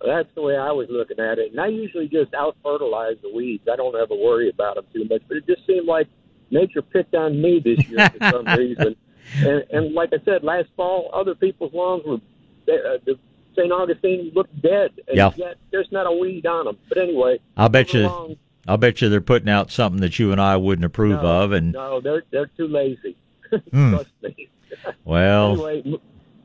That's 0.04 0.28
the 0.36 0.42
way 0.42 0.56
I 0.56 0.70
was 0.70 0.86
looking 0.90 1.18
at 1.18 1.38
it. 1.38 1.50
And 1.50 1.60
I 1.60 1.66
usually 1.66 2.06
just 2.06 2.32
out 2.32 2.56
fertilize 2.62 3.16
the 3.20 3.32
weeds. 3.34 3.66
I 3.70 3.74
don't 3.74 3.96
ever 3.96 4.14
worry 4.14 4.48
about 4.48 4.76
them 4.76 4.86
too 4.94 5.04
much. 5.10 5.22
But 5.26 5.38
it 5.38 5.46
just 5.46 5.66
seemed 5.66 5.86
like 5.86 6.06
nature 6.50 6.82
picked 6.82 7.14
on 7.16 7.42
me 7.42 7.60
this 7.62 7.86
year 7.88 8.08
for 8.10 8.30
some 8.30 8.46
reason. 8.58 8.94
And, 9.36 9.64
and 9.70 9.94
like 9.94 10.10
I 10.12 10.24
said, 10.24 10.42
last 10.42 10.68
fall, 10.76 11.10
other 11.12 11.34
people's 11.34 11.72
lawns 11.72 12.02
were, 12.06 12.14
uh, 12.16 12.98
the 13.04 13.18
St. 13.56 13.72
Augustine 13.72 14.32
looked 14.34 14.60
dead. 14.62 14.90
And 15.08 15.16
Yeah. 15.16 15.30
yet 15.36 15.56
there's 15.70 15.90
not 15.90 16.06
a 16.06 16.12
weed 16.12 16.46
on 16.46 16.66
them. 16.66 16.78
But 16.88 16.98
anyway, 16.98 17.38
I'll 17.56 17.68
bet 17.68 17.92
you. 17.94 18.06
along. 18.06 18.36
I'll 18.66 18.76
bet 18.76 19.00
you 19.00 19.08
they're 19.08 19.20
putting 19.22 19.48
out 19.48 19.70
something 19.70 20.00
that 20.02 20.18
you 20.18 20.30
and 20.32 20.40
I 20.40 20.56
wouldn't 20.56 20.84
approve 20.84 21.22
No, 21.22 21.42
of, 21.44 21.52
and 21.52 21.72
no, 21.72 22.00
they're 22.00 22.24
they're 22.30 22.50
too 22.56 22.68
lazy. 22.68 23.16
Hmm. 23.72 23.92
Trust 23.94 24.10
me. 24.22 24.48
well, 25.06 25.52
anyway, 25.52 25.82
m- 25.86 25.98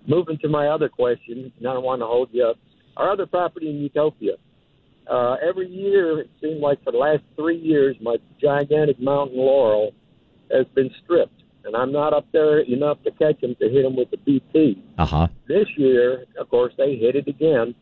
moving 0.08 0.38
to 0.38 0.48
my 0.48 0.68
other 0.70 0.88
question, 0.88 1.52
and 1.58 1.68
I 1.68 1.74
don't 1.74 1.84
want 1.84 2.02
to 2.02 2.06
hold 2.06 2.30
you 2.32 2.46
up. 2.46 2.58
Our 2.96 3.12
other 3.12 3.26
property 3.26 3.70
in 3.70 3.76
Utopia. 3.78 4.36
Uh, 5.06 5.34
every 5.46 5.68
year, 5.68 6.20
it 6.22 6.30
seemed 6.40 6.62
like 6.62 6.82
for 6.82 6.92
the 6.92 6.98
last 6.98 7.24
three 7.36 7.58
years, 7.58 7.98
my 8.00 8.16
gigantic 8.42 9.02
mountain 9.02 9.38
laurel 9.38 9.92
has 10.50 10.66
been 10.76 10.90
stripped, 11.04 11.43
and 11.66 11.76
I'm 11.76 11.92
not 11.92 12.14
up 12.14 12.26
there 12.32 12.60
enough 12.60 13.02
to 13.04 13.12
catch 13.12 13.40
them 13.42 13.56
to 13.62 13.70
hit 13.70 13.84
them 13.84 13.96
with 13.96 14.12
the 14.12 14.18
BT. 14.18 14.84
uh 14.98 15.06
huh. 15.06 15.28
This 15.48 15.68
year, 15.78 16.26
of 16.40 16.50
course, 16.50 16.74
they 16.78 16.96
hit 16.96 17.16
it 17.16 17.28
again, 17.28 17.74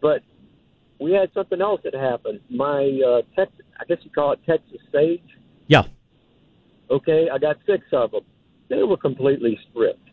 but 0.00 0.22
we 1.00 1.12
had 1.12 1.30
something 1.34 1.60
else 1.60 1.80
that 1.84 1.94
happened. 1.94 2.40
My 2.50 3.00
uh, 3.06 3.22
Texas, 3.36 3.64
I 3.80 3.84
guess 3.84 3.98
you 4.02 4.10
call 4.10 4.32
it 4.32 4.40
Texas 4.46 4.80
sage. 4.92 5.20
Yeah. 5.66 5.84
Okay, 6.90 7.28
I 7.32 7.38
got 7.38 7.56
six 7.66 7.84
of 7.92 8.12
them. 8.12 8.22
They 8.68 8.82
were 8.82 8.96
completely 8.96 9.58
stripped. 9.70 10.08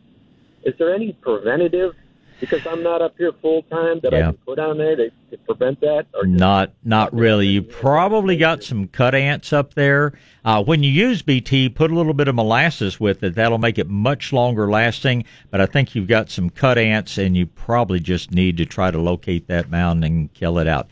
Is 0.64 0.74
there 0.78 0.94
any 0.94 1.14
preventative? 1.14 1.94
Because 2.42 2.66
I'm 2.66 2.84
not 2.84 3.02
up 3.02 3.16
here 3.18 3.32
full 3.42 3.62
time 3.64 4.02
that 4.02 4.14
I 4.14 4.22
can 4.22 4.34
put 4.34 4.60
on 4.60 4.80
there 4.80 4.96
to, 4.96 5.10
to 5.10 5.38
prevent 5.46 5.80
that. 5.82 6.08
Or 6.14 6.26
Not, 6.26 6.74
not 6.84 7.14
really. 7.14 7.48
You 7.48 7.62
probably 7.62 8.36
got 8.36 8.64
some 8.64 8.88
cut 8.88 9.16
ants 9.16 9.54
up 9.54 9.76
there. 9.76 10.14
Uh, 10.44 10.64
when 10.64 10.82
you 10.82 10.90
use 10.90 11.22
BT, 11.22 11.70
put 11.70 11.92
a 11.92 11.96
little 11.96 12.16
bit 12.16 12.28
of 12.28 12.34
molasses 12.34 13.00
with 13.00 13.24
it. 13.24 13.36
That'll 13.36 13.60
make 13.60 13.78
it 13.78 13.88
much 13.88 14.34
longer 14.34 14.70
lasting. 14.70 15.24
But 15.52 15.62
I 15.62 15.68
think 15.68 15.94
you've 15.94 16.08
got 16.08 16.32
some 16.32 16.50
cut 16.50 16.80
ants, 16.80 17.20
and 17.20 17.38
you 17.38 17.46
probably 17.46 18.00
just 18.00 18.32
need 18.32 18.58
to 18.58 18.66
try 18.66 18.90
to 18.90 18.98
locate 18.98 19.48
that 19.48 19.70
mound 19.70 20.04
and 20.04 20.34
kill 20.34 20.58
it 20.58 20.68
out. 20.68 20.90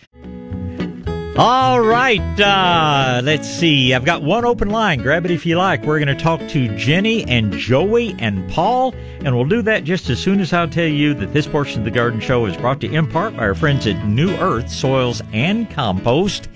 All 1.39 1.79
right, 1.79 2.19
uh, 2.41 3.21
let's 3.23 3.49
see. 3.49 3.93
I've 3.93 4.03
got 4.03 4.23
one 4.23 4.43
open 4.43 4.71
line. 4.71 5.01
Grab 5.01 5.23
it 5.23 5.31
if 5.31 5.45
you 5.45 5.55
like. 5.57 5.83
We're 5.83 5.97
going 5.97 6.13
to 6.13 6.21
talk 6.21 6.45
to 6.49 6.75
Jenny 6.75 7.23
and 7.29 7.53
Joey 7.53 8.13
and 8.19 8.51
Paul, 8.51 8.93
and 9.23 9.33
we'll 9.33 9.45
do 9.45 9.61
that 9.61 9.85
just 9.85 10.09
as 10.09 10.19
soon 10.19 10.41
as 10.41 10.51
I'll 10.51 10.67
tell 10.67 10.83
you 10.83 11.13
that 11.13 11.31
this 11.31 11.47
portion 11.47 11.79
of 11.79 11.85
the 11.85 11.91
Garden 11.91 12.19
Show 12.19 12.45
is 12.45 12.57
brought 12.57 12.81
to 12.81 12.87
you 12.87 12.99
in 12.99 13.07
part 13.07 13.37
by 13.37 13.43
our 13.43 13.55
friends 13.55 13.87
at 13.87 14.05
New 14.05 14.35
Earth 14.35 14.69
Soils 14.69 15.21
and 15.31 15.71
Compost. 15.71 16.49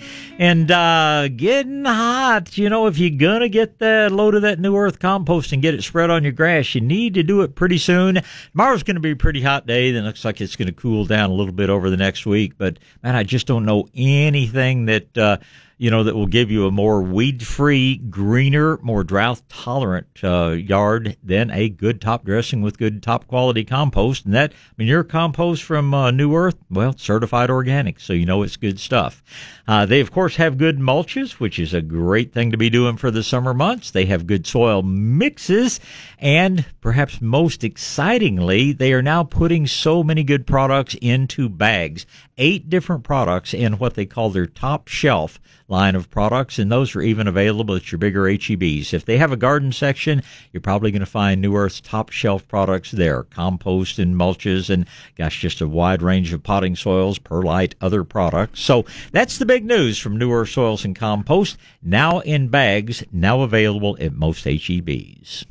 And 0.44 0.70
uh, 0.72 1.30
getting 1.30 1.86
hot. 1.86 2.58
You 2.58 2.68
know, 2.68 2.88
if 2.88 2.98
you're 2.98 3.18
gonna 3.18 3.48
get 3.48 3.80
that 3.80 4.12
load 4.12 4.36
of 4.36 4.42
that 4.42 4.60
new 4.60 4.76
earth 4.76 5.00
compost 5.00 5.54
and 5.54 5.62
get 5.62 5.74
it 5.74 5.84
spread 5.84 6.10
on 6.10 6.24
your 6.24 6.34
grass, 6.34 6.76
you 6.76 6.82
need 6.82 7.14
to 7.14 7.24
do 7.24 7.44
it 7.44 7.56
pretty 7.56 7.78
soon. 7.78 8.20
Tomorrow's 8.52 8.84
gonna 8.84 9.00
be 9.00 9.12
a 9.12 9.16
pretty 9.16 9.42
hot 9.42 9.66
day. 9.66 9.92
Then 9.92 10.04
looks 10.04 10.26
like 10.26 10.42
it's 10.42 10.58
gonna 10.58 10.74
cool 10.74 11.06
down 11.06 11.30
a 11.30 11.34
little 11.34 11.54
bit 11.54 11.70
over 11.70 11.90
the 11.90 11.96
next 11.96 12.26
week. 12.26 12.58
But 12.58 12.78
man, 13.04 13.16
I 13.16 13.24
just 13.24 13.48
don't 13.48 13.64
know 13.64 13.88
anything 13.96 14.88
that. 14.88 15.18
Uh, 15.18 15.38
you 15.78 15.90
know, 15.90 16.04
that 16.04 16.16
will 16.16 16.28
give 16.28 16.52
you 16.52 16.66
a 16.66 16.72
more 16.72 17.02
weed 17.02 17.46
free, 17.46 17.98
greener, 17.98 18.78
more 18.82 19.04
drought 19.04 19.42
tolerant 19.50 20.08
uh, 20.24 20.50
yard 20.50 21.18
than 21.24 21.50
a 21.52 21.70
good 21.70 22.00
top 22.00 22.24
dressing 22.26 22.62
with 22.62 22.78
good 22.78 23.02
top 23.02 23.28
quality 23.28 23.64
compost. 23.64 24.26
And 24.26 24.34
that, 24.34 24.54
your 24.78 25.04
compost 25.04 25.64
from 25.64 25.94
uh, 25.94 26.12
New 26.12 26.36
Earth, 26.36 26.58
well, 26.70 26.96
certified 26.98 27.50
organic, 27.50 28.00
so 28.00 28.14
you 28.14 28.26
know 28.26 28.44
it's 28.44 28.58
good 28.58 28.80
stuff. 28.80 29.24
Uh, 29.68 29.86
they, 29.86 30.00
of 30.00 30.12
course, 30.12 30.36
have 30.36 30.58
good 30.58 30.78
mulches, 30.78 31.34
which 31.34 31.58
is 31.58 31.74
a 31.74 31.82
great 31.82 32.34
thing 32.34 32.52
to 32.52 32.58
be 32.58 32.70
doing 32.70 32.98
for 32.98 33.12
the 33.12 33.24
summer 33.24 33.54
months. 33.54 33.92
They 33.92 34.06
have 34.06 34.28
good 34.28 34.46
soil 34.46 34.82
mixes, 34.84 35.80
and 36.20 36.66
perhaps 36.82 37.22
most 37.22 37.64
excitingly, 37.64 38.74
they 38.74 38.94
are 38.94 39.02
now 39.02 39.24
putting 39.24 39.68
so 39.68 40.04
many 40.04 40.24
good 40.24 40.46
products 40.46 40.96
into 41.02 41.50
bags. 41.50 42.06
Eight 42.38 42.70
different 42.70 43.04
products 43.04 43.54
in 43.54 43.74
what 43.74 43.94
they 43.94 44.06
call 44.06 44.30
their 44.30 44.48
top 44.48 44.88
shelf 44.88 45.40
line 45.68 45.96
of 45.96 46.10
products, 46.10 46.60
and 46.60 46.72
those 46.72 46.96
are 46.96 47.02
even 47.02 47.28
available 47.28 47.76
at 47.76 47.92
your 47.92 48.00
bigger 48.00 48.24
HEBs. 48.24 48.94
If 48.94 49.06
they 49.06 49.18
have 49.18 49.32
a 49.32 49.38
garden 49.38 49.72
section, 49.72 50.22
you're 50.52 50.62
probably 50.62 50.92
going 50.92 51.00
to 51.00 51.06
find 51.06 51.42
New 51.42 51.56
Earth's 51.56 51.82
top 51.82 52.10
shelf 52.10 52.48
products 52.48 52.92
there 52.92 53.24
compost 53.24 54.00
and 54.00 54.16
mulches, 54.16 54.70
and 54.70 54.86
gosh, 55.18 55.40
just 55.40 55.62
a 55.62 55.68
wide 55.68 56.02
range 56.02 56.34
of 56.34 56.44
potting 56.44 56.76
soils, 56.76 57.20
perlite, 57.20 57.76
other 57.82 58.04
products. 58.04 58.62
So 58.62 58.86
that's 59.12 59.38
the 59.38 59.46
big 59.46 59.66
news 59.66 59.98
from 59.98 60.18
New 60.18 60.32
Earth 60.32 60.50
Soils 60.50 60.86
and 60.86 60.96
Compost, 60.96 61.58
now 61.82 62.20
in 62.20 62.50
bags, 62.50 63.04
now 63.12 63.42
available 63.42 63.98
at 64.00 64.14
most 64.14 64.46
HEBs. 64.46 65.46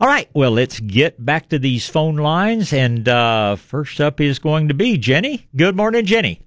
All 0.00 0.08
right, 0.08 0.28
well, 0.34 0.50
let's 0.50 0.80
get 0.80 1.24
back 1.24 1.48
to 1.50 1.60
these 1.60 1.88
phone 1.88 2.16
lines, 2.16 2.72
and 2.72 3.08
uh, 3.08 3.54
first 3.54 4.00
up 4.00 4.20
is 4.20 4.40
going 4.40 4.68
to 4.68 4.74
be 4.74 4.98
Jenny. 4.98 5.46
Good 5.54 5.76
morning, 5.76 6.04
Jenny. 6.04 6.42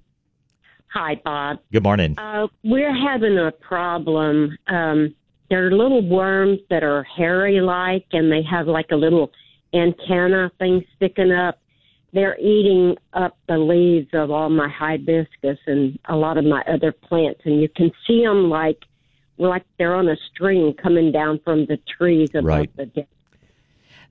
Hi, 0.98 1.20
Bob. 1.22 1.58
Good 1.70 1.82
morning. 1.82 2.18
Uh, 2.18 2.46
we're 2.64 2.94
having 2.94 3.36
a 3.36 3.52
problem. 3.52 4.56
Um, 4.66 5.14
there 5.50 5.66
are 5.66 5.70
little 5.70 6.00
worms 6.00 6.58
that 6.70 6.82
are 6.82 7.02
hairy 7.02 7.60
like, 7.60 8.06
and 8.12 8.32
they 8.32 8.40
have 8.50 8.66
like 8.66 8.86
a 8.90 8.96
little 8.96 9.30
antenna 9.74 10.50
thing 10.58 10.82
sticking 10.96 11.32
up. 11.32 11.58
They're 12.14 12.38
eating 12.38 12.96
up 13.12 13.36
the 13.46 13.58
leaves 13.58 14.08
of 14.14 14.30
all 14.30 14.48
my 14.48 14.70
hibiscus 14.70 15.58
and 15.66 15.98
a 16.06 16.16
lot 16.16 16.38
of 16.38 16.46
my 16.46 16.62
other 16.62 16.92
plants, 16.92 17.42
and 17.44 17.60
you 17.60 17.68
can 17.68 17.90
see 18.06 18.22
them 18.24 18.48
like 18.48 18.78
like 19.36 19.66
they're 19.76 19.94
on 19.94 20.08
a 20.08 20.16
string 20.32 20.72
coming 20.82 21.12
down 21.12 21.40
from 21.44 21.66
the 21.66 21.78
trees 21.98 22.30
above 22.30 22.44
Right. 22.46 22.76
the 22.76 22.86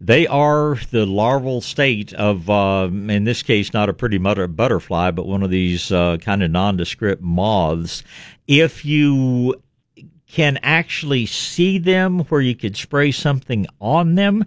They 0.02 0.28
are 0.28 0.78
the 0.92 1.06
larval 1.06 1.62
state 1.62 2.14
of, 2.14 2.50
uh, 2.50 2.90
in 2.92 3.24
this 3.24 3.44
case, 3.44 3.74
not 3.74 3.90
a 3.90 3.94
pretty 3.94 4.18
butterfly, 4.18 5.12
but 5.12 5.26
one 5.26 5.44
of 5.44 5.50
these 5.50 5.92
uh, 5.92 6.18
kind 6.18 6.44
of 6.44 6.52
nondescript 6.52 7.22
moths. 7.22 8.04
If 8.48 8.84
you 8.86 9.56
can 10.28 10.60
actually 10.64 11.26
see 11.26 11.78
them 11.78 12.20
where 12.26 12.42
you 12.42 12.56
could 12.56 12.76
spray 12.76 13.12
something 13.12 13.68
on 13.80 14.16
them, 14.16 14.44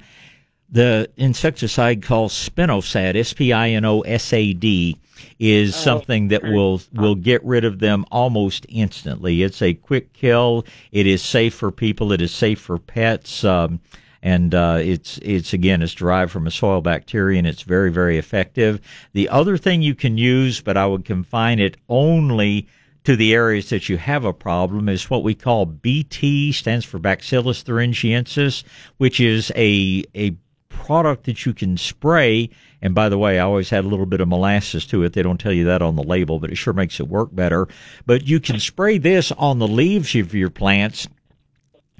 the 0.70 1.08
insecticide 1.16 2.02
called 2.02 2.30
spinosad, 2.30 3.16
S-P-I-N-O-S-A-D, 3.16 4.96
is 5.38 5.74
something 5.74 6.28
that 6.28 6.42
will 6.42 6.80
will 6.92 7.14
get 7.14 7.42
rid 7.44 7.64
of 7.64 7.78
them 7.78 8.04
almost 8.10 8.66
instantly. 8.68 9.42
It's 9.42 9.62
a 9.62 9.74
quick 9.74 10.12
kill. 10.12 10.64
It 10.92 11.06
is 11.06 11.22
safe 11.22 11.54
for 11.54 11.70
people. 11.70 12.12
It 12.12 12.20
is 12.20 12.32
safe 12.32 12.60
for 12.60 12.78
pets. 12.78 13.44
Um, 13.44 13.80
and 14.22 14.54
uh, 14.54 14.78
it's 14.80 15.18
it's 15.22 15.52
again 15.52 15.82
it's 15.82 15.94
derived 15.94 16.32
from 16.32 16.46
a 16.46 16.50
soil 16.50 16.80
bacteria 16.80 17.38
and 17.38 17.46
it's 17.46 17.62
very 17.62 17.90
very 17.90 18.18
effective. 18.18 18.80
The 19.12 19.28
other 19.28 19.56
thing 19.56 19.82
you 19.82 19.94
can 19.94 20.18
use, 20.18 20.60
but 20.60 20.76
I 20.76 20.86
would 20.86 21.04
confine 21.04 21.58
it 21.58 21.76
only 21.88 22.68
to 23.04 23.16
the 23.16 23.34
areas 23.34 23.70
that 23.70 23.88
you 23.88 23.96
have 23.96 24.24
a 24.24 24.32
problem, 24.32 24.88
is 24.88 25.08
what 25.08 25.22
we 25.22 25.34
call 25.34 25.66
BT 25.66 26.52
stands 26.52 26.84
for 26.84 26.98
Bacillus 26.98 27.62
thuringiensis, 27.62 28.64
which 28.98 29.20
is 29.20 29.52
a 29.56 30.04
a 30.14 30.36
product 30.68 31.24
that 31.24 31.44
you 31.44 31.52
can 31.52 31.76
spray. 31.76 32.50
And 32.80 32.94
by 32.94 33.08
the 33.08 33.18
way, 33.18 33.38
I 33.38 33.42
always 33.42 33.70
had 33.70 33.84
a 33.84 33.88
little 33.88 34.06
bit 34.06 34.20
of 34.20 34.28
molasses 34.28 34.86
to 34.86 35.02
it. 35.02 35.12
They 35.12 35.22
don't 35.22 35.40
tell 35.40 35.52
you 35.52 35.64
that 35.64 35.82
on 35.82 35.96
the 35.96 36.02
label, 36.02 36.38
but 36.38 36.50
it 36.50 36.56
sure 36.56 36.72
makes 36.72 37.00
it 37.00 37.08
work 37.08 37.34
better. 37.34 37.66
But 38.06 38.26
you 38.26 38.40
can 38.40 38.60
spray 38.60 38.98
this 38.98 39.32
on 39.32 39.58
the 39.58 39.68
leaves 39.68 40.14
of 40.14 40.34
your 40.34 40.50
plants 40.50 41.08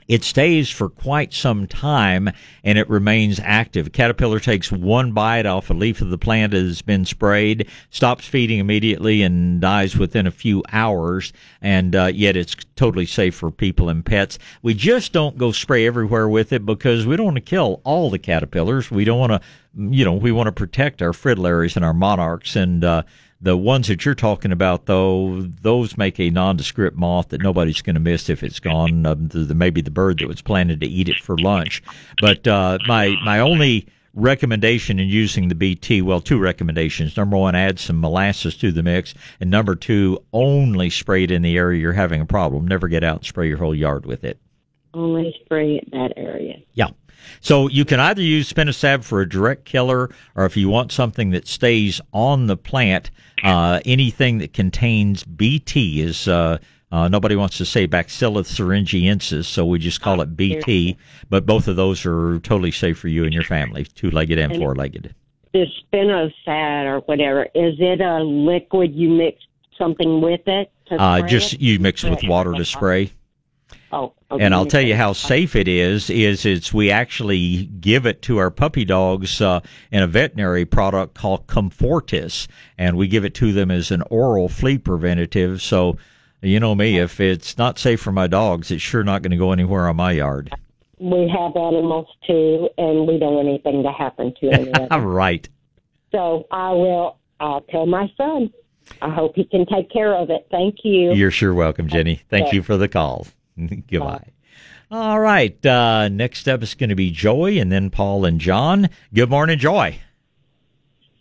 it 0.08 0.24
stays 0.24 0.70
for 0.70 0.88
quite 0.88 1.34
some 1.34 1.66
time 1.66 2.30
and 2.64 2.78
it 2.78 2.88
remains 2.88 3.38
active. 3.44 3.92
Caterpillar 3.92 4.40
takes 4.40 4.72
one 4.72 5.12
bite 5.12 5.44
off 5.44 5.68
a 5.68 5.74
leaf 5.74 6.00
of 6.00 6.08
the 6.08 6.18
plant 6.18 6.52
that 6.52 6.62
has 6.62 6.80
been 6.80 7.04
sprayed, 7.04 7.68
stops 7.90 8.26
feeding 8.26 8.58
immediately, 8.58 9.22
and 9.22 9.60
dies 9.60 9.96
within 9.96 10.26
a 10.26 10.30
few 10.30 10.64
hours. 10.72 11.32
And 11.60 11.94
uh, 11.94 12.06
yet 12.06 12.36
it's 12.36 12.56
totally 12.74 13.06
safe 13.06 13.34
for 13.34 13.50
people 13.50 13.90
and 13.90 14.04
pets. 14.04 14.38
We 14.62 14.72
just 14.72 15.12
don't 15.12 15.36
go 15.36 15.52
spray 15.52 15.86
everywhere 15.86 16.28
with 16.28 16.52
it 16.54 16.64
because 16.64 17.06
we 17.06 17.16
don't 17.16 17.26
want 17.26 17.36
to 17.36 17.42
kill 17.42 17.82
all 17.84 18.08
the 18.08 18.18
caterpillars. 18.18 18.90
We 18.90 19.04
don't 19.04 19.18
want 19.18 19.32
to, 19.32 19.40
you 19.76 20.04
know, 20.04 20.14
we 20.14 20.32
want 20.32 20.46
to 20.46 20.52
protect 20.52 21.02
our 21.02 21.12
fritillaries 21.12 21.76
and 21.76 21.84
our 21.84 21.94
monarchs 21.94 22.56
and. 22.56 22.82
Uh, 22.82 23.02
the 23.40 23.56
ones 23.56 23.86
that 23.88 24.04
you're 24.04 24.14
talking 24.16 24.50
about, 24.52 24.86
though, 24.86 25.42
those 25.62 25.96
make 25.96 26.18
a 26.18 26.30
nondescript 26.30 26.96
moth 26.96 27.28
that 27.28 27.40
nobody's 27.40 27.82
going 27.82 27.94
to 27.94 28.00
miss 28.00 28.28
if 28.28 28.42
it's 28.42 28.58
gone. 28.60 29.06
Um, 29.06 29.28
the, 29.28 29.54
maybe 29.54 29.80
the 29.80 29.90
bird 29.92 30.18
that 30.18 30.28
was 30.28 30.42
planning 30.42 30.80
to 30.80 30.86
eat 30.86 31.08
it 31.08 31.20
for 31.20 31.38
lunch. 31.38 31.82
But 32.20 32.46
uh, 32.46 32.78
my 32.86 33.16
my 33.24 33.38
only 33.38 33.86
recommendation 34.14 34.98
in 34.98 35.08
using 35.08 35.48
the 35.48 35.54
BT, 35.54 36.02
well, 36.02 36.20
two 36.20 36.38
recommendations. 36.40 37.16
Number 37.16 37.36
one, 37.36 37.54
add 37.54 37.78
some 37.78 38.00
molasses 38.00 38.56
to 38.56 38.72
the 38.72 38.82
mix, 38.82 39.14
and 39.40 39.50
number 39.50 39.76
two, 39.76 40.18
only 40.32 40.90
spray 40.90 41.22
it 41.22 41.30
in 41.30 41.42
the 41.42 41.56
area 41.56 41.80
you're 41.80 41.92
having 41.92 42.20
a 42.20 42.26
problem. 42.26 42.66
Never 42.66 42.88
get 42.88 43.04
out 43.04 43.18
and 43.18 43.26
spray 43.26 43.46
your 43.48 43.58
whole 43.58 43.74
yard 43.74 44.04
with 44.06 44.24
it. 44.24 44.40
only 44.94 45.34
spray 45.44 45.78
at 45.78 45.90
that 45.92 46.12
area. 46.16 46.56
Yeah. 46.74 46.88
So 47.40 47.68
you 47.68 47.84
can 47.84 48.00
either 48.00 48.22
use 48.22 48.52
spinosad 48.52 49.04
for 49.04 49.20
a 49.20 49.28
direct 49.28 49.64
killer, 49.64 50.10
or 50.34 50.44
if 50.46 50.56
you 50.56 50.68
want 50.68 50.92
something 50.92 51.30
that 51.30 51.46
stays 51.46 52.00
on 52.12 52.46
the 52.46 52.56
plant, 52.56 53.10
uh, 53.44 53.80
anything 53.84 54.38
that 54.38 54.52
contains 54.52 55.24
BT 55.24 56.00
is. 56.00 56.26
Uh, 56.28 56.58
uh, 56.90 57.06
nobody 57.06 57.36
wants 57.36 57.58
to 57.58 57.66
say 57.66 57.84
Bacillus 57.84 58.58
thuringiensis, 58.58 59.44
so 59.44 59.66
we 59.66 59.78
just 59.78 60.00
call 60.00 60.22
it 60.22 60.36
BT. 60.36 60.96
But 61.28 61.44
both 61.44 61.68
of 61.68 61.76
those 61.76 62.06
are 62.06 62.38
totally 62.40 62.70
safe 62.70 62.98
for 62.98 63.08
you 63.08 63.24
and 63.24 63.34
your 63.34 63.42
family, 63.42 63.84
two-legged 63.84 64.38
and 64.38 64.52
And- 64.52 64.60
four-legged. 64.60 65.14
The 65.52 65.66
spinosad 65.92 66.84
or 66.86 67.00
whatever, 67.00 67.44
is 67.54 67.74
it 67.78 68.00
a 68.00 68.22
liquid 68.22 68.94
you 68.94 69.08
mix 69.08 69.42
something 69.76 70.20
with 70.20 70.46
it? 70.46 70.70
To 70.86 71.00
Uh, 71.00 71.22
just 71.26 71.60
you 71.60 71.78
mix 71.78 72.04
it 72.04 72.10
with 72.10 72.24
water 72.24 72.52
to 72.52 72.64
spray. 72.64 73.10
Oh, 73.92 74.12
okay. 74.30 74.44
And 74.44 74.54
I'll 74.54 74.66
tell 74.66 74.82
you 74.82 74.94
how 74.94 75.12
safe 75.12 75.56
it 75.56 75.66
is. 75.66 76.10
Is 76.10 76.44
it's 76.44 76.72
we 76.74 76.90
actually 76.90 77.66
give 77.80 78.06
it 78.06 78.20
to 78.22 78.38
our 78.38 78.50
puppy 78.50 78.84
dogs 78.84 79.40
uh, 79.40 79.60
in 79.90 80.02
a 80.02 80.06
veterinary 80.06 80.64
product 80.64 81.14
called 81.14 81.46
Comfortis, 81.46 82.48
and 82.76 82.96
we 82.96 83.08
give 83.08 83.24
it 83.24 83.34
to 83.36 83.52
them 83.52 83.70
as 83.70 83.90
an 83.90 84.02
oral 84.10 84.48
flea 84.48 84.76
preventative. 84.78 85.62
So, 85.62 85.96
you 86.42 86.60
know 86.60 86.74
me, 86.74 86.98
if 86.98 87.18
it's 87.20 87.56
not 87.56 87.78
safe 87.78 88.00
for 88.00 88.12
my 88.12 88.26
dogs, 88.26 88.70
it's 88.70 88.82
sure 88.82 89.02
not 89.02 89.22
going 89.22 89.30
to 89.30 89.38
go 89.38 89.52
anywhere 89.52 89.88
on 89.88 89.96
my 89.96 90.12
yard. 90.12 90.52
We 90.98 91.28
have 91.28 91.56
animals 91.56 92.08
too, 92.26 92.68
and 92.76 93.06
we 93.06 93.18
don't 93.18 93.34
want 93.34 93.48
anything 93.48 93.82
to 93.84 93.92
happen 93.92 94.34
to 94.40 94.48
any 94.50 94.68
of 94.72 94.88
them. 94.90 95.04
right. 95.04 95.48
So 96.12 96.46
I 96.50 96.72
will. 96.72 97.16
I'll 97.40 97.60
tell 97.62 97.86
my 97.86 98.12
son. 98.16 98.52
I 99.00 99.10
hope 99.10 99.36
he 99.36 99.44
can 99.44 99.64
take 99.66 99.90
care 99.90 100.14
of 100.14 100.30
it. 100.30 100.46
Thank 100.50 100.78
you. 100.82 101.12
You're 101.12 101.30
sure 101.30 101.54
welcome, 101.54 101.88
Jenny. 101.88 102.22
Thank 102.30 102.52
you 102.52 102.62
for 102.62 102.76
the 102.76 102.88
call. 102.88 103.26
Goodbye. 103.90 104.28
All 104.90 105.20
right. 105.20 105.64
Uh, 105.64 106.08
next 106.08 106.48
up 106.48 106.62
is 106.62 106.74
going 106.74 106.90
to 106.90 106.96
be 106.96 107.10
Joy, 107.10 107.58
and 107.58 107.70
then 107.70 107.90
Paul 107.90 108.24
and 108.24 108.40
John. 108.40 108.88
Good 109.12 109.30
morning, 109.30 109.58
Joy. 109.58 110.00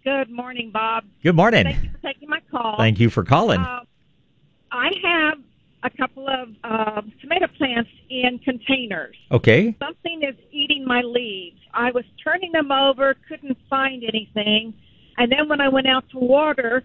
Good 0.03 0.29
morning, 0.29 0.71
Bob. 0.71 1.03
Good 1.21 1.35
morning. 1.35 1.65
Thank 1.65 1.83
you 1.83 1.89
for 1.91 2.07
taking 2.07 2.29
my 2.29 2.39
call. 2.49 2.77
Thank 2.77 2.99
you 2.99 3.09
for 3.09 3.25
calling. 3.25 3.59
Uh, 3.59 3.81
I 4.71 4.89
have 5.03 5.39
a 5.83 5.89
couple 5.89 6.27
of 6.27 6.49
uh, 6.63 7.01
tomato 7.21 7.47
plants 7.57 7.89
in 8.09 8.39
containers. 8.39 9.15
Okay. 9.31 9.75
Something 9.79 10.23
is 10.23 10.35
eating 10.51 10.85
my 10.85 11.01
leaves. 11.01 11.59
I 11.73 11.91
was 11.91 12.05
turning 12.23 12.53
them 12.53 12.71
over, 12.71 13.15
couldn't 13.27 13.57
find 13.69 14.03
anything, 14.03 14.73
and 15.17 15.31
then 15.31 15.49
when 15.49 15.59
I 15.61 15.67
went 15.67 15.88
out 15.88 16.09
to 16.11 16.19
water, 16.19 16.83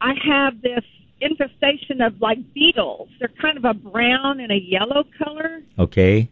I 0.00 0.14
have 0.26 0.60
this 0.60 0.84
infestation 1.20 2.00
of 2.00 2.20
like 2.20 2.38
beetles. 2.54 3.08
They're 3.18 3.28
kind 3.40 3.56
of 3.56 3.64
a 3.64 3.74
brown 3.74 4.40
and 4.40 4.50
a 4.50 4.60
yellow 4.60 5.04
color, 5.22 5.62
Okay. 5.78 6.28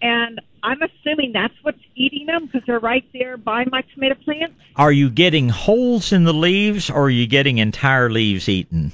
and 0.00 0.40
I'm 0.62 0.80
assuming 0.82 1.32
that's 1.32 1.54
what's 1.62 1.80
eating 1.94 2.26
them 2.26 2.46
because 2.46 2.62
they're 2.66 2.78
right 2.78 3.04
there 3.12 3.36
by 3.36 3.64
my 3.70 3.82
tomato 3.94 4.14
plants. 4.24 4.54
Are 4.76 4.92
you 4.92 5.10
getting 5.10 5.48
holes 5.50 6.12
in 6.12 6.24
the 6.24 6.32
leaves 6.32 6.88
or 6.90 7.04
are 7.04 7.10
you 7.10 7.26
getting 7.26 7.58
entire 7.58 8.08
leaves 8.10 8.48
eaten? 8.48 8.92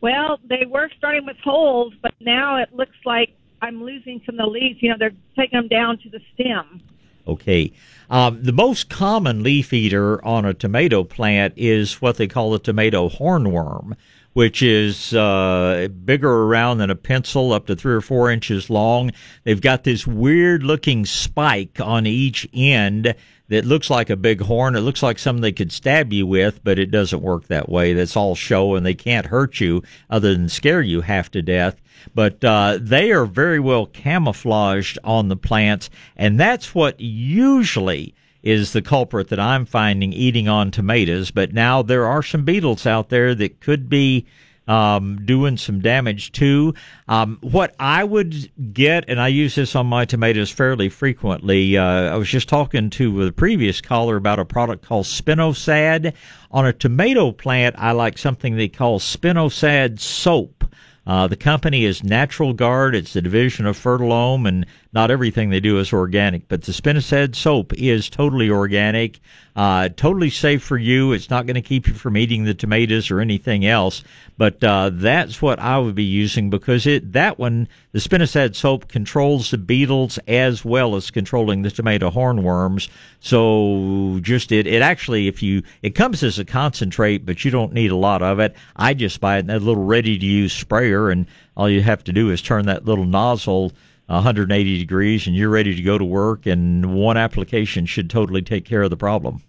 Well, 0.00 0.38
they 0.44 0.64
were 0.66 0.90
starting 0.96 1.26
with 1.26 1.36
holes, 1.42 1.92
but 2.02 2.14
now 2.20 2.56
it 2.62 2.74
looks 2.74 2.96
like 3.04 3.30
I'm 3.62 3.82
losing 3.82 4.20
some 4.26 4.38
of 4.38 4.46
the 4.46 4.50
leaves. 4.50 4.80
You 4.82 4.90
know, 4.90 4.96
they're 4.98 5.12
taking 5.36 5.58
them 5.58 5.68
down 5.68 5.98
to 5.98 6.10
the 6.10 6.20
stem. 6.34 6.80
Okay. 7.28 7.72
Um, 8.10 8.42
the 8.42 8.52
most 8.52 8.88
common 8.88 9.42
leaf 9.42 9.72
eater 9.72 10.24
on 10.24 10.46
a 10.46 10.54
tomato 10.54 11.04
plant 11.04 11.52
is 11.56 12.00
what 12.00 12.16
they 12.16 12.26
call 12.26 12.54
a 12.54 12.58
tomato 12.58 13.08
hornworm, 13.08 13.94
which 14.32 14.62
is 14.62 15.14
uh, 15.14 15.88
bigger 16.04 16.30
around 16.30 16.78
than 16.78 16.90
a 16.90 16.94
pencil, 16.94 17.52
up 17.52 17.66
to 17.66 17.76
three 17.76 17.94
or 17.94 18.00
four 18.00 18.30
inches 18.30 18.70
long. 18.70 19.10
They've 19.44 19.60
got 19.60 19.84
this 19.84 20.06
weird 20.06 20.62
looking 20.62 21.06
spike 21.06 21.80
on 21.80 22.06
each 22.06 22.48
end 22.52 23.14
that 23.48 23.64
looks 23.64 23.90
like 23.90 24.10
a 24.10 24.16
big 24.16 24.40
horn. 24.40 24.76
It 24.76 24.80
looks 24.80 25.02
like 25.02 25.18
something 25.18 25.40
they 25.40 25.52
could 25.52 25.72
stab 25.72 26.12
you 26.12 26.26
with, 26.26 26.62
but 26.62 26.78
it 26.78 26.90
doesn't 26.90 27.22
work 27.22 27.46
that 27.46 27.68
way. 27.68 27.94
That's 27.94 28.16
all 28.16 28.34
show, 28.34 28.74
and 28.74 28.84
they 28.84 28.94
can't 28.94 29.26
hurt 29.26 29.60
you 29.60 29.82
other 30.10 30.34
than 30.34 30.48
scare 30.48 30.82
you 30.82 31.00
half 31.00 31.30
to 31.32 31.42
death. 31.42 31.80
But 32.14 32.44
uh, 32.44 32.78
they 32.80 33.10
are 33.10 33.26
very 33.26 33.58
well 33.58 33.86
camouflaged 33.86 34.98
on 35.02 35.28
the 35.28 35.36
plants, 35.36 35.90
and 36.16 36.38
that's 36.38 36.74
what 36.74 37.00
usually 37.00 38.14
is 38.42 38.72
the 38.72 38.82
culprit 38.82 39.28
that 39.28 39.40
I'm 39.40 39.66
finding 39.66 40.12
eating 40.12 40.48
on 40.48 40.70
tomatoes. 40.70 41.30
But 41.30 41.52
now 41.52 41.82
there 41.82 42.06
are 42.06 42.22
some 42.22 42.44
beetles 42.44 42.86
out 42.86 43.08
there 43.08 43.34
that 43.34 43.60
could 43.60 43.88
be 43.88 44.26
um, 44.68 45.24
doing 45.24 45.56
some 45.56 45.80
damage 45.80 46.30
too. 46.32 46.74
Um, 47.08 47.38
what 47.40 47.74
I 47.80 48.04
would 48.04 48.50
get, 48.72 49.06
and 49.08 49.18
I 49.18 49.28
use 49.28 49.54
this 49.54 49.74
on 49.74 49.86
my 49.86 50.04
tomatoes 50.04 50.50
fairly 50.50 50.90
frequently. 50.90 51.76
Uh, 51.76 52.12
I 52.12 52.16
was 52.16 52.28
just 52.28 52.48
talking 52.48 52.90
to 52.90 53.24
the 53.24 53.32
previous 53.32 53.80
caller 53.80 54.16
about 54.16 54.38
a 54.38 54.44
product 54.44 54.84
called 54.84 55.06
Spinosad. 55.06 56.12
On 56.50 56.66
a 56.66 56.72
tomato 56.72 57.32
plant, 57.32 57.76
I 57.78 57.92
like 57.92 58.18
something 58.18 58.56
they 58.56 58.68
call 58.68 59.00
Spinosad 59.00 59.98
soap. 59.98 60.64
Uh, 61.06 61.26
the 61.26 61.36
company 61.36 61.86
is 61.86 62.04
Natural 62.04 62.52
Guard. 62.52 62.94
It's 62.94 63.16
a 63.16 63.22
division 63.22 63.64
of 63.64 63.78
Fertilome, 63.78 64.46
and 64.46 64.66
not 64.92 65.10
everything 65.10 65.50
they 65.50 65.60
do 65.60 65.78
is 65.78 65.92
organic. 65.92 66.48
But 66.48 66.62
the 66.62 66.72
Spinosad 66.72 67.36
soap 67.36 67.74
is 67.74 68.08
totally 68.08 68.48
organic, 68.48 69.20
uh, 69.54 69.90
totally 69.90 70.30
safe 70.30 70.62
for 70.62 70.78
you. 70.78 71.12
It's 71.12 71.28
not 71.28 71.44
going 71.46 71.56
to 71.56 71.62
keep 71.62 71.86
you 71.86 71.94
from 71.94 72.16
eating 72.16 72.44
the 72.44 72.54
tomatoes 72.54 73.10
or 73.10 73.20
anything 73.20 73.66
else. 73.66 74.02
But 74.38 74.64
uh, 74.64 74.90
that's 74.94 75.42
what 75.42 75.58
I 75.58 75.78
would 75.78 75.94
be 75.94 76.04
using 76.04 76.48
because 76.48 76.86
it 76.86 77.12
that 77.12 77.38
one, 77.38 77.68
the 77.92 77.98
Spinosad 77.98 78.56
soap, 78.56 78.88
controls 78.88 79.50
the 79.50 79.58
beetles 79.58 80.18
as 80.26 80.64
well 80.64 80.96
as 80.96 81.10
controlling 81.10 81.62
the 81.62 81.70
tomato 81.70 82.10
hornworms. 82.10 82.88
So 83.20 84.20
just 84.22 84.52
it, 84.52 84.66
it 84.66 84.80
actually, 84.80 85.28
if 85.28 85.42
you, 85.42 85.62
it 85.82 85.96
comes 85.96 86.22
as 86.22 86.38
a 86.38 86.44
concentrate, 86.46 87.26
but 87.26 87.44
you 87.44 87.50
don't 87.50 87.74
need 87.74 87.90
a 87.90 87.96
lot 87.96 88.22
of 88.22 88.38
it. 88.38 88.54
I 88.76 88.94
just 88.94 89.20
buy 89.20 89.36
it 89.36 89.40
in 89.40 89.46
that 89.48 89.62
little 89.62 89.84
ready 89.84 90.18
to 90.18 90.26
use 90.26 90.52
sprayer, 90.54 91.10
and 91.10 91.26
all 91.56 91.68
you 91.68 91.82
have 91.82 92.04
to 92.04 92.12
do 92.12 92.30
is 92.30 92.40
turn 92.40 92.66
that 92.66 92.86
little 92.86 93.04
nozzle 93.04 93.72
180 94.08 94.78
degrees, 94.78 95.26
and 95.26 95.36
you're 95.36 95.50
ready 95.50 95.74
to 95.74 95.82
go 95.82 95.96
to 95.98 96.04
work. 96.04 96.46
And 96.46 96.94
one 96.94 97.16
application 97.16 97.86
should 97.86 98.10
totally 98.10 98.42
take 98.42 98.64
care 98.64 98.82
of 98.82 98.90
the 98.90 98.96
problem. 98.96 99.42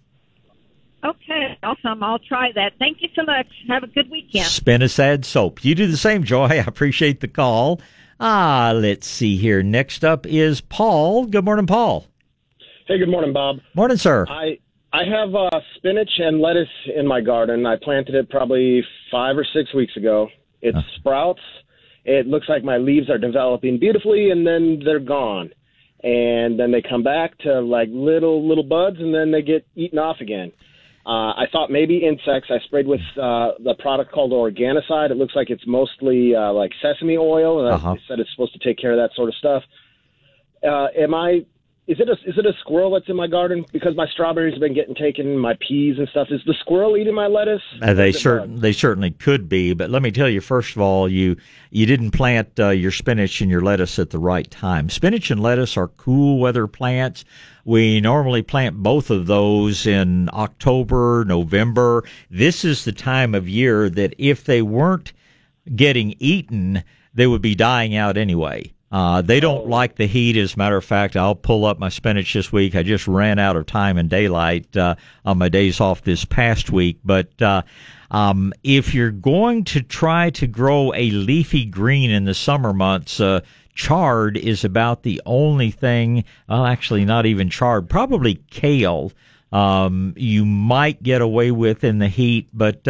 Okay, 1.02 1.58
awesome. 1.62 2.02
I'll 2.02 2.18
try 2.18 2.52
that. 2.54 2.72
Thank 2.78 3.00
you 3.00 3.08
so 3.16 3.22
much. 3.22 3.46
Have 3.68 3.82
a 3.82 3.86
good 3.86 4.10
weekend. 4.10 4.44
Spinosad 4.44 5.24
soap. 5.24 5.64
You 5.64 5.74
do 5.74 5.86
the 5.86 5.96
same, 5.96 6.24
Joy. 6.24 6.44
I 6.50 6.54
appreciate 6.56 7.20
the 7.20 7.28
call. 7.28 7.80
Ah, 8.18 8.72
let's 8.74 9.06
see 9.06 9.38
here. 9.38 9.62
Next 9.62 10.04
up 10.04 10.26
is 10.26 10.60
Paul. 10.60 11.24
Good 11.24 11.44
morning, 11.44 11.66
Paul. 11.66 12.04
Hey, 12.86 12.98
good 12.98 13.08
morning, 13.08 13.32
Bob. 13.32 13.60
Morning, 13.74 13.96
sir. 13.96 14.26
I 14.28 14.58
I 14.92 15.04
have 15.04 15.34
uh, 15.34 15.48
spinach 15.76 16.10
and 16.18 16.40
lettuce 16.40 16.68
in 16.94 17.06
my 17.06 17.20
garden. 17.22 17.64
I 17.64 17.76
planted 17.82 18.14
it 18.14 18.28
probably 18.28 18.82
five 19.10 19.38
or 19.38 19.44
six 19.54 19.72
weeks 19.72 19.96
ago. 19.96 20.28
It 20.60 20.74
Huh. 20.74 20.82
sprouts. 20.96 21.40
It 22.04 22.26
looks 22.26 22.48
like 22.48 22.64
my 22.64 22.78
leaves 22.78 23.10
are 23.10 23.18
developing 23.18 23.78
beautifully, 23.78 24.30
and 24.30 24.46
then 24.46 24.80
they're 24.84 24.98
gone. 25.00 25.50
And 26.02 26.58
then 26.58 26.70
they 26.72 26.80
come 26.82 27.02
back 27.02 27.36
to 27.38 27.60
like 27.60 27.88
little 27.92 28.48
little 28.48 28.64
buds, 28.64 28.96
and 28.98 29.14
then 29.14 29.30
they 29.30 29.42
get 29.42 29.66
eaten 29.76 29.98
off 29.98 30.16
again. 30.20 30.52
Uh, 31.04 31.32
I 31.32 31.44
thought 31.50 31.70
maybe 31.70 31.98
insects. 31.98 32.50
I 32.50 32.58
sprayed 32.64 32.86
with 32.86 33.00
uh, 33.16 33.52
the 33.62 33.74
product 33.78 34.12
called 34.12 34.32
Organicide. 34.32 35.10
It 35.10 35.16
looks 35.16 35.34
like 35.34 35.50
it's 35.50 35.66
mostly 35.66 36.34
uh, 36.34 36.52
like 36.52 36.72
sesame 36.82 37.16
oil, 37.18 37.64
and 37.64 37.74
Uh-huh. 37.74 37.94
they 37.94 38.00
said 38.08 38.18
it's 38.20 38.30
supposed 38.32 38.52
to 38.52 38.58
take 38.58 38.78
care 38.78 38.92
of 38.92 38.98
that 38.98 39.14
sort 39.14 39.28
of 39.28 39.34
stuff. 39.34 39.62
Uh, 40.62 40.88
am 40.98 41.14
I? 41.14 41.44
Is 41.90 41.98
it 41.98 42.08
a 42.08 42.12
is 42.24 42.38
it 42.38 42.46
a 42.46 42.52
squirrel 42.60 42.92
that's 42.92 43.08
in 43.08 43.16
my 43.16 43.26
garden? 43.26 43.66
Because 43.72 43.96
my 43.96 44.06
strawberries 44.06 44.54
have 44.54 44.60
been 44.60 44.74
getting 44.74 44.94
taken, 44.94 45.36
my 45.36 45.54
peas 45.54 45.98
and 45.98 46.08
stuff. 46.10 46.28
Is 46.30 46.40
the 46.46 46.54
squirrel 46.60 46.96
eating 46.96 47.16
my 47.16 47.26
lettuce? 47.26 47.62
Uh, 47.82 47.94
they 47.94 48.12
certain 48.12 48.60
they 48.60 48.70
certainly 48.70 49.10
could 49.10 49.48
be, 49.48 49.74
but 49.74 49.90
let 49.90 50.00
me 50.00 50.12
tell 50.12 50.28
you 50.28 50.40
first 50.40 50.76
of 50.76 50.82
all, 50.82 51.08
you 51.08 51.36
you 51.70 51.86
didn't 51.86 52.12
plant 52.12 52.60
uh, 52.60 52.68
your 52.68 52.92
spinach 52.92 53.40
and 53.40 53.50
your 53.50 53.62
lettuce 53.62 53.98
at 53.98 54.10
the 54.10 54.20
right 54.20 54.48
time. 54.48 54.88
Spinach 54.88 55.32
and 55.32 55.42
lettuce 55.42 55.76
are 55.76 55.88
cool 55.88 56.38
weather 56.38 56.68
plants. 56.68 57.24
We 57.64 58.00
normally 58.00 58.42
plant 58.42 58.76
both 58.76 59.10
of 59.10 59.26
those 59.26 59.84
in 59.84 60.30
October, 60.32 61.24
November. 61.26 62.04
This 62.30 62.64
is 62.64 62.84
the 62.84 62.92
time 62.92 63.34
of 63.34 63.48
year 63.48 63.90
that 63.90 64.14
if 64.16 64.44
they 64.44 64.62
weren't 64.62 65.12
getting 65.74 66.14
eaten, 66.20 66.84
they 67.14 67.26
would 67.26 67.42
be 67.42 67.56
dying 67.56 67.96
out 67.96 68.16
anyway. 68.16 68.72
Uh, 68.92 69.22
they 69.22 69.38
don't 69.38 69.68
like 69.68 69.94
the 69.96 70.06
heat. 70.06 70.36
As 70.36 70.54
a 70.54 70.58
matter 70.58 70.76
of 70.76 70.84
fact, 70.84 71.16
I'll 71.16 71.36
pull 71.36 71.64
up 71.64 71.78
my 71.78 71.88
spinach 71.88 72.32
this 72.32 72.50
week. 72.50 72.74
I 72.74 72.82
just 72.82 73.06
ran 73.06 73.38
out 73.38 73.56
of 73.56 73.66
time 73.66 73.96
and 73.96 74.10
daylight 74.10 74.76
uh, 74.76 74.96
on 75.24 75.38
my 75.38 75.48
days 75.48 75.80
off 75.80 76.02
this 76.02 76.24
past 76.24 76.70
week. 76.70 76.98
But 77.04 77.40
uh, 77.40 77.62
um, 78.10 78.52
if 78.64 78.92
you're 78.92 79.12
going 79.12 79.64
to 79.64 79.80
try 79.80 80.30
to 80.30 80.46
grow 80.46 80.92
a 80.94 81.10
leafy 81.10 81.64
green 81.64 82.10
in 82.10 82.24
the 82.24 82.34
summer 82.34 82.72
months, 82.72 83.20
uh, 83.20 83.40
chard 83.74 84.36
is 84.36 84.64
about 84.64 85.04
the 85.04 85.22
only 85.24 85.70
thing. 85.70 86.24
Well, 86.48 86.66
actually, 86.66 87.04
not 87.04 87.26
even 87.26 87.48
chard. 87.48 87.88
Probably 87.88 88.42
kale. 88.50 89.12
Um, 89.52 90.14
you 90.16 90.44
might 90.44 91.02
get 91.02 91.22
away 91.22 91.52
with 91.52 91.84
in 91.84 91.98
the 91.98 92.08
heat, 92.08 92.48
but 92.52 92.86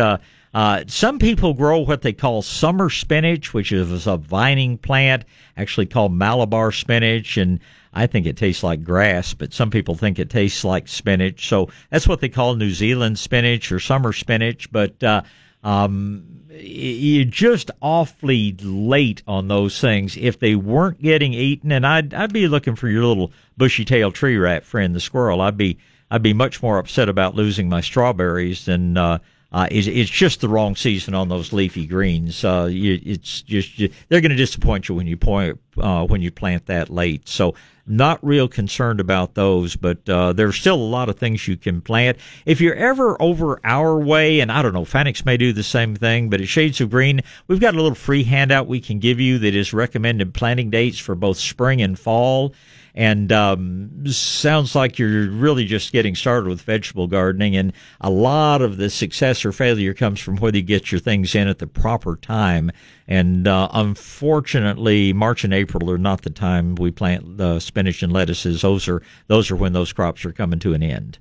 uh, 0.53 0.85
some 0.89 1.19
people 1.19 1.55
grow 1.55 1.79
what 1.79 2.03
they 2.03 2.13
call 2.13 2.43
summer 2.43 2.91
spinach, 2.91 3.55
which 3.55 3.71
is 3.71 4.07
a 4.07 4.17
vining 4.17 4.79
plant, 4.79 5.25
actually 5.57 5.87
called 5.87 6.13
Malabar 6.13 6.73
spinach, 6.73 7.37
and 7.37 7.61
I 7.93 8.07
think 8.07 8.27
it 8.27 8.37
tastes 8.37 8.63
like 8.63 8.83
grass, 8.83 9.33
but 9.35 9.53
some 9.53 9.71
people 9.71 9.95
think 9.95 10.19
it 10.19 10.31
tastes 10.31 10.65
like 10.65 10.89
spinach. 10.89 11.49
So 11.49 11.69
that's 11.91 12.09
what 12.09 12.21
they 12.21 12.29
call 12.29 12.55
New 12.55 12.71
Zealand 12.71 13.19
spinach 13.19 13.71
or 13.71 13.79
summer 13.79 14.13
spinach. 14.13 14.71
But 14.73 15.03
uh, 15.03 15.23
um, 15.63 16.25
you're 16.51 17.25
just 17.25 17.71
awfully 17.81 18.57
late 18.61 19.23
on 19.29 19.49
those 19.49 19.81
things. 19.81 20.17
If 20.17 20.41
they 20.41 20.55
weren't 20.57 21.01
getting 21.01 21.33
eaten, 21.33 21.71
and 21.71 21.87
I'd 21.87 22.13
I'd 22.13 22.33
be 22.33 22.49
looking 22.49 22.77
for 22.77 22.89
your 22.89 23.05
little 23.05 23.33
bushy 23.57 23.85
tailed 23.85 24.15
tree 24.15 24.37
rat 24.37 24.65
friend, 24.65 24.95
the 24.95 25.01
squirrel. 25.01 25.41
I'd 25.41 25.57
be 25.57 25.79
I'd 26.11 26.23
be 26.23 26.33
much 26.33 26.63
more 26.63 26.79
upset 26.79 27.09
about 27.09 27.37
losing 27.37 27.69
my 27.69 27.81
strawberries 27.81 28.65
than 28.65 28.97
uh, 28.97 29.19
uh, 29.53 29.67
it's, 29.71 29.89
it's 29.89 30.11
just 30.11 30.41
the 30.41 30.49
wrong 30.49 30.77
season 30.77 31.15
on 31.15 31.29
those 31.29 31.53
leafy 31.53 31.87
greens. 31.87 32.45
Uh, 32.45 32.69
you, 32.71 33.01
it's 33.05 33.43
just 33.43 33.79
you, 33.79 33.91
they're 34.09 34.21
going 34.21 34.31
to 34.31 34.37
disappoint 34.37 34.89
you 34.89 34.95
when 34.95 35.07
you 35.07 35.17
point 35.17 35.59
uh, 35.79 36.07
when 36.07 36.23
you 36.23 36.31
plant 36.31 36.67
that 36.67 36.89
late. 36.89 37.29
So 37.29 37.55
not 37.87 38.25
real 38.25 38.47
concerned 38.47 39.01
about 39.01 39.35
those, 39.35 39.75
but 39.75 40.09
uh, 40.09 40.33
there's 40.33 40.55
still 40.55 40.77
a 40.77 40.77
lot 40.77 41.09
of 41.09 41.19
things 41.19 41.49
you 41.49 41.57
can 41.57 41.81
plant. 41.81 42.19
If 42.47 42.61
you're 42.61 42.75
ever 42.75 43.21
over 43.21 43.61
our 43.65 43.99
way, 43.99 44.39
and 44.39 44.53
I 44.53 44.63
don't 44.63 44.73
know, 44.73 44.85
Fanick's 44.85 45.25
may 45.25 45.37
do 45.37 45.53
the 45.53 45.65
same 45.65 45.97
thing, 45.97 46.31
but 46.31 46.41
at 46.41 46.47
Shades 46.47 46.81
of 46.81 46.91
Green, 46.91 47.21
we've 47.49 47.61
got 47.61 47.75
a 47.75 47.77
little 47.77 47.97
free 47.97 48.23
handout 48.23 48.69
we 48.69 48.81
can 48.81 49.01
give 49.01 49.19
you 49.19 49.39
that 49.41 49.57
is 49.57 49.73
recommended 49.73 50.33
planting 50.33 50.71
dates 50.71 50.99
for 50.99 51.17
both 51.17 51.39
spring 51.39 51.83
and 51.83 51.99
fall 51.99 52.55
and 53.01 53.33
um, 53.33 53.91
sounds 54.05 54.75
like 54.75 54.99
you're 54.99 55.31
really 55.31 55.65
just 55.65 55.91
getting 55.91 56.15
started 56.15 56.47
with 56.47 56.61
vegetable 56.61 57.07
gardening. 57.07 57.57
And 57.57 57.73
a 58.03 58.11
lot 58.11 58.61
of 58.61 58.77
the 58.77 58.91
success 58.91 59.43
or 59.43 59.53
failure 59.53 59.95
comes 59.95 60.21
from 60.21 60.37
whether 60.37 60.59
you 60.59 60.63
get 60.63 60.93
your 60.93 60.99
things 60.99 61.35
in 61.35 61.49
at 61.49 61.61
the 61.61 61.67
proper 61.67 62.17
time. 62.17 62.71
And 63.09 63.49
uh, 63.49 63.71
unfortunately, 63.73 65.15
March 65.15 65.45
and 65.45 65.55
April 65.55 65.91
are 65.91 65.97
not 65.97 66.21
the 66.21 66.31
time 66.31 66.75
we 66.75 66.91
plant 66.91 67.41
uh, 67.41 67.59
spinach 67.59 68.03
and 68.03 68.13
lettuces. 68.13 68.61
Those 68.61 68.87
are 68.87 69.01
those 69.29 69.51
are 69.51 69.57
when 69.57 69.73
those 69.73 69.95
crops 69.95 70.27
are 70.27 70.33
coming 70.33 70.59
to 70.59 70.75
an 70.75 70.83
end. 70.83 71.19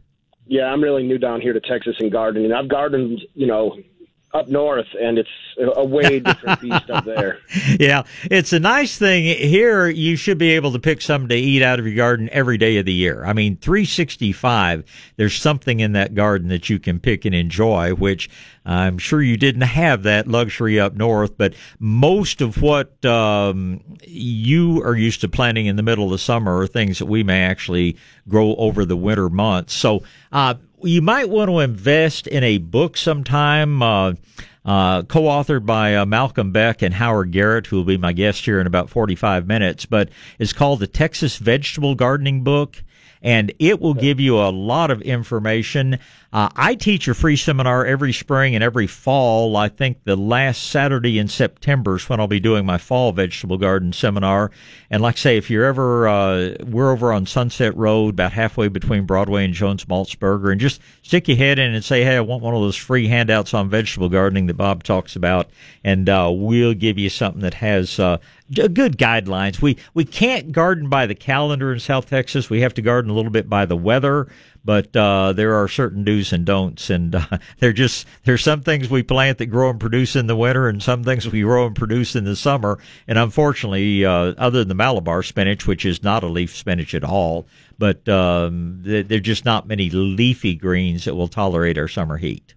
Yeah, 0.47 0.65
I'm 0.65 0.83
really 0.83 1.03
new 1.03 1.17
down 1.17 1.39
here 1.39 1.53
to 1.53 1.61
Texas 1.61 1.95
and 1.99 2.11
gardening. 2.11 2.51
I've 2.51 2.67
gardened, 2.67 3.21
you 3.35 3.47
know, 3.47 3.77
up 4.33 4.47
north, 4.47 4.87
and 4.99 5.17
it's 5.17 5.29
a 5.57 5.83
way 5.83 6.19
different 6.19 6.61
beast 6.61 6.89
up 6.89 7.05
there. 7.05 7.39
yeah, 7.79 8.03
it's 8.29 8.53
a 8.53 8.59
nice 8.59 8.97
thing 8.97 9.23
here. 9.23 9.87
You 9.87 10.15
should 10.15 10.37
be 10.37 10.51
able 10.51 10.71
to 10.73 10.79
pick 10.79 11.01
something 11.01 11.29
to 11.29 11.35
eat 11.35 11.63
out 11.63 11.79
of 11.79 11.87
your 11.87 11.95
garden 11.95 12.29
every 12.31 12.57
day 12.57 12.77
of 12.77 12.85
the 12.85 12.93
year. 12.93 13.25
I 13.25 13.33
mean, 13.33 13.57
365. 13.57 14.83
There's 15.15 15.35
something 15.35 15.79
in 15.79 15.93
that 15.93 16.13
garden 16.13 16.49
that 16.49 16.69
you 16.69 16.79
can 16.79 16.99
pick 16.99 17.25
and 17.25 17.33
enjoy, 17.33 17.93
which 17.93 18.29
I'm 18.65 18.97
sure 18.99 19.21
you 19.21 19.37
didn't 19.37 19.61
have 19.61 20.03
that 20.03 20.27
luxury 20.27 20.79
up 20.79 20.93
north. 20.93 21.37
But 21.37 21.55
most 21.79 22.41
of 22.41 22.61
what 22.61 23.03
um, 23.03 23.81
you 24.05 24.83
are 24.83 24.95
used 24.95 25.21
to 25.21 25.29
planting 25.29 25.65
in 25.65 25.75
the 25.75 25.83
middle 25.83 26.05
of 26.05 26.11
the 26.11 26.19
summer 26.19 26.59
are 26.59 26.67
things 26.67 26.99
that 26.99 27.07
we 27.07 27.23
may 27.23 27.41
actually 27.43 27.97
grow 28.27 28.55
over 28.55 28.85
the 28.85 28.97
winter 28.97 29.29
months. 29.29 29.73
So. 29.73 30.03
Uh, 30.31 30.55
you 30.83 31.01
might 31.01 31.29
want 31.29 31.49
to 31.49 31.59
invest 31.59 32.27
in 32.27 32.43
a 32.43 32.57
book 32.57 32.97
sometime. 32.97 33.81
Uh, 33.81 34.13
uh, 34.65 35.01
co-authored 35.03 35.65
by 35.65 35.95
uh, 35.95 36.05
Malcolm 36.05 36.51
Beck 36.51 36.81
and 36.81 36.93
Howard 36.93 37.31
Garrett, 37.31 37.65
who 37.65 37.77
will 37.77 37.85
be 37.85 37.97
my 37.97 38.11
guest 38.11 38.43
here 38.43 38.59
in 38.59 38.67
about 38.67 38.89
45 38.89 39.47
minutes. 39.47 39.85
But 39.85 40.09
it's 40.37 40.53
called 40.53 40.79
the 40.81 40.85
Texas 40.85 41.37
Vegetable 41.37 41.95
Gardening 41.95 42.43
Book 42.43 42.83
and 43.21 43.53
it 43.59 43.79
will 43.79 43.93
give 43.93 44.19
you 44.19 44.37
a 44.37 44.49
lot 44.49 44.91
of 44.91 45.01
information. 45.01 45.99
Uh, 46.31 46.47
I 46.55 46.75
teach 46.75 47.07
a 47.07 47.15
free 47.15 47.35
seminar 47.35 47.85
every 47.85 48.13
spring 48.13 48.53
and 48.53 48.63
every 48.63 48.85
fall. 48.85 49.57
I 49.57 49.67
think 49.67 50.03
the 50.03 50.15
last 50.15 50.69
Saturday 50.69 51.17
in 51.17 51.27
September 51.27 51.95
is 51.95 52.07
when 52.07 52.19
I'll 52.19 52.27
be 52.27 52.39
doing 52.39 52.67
my 52.67 52.77
fall 52.77 53.11
vegetable 53.11 53.57
garden 53.57 53.91
seminar. 53.93 54.51
And 54.91 55.01
like 55.01 55.15
I 55.15 55.17
say, 55.17 55.37
if 55.37 55.49
you're 55.49 55.65
ever, 55.65 56.07
uh, 56.07 56.53
we're 56.67 56.91
over 56.91 57.11
on 57.11 57.25
Sunset 57.25 57.75
Road, 57.75 58.09
about 58.09 58.31
halfway 58.31 58.67
between 58.67 59.07
Broadway 59.07 59.43
and 59.43 59.55
Jones 59.55 59.85
Maltsberger, 59.85 60.51
and 60.51 60.61
just 60.61 60.81
stick 61.01 61.27
your 61.27 61.37
head 61.37 61.57
in 61.57 61.73
and 61.73 61.83
say, 61.83 62.03
hey, 62.03 62.17
I 62.17 62.21
want 62.21 62.43
one 62.43 62.53
of 62.53 62.61
those 62.61 62.75
free 62.75 63.07
handouts 63.07 63.55
on 63.55 63.67
vegetable 63.67 64.09
gardening 64.09 64.45
that 64.47 64.53
Bob 64.53 64.83
talks 64.83 65.15
about, 65.15 65.49
and 65.83 66.07
uh, 66.09 66.29
we'll 66.31 66.75
give 66.75 66.99
you 66.99 67.09
something 67.09 67.41
that 67.41 67.55
has 67.55 67.99
uh, 67.99 68.17
good 68.53 68.97
guidelines. 68.97 69.61
We 69.61 69.77
we 69.93 70.05
can't 70.05 70.51
garden 70.51 70.89
by 70.89 71.05
the 71.05 71.15
calendar 71.15 71.73
in 71.73 71.79
South 71.79 72.09
Texas. 72.09 72.49
We 72.49 72.61
have 72.61 72.73
to 72.75 72.81
garden 72.81 73.11
a 73.11 73.13
little 73.13 73.31
bit 73.31 73.49
by 73.49 73.65
the 73.65 73.77
weather, 73.77 74.27
but 74.63 74.95
uh, 74.95 75.33
there 75.33 75.55
are 75.55 75.67
certain 75.67 76.03
do's 76.03 76.33
and 76.33 76.45
don'ts, 76.45 76.89
and 76.89 77.15
uh, 77.15 77.25
they're 77.59 77.73
just 77.73 78.05
there's 78.23 78.43
some 78.43 78.61
things 78.61 78.89
we 78.89 79.03
plant 79.03 79.37
that 79.37 79.47
grow 79.47 79.69
and 79.69 79.79
produce 79.79 80.15
in 80.15 80.27
the 80.27 80.35
winter, 80.35 80.67
and 80.67 80.81
some 80.81 81.03
things 81.03 81.27
we 81.27 81.41
grow 81.41 81.67
and 81.67 81.75
produce 81.75 82.15
in 82.15 82.25
the 82.25 82.35
summer. 82.35 82.79
And 83.07 83.17
unfortunately, 83.17 84.05
uh, 84.05 84.33
other 84.37 84.59
than 84.59 84.67
the 84.67 84.75
Malabar 84.75 85.23
spinach, 85.23 85.67
which 85.67 85.85
is 85.85 86.03
not 86.03 86.23
a 86.23 86.27
leaf 86.27 86.55
spinach 86.55 86.93
at 86.93 87.03
all, 87.03 87.47
but 87.77 88.07
um, 88.09 88.79
there're 88.83 89.19
just 89.19 89.45
not 89.45 89.67
many 89.67 89.89
leafy 89.89 90.55
greens 90.55 91.05
that 91.05 91.15
will 91.15 91.27
tolerate 91.27 91.77
our 91.77 91.87
summer 91.87 92.17
heat. 92.17 92.53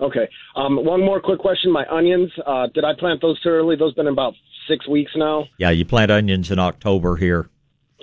Okay. 0.00 0.28
Um, 0.56 0.84
one 0.84 1.00
more 1.00 1.20
quick 1.20 1.38
question. 1.38 1.70
My 1.72 1.86
onions, 1.86 2.30
uh, 2.46 2.66
did 2.74 2.84
I 2.84 2.92
plant 2.98 3.22
those 3.22 3.40
too 3.40 3.48
early? 3.48 3.76
Those 3.76 3.94
been 3.94 4.08
about 4.08 4.34
six 4.68 4.86
weeks 4.86 5.12
now. 5.16 5.46
Yeah, 5.58 5.70
you 5.70 5.84
plant 5.84 6.10
onions 6.10 6.50
in 6.50 6.58
October 6.58 7.16
here. 7.16 7.48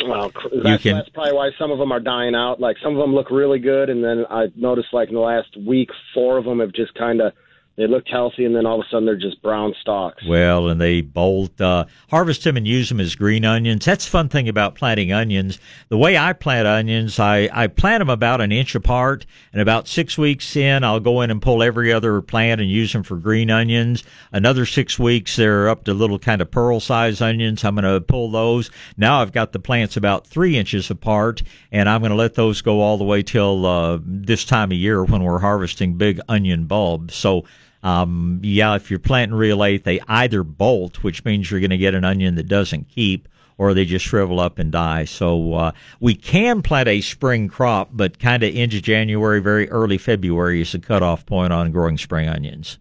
Well, 0.08 0.32
that's, 0.64 0.84
can, 0.84 0.98
that's 0.98 1.10
probably 1.10 1.34
why 1.34 1.52
some 1.58 1.72
of 1.72 1.80
them 1.80 1.92
are 1.92 2.00
dying 2.00 2.36
out. 2.36 2.60
Like 2.60 2.78
some 2.84 2.94
of 2.94 3.00
them 3.00 3.14
look 3.14 3.32
really 3.32 3.60
good, 3.60 3.90
and 3.90 4.04
then 4.04 4.26
I 4.30 4.48
noticed 4.56 4.90
like 4.94 5.10
in 5.10 5.16
the 5.16 5.22
last 5.22 5.56
week, 5.58 5.90
four 6.14 6.38
of 6.38 6.46
them 6.46 6.60
have 6.60 6.74
just 6.74 6.94
kind 6.96 7.22
of 7.22 7.34
they 7.76 7.88
looked 7.88 8.10
healthy, 8.10 8.46
and 8.46 8.56
then 8.56 8.68
all 8.68 8.80
of 8.80 8.86
a 8.86 8.90
sudden 8.90 9.06
they're 9.06 9.16
just 9.16 9.42
brown 9.42 9.74
stalks. 9.82 10.24
Well, 10.28 10.70
and 10.70 10.80
they 10.80 11.02
bolt, 11.02 11.60
uh, 11.60 11.86
harvest 12.10 12.44
them 12.44 12.56
and 12.56 12.68
use 12.68 12.90
them 12.90 13.00
as 13.00 13.16
green 13.16 13.46
onions. 13.46 13.86
That's 13.86 14.06
the 14.06 14.12
fun 14.12 14.30
thing 14.30 14.48
about 14.48 14.76
planting 14.76 15.12
onions. 15.12 15.58
The 15.90 15.98
way 15.98 16.16
I 16.16 16.34
plant 16.34 16.68
onions, 16.68 17.20
I, 17.20 17.50
I 17.52 17.66
plant 17.66 18.02
them 18.02 18.12
about 18.12 18.42
an 18.42 18.52
inch 18.52 18.76
apart, 18.76 19.26
and 19.54 19.62
about 19.62 19.88
six 19.88 20.20
weeks 20.20 20.56
in, 20.56 20.84
I'll 20.84 21.00
go 21.00 21.22
in 21.22 21.32
and 21.32 21.42
pull 21.42 21.64
every 21.64 21.92
other 21.92 22.22
plant 22.22 22.62
and 22.62 22.70
use 22.70 22.94
them 22.94 23.02
for 23.02 23.16
green 23.16 23.50
onions. 23.50 24.04
Another 24.32 24.68
six 24.68 25.00
weeks, 25.00 25.36
they're 25.36 25.68
up 25.68 25.86
to 25.86 25.96
little 25.96 26.20
kind 26.20 26.44
of 26.44 26.52
pearl 26.52 26.80
size 26.80 27.22
onions. 27.22 27.64
I'm 27.64 27.74
going 27.74 27.92
to 27.92 28.02
pull 28.02 28.30
those. 28.30 28.70
Now 28.98 29.20
I've 29.20 29.32
got 29.32 29.52
the 29.52 29.60
plants 29.60 29.98
about 29.98 30.28
three 30.28 30.58
inches 30.58 30.92
apart, 30.92 31.42
and 31.72 31.90
I'm 31.90 32.02
going 32.02 32.12
to 32.12 32.16
let 32.16 32.36
those 32.36 32.62
go 32.62 32.82
all 32.82 33.00
the 33.00 33.04
way 33.04 33.24
till 33.24 33.66
uh, 33.66 33.98
this 34.04 34.46
time 34.46 34.72
of 34.72 34.78
year 34.78 35.04
when 35.04 35.24
we're 35.24 35.40
harvesting 35.40 35.96
big 35.96 36.20
onion 36.30 36.66
bulbs. 36.66 37.16
So 37.16 37.46
um, 37.84 38.40
yeah, 38.42 38.76
if 38.76 38.90
you're 38.90 39.00
planting 39.00 39.38
real 39.38 39.58
late, 39.58 39.84
they 39.84 40.00
either 40.08 40.44
bolt, 40.44 41.04
which 41.04 41.24
means 41.26 41.52
you're 41.52 41.60
going 41.60 41.70
to 41.70 41.78
get 41.78 41.94
an 41.94 42.06
onion 42.06 42.36
that 42.36 42.48
doesn't 42.48 42.90
keep, 42.90 43.28
or 43.58 43.74
they 43.74 43.86
just 43.86 44.06
shrivel 44.06 44.40
up 44.40 44.58
and 44.58 44.72
die. 44.72 45.06
So 45.06 45.54
uh, 45.54 45.72
we 46.00 46.16
can 46.16 46.62
plant 46.62 46.88
a 46.88 47.02
spring 47.02 47.50
crop, 47.50 47.90
but 47.92 48.20
kind 48.20 48.42
of 48.42 48.56
into 48.56 48.82
January, 48.82 49.42
very 49.42 49.70
early 49.70 49.98
February 49.98 50.62
is 50.62 50.72
the 50.72 50.80
cutoff 50.80 51.26
point 51.26 51.52
on 51.52 51.72
growing 51.72 51.98
spring 51.98 52.30
onions. 52.30 52.80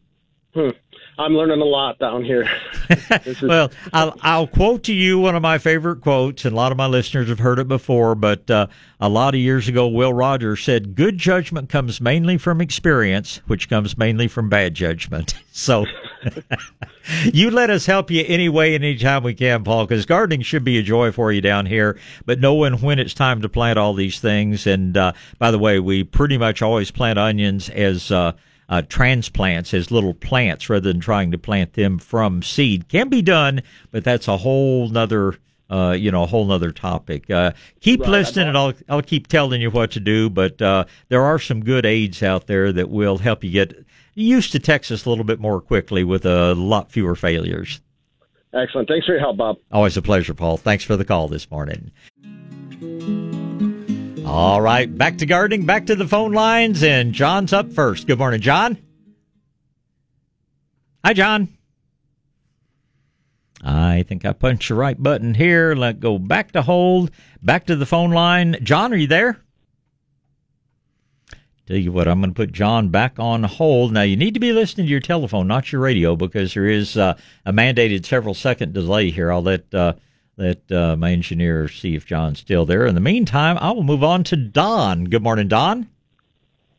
Hmm. 0.54 0.70
I'm 1.22 1.34
learning 1.36 1.60
a 1.60 1.64
lot 1.64 1.98
down 2.00 2.24
here. 2.24 2.48
is- 3.24 3.40
well, 3.40 3.70
I'll, 3.92 4.16
I'll, 4.22 4.46
quote 4.48 4.82
to 4.84 4.92
you 4.92 5.18
one 5.20 5.36
of 5.36 5.42
my 5.42 5.58
favorite 5.58 6.00
quotes, 6.00 6.44
and 6.44 6.52
a 6.52 6.56
lot 6.56 6.72
of 6.72 6.78
my 6.78 6.86
listeners 6.86 7.28
have 7.28 7.38
heard 7.38 7.60
it 7.60 7.68
before, 7.68 8.16
but 8.16 8.50
uh, 8.50 8.66
a 9.00 9.08
lot 9.08 9.34
of 9.34 9.40
years 9.40 9.68
ago, 9.68 9.86
Will 9.86 10.12
Rogers 10.12 10.62
said, 10.64 10.96
Good 10.96 11.18
judgment 11.18 11.68
comes 11.68 12.00
mainly 12.00 12.38
from 12.38 12.60
experience, 12.60 13.36
which 13.46 13.68
comes 13.68 13.96
mainly 13.96 14.26
from 14.28 14.48
bad 14.48 14.74
judgment. 14.74 15.34
So 15.54 15.84
you 17.24 17.50
let 17.50 17.68
us 17.68 17.84
help 17.84 18.10
you 18.10 18.24
any 18.26 18.48
way 18.48 18.74
and 18.74 18.82
anytime 18.82 19.22
we 19.22 19.34
can, 19.34 19.64
Paul, 19.64 19.84
because 19.84 20.06
gardening 20.06 20.40
should 20.40 20.64
be 20.64 20.78
a 20.78 20.82
joy 20.82 21.12
for 21.12 21.30
you 21.30 21.42
down 21.42 21.66
here, 21.66 21.98
but 22.24 22.40
knowing 22.40 22.80
when 22.80 22.98
it's 22.98 23.12
time 23.12 23.42
to 23.42 23.50
plant 23.50 23.78
all 23.78 23.92
these 23.92 24.18
things. 24.18 24.66
And 24.66 24.96
uh, 24.96 25.12
by 25.38 25.50
the 25.50 25.58
way, 25.58 25.78
we 25.78 26.04
pretty 26.04 26.38
much 26.38 26.62
always 26.62 26.90
plant 26.90 27.18
onions 27.18 27.68
as. 27.68 28.10
Uh, 28.10 28.32
uh, 28.68 28.82
transplants 28.88 29.74
as 29.74 29.90
little 29.90 30.14
plants 30.14 30.68
rather 30.68 30.92
than 30.92 31.00
trying 31.00 31.30
to 31.30 31.38
plant 31.38 31.74
them 31.74 31.98
from 31.98 32.42
seed 32.42 32.88
can 32.88 33.08
be 33.08 33.22
done, 33.22 33.62
but 33.90 34.04
that's 34.04 34.28
a 34.28 34.36
whole 34.36 34.88
nother. 34.88 35.34
Uh, 35.70 35.92
you 35.92 36.10
know, 36.10 36.22
a 36.22 36.26
whole 36.26 36.44
nother 36.44 36.70
topic. 36.70 37.30
Uh, 37.30 37.50
keep 37.80 38.00
right, 38.00 38.10
listening, 38.10 38.46
and 38.46 38.58
I'll 38.58 38.74
I'll 38.90 39.00
keep 39.00 39.26
telling 39.26 39.62
you 39.62 39.70
what 39.70 39.92
to 39.92 40.00
do. 40.00 40.28
But 40.28 40.60
uh, 40.60 40.84
there 41.08 41.22
are 41.22 41.38
some 41.38 41.64
good 41.64 41.86
aids 41.86 42.22
out 42.22 42.46
there 42.46 42.72
that 42.72 42.90
will 42.90 43.16
help 43.16 43.42
you 43.42 43.50
get 43.50 43.86
used 44.14 44.52
to 44.52 44.58
Texas 44.58 45.06
a 45.06 45.08
little 45.08 45.24
bit 45.24 45.40
more 45.40 45.62
quickly 45.62 46.04
with 46.04 46.26
a 46.26 46.54
lot 46.54 46.92
fewer 46.92 47.14
failures. 47.14 47.80
Excellent. 48.52 48.88
Thanks 48.88 49.06
for 49.06 49.12
your 49.12 49.20
help, 49.20 49.38
Bob. 49.38 49.56
Always 49.70 49.96
a 49.96 50.02
pleasure, 50.02 50.34
Paul. 50.34 50.58
Thanks 50.58 50.84
for 50.84 50.96
the 50.96 51.06
call 51.06 51.28
this 51.28 51.50
morning. 51.50 51.90
All 54.24 54.60
right, 54.60 54.86
back 54.96 55.18
to 55.18 55.26
gardening, 55.26 55.66
back 55.66 55.86
to 55.86 55.96
the 55.96 56.06
phone 56.06 56.32
lines, 56.32 56.84
and 56.84 57.12
John's 57.12 57.52
up 57.52 57.72
first. 57.72 58.06
Good 58.06 58.18
morning, 58.18 58.40
John. 58.40 58.78
Hi, 61.04 61.12
John. 61.12 61.48
I 63.64 64.04
think 64.04 64.24
I 64.24 64.32
punched 64.32 64.68
the 64.68 64.76
right 64.76 65.00
button 65.00 65.34
here. 65.34 65.74
Let 65.74 65.98
go 65.98 66.18
back 66.18 66.52
to 66.52 66.62
hold, 66.62 67.10
back 67.42 67.66
to 67.66 67.76
the 67.76 67.84
phone 67.84 68.12
line. 68.12 68.56
John, 68.62 68.92
are 68.92 68.96
you 68.96 69.08
there? 69.08 69.40
Tell 71.66 71.76
you 71.76 71.90
what, 71.90 72.06
I'm 72.06 72.20
going 72.20 72.30
to 72.30 72.36
put 72.36 72.52
John 72.52 72.90
back 72.90 73.18
on 73.18 73.42
hold. 73.42 73.92
Now, 73.92 74.02
you 74.02 74.16
need 74.16 74.34
to 74.34 74.40
be 74.40 74.52
listening 74.52 74.86
to 74.86 74.90
your 74.90 75.00
telephone, 75.00 75.48
not 75.48 75.72
your 75.72 75.80
radio, 75.80 76.14
because 76.14 76.54
there 76.54 76.66
is 76.66 76.96
uh, 76.96 77.18
a 77.44 77.52
mandated 77.52 78.06
several 78.06 78.34
second 78.34 78.72
delay 78.72 79.10
here. 79.10 79.32
I'll 79.32 79.42
let. 79.42 79.72
Uh, 79.74 79.94
let 80.36 80.70
uh, 80.72 80.96
my 80.96 81.12
engineer 81.12 81.68
see 81.68 81.94
if 81.94 82.06
John's 82.06 82.40
still 82.40 82.64
there. 82.64 82.86
In 82.86 82.94
the 82.94 83.00
meantime, 83.00 83.58
I 83.58 83.70
will 83.72 83.82
move 83.82 84.02
on 84.02 84.24
to 84.24 84.36
Don. 84.36 85.04
Good 85.04 85.22
morning, 85.22 85.48
Don. 85.48 85.88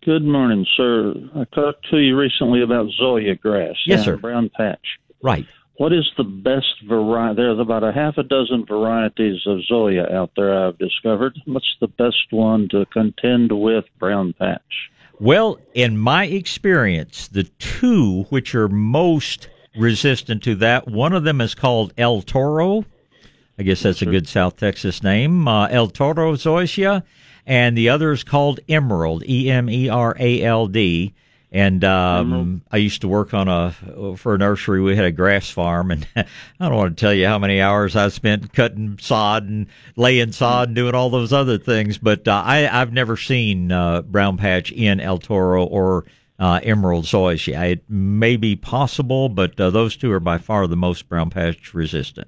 Good 0.03 0.23
morning, 0.23 0.65
sir. 0.75 1.13
I 1.35 1.45
talked 1.55 1.89
to 1.91 1.97
you 1.97 2.17
recently 2.17 2.61
about 2.61 2.87
zoysia 2.99 3.39
grass. 3.39 3.75
Yes, 3.85 4.03
sir. 4.03 4.17
Brown 4.17 4.49
patch. 4.49 4.99
Right. 5.21 5.45
What 5.77 5.93
is 5.93 6.09
the 6.17 6.23
best 6.23 6.83
variety? 6.87 7.37
There's 7.37 7.59
about 7.59 7.83
a 7.83 7.91
half 7.91 8.17
a 8.17 8.23
dozen 8.23 8.65
varieties 8.65 9.41
of 9.47 9.59
zoysia 9.71 10.11
out 10.11 10.31
there 10.35 10.67
I've 10.67 10.77
discovered. 10.77 11.39
What's 11.45 11.77
the 11.79 11.87
best 11.87 12.31
one 12.31 12.67
to 12.69 12.85
contend 12.87 13.51
with 13.51 13.85
brown 13.97 14.33
patch? 14.33 14.91
Well, 15.19 15.59
in 15.73 15.97
my 15.97 16.25
experience, 16.25 17.27
the 17.29 17.43
two 17.43 18.23
which 18.23 18.53
are 18.55 18.67
most 18.67 19.47
resistant 19.77 20.43
to 20.43 20.55
that, 20.55 20.87
one 20.87 21.13
of 21.13 21.23
them 21.23 21.39
is 21.39 21.55
called 21.55 21.93
El 21.97 22.21
Toro, 22.21 22.85
I 23.57 23.63
guess 23.63 23.81
that's 23.81 24.01
a 24.01 24.07
good 24.07 24.27
South 24.27 24.57
Texas 24.57 25.03
name. 25.03 25.47
Uh, 25.47 25.67
El 25.67 25.87
Toro 25.87 26.33
Zoysia, 26.33 27.03
and 27.45 27.77
the 27.77 27.89
other 27.89 28.11
is 28.11 28.23
called 28.23 28.59
Emerald, 28.67 29.23
E 29.27 29.49
M 29.49 29.69
E 29.69 29.89
R 29.89 30.15
A 30.19 30.41
L 30.41 30.67
D. 30.67 31.13
And 31.51 31.83
um, 31.83 32.63
I 32.71 32.77
used 32.77 33.01
to 33.01 33.07
work 33.07 33.35
on 33.35 33.47
a 33.47 33.75
for 34.17 34.33
a 34.33 34.37
nursery. 34.39 34.81
We 34.81 34.95
had 34.95 35.05
a 35.05 35.11
grass 35.11 35.51
farm, 35.51 35.91
and 35.91 36.07
I 36.15 36.25
don't 36.59 36.75
want 36.75 36.97
to 36.97 36.99
tell 36.99 37.13
you 37.13 37.27
how 37.27 37.37
many 37.37 37.61
hours 37.61 37.95
I 37.95 38.07
spent 38.07 38.53
cutting 38.53 38.97
sod 38.99 39.47
and 39.47 39.67
laying 39.95 40.31
sod 40.31 40.69
and 40.69 40.75
doing 40.75 40.95
all 40.95 41.11
those 41.11 41.31
other 41.31 41.59
things. 41.59 41.99
But 41.99 42.27
uh, 42.27 42.41
I, 42.43 42.67
I've 42.67 42.91
never 42.91 43.17
seen 43.17 43.71
uh, 43.71 44.01
brown 44.01 44.37
patch 44.37 44.71
in 44.71 44.99
El 44.99 45.19
Toro 45.19 45.63
or 45.63 46.05
uh, 46.39 46.59
emerald 46.63 47.05
zoysia. 47.05 47.73
It 47.73 47.83
may 47.87 48.35
be 48.35 48.55
possible, 48.55 49.29
but 49.29 49.59
uh, 49.59 49.69
those 49.69 49.95
two 49.95 50.11
are 50.11 50.19
by 50.19 50.39
far 50.39 50.65
the 50.65 50.75
most 50.75 51.07
brown 51.07 51.29
patch 51.29 51.75
resistant. 51.75 52.27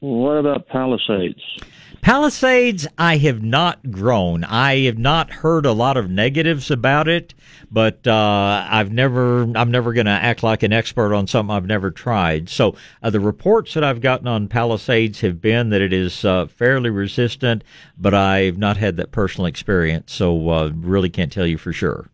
What 0.00 0.38
about 0.38 0.66
Palisades? 0.68 1.42
Palisades, 2.00 2.88
I 2.96 3.18
have 3.18 3.42
not 3.42 3.90
grown. 3.90 4.42
I 4.44 4.84
have 4.84 4.96
not 4.96 5.30
heard 5.30 5.66
a 5.66 5.72
lot 5.72 5.98
of 5.98 6.08
negatives 6.08 6.70
about 6.70 7.06
it, 7.06 7.34
but 7.70 8.06
uh, 8.06 8.66
I've 8.70 8.90
never. 8.90 9.42
I'm 9.54 9.70
never 9.70 9.92
going 9.92 10.06
to 10.06 10.12
act 10.12 10.42
like 10.42 10.62
an 10.62 10.72
expert 10.72 11.14
on 11.14 11.26
something 11.26 11.54
I've 11.54 11.66
never 11.66 11.90
tried. 11.90 12.48
So 12.48 12.74
uh, 13.02 13.10
the 13.10 13.20
reports 13.20 13.74
that 13.74 13.84
I've 13.84 14.00
gotten 14.00 14.26
on 14.26 14.48
Palisades 14.48 15.20
have 15.20 15.42
been 15.42 15.68
that 15.68 15.82
it 15.82 15.92
is 15.92 16.24
uh, 16.24 16.46
fairly 16.46 16.88
resistant, 16.88 17.62
but 17.98 18.14
I've 18.14 18.56
not 18.56 18.78
had 18.78 18.96
that 18.96 19.12
personal 19.12 19.44
experience, 19.44 20.14
so 20.14 20.48
uh, 20.48 20.70
really 20.74 21.10
can't 21.10 21.30
tell 21.30 21.46
you 21.46 21.58
for 21.58 21.74
sure. 21.74 22.08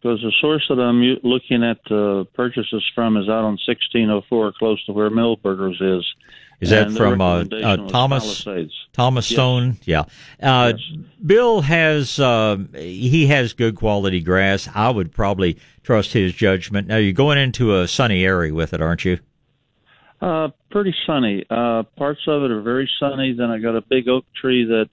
Because 0.00 0.20
the 0.22 0.32
source 0.40 0.64
that 0.68 0.80
I'm 0.80 1.00
looking 1.22 1.62
at 1.62 1.78
uh, 1.92 2.24
purchases 2.34 2.82
from 2.94 3.18
is 3.18 3.28
out 3.28 3.44
on 3.44 3.58
1604, 3.66 4.54
close 4.58 4.84
to 4.86 4.92
where 4.92 5.10
Milberger's 5.10 5.80
is 5.80 6.04
Is 6.62 6.70
that 6.70 6.92
from 6.92 7.20
uh, 7.20 7.44
uh, 7.50 7.88
Thomas. 7.88 8.46
Thomas 8.92 9.28
Yes. 9.28 9.36
Stone? 9.36 9.78
Yeah. 9.84 10.04
Uh, 10.40 10.74
Bill 11.26 11.60
has 11.60 12.20
uh, 12.20 12.58
he 12.72 13.26
has 13.26 13.52
good 13.52 13.74
quality 13.74 14.20
grass. 14.20 14.68
I 14.72 14.88
would 14.90 15.10
probably 15.10 15.58
trust 15.82 16.12
his 16.12 16.32
judgment. 16.32 16.86
Now 16.86 16.98
you're 16.98 17.12
going 17.12 17.38
into 17.38 17.80
a 17.80 17.88
sunny 17.88 18.24
area 18.24 18.54
with 18.54 18.72
it, 18.74 18.80
aren't 18.80 19.04
you? 19.04 19.18
Uh, 20.20 20.50
pretty 20.70 20.94
sunny. 21.04 21.44
Uh, 21.50 21.82
parts 21.96 22.20
of 22.28 22.44
it 22.44 22.52
are 22.52 22.62
very 22.62 22.88
sunny. 23.00 23.32
Then 23.32 23.50
I 23.50 23.58
got 23.58 23.74
a 23.74 23.80
big 23.80 24.08
oak 24.08 24.24
tree 24.40 24.64
that 24.66 24.88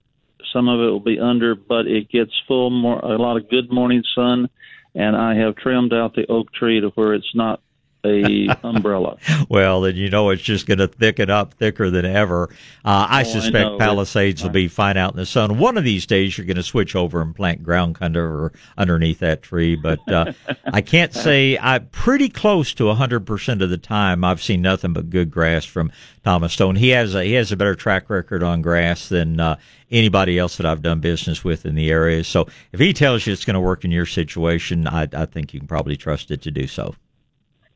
some 0.51 0.67
of 0.67 0.79
it 0.79 0.91
will 0.91 0.99
be 0.99 1.19
under, 1.19 1.53
but 1.53 1.85
it 1.85 2.09
gets 2.09 2.31
full 2.47 2.71
more 2.71 2.97
a 2.97 3.15
lot 3.19 3.37
of 3.37 3.47
good 3.47 3.71
morning 3.71 4.01
sun, 4.15 4.49
and 4.95 5.15
I 5.15 5.35
have 5.35 5.55
trimmed 5.55 5.93
out 5.93 6.15
the 6.15 6.25
oak 6.31 6.51
tree 6.51 6.81
to 6.81 6.89
where 6.89 7.13
it's 7.13 7.35
not 7.35 7.61
a 8.05 8.47
umbrella. 8.63 9.17
Well, 9.49 9.81
then 9.81 9.95
you 9.95 10.09
know 10.09 10.29
it's 10.29 10.41
just 10.43 10.67
going 10.67 10.77
to 10.77 10.87
thicken 10.87 11.29
up 11.29 11.53
thicker 11.55 11.89
than 11.89 12.05
ever. 12.05 12.49
Uh, 12.85 13.07
I 13.09 13.21
Oh, 13.21 13.23
suspect 13.23 13.53
know. 13.71 13.77
Palisades 13.77 14.43
will 14.43 14.51
be 14.51 14.67
fine 14.67 14.95
out 14.95 15.11
in 15.13 15.17
the 15.17 15.25
sun. 15.25 15.57
One 15.57 15.77
of 15.77 15.83
these 15.83 16.05
days, 16.05 16.37
you're 16.37 16.45
going 16.45 16.57
to 16.57 16.63
switch 16.63 16.95
over 16.95 17.21
and 17.21 17.35
plant 17.35 17.63
ground 17.63 17.95
cover 17.95 18.53
underneath 18.77 19.19
that 19.19 19.41
tree. 19.41 19.75
But 19.75 20.07
uh, 20.11 20.33
I 20.73 20.81
can't 20.81 21.13
say 21.13 21.57
I'm 21.57 21.87
pretty 21.87 22.29
close 22.29 22.73
to 22.75 22.83
100% 22.83 23.61
of 23.61 23.69
the 23.69 23.77
time 23.77 24.23
I've 24.23 24.41
seen 24.41 24.61
nothing 24.61 24.93
but 24.93 25.09
good 25.09 25.31
grass 25.31 25.65
from 25.65 25.91
Thomas 26.23 26.53
Stone. 26.53 26.75
He 26.75 26.89
has 26.89 27.15
a, 27.15 27.23
he 27.23 27.33
has 27.33 27.51
a 27.51 27.57
better 27.57 27.75
track 27.75 28.09
record 28.09 28.43
on 28.43 28.61
grass 28.61 29.09
than 29.09 29.39
uh, 29.39 29.57
anybody 29.89 30.37
else 30.37 30.57
that 30.57 30.65
I've 30.65 30.81
done 30.83 30.99
business 30.99 31.43
with 31.43 31.65
in 31.65 31.75
the 31.75 31.89
area. 31.89 32.23
So 32.23 32.47
if 32.71 32.79
he 32.79 32.93
tells 32.93 33.25
you 33.25 33.33
it's 33.33 33.45
going 33.45 33.55
to 33.55 33.59
work 33.59 33.83
in 33.83 33.91
your 33.91 34.05
situation, 34.05 34.87
I, 34.87 35.07
I 35.13 35.25
think 35.25 35.53
you 35.53 35.59
can 35.59 35.67
probably 35.67 35.97
trust 35.97 36.29
it 36.31 36.41
to 36.43 36.51
do 36.51 36.67
so. 36.67 36.93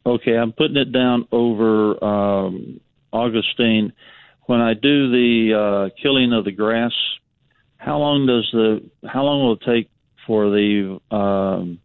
Okay, 0.05 0.35
I'm 0.35 0.51
putting 0.51 0.77
it 0.77 0.91
down 0.91 1.27
over 1.31 2.03
um, 2.03 2.81
Augustine. 3.11 3.93
When 4.45 4.59
I 4.59 4.73
do 4.73 5.09
the 5.11 5.53
uh, 5.93 6.01
killing 6.01 6.33
of 6.33 6.43
the 6.43 6.51
grass, 6.51 6.91
how 7.77 7.97
long 7.97 8.25
does 8.25 8.49
the 8.51 8.89
how 9.07 9.23
long 9.23 9.43
will 9.43 9.53
it 9.53 9.61
take 9.65 9.89
for 10.27 10.49
the 10.49 10.99
um, 11.11 11.79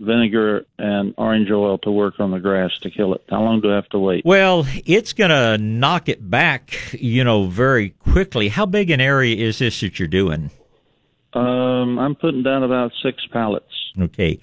vinegar 0.00 0.64
and 0.78 1.14
orange 1.18 1.50
oil 1.50 1.78
to 1.78 1.92
work 1.92 2.18
on 2.18 2.30
the 2.30 2.40
grass 2.40 2.76
to 2.80 2.90
kill 2.90 3.14
it? 3.14 3.22
How 3.28 3.42
long 3.42 3.60
do 3.60 3.70
I 3.70 3.76
have 3.76 3.88
to 3.90 3.98
wait? 3.98 4.24
Well, 4.24 4.66
it's 4.86 5.12
going 5.12 5.30
to 5.30 5.58
knock 5.58 6.08
it 6.08 6.28
back, 6.28 6.92
you 6.92 7.22
know, 7.22 7.46
very 7.46 7.90
quickly. 7.90 8.48
How 8.48 8.66
big 8.66 8.90
an 8.90 9.00
area 9.00 9.36
is 9.36 9.58
this 9.58 9.80
that 9.80 9.98
you're 9.98 10.08
doing? 10.08 10.50
Um, 11.32 11.98
I'm 11.98 12.14
putting 12.16 12.42
down 12.42 12.64
about 12.64 12.92
six 13.02 13.24
pallets. 13.26 13.66
Okay. 13.98 14.38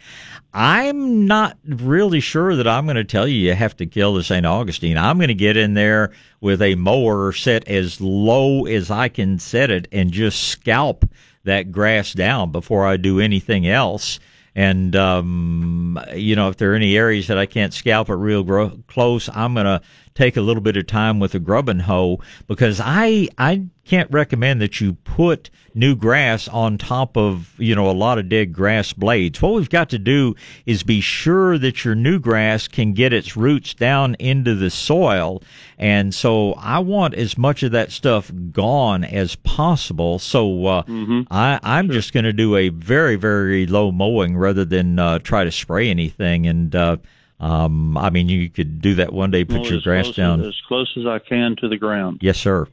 I'm 0.54 1.26
not 1.26 1.58
really 1.66 2.20
sure 2.20 2.56
that 2.56 2.68
I'm 2.68 2.86
going 2.86 2.96
to 2.96 3.04
tell 3.04 3.28
you 3.28 3.36
you 3.36 3.54
have 3.54 3.78
to 3.78 3.86
kill 3.86 4.14
the 4.14 4.24
St. 4.24 4.46
Augustine. 4.46 4.98
I'm 4.98 5.18
going 5.18 5.30
to 5.30 5.34
get 5.34 5.56
in 5.56 5.74
there 5.74 6.12
with 6.42 6.62
a 6.62 6.76
mower 6.76 7.32
set 7.32 7.68
as 7.68 8.02
low 8.02 8.66
as 8.66 8.92
I 8.92 9.10
can 9.10 9.40
set 9.40 9.72
it 9.72 9.88
and 9.92 10.12
just 10.12 10.50
scalp 10.50 11.06
that 11.44 11.72
grass 11.72 12.14
down 12.14 12.52
before 12.52 12.86
I 12.86 12.98
do 12.98 13.20
anything 13.20 13.68
else. 13.68 14.20
And, 14.54 14.96
um, 14.96 16.00
you 16.16 16.36
know, 16.36 16.50
if 16.50 16.58
there 16.58 16.72
are 16.72 16.76
any 16.76 16.98
areas 16.98 17.28
that 17.28 17.38
I 17.38 17.46
can't 17.46 17.74
scalp 17.74 18.10
it 18.10 18.16
real 18.16 18.44
gro- 18.44 18.80
close, 18.88 19.30
I'm 19.34 19.54
going 19.54 19.68
to 19.68 19.82
take 20.18 20.36
a 20.36 20.42
little 20.42 20.64
bit 20.64 20.76
of 20.76 20.88
time 20.88 21.20
with 21.20 21.36
a 21.36 21.40
grubbing 21.40 21.78
hoe 21.78 22.20
because 22.48 22.82
I, 22.84 23.30
I 23.38 23.68
can't 23.86 24.12
recommend 24.12 24.60
that 24.62 24.82
you 24.82 24.94
put 24.94 25.52
new 25.76 25.96
grass 25.96 26.48
on 26.48 26.80
top 26.80 27.16
of, 27.16 27.54
you 27.60 27.76
know, 27.76 27.88
a 27.88 27.94
lot 27.94 28.18
of 28.18 28.28
dead 28.28 28.52
grass 28.52 28.94
blades. 28.94 29.40
What 29.40 29.54
we've 29.54 29.70
got 29.70 29.90
to 29.92 30.00
do 30.00 30.34
is 30.66 30.82
be 30.82 31.02
sure 31.02 31.60
that 31.60 31.86
your 31.86 31.94
new 31.94 32.18
grass 32.18 32.68
can 32.68 32.94
get 32.94 33.14
its 33.14 33.38
roots 33.38 33.76
down 33.76 34.16
into 34.16 34.56
the 34.56 34.72
soil. 34.72 35.44
And 35.78 36.16
so 36.16 36.54
I 36.54 36.80
want 36.80 37.14
as 37.14 37.38
much 37.38 37.62
of 37.62 37.72
that 37.74 37.92
stuff 37.92 38.32
gone 38.52 39.04
as 39.04 39.36
possible. 39.36 40.18
So, 40.18 40.66
uh, 40.66 40.84
I, 41.30 41.60
I'm 41.62 41.92
just 41.92 42.12
going 42.12 42.24
to 42.26 42.34
do 42.34 42.56
a 42.56 42.70
very, 42.70 43.18
very 43.18 43.68
low 43.68 43.92
mowing 43.92 44.36
rather 44.36 44.66
than, 44.66 44.98
uh, 44.98 45.20
try 45.20 45.44
to 45.44 45.52
spray 45.52 45.92
anything. 45.92 46.48
And, 46.48 46.76
uh, 46.76 46.98
um, 47.40 47.98
I 47.98 48.10
mean, 48.10 48.30
you 48.30 48.50
could 48.50 48.82
do 48.82 48.96
that 48.96 49.14
one 49.14 49.32
day, 49.32 49.46
put 49.46 49.70
your 49.70 49.82
grass 49.82 50.12
down. 50.12 50.44
as 50.44 50.60
close 50.68 50.92
as 50.98 51.06
I 51.06 51.20
can 51.20 51.56
to 51.58 51.68
the 51.68 51.78
ground. 51.78 52.20
Yes, 52.22 52.38
sir. 52.38 52.68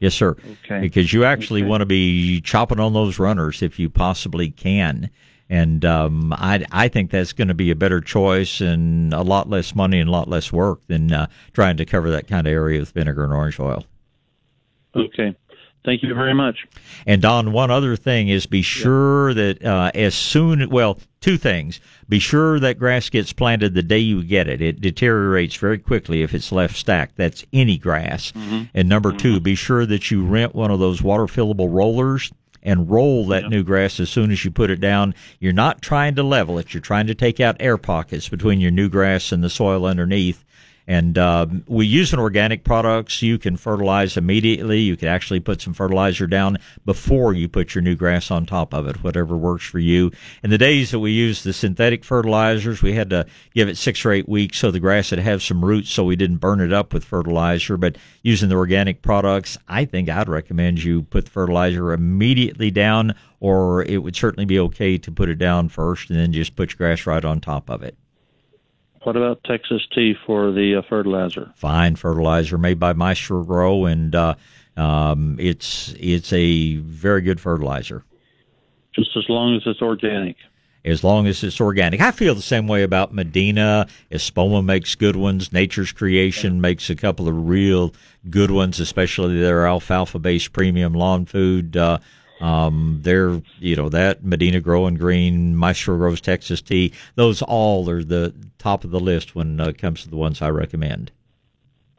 Yes, 0.00 0.14
sir. 0.14 0.36
Okay. 0.64 0.80
Because 0.80 1.12
you 1.12 1.24
actually 1.24 1.62
want 1.62 1.80
to 1.80 1.86
be 1.86 2.40
chopping 2.40 2.78
on 2.78 2.92
those 2.92 3.18
runners 3.18 3.62
if 3.62 3.78
you 3.78 3.88
possibly 3.88 4.50
can. 4.50 5.10
And 5.50 5.84
um, 5.84 6.32
I, 6.32 6.64
I 6.72 6.88
think 6.88 7.10
that's 7.10 7.32
going 7.32 7.48
to 7.48 7.54
be 7.54 7.70
a 7.70 7.76
better 7.76 8.00
choice 8.00 8.60
and 8.60 9.12
a 9.12 9.22
lot 9.22 9.48
less 9.48 9.74
money 9.74 10.00
and 10.00 10.08
a 10.08 10.12
lot 10.12 10.28
less 10.28 10.52
work 10.52 10.80
than 10.86 11.12
uh, 11.12 11.26
trying 11.52 11.76
to 11.78 11.84
cover 11.84 12.10
that 12.10 12.28
kind 12.28 12.46
of 12.46 12.52
area 12.52 12.80
with 12.80 12.90
vinegar 12.90 13.24
and 13.24 13.32
orange 13.32 13.60
oil. 13.60 13.84
Okay. 14.96 15.34
Thank 15.84 16.02
you 16.02 16.14
very 16.14 16.32
much. 16.32 16.66
And 17.06 17.20
Don, 17.20 17.52
one 17.52 17.70
other 17.70 17.94
thing 17.94 18.28
is 18.28 18.46
be 18.46 18.62
sure 18.62 19.34
that 19.34 19.62
uh, 19.62 19.90
as 19.94 20.14
soon, 20.14 20.70
well, 20.70 20.98
two 21.20 21.36
things. 21.36 21.78
Be 22.08 22.18
sure 22.18 22.58
that 22.60 22.78
grass 22.78 23.10
gets 23.10 23.34
planted 23.34 23.74
the 23.74 23.82
day 23.82 23.98
you 23.98 24.22
get 24.22 24.48
it. 24.48 24.62
It 24.62 24.80
deteriorates 24.80 25.56
very 25.56 25.78
quickly 25.78 26.22
if 26.22 26.34
it's 26.34 26.52
left 26.52 26.76
stacked. 26.76 27.16
That's 27.16 27.44
any 27.52 27.76
grass. 27.76 28.32
And 28.72 28.88
number 28.88 29.12
two, 29.12 29.40
be 29.40 29.54
sure 29.54 29.84
that 29.84 30.10
you 30.10 30.24
rent 30.24 30.54
one 30.54 30.70
of 30.70 30.80
those 30.80 31.02
water 31.02 31.26
fillable 31.26 31.68
rollers 31.70 32.32
and 32.62 32.90
roll 32.90 33.26
that 33.26 33.50
new 33.50 33.62
grass 33.62 34.00
as 34.00 34.08
soon 34.08 34.30
as 34.30 34.42
you 34.42 34.50
put 34.50 34.70
it 34.70 34.80
down. 34.80 35.14
You're 35.38 35.52
not 35.52 35.82
trying 35.82 36.14
to 36.14 36.22
level 36.22 36.58
it. 36.58 36.72
You're 36.72 36.80
trying 36.80 37.08
to 37.08 37.14
take 37.14 37.40
out 37.40 37.56
air 37.60 37.76
pockets 37.76 38.28
between 38.30 38.58
your 38.58 38.70
new 38.70 38.88
grass 38.88 39.32
and 39.32 39.44
the 39.44 39.50
soil 39.50 39.84
underneath. 39.84 40.44
And 40.86 41.16
um, 41.16 41.64
we 41.66 41.86
use 41.86 42.12
an 42.12 42.18
organic 42.18 42.62
products. 42.62 43.22
You 43.22 43.38
can 43.38 43.56
fertilize 43.56 44.18
immediately. 44.18 44.80
You 44.80 44.96
can 44.96 45.08
actually 45.08 45.40
put 45.40 45.62
some 45.62 45.72
fertilizer 45.72 46.26
down 46.26 46.58
before 46.84 47.32
you 47.32 47.48
put 47.48 47.74
your 47.74 47.80
new 47.80 47.94
grass 47.94 48.30
on 48.30 48.44
top 48.44 48.74
of 48.74 48.86
it, 48.86 49.02
whatever 49.02 49.34
works 49.36 49.64
for 49.64 49.78
you. 49.78 50.10
In 50.42 50.50
the 50.50 50.58
days 50.58 50.90
that 50.90 50.98
we 50.98 51.12
used 51.12 51.44
the 51.44 51.54
synthetic 51.54 52.04
fertilizers, 52.04 52.82
we 52.82 52.92
had 52.92 53.08
to 53.10 53.26
give 53.54 53.68
it 53.68 53.78
six 53.78 54.04
or 54.04 54.12
eight 54.12 54.28
weeks 54.28 54.58
so 54.58 54.70
the 54.70 54.80
grass 54.80 55.10
would 55.10 55.20
have 55.20 55.42
some 55.42 55.64
roots 55.64 55.90
so 55.90 56.04
we 56.04 56.16
didn't 56.16 56.36
burn 56.36 56.60
it 56.60 56.72
up 56.72 56.92
with 56.92 57.04
fertilizer. 57.04 57.78
But 57.78 57.96
using 58.22 58.50
the 58.50 58.56
organic 58.56 59.00
products, 59.00 59.56
I 59.68 59.86
think 59.86 60.10
I'd 60.10 60.28
recommend 60.28 60.82
you 60.82 61.02
put 61.04 61.24
the 61.24 61.30
fertilizer 61.30 61.92
immediately 61.92 62.70
down, 62.70 63.14
or 63.40 63.84
it 63.84 64.02
would 64.02 64.16
certainly 64.16 64.44
be 64.44 64.58
okay 64.58 64.98
to 64.98 65.10
put 65.10 65.30
it 65.30 65.36
down 65.38 65.70
first 65.70 66.10
and 66.10 66.18
then 66.18 66.32
just 66.32 66.56
put 66.56 66.72
your 66.72 66.76
grass 66.76 67.06
right 67.06 67.24
on 67.24 67.40
top 67.40 67.70
of 67.70 67.82
it. 67.82 67.96
What 69.04 69.16
about 69.16 69.42
Texas 69.44 69.82
tea 69.94 70.14
for 70.26 70.50
the 70.50 70.76
uh, 70.76 70.82
fertilizer? 70.88 71.52
fine 71.56 71.94
fertilizer 71.96 72.58
made 72.58 72.78
by 72.80 72.92
Maestro-Gro, 72.94 73.84
and 73.86 74.14
uh, 74.14 74.34
um, 74.76 75.36
it's 75.38 75.94
it's 75.98 76.32
a 76.32 76.76
very 76.76 77.20
good 77.20 77.40
fertilizer 77.40 78.02
Just 78.94 79.10
as 79.16 79.24
long 79.28 79.54
as 79.56 79.62
it's 79.66 79.80
organic. 79.82 80.36
as 80.84 81.04
long 81.04 81.26
as 81.26 81.44
it's 81.44 81.60
organic. 81.60 82.00
I 82.00 82.10
feel 82.10 82.34
the 82.34 82.42
same 82.42 82.66
way 82.66 82.82
about 82.82 83.14
Medina. 83.14 83.86
Espoma 84.10 84.64
makes 84.64 84.94
good 84.94 85.16
ones. 85.16 85.52
Nature's 85.52 85.92
Creation 85.92 86.60
makes 86.60 86.90
a 86.90 86.96
couple 86.96 87.28
of 87.28 87.48
real 87.48 87.94
good 88.30 88.50
ones, 88.50 88.80
especially 88.80 89.38
their 89.40 89.66
alfalfa-based 89.66 90.52
premium 90.52 90.92
lawn 90.94 91.24
food. 91.26 91.76
Uh, 91.76 91.98
um, 92.40 93.00
they're 93.02 93.40
you 93.58 93.76
know 93.76 93.88
that 93.88 94.24
Medina 94.24 94.60
Grow 94.60 94.86
and 94.86 94.98
Green, 94.98 95.56
Maestro-Gro's 95.56 96.20
Texas 96.20 96.60
Tea. 96.60 96.92
Those 97.14 97.42
all 97.42 97.88
are 97.90 98.02
the 98.04 98.34
top 98.58 98.84
of 98.84 98.90
the 98.90 99.00
list 99.00 99.34
when 99.34 99.60
uh, 99.60 99.68
it 99.68 99.78
comes 99.78 100.02
to 100.02 100.10
the 100.10 100.16
ones 100.16 100.42
I 100.42 100.50
recommend. 100.50 101.12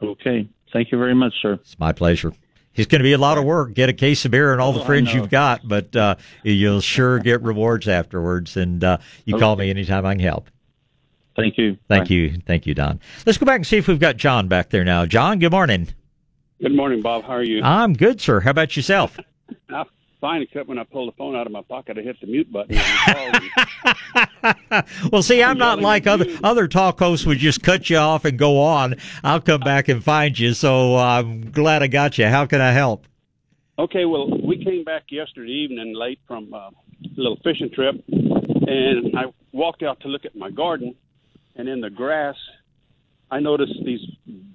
Okay. 0.02 0.48
Thank 0.72 0.92
you 0.92 0.98
very 0.98 1.14
much, 1.14 1.32
sir. 1.40 1.54
It's 1.54 1.78
my 1.78 1.92
pleasure. 1.92 2.32
It's 2.74 2.86
going 2.86 2.98
to 3.00 3.04
be 3.04 3.14
a 3.14 3.18
lot 3.18 3.38
of 3.38 3.44
work. 3.44 3.72
Get 3.72 3.88
a 3.88 3.94
case 3.94 4.26
of 4.26 4.32
beer 4.32 4.52
and 4.52 4.60
all 4.60 4.72
the 4.72 4.80
Oh, 4.80 4.82
I 4.82 4.86
friends 4.86 5.14
you've 5.14 5.30
got, 5.30 5.66
but 5.66 5.96
uh, 5.96 6.16
you'll 6.42 6.82
sure 6.82 7.18
get 7.18 7.40
rewards 7.40 7.88
afterwards. 7.88 8.56
And 8.58 8.84
uh, 8.84 8.98
you 9.24 9.38
call 9.38 9.56
me 9.56 9.70
anytime 9.70 10.04
I 10.04 10.12
can 10.12 10.20
help. 10.20 10.50
Thank 11.36 11.56
you. 11.56 11.78
Thank 11.88 12.10
you. 12.10 12.38
Thank 12.46 12.66
you, 12.66 12.74
Don. 12.74 13.00
Let's 13.24 13.38
go 13.38 13.46
back 13.46 13.56
and 13.56 13.66
see 13.66 13.78
if 13.78 13.88
we've 13.88 14.00
got 14.00 14.18
John 14.18 14.48
back 14.48 14.68
there 14.68 14.84
now. 14.84 15.06
John, 15.06 15.38
good 15.38 15.52
morning. 15.52 15.88
Good 16.60 16.74
morning, 16.74 17.00
Bob. 17.00 17.24
How 17.24 17.34
are 17.34 17.42
you? 17.42 17.62
I'm 17.62 17.94
good, 17.94 18.20
sir. 18.20 18.40
How 18.40 18.50
about 18.50 18.76
yourself? 18.76 19.18
I'm 20.16 20.28
fine, 20.28 20.42
except 20.42 20.68
when 20.68 20.78
I 20.78 20.84
pulled 20.84 21.08
the 21.12 21.16
phone 21.16 21.36
out 21.36 21.46
of 21.46 21.52
my 21.52 21.62
pocket, 21.62 21.98
I 21.98 22.02
hit 22.02 22.20
the 22.20 22.26
mute 22.26 22.52
button. 22.52 22.78
Well, 25.12 25.22
see, 25.22 25.42
I'm 25.42 25.58
not 25.58 25.80
like 25.80 26.06
other 26.06 26.26
other 26.42 26.68
talk 26.68 26.98
hosts 26.98 27.26
would 27.26 27.38
just 27.38 27.62
cut 27.62 27.90
you 27.90 27.96
off 27.96 28.24
and 28.24 28.38
go 28.38 28.60
on. 28.60 28.96
I'll 29.24 29.40
come 29.40 29.60
back 29.60 29.88
and 29.88 30.02
find 30.02 30.38
you. 30.38 30.54
So 30.54 30.96
uh, 30.96 31.00
I'm 31.00 31.50
glad 31.50 31.82
I 31.82 31.86
got 31.86 32.18
you. 32.18 32.26
How 32.26 32.46
can 32.46 32.60
I 32.60 32.72
help? 32.72 33.06
okay, 33.78 34.04
well, 34.04 34.28
we 34.42 34.62
came 34.62 34.84
back 34.84 35.04
yesterday 35.10 35.50
evening 35.50 35.94
late 35.94 36.18
from 36.26 36.52
a 36.52 36.70
little 37.16 37.38
fishing 37.44 37.70
trip, 37.70 38.02
and 38.08 39.16
I 39.16 39.24
walked 39.52 39.82
out 39.82 40.00
to 40.00 40.08
look 40.08 40.24
at 40.24 40.34
my 40.34 40.50
garden, 40.50 40.94
and 41.56 41.68
in 41.68 41.80
the 41.80 41.90
grass, 41.90 42.36
I 43.30 43.40
noticed 43.40 43.74
these 43.84 44.00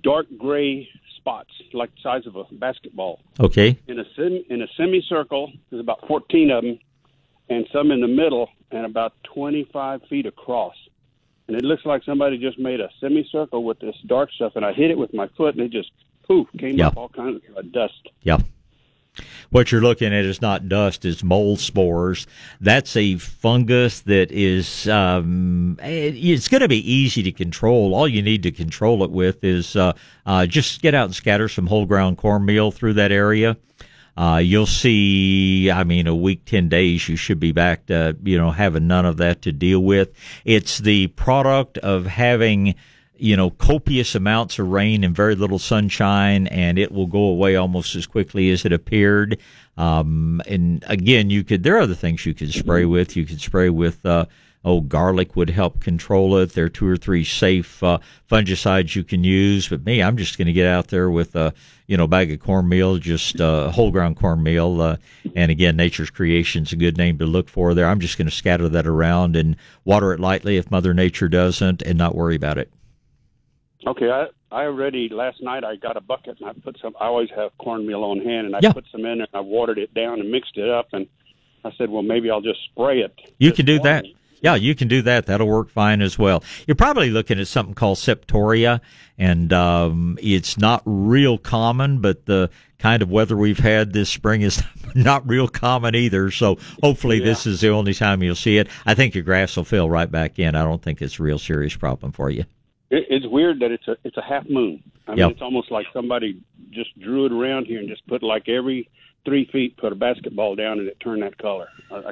dark 0.03 0.27
gray 0.37 0.87
spots, 1.21 1.51
like 1.73 1.93
the 1.95 2.01
size 2.01 2.25
of 2.25 2.35
a 2.35 2.43
basketball. 2.51 3.19
Okay. 3.39 3.77
in 3.87 3.99
a 3.99 4.05
sem- 4.15 4.43
in 4.49 4.61
a 4.61 4.67
semicircle. 4.77 5.51
There's 5.69 5.79
about 5.79 6.05
14 6.07 6.51
of 6.51 6.63
them, 6.63 6.79
and 7.49 7.67
some 7.71 7.91
in 7.91 8.01
the 8.01 8.07
middle, 8.07 8.49
and 8.71 8.85
about 8.85 9.13
25 9.35 10.01
feet 10.09 10.25
across. 10.25 10.75
And 11.47 11.55
it 11.57 11.63
looks 11.63 11.85
like 11.85 12.03
somebody 12.03 12.37
just 12.37 12.57
made 12.59 12.79
a 12.79 12.89
semicircle 12.99 13.63
with 13.63 13.79
this 13.79 13.95
dark 14.07 14.31
stuff, 14.31 14.53
and 14.55 14.65
I 14.65 14.73
hit 14.73 14.89
it 14.91 14.97
with 14.97 15.13
my 15.13 15.27
foot, 15.37 15.55
and 15.55 15.63
it 15.63 15.71
just 15.71 15.91
poof, 16.27 16.47
came 16.57 16.77
Yeah. 16.77 16.87
up 16.87 16.97
all 16.97 17.09
kinds 17.09 17.41
of 17.55 17.71
dust. 17.71 18.07
Yeah. 18.23 18.37
What 19.49 19.71
you're 19.71 19.81
looking 19.81 20.13
at 20.13 20.23
is 20.23 20.41
not 20.41 20.69
dust; 20.69 21.03
it's 21.03 21.23
mold 21.23 21.59
spores. 21.59 22.25
That's 22.61 22.95
a 22.95 23.17
fungus 23.17 23.99
that 24.01 24.31
is. 24.31 24.87
Um, 24.87 25.77
it- 25.83 26.15
it's 26.15 26.47
going 26.47 26.61
to 26.61 26.69
be 26.69 26.89
easy 26.91 27.21
to 27.23 27.31
control. 27.31 27.93
All 27.93 28.07
you 28.07 28.21
need 28.21 28.43
to 28.43 28.51
control 28.51 29.03
it 29.03 29.11
with 29.11 29.43
is 29.43 29.75
uh, 29.75 29.93
uh, 30.25 30.45
just 30.45 30.81
get 30.81 30.93
out 30.95 31.05
and 31.05 31.15
scatter 31.15 31.49
some 31.49 31.67
whole 31.67 31.85
ground 31.85 32.17
cornmeal 32.17 32.71
through 32.71 32.93
that 32.93 33.11
area. 33.11 33.57
Uh, 34.15 34.41
you'll 34.43 34.65
see. 34.65 35.69
I 35.69 35.83
mean, 35.83 36.07
a 36.07 36.15
week, 36.15 36.45
ten 36.45 36.69
days, 36.69 37.07
you 37.09 37.15
should 37.17 37.39
be 37.39 37.51
back 37.51 37.87
to 37.87 38.15
you 38.23 38.37
know 38.37 38.51
having 38.51 38.87
none 38.87 39.05
of 39.05 39.17
that 39.17 39.41
to 39.43 39.51
deal 39.51 39.81
with. 39.81 40.11
It's 40.45 40.77
the 40.77 41.07
product 41.07 41.77
of 41.79 42.05
having 42.05 42.75
you 43.21 43.37
know, 43.37 43.51
copious 43.51 44.15
amounts 44.15 44.57
of 44.57 44.67
rain 44.67 45.03
and 45.03 45.15
very 45.15 45.35
little 45.35 45.59
sunshine, 45.59 46.47
and 46.47 46.79
it 46.79 46.91
will 46.91 47.05
go 47.05 47.19
away 47.25 47.55
almost 47.55 47.95
as 47.95 48.07
quickly 48.07 48.49
as 48.49 48.65
it 48.65 48.73
appeared. 48.73 49.37
Um, 49.77 50.41
and 50.47 50.83
again, 50.87 51.29
you 51.29 51.43
could, 51.43 51.61
there 51.61 51.75
are 51.75 51.81
other 51.81 51.93
things 51.93 52.25
you 52.25 52.33
could 52.33 52.51
spray 52.51 52.85
with. 52.85 53.15
You 53.15 53.25
could 53.25 53.39
spray 53.39 53.69
with, 53.69 54.03
uh, 54.07 54.25
oh, 54.65 54.81
garlic 54.81 55.35
would 55.35 55.51
help 55.51 55.81
control 55.81 56.35
it. 56.37 56.53
There 56.53 56.65
are 56.65 56.69
two 56.69 56.87
or 56.87 56.97
three 56.97 57.23
safe, 57.23 57.83
uh, 57.83 57.99
fungicides 58.27 58.95
you 58.95 59.03
can 59.03 59.23
use. 59.23 59.69
But 59.69 59.85
me, 59.85 60.01
I'm 60.01 60.17
just 60.17 60.39
going 60.39 60.47
to 60.47 60.51
get 60.51 60.65
out 60.65 60.87
there 60.87 61.11
with 61.11 61.35
a, 61.35 61.53
you 61.85 61.97
know, 61.97 62.07
bag 62.07 62.31
of 62.31 62.39
cornmeal, 62.39 62.97
just, 62.97 63.39
uh, 63.39 63.69
whole 63.69 63.91
ground 63.91 64.15
cornmeal. 64.15 64.81
Uh, 64.81 64.97
and 65.35 65.51
again, 65.51 65.75
Nature's 65.75 66.09
Creation's 66.09 66.73
a 66.73 66.75
good 66.75 66.97
name 66.97 67.19
to 67.19 67.27
look 67.27 67.49
for 67.49 67.75
there. 67.75 67.85
I'm 67.85 67.99
just 67.99 68.17
going 68.17 68.29
to 68.29 68.35
scatter 68.35 68.67
that 68.69 68.87
around 68.87 69.35
and 69.35 69.57
water 69.85 70.11
it 70.11 70.19
lightly 70.19 70.57
if 70.57 70.71
Mother 70.71 70.95
Nature 70.95 71.29
doesn't 71.29 71.83
and 71.83 71.99
not 71.99 72.15
worry 72.15 72.35
about 72.35 72.57
it. 72.57 72.71
Okay, 73.87 74.09
I 74.09 74.27
I 74.51 74.63
already 74.65 75.09
last 75.09 75.41
night 75.41 75.63
I 75.63 75.75
got 75.75 75.97
a 75.97 76.01
bucket 76.01 76.39
and 76.39 76.49
I 76.49 76.53
put 76.53 76.77
some. 76.81 76.93
I 76.99 77.05
always 77.05 77.29
have 77.35 77.51
cornmeal 77.57 78.03
on 78.03 78.19
hand 78.19 78.47
and 78.47 78.55
I 78.55 78.59
Yeah. 78.61 78.73
put 78.73 78.85
some 78.91 79.05
in 79.05 79.21
and 79.21 79.27
I 79.33 79.39
watered 79.39 79.79
it 79.79 79.93
down 79.93 80.19
and 80.19 80.29
mixed 80.29 80.57
it 80.57 80.69
up 80.69 80.89
and 80.93 81.07
I 81.63 81.71
said, 81.77 81.89
well, 81.89 82.01
maybe 82.01 82.29
I'll 82.29 82.41
just 82.41 82.59
spray 82.65 82.99
it. 83.01 83.13
You 83.37 83.51
can 83.51 83.65
do 83.65 83.79
that. 83.79 84.05
Yeah, 84.41 84.55
you 84.55 84.73
can 84.73 84.87
do 84.87 85.03
that. 85.03 85.27
That'll 85.27 85.47
work 85.47 85.69
fine 85.69 86.01
as 86.01 86.17
well. 86.17 86.43
You're 86.65 86.73
probably 86.75 87.11
looking 87.11 87.39
at 87.39 87.47
something 87.47 87.75
called 87.75 87.99
septoria, 87.99 88.81
and 89.19 89.53
um, 89.53 90.17
it's 90.19 90.57
not 90.57 90.81
real 90.85 91.37
common, 91.37 91.99
but 92.01 92.25
the 92.25 92.49
kind 92.79 93.03
of 93.03 93.11
weather 93.11 93.37
we've 93.37 93.59
had 93.59 93.93
this 93.93 94.09
spring 94.09 94.41
is 94.41 94.63
not 94.95 95.27
real 95.29 95.47
common 95.47 95.93
either. 95.93 96.31
So 96.31 96.57
hopefully 96.81 97.19
this 97.19 97.45
is 97.45 97.61
the 97.61 97.69
only 97.69 97.93
time 97.93 98.23
you'll 98.23 98.33
see 98.33 98.57
it. 98.57 98.67
I 98.87 98.95
think 98.95 99.13
your 99.13 99.23
grass 99.23 99.55
will 99.55 99.63
fill 99.63 99.87
right 99.87 100.09
back 100.11 100.39
in. 100.39 100.55
I 100.55 100.63
don't 100.63 100.81
think 100.81 101.03
it's 101.03 101.19
a 101.19 101.23
real 101.23 101.37
serious 101.37 101.75
problem 101.75 102.11
for 102.11 102.31
you. 102.31 102.43
It, 102.91 103.05
it's 103.09 103.25
weird 103.27 103.59
that 103.61 103.71
it's 103.71 103.87
a 103.87 103.97
it's 104.03 104.17
a 104.17 104.21
half 104.21 104.47
moon. 104.49 104.83
I 105.07 105.11
mean, 105.11 105.19
Yep. 105.19 105.31
it's 105.31 105.41
almost 105.41 105.71
like 105.71 105.87
somebody 105.93 106.39
just 106.69 106.97
drew 106.99 107.25
it 107.25 107.31
around 107.31 107.65
here 107.65 107.79
and 107.79 107.89
just 107.89 108.05
put 108.07 108.21
like 108.21 108.47
every 108.47 108.87
three 109.25 109.45
feet, 109.51 109.77
put 109.77 109.91
a 109.91 109.95
basketball 109.95 110.55
down 110.55 110.79
and 110.79 110.87
it 110.87 110.99
turned 110.99 111.23
that 111.23 111.37
color. 111.37 111.67
I, 111.91 111.95
I, 111.95 112.11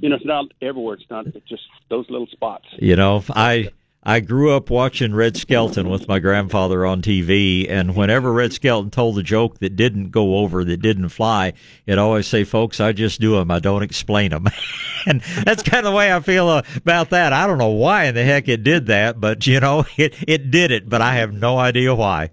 you 0.00 0.08
know, 0.08 0.16
it's 0.16 0.24
not 0.24 0.46
everywhere. 0.62 0.94
It's 0.94 1.10
not. 1.10 1.26
It's 1.26 1.48
just 1.48 1.62
those 1.88 2.08
little 2.10 2.26
spots. 2.28 2.66
You 2.78 2.96
know, 2.96 3.24
I 3.30 3.70
I 4.08 4.20
grew 4.20 4.52
up 4.52 4.70
watching 4.70 5.14
Red 5.14 5.36
Skelton 5.36 5.90
with 5.90 6.08
my 6.08 6.18
grandfather 6.18 6.86
on 6.86 7.02
TV, 7.02 7.68
and 7.68 7.94
whenever 7.94 8.32
Red 8.32 8.54
Skelton 8.54 8.90
told 8.90 9.18
a 9.18 9.22
joke 9.22 9.58
that 9.58 9.76
didn't 9.76 10.12
go 10.12 10.38
over, 10.38 10.64
that 10.64 10.78
didn't 10.78 11.10
fly, 11.10 11.52
it 11.84 11.98
always 11.98 12.26
say, 12.26 12.44
"Folks, 12.44 12.80
I 12.80 12.92
just 12.92 13.20
do 13.20 13.32
them. 13.32 13.50
I 13.50 13.58
don't 13.58 13.82
explain 13.82 14.30
them." 14.30 14.46
and 15.06 15.20
that's 15.44 15.62
kind 15.62 15.84
of 15.84 15.92
the 15.92 15.96
way 15.96 16.10
I 16.10 16.20
feel 16.20 16.62
about 16.74 17.10
that. 17.10 17.34
I 17.34 17.46
don't 17.46 17.58
know 17.58 17.68
why 17.68 18.04
in 18.04 18.14
the 18.14 18.24
heck 18.24 18.48
it 18.48 18.64
did 18.64 18.86
that, 18.86 19.20
but 19.20 19.46
you 19.46 19.60
know, 19.60 19.84
it 19.98 20.14
it 20.26 20.50
did 20.50 20.70
it, 20.70 20.88
but 20.88 21.02
I 21.02 21.16
have 21.16 21.34
no 21.34 21.58
idea 21.58 21.94
why. 21.94 22.30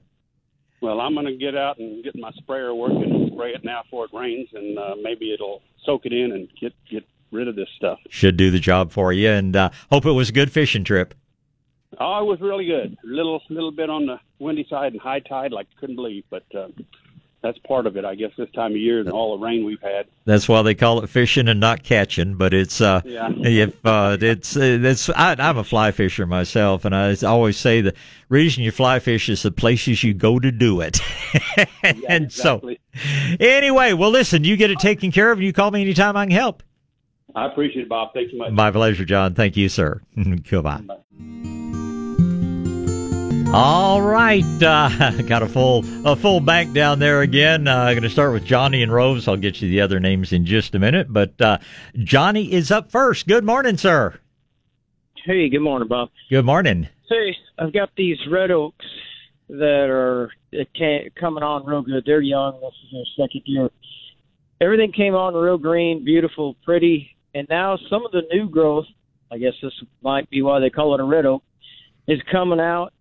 Well, 0.80 1.02
I'm 1.02 1.14
going 1.14 1.26
to 1.26 1.35
get 1.35 1.57
out 1.57 1.77
and 1.77 2.02
get 2.06 2.15
my 2.15 2.31
sprayer 2.38 2.73
working 2.73 3.03
and 3.03 3.34
spray 3.34 3.52
it 3.52 3.65
now 3.65 3.84
before 3.84 4.06
it 4.06 4.11
rains, 4.14 4.47
and 4.53 4.80
uh, 4.80 4.95
maybe 5.02 5.34
it'll 5.34 5.61
soak 5.84 6.06
it 6.06 6.14
in 6.14 6.31
and 6.31 6.47
get 6.57 6.72
get 6.89 7.03
rid 7.34 7.49
of 7.49 7.57
this 7.57 7.68
stuff. 7.76 7.99
Should 8.10 8.38
do 8.38 8.49
the 8.49 8.60
job 8.60 8.93
for 8.93 9.11
you, 9.11 9.30
and 9.30 9.53
uh, 9.57 9.72
hope 9.91 10.06
it 10.06 10.14
was 10.14 10.30
a 10.30 10.31
good 10.31 10.53
fishing 10.53 10.85
trip. 10.85 11.14
Oh, 11.99 12.22
it 12.22 12.26
was 12.26 12.41
really 12.41 12.65
good. 12.65 12.97
A 13.03 13.07
little 13.07 13.41
little 13.49 13.72
bit 13.72 13.89
on 13.89 14.05
the 14.05 14.19
windy 14.39 14.65
side 14.69 14.91
and 14.93 15.01
high 15.01 15.19
tide, 15.19 15.51
like 15.51 15.67
couldn't 15.80 15.95
believe, 15.95 16.23
but 16.30 16.43
uh, 16.55 16.67
that's 17.41 17.57
part 17.59 17.85
of 17.85 17.95
it, 17.95 18.03
I 18.05 18.15
guess. 18.15 18.31
This 18.38 18.49
time 18.55 18.72
of 18.72 18.77
year 18.77 18.99
and 18.99 19.09
all 19.09 19.38
the 19.38 19.43
rain 19.45 19.63
we've 19.65 19.81
had. 19.81 20.07
That's 20.26 20.49
why 20.49 20.61
they 20.63 20.73
call 20.73 21.03
it 21.03 21.09
fishing 21.09 21.47
and 21.47 21.59
not 21.59 21.84
catching. 21.84 22.35
But 22.35 22.53
it's 22.53 22.81
uh, 22.81 23.01
Yeah. 23.05 23.30
if 23.38 23.85
uh, 23.85 24.17
it's 24.19 24.57
uh, 24.57 24.80
it's 24.81 25.09
I, 25.11 25.35
I'm 25.38 25.57
a 25.57 25.63
fly 25.63 25.91
fisher 25.91 26.26
myself, 26.26 26.85
and 26.85 26.95
I 26.95 27.15
always 27.23 27.57
say 27.57 27.81
the 27.81 27.93
reason 28.30 28.63
you 28.63 28.72
fly 28.72 28.99
fish 28.99 29.30
is 29.30 29.43
the 29.43 29.51
places 29.51 30.03
you 30.03 30.13
go 30.13 30.39
to 30.39 30.51
do 30.51 30.81
it. 30.81 30.99
and 32.09 32.31
so, 32.31 32.61
anyway, 33.39 33.93
well, 33.93 34.09
listen, 34.11 34.43
you 34.43 34.57
get 34.57 34.72
it 34.72 34.80
taken 34.80 35.11
care 35.11 35.31
of, 35.31 35.38
and 35.38 35.45
you 35.45 35.53
call 35.53 35.72
me 35.72 35.81
anytime 35.81 36.17
I 36.17 36.26
can 36.26 36.31
help. 36.31 36.63
I 37.35 37.47
appreciate 37.47 37.84
it, 37.84 37.89
Bob. 37.89 38.13
Thanks 38.13 38.31
so 38.31 38.38
much. 38.38 38.51
My 38.53 38.72
pleasure, 38.72 39.03
John. 39.05 39.35
Thank 39.35 39.57
you, 39.57 39.67
sir. 39.69 40.01
Goodbye. 40.49 40.81
All 43.53 44.01
right, 44.01 44.43
uh, 44.61 45.22
got 45.27 45.41
a 45.41 45.47
full 45.47 45.85
a 46.05 46.15
full 46.15 46.41
bank 46.41 46.73
down 46.73 46.99
there 46.99 47.22
again. 47.22 47.67
Uh, 47.67 47.85
going 47.91 48.03
to 48.03 48.09
start 48.09 48.34
with 48.34 48.43
Johnny 48.43 48.84
and 48.84 48.91
Rose. 48.91 49.27
I'll 49.27 49.38
get 49.38 49.61
you 49.61 49.69
the 49.69 49.81
other 49.81 49.99
names 49.99 50.34
in 50.34 50.45
just 50.45 50.76
a 50.76 50.80
minute, 50.80 51.07
but 51.09 51.39
uh, 51.39 51.59
Johnny 51.95 52.51
is 52.51 52.72
up 52.72 52.91
first. 52.91 53.27
Good 53.27 53.45
morning, 53.45 53.77
sir. 53.77 54.19
Hey, 55.23 55.47
good 55.47 55.61
morning, 55.61 55.88
Bob. 55.88 56.09
Good 56.30 56.43
morning. 56.43 56.89
Hey, 57.07 57.35
I've 57.57 57.72
got 57.72 57.91
these 57.95 58.17
red 58.30 58.51
oaks 58.51 58.85
that 59.47 59.89
are 59.89 60.31
coming 61.19 61.43
on 61.43 61.65
real 61.65 61.81
good. 61.81 62.03
They're 62.05 62.22
young. 62.22 62.59
This 62.59 62.73
is 62.84 62.91
their 62.91 63.26
second 63.26 63.43
year. 63.45 63.69
Everything 64.59 64.91
came 64.91 65.15
on 65.15 65.34
real 65.34 65.57
green, 65.57 66.03
beautiful, 66.03 66.55
pretty, 66.63 67.15
and 67.34 67.47
now 67.49 67.77
some 67.89 68.05
of 68.05 68.11
the 68.11 68.23
new 68.34 68.49
growth. 68.49 68.85
I 69.31 69.38
guess 69.38 69.53
this 69.61 69.73
might 70.01 70.30
be 70.30 70.41
why 70.41 70.59
they 70.59 70.69
call 70.69 70.93
it 70.93 70.99
a 70.99 71.03
red 71.03 71.26
oak. 71.26 71.43
Is 72.07 72.22
coming 72.31 72.59
out. 72.59 72.91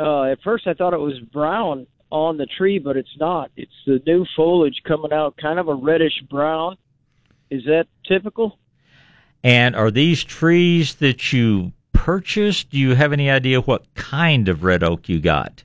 Uh, 0.00 0.24
at 0.24 0.40
first, 0.42 0.66
I 0.66 0.72
thought 0.72 0.94
it 0.94 1.00
was 1.00 1.18
brown 1.20 1.86
on 2.10 2.38
the 2.38 2.46
tree, 2.46 2.78
but 2.78 2.96
it's 2.96 3.16
not. 3.18 3.50
It's 3.56 3.70
the 3.86 4.00
new 4.06 4.24
foliage 4.34 4.80
coming 4.88 5.12
out, 5.12 5.36
kind 5.36 5.58
of 5.58 5.68
a 5.68 5.74
reddish 5.74 6.22
brown. 6.30 6.76
Is 7.50 7.64
that 7.64 7.86
typical? 8.08 8.58
And 9.44 9.76
are 9.76 9.90
these 9.90 10.24
trees 10.24 10.94
that 10.96 11.32
you 11.32 11.72
purchased? 11.92 12.70
Do 12.70 12.78
you 12.78 12.94
have 12.94 13.12
any 13.12 13.28
idea 13.28 13.60
what 13.60 13.94
kind 13.94 14.48
of 14.48 14.64
red 14.64 14.82
oak 14.82 15.08
you 15.08 15.20
got? 15.20 15.64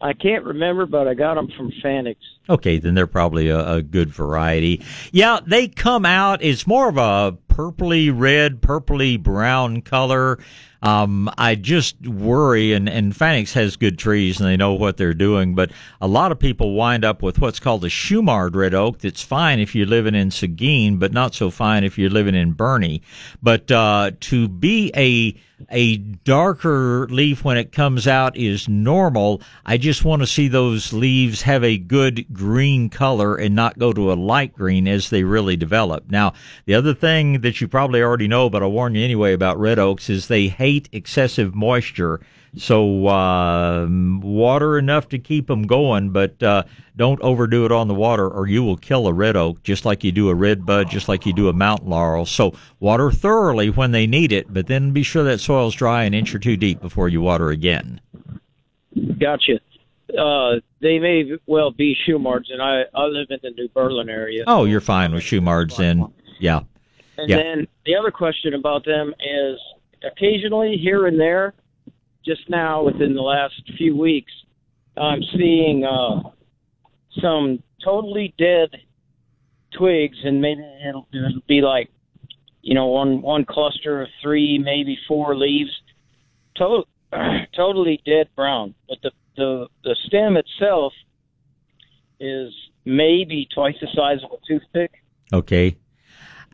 I 0.00 0.14
can't 0.14 0.44
remember, 0.44 0.86
but 0.86 1.06
I 1.06 1.14
got 1.14 1.34
them 1.34 1.48
from 1.56 1.70
Fanick's. 1.84 2.24
Okay, 2.48 2.78
then 2.78 2.94
they're 2.94 3.06
probably 3.06 3.50
a, 3.50 3.74
a 3.74 3.82
good 3.82 4.10
variety. 4.10 4.82
Yeah, 5.12 5.38
they 5.46 5.68
come 5.68 6.04
out. 6.04 6.42
It's 6.42 6.66
more 6.66 6.88
of 6.88 6.96
a 6.96 7.36
purpley 7.48 8.10
red, 8.12 8.60
purpley 8.60 9.22
brown 9.22 9.82
color. 9.82 10.38
Um, 10.82 11.30
I 11.38 11.54
just 11.54 12.00
worry, 12.06 12.72
and, 12.72 12.88
and 12.88 13.12
Fanick's 13.12 13.52
has 13.52 13.76
good 13.76 13.98
trees 13.98 14.40
and 14.40 14.48
they 14.48 14.56
know 14.56 14.74
what 14.74 14.96
they're 14.96 15.14
doing, 15.14 15.54
but 15.54 15.70
a 16.00 16.08
lot 16.08 16.32
of 16.32 16.38
people 16.38 16.74
wind 16.74 17.04
up 17.04 17.22
with 17.22 17.38
what's 17.38 17.60
called 17.60 17.84
a 17.84 17.88
Shumard 17.88 18.56
red 18.56 18.74
oak 18.74 18.98
that's 18.98 19.22
fine 19.22 19.60
if 19.60 19.74
you're 19.74 19.86
living 19.86 20.14
in 20.14 20.30
Seguin, 20.30 20.98
but 20.98 21.12
not 21.12 21.34
so 21.34 21.50
fine 21.50 21.84
if 21.84 21.98
you're 21.98 22.10
living 22.10 22.34
in 22.34 22.54
Boerne. 22.54 23.00
But, 23.42 23.70
uh, 23.70 24.10
to 24.20 24.48
be 24.48 24.90
a, 24.96 25.40
a 25.70 25.96
darker 25.96 27.06
leaf 27.08 27.44
when 27.44 27.56
it 27.56 27.72
comes 27.72 28.06
out 28.06 28.36
is 28.36 28.68
normal. 28.68 29.42
I 29.64 29.76
just 29.76 30.04
want 30.04 30.22
to 30.22 30.26
see 30.26 30.48
those 30.48 30.92
leaves 30.92 31.42
have 31.42 31.62
a 31.64 31.78
good 31.78 32.26
green 32.32 32.88
color 32.88 33.36
and 33.36 33.54
not 33.54 33.78
go 33.78 33.92
to 33.92 34.12
a 34.12 34.14
light 34.14 34.52
green 34.52 34.88
as 34.88 35.10
they 35.10 35.24
really 35.24 35.56
develop. 35.56 36.10
Now, 36.10 36.32
the 36.66 36.74
other 36.74 36.94
thing 36.94 37.40
that 37.40 37.60
you 37.60 37.68
probably 37.68 38.02
already 38.02 38.28
know, 38.28 38.50
but 38.50 38.62
I'll 38.62 38.72
warn 38.72 38.94
you 38.94 39.04
anyway 39.04 39.32
about 39.32 39.58
red 39.58 39.78
oaks 39.78 40.10
is 40.10 40.28
they 40.28 40.48
hate 40.48 40.88
excessive 40.92 41.54
moisture. 41.54 42.20
So, 42.54 43.06
uh, 43.06 43.86
water 43.88 44.78
enough 44.78 45.08
to 45.08 45.18
keep 45.18 45.46
them 45.46 45.62
going, 45.62 46.10
but, 46.10 46.42
uh, 46.42 46.64
don't 46.96 47.20
overdo 47.22 47.64
it 47.64 47.72
on 47.72 47.88
the 47.88 47.94
water 47.94 48.28
or 48.28 48.46
you 48.46 48.62
will 48.62 48.76
kill 48.76 49.08
a 49.08 49.12
red 49.12 49.36
oak 49.36 49.62
just 49.62 49.86
like 49.86 50.04
you 50.04 50.12
do 50.12 50.28
a 50.28 50.34
red 50.34 50.66
bud, 50.66 50.90
just 50.90 51.08
like 51.08 51.24
you 51.24 51.32
do 51.32 51.48
a 51.48 51.52
mountain 51.54 51.88
laurel. 51.88 52.26
So 52.26 52.52
water 52.78 53.10
thoroughly 53.10 53.70
when 53.70 53.92
they 53.92 54.06
need 54.06 54.32
it, 54.32 54.52
but 54.52 54.66
then 54.66 54.90
be 54.90 55.02
sure 55.02 55.24
that 55.24 55.40
soil's 55.40 55.74
dry 55.74 56.04
an 56.04 56.12
inch 56.12 56.34
or 56.34 56.38
two 56.38 56.58
deep 56.58 56.82
before 56.82 57.08
you 57.08 57.22
water 57.22 57.50
again. 57.50 58.00
Gotcha. 59.18 59.60
Uh, 60.18 60.60
they 60.80 60.98
may 60.98 61.32
well 61.46 61.70
be 61.70 61.96
Shumards, 62.06 62.52
and 62.52 62.60
I, 62.60 62.82
I 62.94 63.04
live 63.04 63.28
in 63.30 63.38
the 63.42 63.50
New 63.50 63.68
Berlin 63.68 64.10
area. 64.10 64.44
Oh, 64.46 64.64
you're 64.64 64.82
fine 64.82 65.14
with 65.14 65.22
Shumards, 65.22 65.76
then. 65.76 66.12
Yeah. 66.38 66.60
And 67.16 67.30
yeah. 67.30 67.36
then 67.36 67.68
the 67.86 67.96
other 67.96 68.10
question 68.10 68.52
about 68.52 68.84
them 68.84 69.14
is 69.20 69.58
occasionally 70.04 70.76
here 70.76 71.06
and 71.06 71.18
there, 71.18 71.54
just 72.24 72.48
now 72.48 72.82
within 72.82 73.14
the 73.14 73.22
last 73.22 73.54
few 73.76 73.96
weeks, 73.96 74.32
I'm 74.96 75.22
seeing 75.36 75.84
uh, 75.84 76.30
some 77.20 77.62
totally 77.84 78.34
dead 78.38 78.70
twigs, 79.76 80.18
and 80.24 80.40
maybe 80.40 80.62
it'll, 80.88 81.08
it'll 81.12 81.40
be 81.48 81.60
like, 81.60 81.90
you 82.60 82.74
know, 82.74 82.86
one 82.86 83.22
one 83.22 83.44
cluster 83.44 84.02
of 84.02 84.08
three, 84.22 84.58
maybe 84.58 84.96
four 85.08 85.36
leaves, 85.36 85.70
to- 86.56 86.84
totally 87.56 88.00
dead 88.04 88.28
brown. 88.36 88.74
But 88.88 88.98
the 89.02 89.10
the 89.36 89.66
the 89.84 89.96
stem 90.06 90.36
itself 90.36 90.92
is 92.20 92.52
maybe 92.84 93.48
twice 93.52 93.74
the 93.80 93.88
size 93.94 94.18
of 94.24 94.30
a 94.30 94.46
toothpick. 94.46 94.92
Okay. 95.32 95.76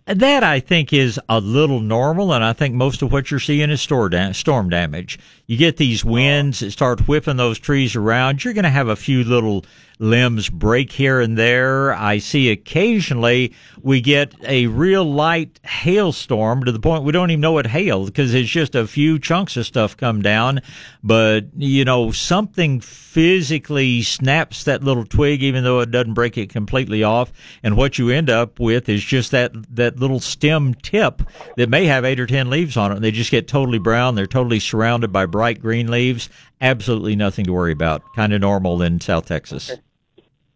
That 0.09 0.43
I 0.43 0.61
think 0.61 0.95
is 0.95 1.21
a 1.29 1.39
little 1.39 1.81
normal, 1.81 2.33
and 2.33 2.43
I 2.43 2.55
think 2.55 2.75
most 2.75 3.03
of 3.03 3.13
what 3.13 3.31
you're 3.31 3.39
seeing 3.39 3.69
is 3.69 3.83
storm, 3.83 4.13
da- 4.13 4.33
storm 4.33 4.71
damage. 4.71 5.19
You 5.47 5.59
get 5.59 5.77
these 5.77 6.03
winds 6.03 6.61
that 6.61 6.71
start 6.71 7.07
whipping 7.07 7.37
those 7.37 7.59
trees 7.59 7.95
around. 7.95 8.43
You're 8.43 8.55
going 8.55 8.65
to 8.65 8.71
have 8.71 8.89
a 8.89 8.97
few 8.97 9.23
little 9.23 9.67
limbs 9.99 10.49
break 10.49 10.93
here 10.93 11.21
and 11.21 11.37
there. 11.37 11.93
I 11.93 12.19
see 12.19 12.51
occasionally 12.51 13.55
we 13.81 14.01
get 14.01 14.35
a 14.45 14.67
real 14.69 15.05
light 15.05 15.61
hailstorm 15.65 16.65
to 16.65 16.73
the 16.73 16.79
point 16.79 17.05
we 17.05 17.13
don't 17.13 17.31
even 17.31 17.41
know 17.41 17.59
it 17.59 17.67
hailed 17.67 18.07
because 18.07 18.35
it's 18.35 18.49
just 18.49 18.75
a 18.75 18.87
few 18.87 19.19
chunks 19.19 19.57
of 19.57 19.67
stuff 19.67 19.97
come 19.97 20.23
down. 20.23 20.61
But, 21.03 21.47
you 21.57 21.85
know, 21.85 22.11
something 22.13 22.81
physically 22.81 24.03
snaps 24.03 24.65
that 24.65 24.85
little 24.85 25.05
twig 25.05 25.43
even 25.43 25.65
though 25.65 25.81
it 25.81 25.91
doesn't 25.91 26.15
break 26.15 26.39
it 26.39 26.51
completely 26.51 27.03
off. 27.03 27.33
And 27.63 27.77
what 27.77 27.99
you 27.99 28.11
end 28.11 28.31
up 28.31 28.61
with 28.61 28.89
is 28.89 29.03
just 29.03 29.31
that, 29.33 29.53
that 29.75 29.99
little 29.99 30.21
stem 30.21 30.75
tip 30.75 31.23
that 31.57 31.69
may 31.69 31.87
have 31.87 32.05
eight 32.05 32.21
or 32.21 32.27
ten 32.27 32.51
leaves 32.51 32.77
on 32.77 32.93
it. 32.93 32.97
And 32.97 33.05
they 33.05 33.11
just 33.11 33.31
get 33.31 33.49
totally 33.49 33.79
brown. 33.79 34.15
They're 34.15 34.27
totally 34.27 34.61
surrounded 34.61 35.13
by 35.13 35.27
bright 35.27 35.61
green 35.61 35.91
leaves. 35.91 36.29
Absolutely 36.61 37.17
nothing 37.17 37.45
to 37.47 37.53
worry 37.53 37.73
about. 37.73 38.03
Kind 38.15 38.33
of 38.33 38.41
normal 38.41 38.83
in 38.83 39.01
South 39.01 39.27
Texas. 39.27 39.71
Okay. 39.71 39.81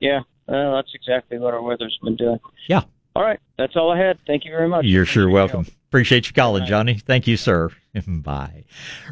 Yeah, 0.02 0.22
well, 0.48 0.74
that's 0.74 0.90
exactly 0.94 1.38
what 1.38 1.54
our 1.54 1.62
weather's 1.62 1.96
been 2.02 2.16
doing. 2.16 2.40
Yeah. 2.68 2.82
All 3.14 3.22
right, 3.22 3.38
that's 3.56 3.76
all 3.76 3.92
I 3.92 3.98
had. 3.98 4.18
Thank 4.26 4.44
you 4.44 4.50
very 4.50 4.68
much. 4.68 4.84
You're 4.84 5.06
sure 5.06 5.30
welcome. 5.30 5.64
Appreciate 5.88 6.26
you 6.26 6.32
calling, 6.32 6.66
Johnny. 6.66 6.98
Thank 6.98 7.28
you, 7.28 7.36
sir. 7.36 7.70
Bye. 8.08 8.64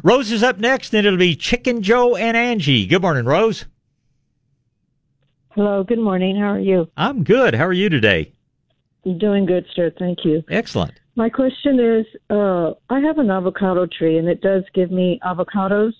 Rose 0.03 0.31
is 0.33 0.43
up 0.43 0.57
next, 0.57 0.93
and 0.93 1.07
it'll 1.07 1.17
be 1.17 1.35
Chicken 1.35 1.81
Joe 1.81 2.17
and 2.17 2.35
Angie. 2.35 2.87
Good 2.87 3.01
morning, 3.01 3.23
Rose. 3.23 3.65
Hello, 5.51 5.83
good 5.83 5.99
morning. 5.99 6.35
How 6.37 6.53
are 6.53 6.59
you? 6.59 6.89
I'm 6.97 7.23
good. 7.23 7.55
How 7.55 7.67
are 7.67 7.73
you 7.73 7.87
today? 7.87 8.33
I'm 9.05 9.17
doing 9.17 9.45
good, 9.45 9.65
sir. 9.73 9.93
Thank 9.97 10.25
you. 10.25 10.43
Excellent. 10.49 10.99
My 11.15 11.29
question 11.29 11.79
is 11.79 12.05
uh, 12.29 12.71
I 12.89 12.99
have 12.99 13.17
an 13.17 13.29
avocado 13.29 13.85
tree, 13.85 14.17
and 14.17 14.27
it 14.27 14.41
does 14.41 14.63
give 14.73 14.91
me 14.91 15.21
avocados. 15.23 15.93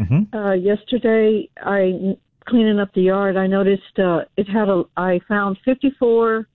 Mm-hmm. 0.00 0.36
Uh, 0.36 0.54
yesterday, 0.54 1.48
I 1.58 2.16
cleaning 2.46 2.78
up 2.78 2.92
the 2.94 3.02
yard, 3.02 3.36
I 3.36 3.46
noticed 3.46 3.98
uh, 3.98 4.22
it 4.36 4.48
had 4.48 4.68
a. 4.68 4.84
I 4.96 5.20
found 5.28 5.58
54 5.64 6.46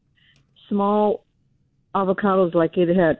small 0.68 1.26
avocados, 1.96 2.54
like 2.54 2.78
it 2.78 2.96
had, 2.96 3.20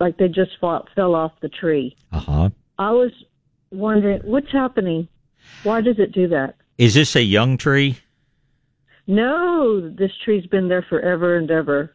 like 0.00 0.16
they 0.18 0.28
just 0.28 0.52
fought, 0.60 0.88
fell 0.94 1.14
off 1.14 1.32
the 1.40 1.48
tree. 1.48 1.96
Uh 2.12 2.20
huh. 2.20 2.50
I 2.78 2.90
was 2.90 3.12
wondering 3.70 4.20
what's 4.24 4.50
happening. 4.50 5.08
Why 5.62 5.80
does 5.80 5.98
it 5.98 6.12
do 6.12 6.28
that? 6.28 6.56
Is 6.78 6.94
this 6.94 7.14
a 7.16 7.22
young 7.22 7.56
tree? 7.56 7.98
No, 9.06 9.90
this 9.90 10.10
tree's 10.24 10.46
been 10.46 10.68
there 10.68 10.84
forever 10.88 11.36
and 11.36 11.50
ever. 11.50 11.94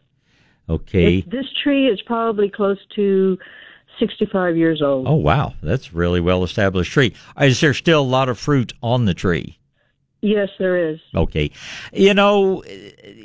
Okay. 0.69 1.21
This 1.21 1.47
tree 1.63 1.87
is 1.87 1.99
probably 2.03 2.49
close 2.49 2.77
to 2.95 3.37
65 3.99 4.55
years 4.55 4.81
old. 4.81 5.07
Oh 5.07 5.15
wow, 5.15 5.53
that's 5.61 5.89
a 5.89 5.93
really 5.93 6.21
well 6.21 6.43
established 6.43 6.91
tree. 6.91 7.13
Is 7.41 7.59
there 7.59 7.73
still 7.73 8.01
a 8.01 8.03
lot 8.03 8.29
of 8.29 8.37
fruit 8.37 8.73
on 8.81 9.05
the 9.05 9.13
tree? 9.13 9.57
Yes, 10.21 10.49
there 10.59 10.89
is. 10.89 10.99
Okay. 11.15 11.51
You 11.93 12.13
know, 12.13 12.63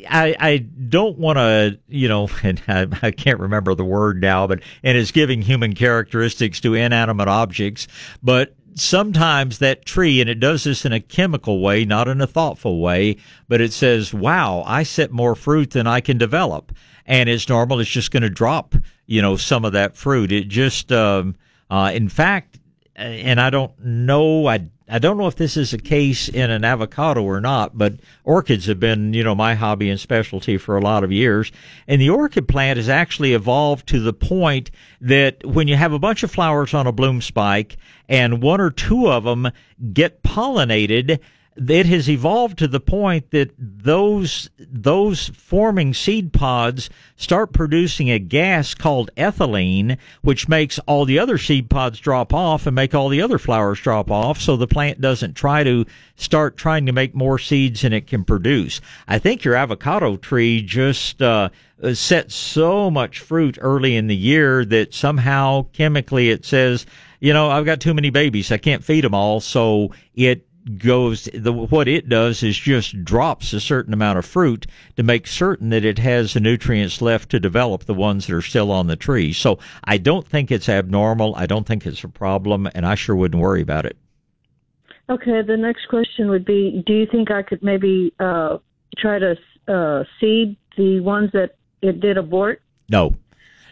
I 0.09 0.37
I 0.39 0.59
don't 0.59 1.19
want 1.19 1.39
to, 1.39 1.79
you 1.89 2.09
know, 2.09 2.29
and 2.43 2.63
I, 2.69 2.87
I 3.03 3.11
can't 3.11 3.41
remember 3.41 3.75
the 3.75 3.85
word 3.85 4.21
now, 4.21 4.47
but 4.47 4.61
and 4.83 4.97
it's 4.97 5.11
giving 5.11 5.43
human 5.43 5.75
characteristics 5.75 6.61
to 6.61 6.75
inanimate 6.75 7.29
objects, 7.29 7.89
but 8.23 8.55
sometimes 8.75 9.59
that 9.59 9.85
tree, 9.85 10.21
and 10.21 10.29
it 10.29 10.41
does 10.41 10.65
this 10.65 10.85
in 10.85 10.93
a 10.93 11.01
chemical 11.01 11.61
way, 11.61 11.85
not 11.85 12.09
in 12.09 12.21
a 12.21 12.27
thoughtful 12.27 12.81
way, 12.81 13.17
but 13.49 13.61
it 13.61 13.73
says, 13.73 14.13
wow, 14.13 14.63
I 14.67 14.83
set 14.83 15.13
more 15.13 15.35
fruit 15.35 15.71
than 15.71 15.87
I 15.87 16.01
can 16.01 16.19
develop. 16.19 16.73
And 17.07 17.29
it's 17.29 17.49
normal, 17.49 17.81
it's 17.81 17.91
just 17.91 18.11
going 18.11 18.23
to 18.23 18.31
drop, 18.31 18.75
you 19.07 19.21
know, 19.23 19.37
some 19.37 19.65
of 19.65 19.73
that 19.73 19.97
fruit. 19.97 20.33
It 20.33 20.49
just, 20.49 20.91
um, 20.91 21.37
uh, 21.71 21.93
in 21.95 22.09
fact, 22.09 22.59
and 22.97 23.41
I 23.41 23.51
don't 23.51 23.73
know, 23.85 24.47
I, 24.47 24.69
I 24.87 24.99
don't 24.99 25.17
know 25.17 25.27
if 25.27 25.37
this 25.37 25.57
is 25.57 25.73
a 25.73 25.79
case 25.79 26.29
in 26.29 26.51
an 26.51 26.63
avocado 26.63 27.23
or 27.23 27.41
not, 27.41 27.77
but 27.77 27.95
orchids 28.23 28.67
have 28.67 28.79
been, 28.79 29.15
you 29.15 29.25
know, 29.25 29.35
my 29.35 29.55
hobby 29.55 29.89
and 29.89 29.99
specialty 29.99 30.59
for 30.59 30.77
a 30.77 30.81
lot 30.83 31.03
of 31.03 31.11
years. 31.11 31.51
And 31.89 32.01
the 32.01 32.11
orchid 32.11 32.49
plant 32.49 32.77
has 32.77 32.91
actually 32.91 33.33
evolved 33.33 33.87
to 33.89 34.01
the 34.01 34.13
point 34.13 34.71
that 35.01 35.45
when 35.47 35.69
you 35.69 35.77
have 35.77 35.95
a 35.95 35.99
bunch 35.99 36.23
of 36.23 36.31
flowers 36.31 36.75
on 36.75 36.87
a 36.87 36.93
bloom 36.93 37.23
spike 37.23 37.79
and 38.11 38.43
one 38.43 38.61
or 38.61 38.71
two 38.71 39.09
of 39.09 39.25
them 39.25 39.51
get 39.95 40.23
pollinated, 40.23 41.19
it 41.57 41.87
has 41.87 42.11
evolved 42.11 42.59
to 42.59 42.67
the 42.67 42.81
point 42.81 43.31
that 43.31 43.51
those 43.59 44.51
those 44.59 45.29
forming 45.29 45.95
seed 45.95 46.33
pods 46.33 46.91
start 47.17 47.53
producing 47.53 48.11
a 48.11 48.19
gas 48.19 48.75
called 48.75 49.11
ethylene, 49.17 49.97
which 50.23 50.49
makes 50.49 50.81
all 50.81 51.05
the 51.05 51.19
other 51.19 51.39
seed 51.39 51.71
pods 51.71 52.01
drop 52.01 52.35
off 52.35 52.67
and 52.67 52.75
make 52.75 52.95
all 52.95 53.09
the 53.09 53.23
other 53.23 53.39
flowers 53.39 53.81
drop 53.81 54.11
off. 54.11 54.41
So 54.41 54.57
the 54.57 54.67
plant 54.67 55.01
doesn't 55.01 55.35
try 55.35 55.63
to 55.63 55.85
start 56.17 56.57
trying 56.57 56.87
to 56.87 56.93
make 56.93 57.15
more 57.15 57.39
seeds 57.39 57.83
than 57.83 57.93
it 57.93 58.09
can 58.09 58.25
produce. 58.25 58.81
I 59.07 59.21
think 59.21 59.45
your 59.45 59.55
avocado 59.55 60.17
tree 60.17 60.61
just 60.61 61.23
uh, 61.23 61.51
set 61.93 62.33
so 62.33 62.91
much 62.91 63.21
fruit 63.21 63.59
early 63.61 63.95
in 63.95 64.09
the 64.09 64.17
year 64.17 64.65
that 64.65 64.93
somehow 64.93 65.67
chemically 65.73 66.31
it 66.31 66.45
says, 66.45 66.85
you 67.21 67.33
know, 67.33 67.49
I've 67.49 67.65
got 67.65 67.81
too 67.81 67.95
many 67.95 68.11
babies, 68.11 68.51
I 68.51 68.59
can't 68.59 68.85
feed 68.85 69.05
them 69.05 69.15
all, 69.15 69.41
so 69.41 69.93
it 70.15 70.47
goes 70.79 71.29
the 71.35 71.53
what 71.53 71.89
it 71.89 72.09
does 72.09 72.43
is 72.43 72.57
just 72.57 73.05
drops 73.05 73.53
a 73.53 73.61
certain 73.61 73.93
amount 73.93 74.19
of 74.19 74.25
fruit 74.25 74.67
to 74.97 75.03
make 75.03 75.27
certain 75.27 75.69
that 75.71 75.85
it 75.85 75.99
has 75.99 76.33
the 76.33 76.41
nutrients 76.41 77.03
left 77.03 77.31
to 77.31 77.39
develop 77.39 77.85
the 77.85 77.95
ones 77.95 78.27
that 78.27 78.35
are 78.35 78.43
still 78.43 78.71
on 78.71 78.87
the 78.87 78.97
tree. 78.97 79.33
So 79.33 79.59
I 79.85 79.99
don't 79.99 80.27
think 80.27 80.51
it's 80.51 80.69
abnormal. 80.69 81.35
I 81.37 81.47
don't 81.47 81.67
think 81.67 81.87
it's 81.87 82.03
a 82.03 82.09
problem, 82.09 82.69
and 82.75 82.87
I 82.87 82.95
sure 82.95 83.15
wouldn't 83.15 83.43
worry 83.43 83.63
about 83.63 83.85
it. 83.85 83.97
Okay, 85.11 85.43
the 85.43 85.57
next 85.57 85.87
question 85.89 86.31
would 86.31 86.47
be: 86.47 86.83
Do 86.87 86.95
you 86.95 87.07
think 87.07 87.31
I 87.31 87.43
could 87.43 87.63
maybe 87.63 88.15
uh, 88.19 88.59
try 88.97 89.19
to 89.19 89.37
uh, 89.69 90.05
seed 90.19 90.57
the 90.77 91.01
ones 91.01 91.31
that 91.33 91.57
it 91.83 92.01
did 92.01 92.17
abort? 92.17 92.63
No, 92.89 93.15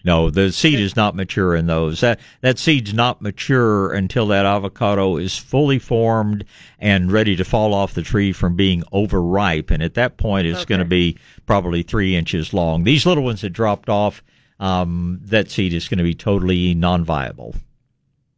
no, 0.04 0.30
the 0.30 0.52
seed 0.52 0.80
is 0.80 0.96
not 0.96 1.14
mature 1.14 1.54
in 1.54 1.66
those. 1.66 2.00
That 2.00 2.20
that 2.40 2.58
seed's 2.58 2.92
not 2.92 3.22
mature 3.22 3.92
until 3.92 4.26
that 4.28 4.46
avocado 4.46 5.16
is 5.16 5.36
fully 5.36 5.78
formed 5.78 6.44
and 6.78 7.12
ready 7.12 7.36
to 7.36 7.44
fall 7.44 7.74
off 7.74 7.94
the 7.94 8.02
tree 8.02 8.32
from 8.32 8.56
being 8.56 8.82
overripe. 8.92 9.70
And 9.70 9.82
at 9.82 9.94
that 9.94 10.16
point, 10.16 10.46
it's 10.46 10.60
okay. 10.60 10.68
going 10.68 10.80
to 10.80 10.84
be 10.84 11.18
probably 11.46 11.82
three 11.82 12.16
inches 12.16 12.52
long. 12.52 12.84
These 12.84 13.06
little 13.06 13.24
ones 13.24 13.42
that 13.42 13.50
dropped 13.50 13.88
off, 13.88 14.22
um, 14.60 15.20
that 15.22 15.50
seed 15.50 15.72
is 15.72 15.88
going 15.88 15.98
to 15.98 16.04
be 16.04 16.14
totally 16.14 16.74
non-viable. 16.74 17.54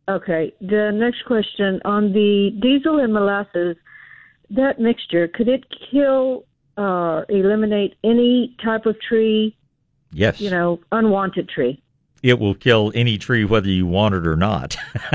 Okay. 0.09 0.53
The 0.61 0.91
next 0.93 1.24
question 1.27 1.81
on 1.85 2.12
the 2.12 2.51
diesel 2.61 2.99
and 2.99 3.12
molasses, 3.12 3.77
that 4.51 4.78
mixture 4.78 5.28
could 5.28 5.49
it 5.49 5.65
kill 5.91 6.45
or 6.77 7.20
uh, 7.20 7.24
eliminate 7.28 7.95
any 8.03 8.57
type 8.62 8.85
of 8.85 9.01
tree 9.01 9.57
Yes. 10.15 10.41
You 10.41 10.51
know, 10.51 10.81
unwanted 10.93 11.49
tree. 11.49 11.81
It 12.23 12.39
will 12.39 12.55
kill 12.55 12.91
any 12.95 13.19
tree 13.19 13.45
whether 13.45 13.69
you 13.69 13.86
want 13.86 14.15
it 14.15 14.27
or 14.27 14.36
not. 14.36 14.78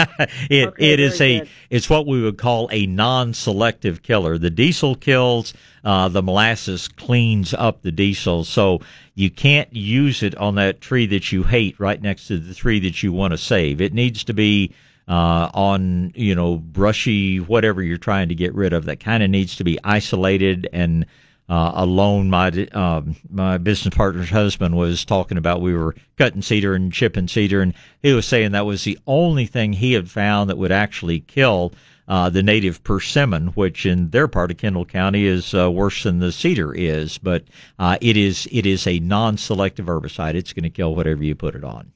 it 0.47 0.67
okay, 0.67 0.91
it 0.93 0.99
is 0.99 1.19
a 1.19 1.39
good. 1.39 1.49
it's 1.71 1.89
what 1.89 2.05
we 2.05 2.21
would 2.21 2.37
call 2.37 2.69
a 2.71 2.85
non-selective 2.85 4.03
killer. 4.03 4.37
The 4.37 4.51
diesel 4.51 4.93
kills, 4.93 5.55
uh, 5.83 6.09
the 6.09 6.21
molasses 6.21 6.87
cleans 6.87 7.55
up 7.55 7.81
the 7.81 7.91
diesel, 7.91 8.43
so 8.43 8.81
you 9.15 9.31
can't 9.31 9.75
use 9.75 10.21
it 10.21 10.35
on 10.35 10.53
that 10.55 10.81
tree 10.81 11.07
that 11.07 11.31
you 11.31 11.41
hate 11.41 11.79
right 11.79 11.99
next 11.99 12.27
to 12.27 12.37
the 12.37 12.53
tree 12.53 12.79
that 12.81 13.01
you 13.01 13.11
want 13.11 13.31
to 13.31 13.39
save. 13.39 13.81
It 13.81 13.95
needs 13.95 14.23
to 14.25 14.33
be 14.35 14.75
uh, 15.07 15.49
on 15.51 16.11
you 16.13 16.35
know 16.35 16.57
brushy 16.57 17.39
whatever 17.39 17.81
you're 17.81 17.97
trying 17.97 18.29
to 18.29 18.35
get 18.35 18.53
rid 18.53 18.71
of. 18.71 18.85
That 18.85 18.99
kind 18.99 19.23
of 19.23 19.31
needs 19.31 19.55
to 19.55 19.63
be 19.63 19.79
isolated 19.83 20.69
and 20.71 21.07
uh, 21.49 21.71
alone. 21.73 22.29
My 22.29 22.49
um, 22.73 23.15
my 23.29 23.57
business 23.57 23.95
partner's 23.95 24.29
husband 24.29 24.77
was 24.77 25.03
talking 25.03 25.37
about 25.37 25.61
we 25.61 25.73
were 25.73 25.95
cutting 26.17 26.41
cedar 26.41 26.75
and 26.75 26.93
chipping 26.93 27.27
cedar, 27.27 27.61
and 27.61 27.73
he 28.01 28.13
was 28.13 28.25
saying 28.25 28.51
that 28.51 28.65
was 28.65 28.83
the 28.83 28.99
only 29.07 29.45
thing 29.45 29.73
he 29.73 29.93
had 29.93 30.09
found 30.09 30.49
that 30.49 30.57
would 30.57 30.71
actually 30.71 31.21
kill 31.21 31.73
uh, 32.07 32.29
the 32.29 32.43
native 32.43 32.83
persimmon, 32.83 33.47
which 33.47 33.85
in 33.85 34.09
their 34.11 34.27
part 34.27 34.51
of 34.51 34.57
Kendall 34.57 34.85
County 34.85 35.25
is 35.25 35.53
uh, 35.53 35.69
worse 35.71 36.03
than 36.03 36.19
the 36.19 36.31
cedar 36.31 36.73
is. 36.73 37.17
But 37.17 37.43
uh, 37.79 37.97
it 37.99 38.15
is 38.15 38.47
it 38.51 38.65
is 38.65 38.85
a 38.85 38.99
non-selective 38.99 39.87
herbicide. 39.87 40.35
It's 40.35 40.53
going 40.53 40.63
to 40.63 40.69
kill 40.69 40.95
whatever 40.95 41.23
you 41.23 41.35
put 41.35 41.55
it 41.55 41.63
on. 41.63 41.91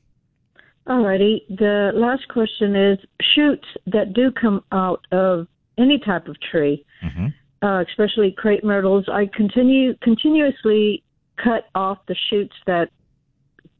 Alrighty. 0.88 1.41
The 1.47 1.91
last 1.93 2.27
question 2.27 2.75
is 2.75 2.99
shoots 3.35 3.67
that 3.88 4.13
do 4.13 4.31
come 4.31 4.63
out 4.71 5.05
of 5.11 5.47
any 5.77 5.97
type 5.99 6.27
of 6.27 6.35
tree. 6.41 6.84
Mm-hmm 7.01 7.27
uh, 7.64 7.84
especially 7.88 8.31
crepe 8.31 8.64
myrtles, 8.64 9.06
I 9.10 9.26
continue 9.26 9.95
continuously 10.02 11.02
cut 11.38 11.68
off 11.73 11.99
the 12.07 12.15
shoots 12.30 12.56
that 12.68 12.91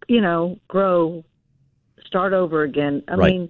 you 0.08 0.22
know 0.22 0.58
grow, 0.70 1.24
start 2.06 2.34
over 2.34 2.64
again. 2.64 3.04
I 3.08 3.16
right. 3.16 3.34
mean, 3.34 3.50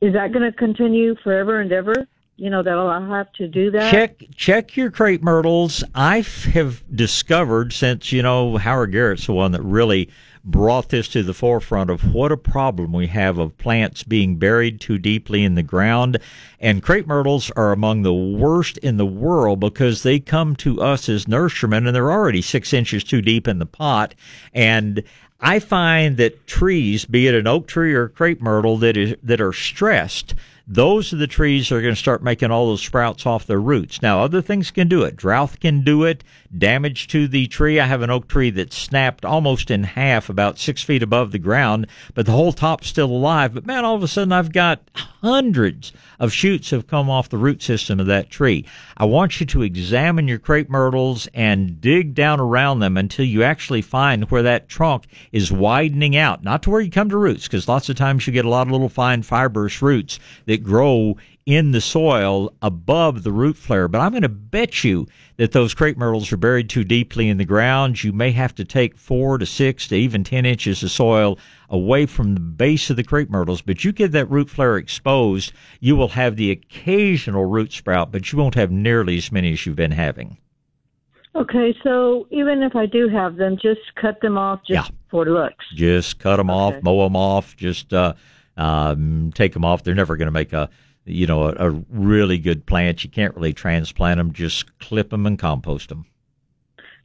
is 0.00 0.14
that 0.14 0.32
going 0.32 0.50
to 0.50 0.56
continue 0.56 1.14
forever 1.22 1.60
and 1.60 1.70
ever? 1.70 2.08
you 2.40 2.48
know, 2.48 2.62
that 2.62 2.72
I'll 2.72 3.06
have 3.10 3.30
to 3.34 3.46
do 3.46 3.70
that? 3.72 3.90
Check 3.90 4.24
check 4.34 4.74
your 4.74 4.90
crepe 4.90 5.22
myrtles. 5.22 5.84
I 5.94 6.24
have 6.54 6.82
discovered 6.96 7.74
since 7.74 8.12
you 8.12 8.22
know 8.22 8.56
Howard 8.56 8.92
Garrett's 8.92 9.26
the 9.26 9.34
one 9.34 9.52
that 9.52 9.60
really 9.60 10.08
brought 10.44 10.88
this 10.88 11.08
to 11.08 11.22
the 11.22 11.34
forefront 11.34 11.90
of 11.90 12.14
what 12.14 12.32
a 12.32 12.36
problem 12.36 12.92
we 12.92 13.06
have 13.06 13.38
of 13.38 13.56
plants 13.58 14.02
being 14.02 14.36
buried 14.36 14.80
too 14.80 14.98
deeply 14.98 15.44
in 15.44 15.54
the 15.54 15.62
ground. 15.62 16.18
And 16.58 16.82
crepe 16.82 17.06
myrtles 17.06 17.50
are 17.56 17.72
among 17.72 18.02
the 18.02 18.14
worst 18.14 18.78
in 18.78 18.96
the 18.96 19.06
world 19.06 19.60
because 19.60 20.02
they 20.02 20.18
come 20.18 20.56
to 20.56 20.80
us 20.80 21.08
as 21.08 21.28
nurserymen 21.28 21.86
and 21.86 21.94
they're 21.94 22.12
already 22.12 22.42
six 22.42 22.72
inches 22.72 23.04
too 23.04 23.22
deep 23.22 23.46
in 23.46 23.58
the 23.58 23.66
pot. 23.66 24.14
And 24.54 25.02
I 25.40 25.58
find 25.58 26.16
that 26.18 26.46
trees, 26.46 27.04
be 27.04 27.26
it 27.26 27.34
an 27.34 27.46
oak 27.46 27.66
tree 27.66 27.94
or 27.94 28.04
a 28.04 28.08
crepe 28.10 28.40
myrtle, 28.40 28.76
that 28.78 28.96
is 28.96 29.16
that 29.22 29.40
are 29.40 29.52
stressed 29.52 30.34
those 30.72 31.12
are 31.12 31.16
the 31.16 31.26
trees 31.26 31.68
that 31.68 31.74
are 31.74 31.82
going 31.82 31.94
to 31.94 31.98
start 31.98 32.22
making 32.22 32.52
all 32.52 32.66
those 32.66 32.80
sprouts 32.80 33.26
off 33.26 33.44
their 33.44 33.60
roots. 33.60 34.00
Now, 34.02 34.22
other 34.22 34.40
things 34.40 34.70
can 34.70 34.86
do 34.86 35.02
it. 35.02 35.16
Drought 35.16 35.58
can 35.58 35.82
do 35.82 36.04
it. 36.04 36.22
Damage 36.56 37.08
to 37.08 37.26
the 37.26 37.48
tree. 37.48 37.80
I 37.80 37.86
have 37.86 38.02
an 38.02 38.10
oak 38.10 38.28
tree 38.28 38.50
that 38.50 38.72
snapped 38.72 39.24
almost 39.24 39.72
in 39.72 39.82
half, 39.82 40.28
about 40.28 40.60
six 40.60 40.80
feet 40.80 41.02
above 41.02 41.32
the 41.32 41.40
ground, 41.40 41.88
but 42.14 42.24
the 42.24 42.32
whole 42.32 42.52
top's 42.52 42.86
still 42.86 43.10
alive. 43.10 43.52
But 43.52 43.66
man, 43.66 43.84
all 43.84 43.96
of 43.96 44.04
a 44.04 44.08
sudden 44.08 44.30
I've 44.30 44.52
got 44.52 44.80
hundreds 45.22 45.92
of 46.18 46.32
shoots 46.32 46.70
have 46.70 46.86
come 46.86 47.10
off 47.10 47.28
the 47.28 47.36
root 47.38 47.62
system 47.62 48.00
of 48.00 48.06
that 48.06 48.30
tree. 48.30 48.64
I 48.96 49.04
want 49.04 49.40
you 49.40 49.46
to 49.46 49.62
examine 49.62 50.28
your 50.28 50.38
crepe 50.38 50.70
myrtles 50.70 51.28
and 51.34 51.80
dig 51.80 52.14
down 52.14 52.40
around 52.40 52.80
them 52.80 52.96
until 52.96 53.24
you 53.24 53.42
actually 53.42 53.82
find 53.82 54.30
where 54.30 54.42
that 54.42 54.68
trunk 54.68 55.06
is 55.32 55.52
widening 55.52 56.16
out, 56.16 56.42
not 56.42 56.62
to 56.64 56.70
where 56.70 56.80
you 56.80 56.90
come 56.90 57.08
to 57.10 57.16
roots, 57.16 57.44
because 57.44 57.68
lots 57.68 57.88
of 57.88 57.96
times 57.96 58.26
you 58.26 58.32
get 58.32 58.44
a 58.44 58.48
lot 58.48 58.66
of 58.66 58.72
little 58.72 58.88
fine 58.88 59.22
fibrous 59.22 59.82
roots 59.82 60.18
that 60.46 60.62
grow 60.62 61.16
in 61.46 61.72
the 61.72 61.80
soil 61.80 62.52
above 62.62 63.22
the 63.22 63.32
root 63.32 63.56
flare. 63.56 63.88
But 63.88 64.00
I'm 64.00 64.12
going 64.12 64.22
to 64.22 64.28
bet 64.28 64.84
you 64.84 65.06
that 65.36 65.52
those 65.52 65.74
crepe 65.74 65.96
myrtles 65.96 66.30
are 66.32 66.36
buried 66.36 66.68
too 66.68 66.84
deeply 66.84 67.28
in 67.28 67.38
the 67.38 67.44
ground. 67.44 68.04
You 68.04 68.12
may 68.12 68.30
have 68.32 68.54
to 68.56 68.64
take 68.64 68.96
four 68.96 69.38
to 69.38 69.46
six 69.46 69.88
to 69.88 69.96
even 69.96 70.22
10 70.22 70.44
inches 70.46 70.82
of 70.82 70.90
soil 70.90 71.38
away 71.68 72.06
from 72.06 72.34
the 72.34 72.40
base 72.40 72.90
of 72.90 72.96
the 72.96 73.04
crepe 73.04 73.30
myrtles. 73.30 73.62
But 73.62 73.84
you 73.84 73.92
get 73.92 74.12
that 74.12 74.30
root 74.30 74.50
flare 74.50 74.76
exposed, 74.76 75.52
you 75.80 75.96
will 75.96 76.08
have 76.08 76.36
the 76.36 76.50
occasional 76.50 77.46
root 77.46 77.72
sprout, 77.72 78.12
but 78.12 78.30
you 78.30 78.38
won't 78.38 78.54
have 78.54 78.70
nearly 78.70 79.16
as 79.16 79.32
many 79.32 79.52
as 79.52 79.64
you've 79.64 79.76
been 79.76 79.90
having. 79.90 80.36
Okay, 81.34 81.74
so 81.84 82.26
even 82.30 82.62
if 82.62 82.74
I 82.74 82.86
do 82.86 83.08
have 83.08 83.36
them, 83.36 83.56
just 83.56 83.80
cut 83.94 84.20
them 84.20 84.36
off 84.36 84.60
just 84.66 84.90
for 85.10 85.24
looks. 85.24 85.64
Just 85.74 86.18
cut 86.18 86.36
them 86.36 86.50
off, 86.50 86.74
mow 86.82 87.04
them 87.04 87.14
off, 87.14 87.56
just 87.56 87.92
uh, 87.94 88.14
um, 88.56 89.30
take 89.34 89.52
them 89.52 89.64
off. 89.64 89.84
They're 89.84 89.94
never 89.94 90.16
going 90.16 90.26
to 90.26 90.32
make 90.32 90.52
a 90.52 90.68
you 91.04 91.26
know 91.26 91.44
a, 91.44 91.68
a 91.68 91.70
really 91.90 92.38
good 92.38 92.66
plant. 92.66 93.04
You 93.04 93.10
can't 93.10 93.34
really 93.34 93.52
transplant 93.52 94.18
them. 94.18 94.32
Just 94.32 94.78
clip 94.78 95.10
them 95.10 95.26
and 95.26 95.38
compost 95.38 95.88
them. 95.88 96.06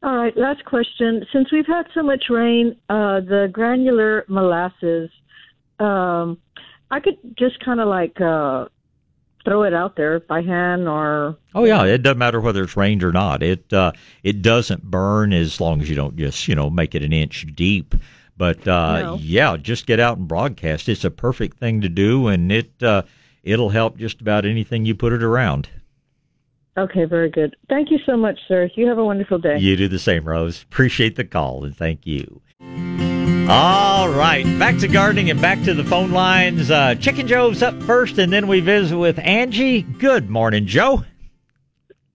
All 0.04 0.16
right, 0.18 0.36
last 0.38 0.64
question. 0.66 1.26
Since 1.34 1.52
we've 1.52 1.66
had 1.66 1.88
so 1.94 2.04
much 2.04 2.26
rain, 2.30 2.76
uh, 2.90 3.22
the 3.22 3.50
granular 3.52 4.24
molasses, 4.28 5.10
um, 5.80 6.38
I 6.92 7.00
could 7.00 7.18
just 7.38 7.60
kind 7.64 7.80
of 7.80 7.88
like 7.88 8.22
uh, 8.22 8.66
throw 9.46 9.64
it 9.64 9.74
out 9.74 9.96
there 9.96 10.20
by 10.20 10.42
hand 10.42 10.88
or. 10.88 11.38
Oh 11.56 11.64
yeah, 11.64 11.84
it 11.86 12.04
doesn't 12.04 12.20
matter 12.20 12.40
whether 12.40 12.64
it's 12.64 12.78
rained 12.78 13.04
or 13.04 13.12
not. 13.12 13.42
It 13.42 13.72
uh, 13.74 13.94
it 14.22 14.42
doesn't 14.44 14.84
burn 14.84 15.34
as 15.34 15.60
long 15.60 15.82
as 15.82 15.90
you 15.90 15.96
don't 15.96 16.16
just 16.18 16.48
you 16.48 16.54
know 16.56 16.70
make 16.70 16.94
it 16.94 17.02
an 17.02 17.14
inch 17.14 17.48
deep. 17.56 17.96
But 18.38 18.68
uh, 18.68 19.00
No. 19.02 19.16
yeah, 19.22 19.56
just 19.58 19.88
get 19.88 20.00
out 20.02 20.18
and 20.18 20.28
broadcast. 20.28 20.90
It's 20.90 21.06
a 21.06 21.10
perfect 21.10 21.58
thing 21.58 21.82
to 21.82 21.90
do, 21.90 22.28
and 22.28 22.52
it 22.52 22.84
uh, 22.84 23.04
it'll 23.46 23.70
help 23.70 23.98
just 23.98 24.20
about 24.20 24.46
anything 24.46 24.86
you 24.86 24.96
put 24.96 25.14
it 25.14 25.24
around. 25.24 25.70
Okay, 26.78 27.06
very 27.06 27.30
good. 27.30 27.56
Thank 27.70 27.90
you 27.90 28.00
so 28.06 28.18
much, 28.18 28.38
sir. 28.50 28.70
You 28.76 28.88
have 28.88 28.98
a 28.98 29.06
wonderful 29.06 29.38
day. 29.38 29.58
You 29.58 29.78
do 29.78 29.88
the 29.88 30.00
same, 30.00 30.28
Rose. 30.28 30.64
Appreciate 30.64 31.16
the 31.16 31.24
call 31.24 31.64
and 31.64 31.76
thank 31.76 32.06
you. 32.06 32.42
All 33.48 34.10
right, 34.10 34.44
back 34.58 34.80
to 34.80 34.88
gardening 34.88 35.30
and 35.30 35.40
back 35.40 35.64
to 35.64 35.74
the 35.74 35.84
phone 35.84 36.12
lines. 36.12 36.72
Uh, 36.72 36.96
Chicken 36.96 37.28
Joe's 37.28 37.62
up 37.62 37.82
first, 37.84 38.18
and 38.18 38.34
then 38.34 38.48
we 38.48 38.60
visit 38.60 38.98
with 38.98 39.20
Angie. 39.20 39.84
Good 39.84 40.30
morning, 40.30 40.66
Joe. 40.66 41.04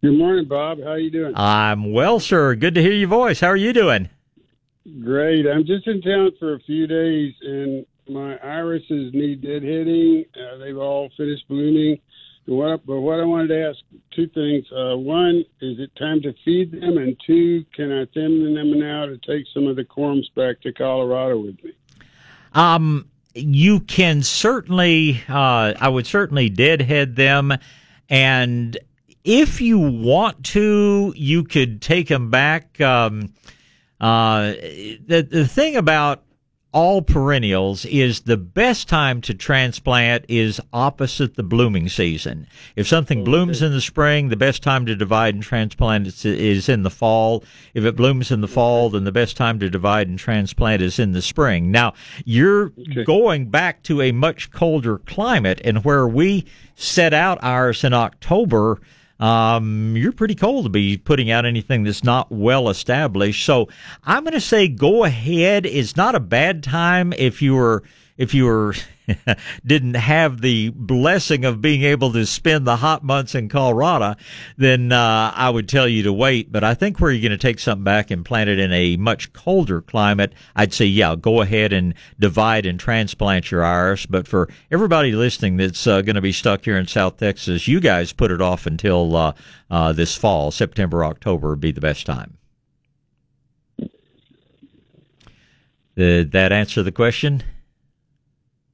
Good 0.02 0.18
morning, 0.18 0.46
Bob. 0.46 0.78
How 0.82 0.90
are 0.90 0.98
you 0.98 1.10
doing? 1.10 1.32
I'm 1.36 1.92
well, 1.92 2.18
sir. 2.20 2.56
Good 2.56 2.74
to 2.74 2.82
hear 2.82 2.92
your 2.92 3.08
voice. 3.08 3.38
How 3.38 3.46
are 3.46 3.56
you 3.56 3.72
doing? 3.72 4.08
Great. 5.04 5.46
I'm 5.46 5.64
just 5.64 5.86
in 5.86 6.02
town 6.02 6.32
for 6.38 6.54
a 6.54 6.60
few 6.60 6.86
days, 6.86 7.32
and 7.42 7.86
my 8.10 8.36
irises 8.38 9.12
need 9.14 9.42
deadheading. 9.42 10.26
Uh, 10.36 10.58
they've 10.58 10.76
all 10.76 11.10
finished 11.16 11.46
blooming. 11.48 12.00
What, 12.46 12.84
but 12.84 13.00
what 13.00 13.20
I 13.20 13.24
wanted 13.24 13.48
to 13.48 13.68
ask 13.68 13.78
two 14.12 14.26
things. 14.28 14.66
Uh, 14.72 14.96
one, 14.96 15.44
is 15.60 15.78
it 15.78 15.94
time 15.96 16.20
to 16.22 16.34
feed 16.44 16.72
them? 16.72 16.98
And 16.98 17.16
two, 17.24 17.64
can 17.74 17.92
I 17.92 18.06
thin 18.12 18.54
them 18.54 18.78
now 18.78 19.06
to 19.06 19.18
take 19.18 19.46
some 19.54 19.66
of 19.66 19.76
the 19.76 19.84
corms 19.84 20.24
back 20.34 20.60
to 20.62 20.72
Colorado 20.72 21.38
with 21.38 21.62
me? 21.62 21.72
Um, 22.54 23.06
you 23.34 23.80
can 23.80 24.22
certainly, 24.22 25.22
uh, 25.28 25.74
I 25.78 25.88
would 25.88 26.06
certainly 26.06 26.48
deadhead 26.48 27.14
them, 27.14 27.52
and 28.08 28.76
if 29.22 29.60
you 29.60 29.78
want 29.78 30.44
to, 30.46 31.14
you 31.16 31.44
could 31.44 31.80
take 31.80 32.08
them 32.08 32.30
back. 32.30 32.80
Um, 32.80 33.32
uh, 34.00 34.52
the 35.06 35.26
the 35.30 35.46
thing 35.46 35.76
about 35.76 36.24
all 36.72 37.02
perennials 37.02 37.84
is 37.86 38.20
the 38.20 38.36
best 38.36 38.88
time 38.88 39.20
to 39.22 39.34
transplant 39.34 40.24
is 40.28 40.60
opposite 40.72 41.34
the 41.34 41.42
blooming 41.42 41.88
season. 41.88 42.46
If 42.76 42.86
something 42.86 43.22
oh, 43.22 43.24
blooms 43.24 43.60
in 43.60 43.72
the 43.72 43.80
spring, 43.80 44.28
the 44.28 44.36
best 44.36 44.62
time 44.62 44.86
to 44.86 44.94
divide 44.94 45.34
and 45.34 45.42
transplant 45.42 46.06
is, 46.06 46.24
is 46.24 46.68
in 46.68 46.82
the 46.82 46.90
fall. 46.90 47.44
If 47.74 47.84
it 47.84 47.96
blooms 47.96 48.30
in 48.30 48.40
the 48.40 48.48
fall, 48.48 48.90
then 48.90 49.04
the 49.04 49.12
best 49.12 49.36
time 49.36 49.58
to 49.60 49.70
divide 49.70 50.08
and 50.08 50.18
transplant 50.18 50.80
is 50.82 50.98
in 50.98 51.12
the 51.12 51.22
spring. 51.22 51.70
Now, 51.70 51.94
you're 52.24 52.72
going 53.04 53.50
back 53.50 53.82
to 53.84 54.00
a 54.02 54.12
much 54.12 54.50
colder 54.50 54.98
climate, 54.98 55.60
and 55.64 55.84
where 55.84 56.06
we 56.06 56.46
set 56.76 57.12
out 57.12 57.38
ours 57.42 57.82
in 57.82 57.92
October, 57.92 58.80
um, 59.20 59.94
you're 59.96 60.12
pretty 60.12 60.34
cold 60.34 60.64
to 60.64 60.70
be 60.70 60.96
putting 60.96 61.30
out 61.30 61.44
anything 61.44 61.84
that's 61.84 62.02
not 62.02 62.32
well 62.32 62.70
established. 62.70 63.44
So 63.44 63.68
I'm 64.02 64.24
going 64.24 64.32
to 64.32 64.40
say 64.40 64.66
go 64.66 65.04
ahead. 65.04 65.66
It's 65.66 65.96
not 65.96 66.14
a 66.14 66.20
bad 66.20 66.62
time 66.62 67.12
if 67.12 67.42
you 67.42 67.54
were 67.54 67.84
if 68.16 68.34
you 68.34 68.46
were 68.46 68.74
didn't 69.66 69.94
have 69.94 70.40
the 70.40 70.70
blessing 70.70 71.44
of 71.44 71.60
being 71.60 71.82
able 71.82 72.12
to 72.12 72.26
spend 72.26 72.66
the 72.66 72.76
hot 72.76 73.02
months 73.04 73.34
in 73.34 73.48
Colorado, 73.48 74.14
then 74.56 74.92
uh, 74.92 75.32
I 75.34 75.50
would 75.50 75.68
tell 75.68 75.88
you 75.88 76.02
to 76.04 76.12
wait. 76.12 76.50
But 76.52 76.64
I 76.64 76.74
think 76.74 77.00
where 77.00 77.10
you're 77.10 77.20
going 77.20 77.38
to 77.38 77.38
take 77.38 77.58
something 77.58 77.84
back 77.84 78.10
and 78.10 78.24
plant 78.24 78.50
it 78.50 78.58
in 78.58 78.72
a 78.72 78.96
much 78.96 79.32
colder 79.32 79.80
climate, 79.80 80.32
I'd 80.56 80.72
say 80.72 80.86
yeah, 80.86 81.16
go 81.16 81.40
ahead 81.40 81.72
and 81.72 81.94
divide 82.18 82.66
and 82.66 82.78
transplant 82.78 83.50
your 83.50 83.64
iris. 83.64 84.06
But 84.06 84.26
for 84.26 84.48
everybody 84.70 85.12
listening 85.12 85.56
that's 85.56 85.86
uh, 85.86 86.02
going 86.02 86.16
to 86.16 86.20
be 86.20 86.32
stuck 86.32 86.64
here 86.64 86.78
in 86.78 86.86
South 86.86 87.16
Texas, 87.16 87.68
you 87.68 87.80
guys 87.80 88.12
put 88.12 88.30
it 88.30 88.40
off 88.40 88.66
until 88.66 89.16
uh, 89.16 89.32
uh, 89.70 89.92
this 89.92 90.16
fall, 90.16 90.50
September, 90.50 91.04
October 91.04 91.50
would 91.50 91.60
be 91.60 91.72
the 91.72 91.80
best 91.80 92.06
time. 92.06 92.36
Did 95.96 96.32
that 96.32 96.52
answer 96.52 96.82
the 96.82 96.92
question? 96.92 97.42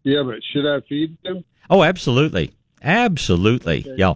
Yeah, 0.07 0.23
but 0.23 0.37
should 0.53 0.65
I 0.65 0.81
feed 0.89 1.17
them? 1.25 1.45
Oh, 1.69 1.83
absolutely. 1.83 2.53
Absolutely. 2.81 3.85
Yeah. 3.97 4.15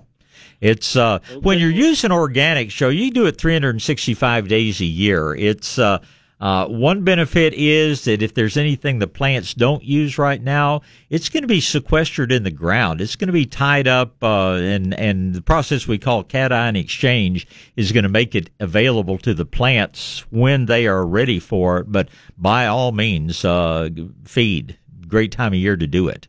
It's 0.61 0.95
uh 0.95 1.19
when 1.43 1.59
you're 1.59 1.69
using 1.69 2.13
organic 2.13 2.71
show, 2.71 2.91
you 2.91 3.11
do 3.11 3.27
it 3.27 3.39
365 3.39 4.47
days 4.47 4.81
a 4.81 4.85
year. 4.85 5.35
It's 5.35 5.81
uh 5.81 5.99
uh, 6.41 6.67
one 6.69 7.05
benefit 7.05 7.53
is 7.55 8.05
that 8.05 8.23
if 8.23 8.33
there's 8.33 8.57
anything 8.57 8.99
the 8.99 9.07
plants 9.07 9.53
don't 9.53 9.85
use 9.85 10.17
right 10.17 10.43
now, 10.43 10.81
it's 11.11 11.29
going 11.29 11.43
to 11.43 11.47
be 11.49 11.61
sequestered 11.61 12.33
in 12.33 12.45
the 12.45 12.51
ground. 12.51 13.03
It's 13.03 13.15
going 13.15 13.29
to 13.29 13.33
be 13.33 13.45
tied 13.45 13.87
up, 13.87 14.15
uh, 14.23 14.53
and 14.55 14.95
and 14.95 15.35
the 15.35 15.43
process 15.43 15.87
we 15.87 15.99
call 15.99 16.25
cation 16.25 16.77
exchange 16.77 17.47
is 17.77 17.93
going 17.93 18.05
to 18.05 18.09
make 18.09 18.35
it 18.35 18.49
available 18.59 19.19
to 19.19 19.35
the 19.35 19.45
plants 19.45 20.25
when 20.31 20.65
they 20.65 20.87
are 20.87 21.05
ready 21.05 21.39
for 21.39 21.81
it. 21.81 21.93
But 21.93 22.09
by 22.39 22.67
all 22.67 22.93
means, 22.93 23.45
uh, 23.45 23.91
feed. 24.25 24.79
Great 25.11 25.33
time 25.33 25.53
of 25.53 25.59
year 25.59 25.77
to 25.77 25.87
do 25.87 26.09
it. 26.09 26.29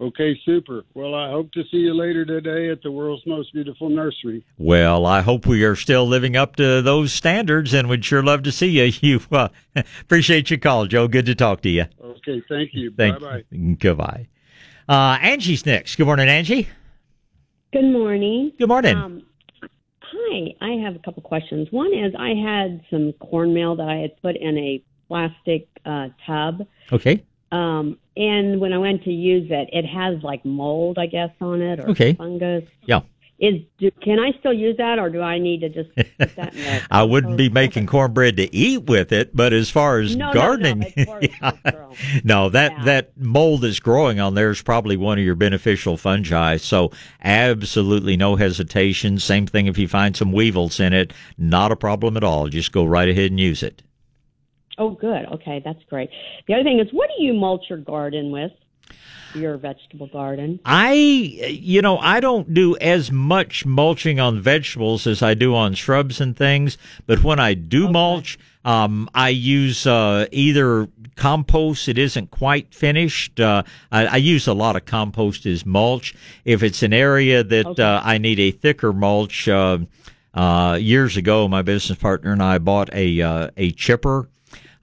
Okay, 0.00 0.38
super. 0.44 0.82
Well, 0.92 1.14
I 1.14 1.30
hope 1.30 1.52
to 1.52 1.62
see 1.70 1.78
you 1.78 1.94
later 1.94 2.24
today 2.24 2.70
at 2.70 2.82
the 2.82 2.90
world's 2.90 3.24
most 3.26 3.52
beautiful 3.54 3.88
nursery. 3.88 4.44
Well, 4.58 5.06
I 5.06 5.22
hope 5.22 5.46
we 5.46 5.64
are 5.64 5.76
still 5.76 6.04
living 6.06 6.36
up 6.36 6.56
to 6.56 6.82
those 6.82 7.12
standards, 7.12 7.72
and 7.72 7.88
we'd 7.88 8.04
sure 8.04 8.22
love 8.22 8.42
to 8.42 8.52
see 8.52 8.66
you. 8.68 8.92
You 9.00 9.20
uh, 9.32 9.48
appreciate 10.02 10.50
your 10.50 10.58
call, 10.58 10.86
Joe. 10.86 11.08
Good 11.08 11.26
to 11.26 11.34
talk 11.34 11.62
to 11.62 11.70
you. 11.70 11.86
Okay, 12.02 12.42
thank 12.48 12.70
you. 12.74 12.92
Thank 12.96 13.20
bye 13.20 13.42
bye. 13.50 13.74
Goodbye. 13.78 14.28
Uh, 14.88 15.18
Angie's 15.22 15.64
next. 15.64 15.96
Good 15.96 16.06
morning, 16.06 16.28
Angie. 16.28 16.68
Good 17.72 17.84
morning. 17.84 18.52
Good 18.58 18.68
morning. 18.68 18.96
Um, 18.96 19.22
hi, 20.00 20.54
I 20.60 20.72
have 20.84 20.96
a 20.96 20.98
couple 20.98 21.22
questions. 21.22 21.68
One 21.70 21.94
is 21.94 22.14
I 22.18 22.34
had 22.34 22.82
some 22.90 23.12
cornmeal 23.20 23.76
that 23.76 23.88
I 23.88 23.96
had 23.96 24.20
put 24.20 24.36
in 24.36 24.58
a 24.58 24.82
plastic 25.08 25.68
uh, 25.86 26.08
tub. 26.26 26.66
Okay. 26.92 27.24
Um, 27.54 27.98
and 28.16 28.60
when 28.60 28.72
I 28.72 28.78
went 28.78 29.04
to 29.04 29.12
use 29.12 29.48
it, 29.50 29.68
it 29.72 29.86
has 29.86 30.22
like 30.22 30.44
mold, 30.44 30.98
I 30.98 31.06
guess, 31.06 31.30
on 31.40 31.60
it 31.62 31.78
or 31.78 31.90
Okay. 31.90 32.14
fungus. 32.14 32.64
Yeah. 32.86 33.00
Is 33.38 33.62
do, 33.78 33.90
can 34.02 34.18
I 34.20 34.30
still 34.38 34.52
use 34.52 34.76
that, 34.78 34.98
or 35.00 35.10
do 35.10 35.20
I 35.20 35.38
need 35.38 35.60
to 35.60 35.68
just 35.68 35.94
put 35.96 36.36
that 36.36 36.54
in 36.54 36.62
the 36.64 36.82
I 36.90 37.02
wouldn't 37.02 37.36
be 37.36 37.48
making 37.48 37.86
cornbread 37.86 38.36
to 38.36 38.54
eat 38.54 38.84
with 38.84 39.10
it, 39.12 39.34
but 39.34 39.52
as 39.52 39.70
far 39.70 39.98
as 39.98 40.14
No, 40.14 40.26
no, 40.26 40.32
no, 40.32 40.40
gardening, 40.40 40.94
yeah. 40.96 41.50
no, 42.22 42.48
that 42.50 42.84
that 42.84 43.18
mold 43.18 43.62
that's 43.62 43.80
growing 43.80 44.20
on 44.20 44.34
there 44.34 44.50
is 44.50 44.62
probably 44.62 44.96
one 44.96 45.18
of 45.18 45.24
your 45.24 45.34
beneficial 45.34 45.96
fungi. 45.96 46.56
So 46.58 46.92
absolutely 47.24 48.16
no 48.16 48.36
hesitation. 48.36 49.18
Same 49.18 49.46
thing 49.46 49.66
if 49.66 49.78
you 49.78 49.88
find 49.88 50.16
some 50.16 50.30
weevils 50.32 50.78
in 50.78 50.92
it, 50.92 51.12
not 51.36 51.72
a 51.72 51.76
problem 51.76 52.16
at 52.16 52.24
all. 52.24 52.48
Just 52.48 52.70
go 52.72 52.84
right 52.84 53.08
ahead 53.08 53.30
and 53.32 53.40
use 53.40 53.62
it. 53.64 53.82
Oh, 54.78 54.90
good. 54.90 55.26
Okay, 55.26 55.62
that's 55.64 55.82
great. 55.88 56.10
The 56.46 56.54
other 56.54 56.64
thing 56.64 56.80
is, 56.80 56.88
what 56.92 57.10
do 57.16 57.22
you 57.22 57.32
mulch 57.34 57.64
your 57.68 57.78
garden 57.78 58.30
with? 58.30 58.52
Your 59.34 59.56
vegetable 59.56 60.06
garden. 60.06 60.60
I, 60.64 60.92
you 60.92 61.82
know, 61.82 61.98
I 61.98 62.20
don't 62.20 62.54
do 62.54 62.76
as 62.76 63.10
much 63.10 63.66
mulching 63.66 64.20
on 64.20 64.40
vegetables 64.40 65.06
as 65.06 65.22
I 65.22 65.34
do 65.34 65.54
on 65.56 65.74
shrubs 65.74 66.20
and 66.20 66.36
things. 66.36 66.78
But 67.06 67.24
when 67.24 67.40
I 67.40 67.54
do 67.54 67.88
mulch, 67.88 68.38
um, 68.64 69.10
I 69.12 69.30
use 69.30 69.86
uh, 69.86 70.26
either 70.30 70.88
compost. 71.16 71.88
It 71.88 71.98
isn't 71.98 72.30
quite 72.30 72.72
finished. 72.72 73.40
Uh, 73.40 73.64
I, 73.90 74.06
I 74.06 74.16
use 74.16 74.46
a 74.46 74.54
lot 74.54 74.76
of 74.76 74.84
compost 74.84 75.46
as 75.46 75.66
mulch. 75.66 76.14
If 76.44 76.62
it's 76.62 76.84
an 76.84 76.92
area 76.92 77.42
that 77.42 77.78
uh, 77.78 78.02
I 78.04 78.18
need 78.18 78.38
a 78.38 78.52
thicker 78.52 78.92
mulch, 78.92 79.48
uh, 79.48 79.78
uh, 80.34 80.76
years 80.80 81.16
ago, 81.16 81.46
my 81.48 81.62
business 81.62 81.98
partner 81.98 82.32
and 82.32 82.42
I 82.42 82.58
bought 82.58 82.92
a 82.92 83.22
uh, 83.22 83.50
a 83.56 83.70
chipper. 83.70 84.28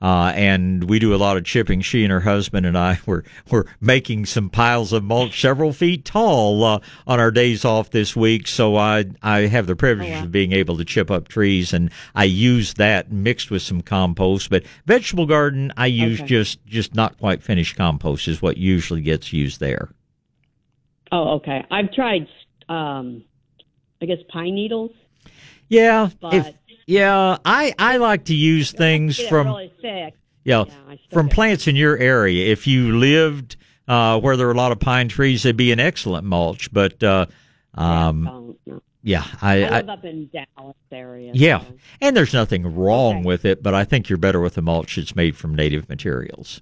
Uh, 0.01 0.31
and 0.35 0.85
we 0.89 0.97
do 0.97 1.13
a 1.13 1.17
lot 1.17 1.37
of 1.37 1.43
chipping. 1.43 1.81
She 1.81 2.03
and 2.03 2.11
her 2.11 2.19
husband 2.21 2.65
and 2.65 2.77
I 2.77 2.99
were 3.05 3.23
were 3.49 3.67
making 3.79 4.25
some 4.25 4.49
piles 4.49 4.93
of 4.93 5.03
mulch 5.03 5.39
several 5.39 5.73
feet 5.73 6.05
tall 6.05 6.63
uh, 6.63 6.79
on 7.05 7.19
our 7.19 7.31
days 7.31 7.63
off 7.65 7.91
this 7.91 8.15
week. 8.15 8.47
So 8.47 8.75
I 8.77 9.05
I 9.21 9.41
have 9.41 9.67
the 9.67 9.75
privilege 9.75 10.09
of 10.23 10.31
being 10.31 10.53
able 10.53 10.77
to 10.77 10.85
chip 10.85 11.11
up 11.11 11.27
trees, 11.27 11.71
and 11.73 11.91
I 12.15 12.23
use 12.23 12.73
that 12.75 13.11
mixed 13.11 13.51
with 13.51 13.61
some 13.61 13.81
compost. 13.81 14.49
But 14.49 14.63
vegetable 14.85 15.25
garden, 15.27 15.71
I 15.77 15.85
use 15.87 16.19
Okay. 16.19 16.27
just 16.27 16.65
just 16.65 16.95
not 16.95 17.17
quite 17.19 17.43
finished 17.43 17.75
compost 17.75 18.27
is 18.27 18.41
what 18.41 18.57
usually 18.57 19.01
gets 19.01 19.31
used 19.31 19.59
there. 19.59 19.89
Oh, 21.11 21.35
okay. 21.35 21.65
I've 21.69 21.91
tried, 21.91 22.27
um, 22.69 23.23
I 24.01 24.05
guess 24.05 24.19
pine 24.29 24.55
needles, 24.55 24.91
Yeah, 25.67 26.09
but 26.21 26.33
if, 26.33 26.55
yeah, 26.91 27.37
I 27.45 27.73
I 27.79 27.97
like 27.97 28.25
to 28.25 28.35
use 28.35 28.71
things 28.71 29.19
from 29.19 29.47
really. 29.47 29.71
Yeah, 30.43 30.65
I 30.89 30.99
from 31.11 31.27
get- 31.27 31.35
plants 31.35 31.67
in 31.67 31.75
your 31.75 31.97
area. 31.97 32.51
If 32.51 32.67
you 32.67 32.97
lived 32.97 33.55
uh, 33.87 34.19
where 34.19 34.35
there 34.37 34.47
are 34.47 34.51
a 34.51 34.57
lot 34.57 34.71
of 34.71 34.79
pine 34.79 35.07
trees, 35.07 35.45
it'd 35.45 35.55
be 35.57 35.71
an 35.71 35.79
excellent 35.79 36.25
mulch. 36.25 36.71
But 36.73 37.01
uh, 37.03 37.27
um, 37.75 38.57
yeah, 39.03 39.25
I, 39.41 39.63
I 39.63 39.67
I 39.67 39.69
live 39.81 39.89
up 39.89 40.05
in 40.05 40.29
Dallas 40.33 40.75
area. 40.91 41.31
yeah, 41.33 41.59
so- 41.61 41.73
and 42.01 42.17
there's 42.17 42.33
nothing 42.33 42.75
wrong 42.75 43.23
with 43.23 43.45
it. 43.45 43.63
But 43.63 43.73
I 43.73 43.83
think 43.85 44.09
you're 44.09 44.17
better 44.17 44.41
with 44.41 44.57
a 44.57 44.61
mulch 44.61 44.95
that's 44.97 45.15
made 45.15 45.35
from 45.37 45.55
native 45.55 45.87
materials. 45.89 46.61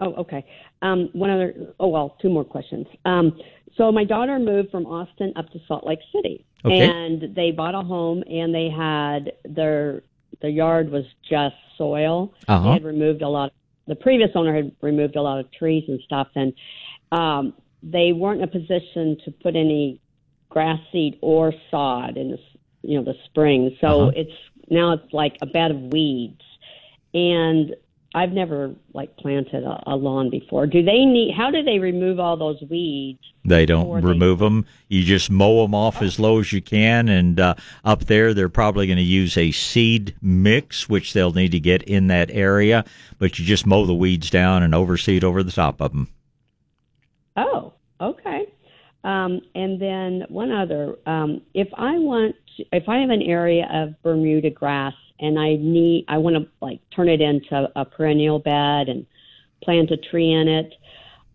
Oh, 0.00 0.14
okay. 0.14 0.44
Um, 0.82 1.10
one 1.12 1.30
other. 1.30 1.54
Oh, 1.78 1.88
well, 1.88 2.16
two 2.20 2.28
more 2.28 2.44
questions. 2.44 2.86
Um, 3.04 3.38
so 3.76 3.90
my 3.92 4.04
daughter 4.04 4.38
moved 4.38 4.70
from 4.70 4.86
Austin 4.86 5.32
up 5.36 5.50
to 5.52 5.58
Salt 5.66 5.86
Lake 5.86 6.00
City, 6.14 6.44
Okay. 6.64 6.80
and 6.80 7.34
they 7.34 7.50
bought 7.50 7.74
a 7.74 7.82
home, 7.82 8.22
and 8.30 8.54
they 8.54 8.68
had 8.70 9.32
their 9.44 10.02
the 10.40 10.50
yard 10.50 10.90
was 10.90 11.04
just 11.28 11.54
soil. 11.78 12.34
Uh-huh. 12.48 12.64
They 12.68 12.72
had 12.74 12.84
removed 12.84 13.22
a 13.22 13.28
lot. 13.28 13.52
The 13.86 13.94
previous 13.94 14.30
owner 14.34 14.54
had 14.54 14.72
removed 14.80 15.16
a 15.16 15.22
lot 15.22 15.38
of 15.40 15.50
trees 15.52 15.84
and 15.88 16.00
stuff, 16.04 16.28
and 16.34 16.52
um, 17.12 17.54
they 17.82 18.12
weren't 18.12 18.40
in 18.42 18.48
a 18.48 18.50
position 18.50 19.16
to 19.24 19.30
put 19.30 19.56
any 19.56 20.00
grass 20.48 20.78
seed 20.92 21.18
or 21.20 21.52
sod 21.70 22.16
in 22.16 22.30
the 22.32 22.38
you 22.82 22.96
know 22.98 23.04
the 23.04 23.14
spring. 23.26 23.76
So 23.80 23.86
Uh-huh. 24.08 24.12
it's 24.16 24.32
now 24.70 24.92
it's 24.92 25.12
like 25.12 25.36
a 25.42 25.46
bed 25.46 25.70
of 25.70 25.80
weeds, 25.92 26.42
and 27.14 27.74
I've 28.14 28.32
never 28.32 28.74
like 28.92 29.16
planted 29.16 29.64
a, 29.64 29.82
a 29.86 29.96
lawn 29.96 30.28
before. 30.28 30.66
Do 30.66 30.82
they 30.82 31.04
need? 31.06 31.34
How 31.34 31.50
do 31.50 31.62
they 31.62 31.78
remove 31.78 32.20
all 32.20 32.36
those 32.36 32.60
weeds? 32.68 33.20
They 33.44 33.64
don't 33.64 33.86
Or 33.86 34.00
they- 34.00 34.06
remove 34.08 34.38
them. 34.38 34.66
You 34.88 35.02
just 35.02 35.30
mow 35.30 35.62
them 35.62 35.74
off 35.74 36.02
as 36.02 36.18
low 36.20 36.38
as 36.38 36.52
you 36.52 36.60
can. 36.60 37.08
And 37.08 37.40
uh, 37.40 37.54
up 37.84 38.04
there, 38.04 38.34
they're 38.34 38.50
probably 38.50 38.86
going 38.86 38.98
to 38.98 39.02
use 39.02 39.36
a 39.38 39.50
seed 39.50 40.14
mix, 40.20 40.88
which 40.88 41.14
they'll 41.14 41.32
need 41.32 41.52
to 41.52 41.60
get 41.60 41.82
in 41.84 42.08
that 42.08 42.30
area. 42.30 42.84
But 43.18 43.38
you 43.38 43.46
just 43.46 43.66
mow 43.66 43.86
the 43.86 43.94
weeds 43.94 44.28
down 44.28 44.62
and 44.62 44.74
overseed 44.74 45.24
over 45.24 45.42
the 45.42 45.50
top 45.52 45.80
of 45.80 45.92
them. 45.92 46.08
Oh, 47.36 47.72
okay. 48.00 48.46
Um, 49.04 49.40
and 49.54 49.80
then 49.80 50.24
one 50.28 50.52
other, 50.52 50.96
um, 51.06 51.40
if 51.54 51.68
I 51.74 51.98
want, 51.98 52.36
if 52.72 52.88
I 52.88 52.98
have 52.98 53.10
an 53.10 53.22
area 53.22 53.66
of 53.72 54.00
Bermuda 54.02 54.50
grass 54.50 54.94
and 55.22 55.38
I 55.38 55.54
need, 55.54 56.04
I 56.08 56.18
want 56.18 56.36
to 56.36 56.46
like 56.60 56.80
turn 56.94 57.08
it 57.08 57.20
into 57.20 57.70
a 57.76 57.84
perennial 57.84 58.40
bed 58.40 58.88
and 58.88 59.06
plant 59.62 59.90
a 59.90 59.96
tree 59.96 60.32
in 60.32 60.48
it. 60.48 60.74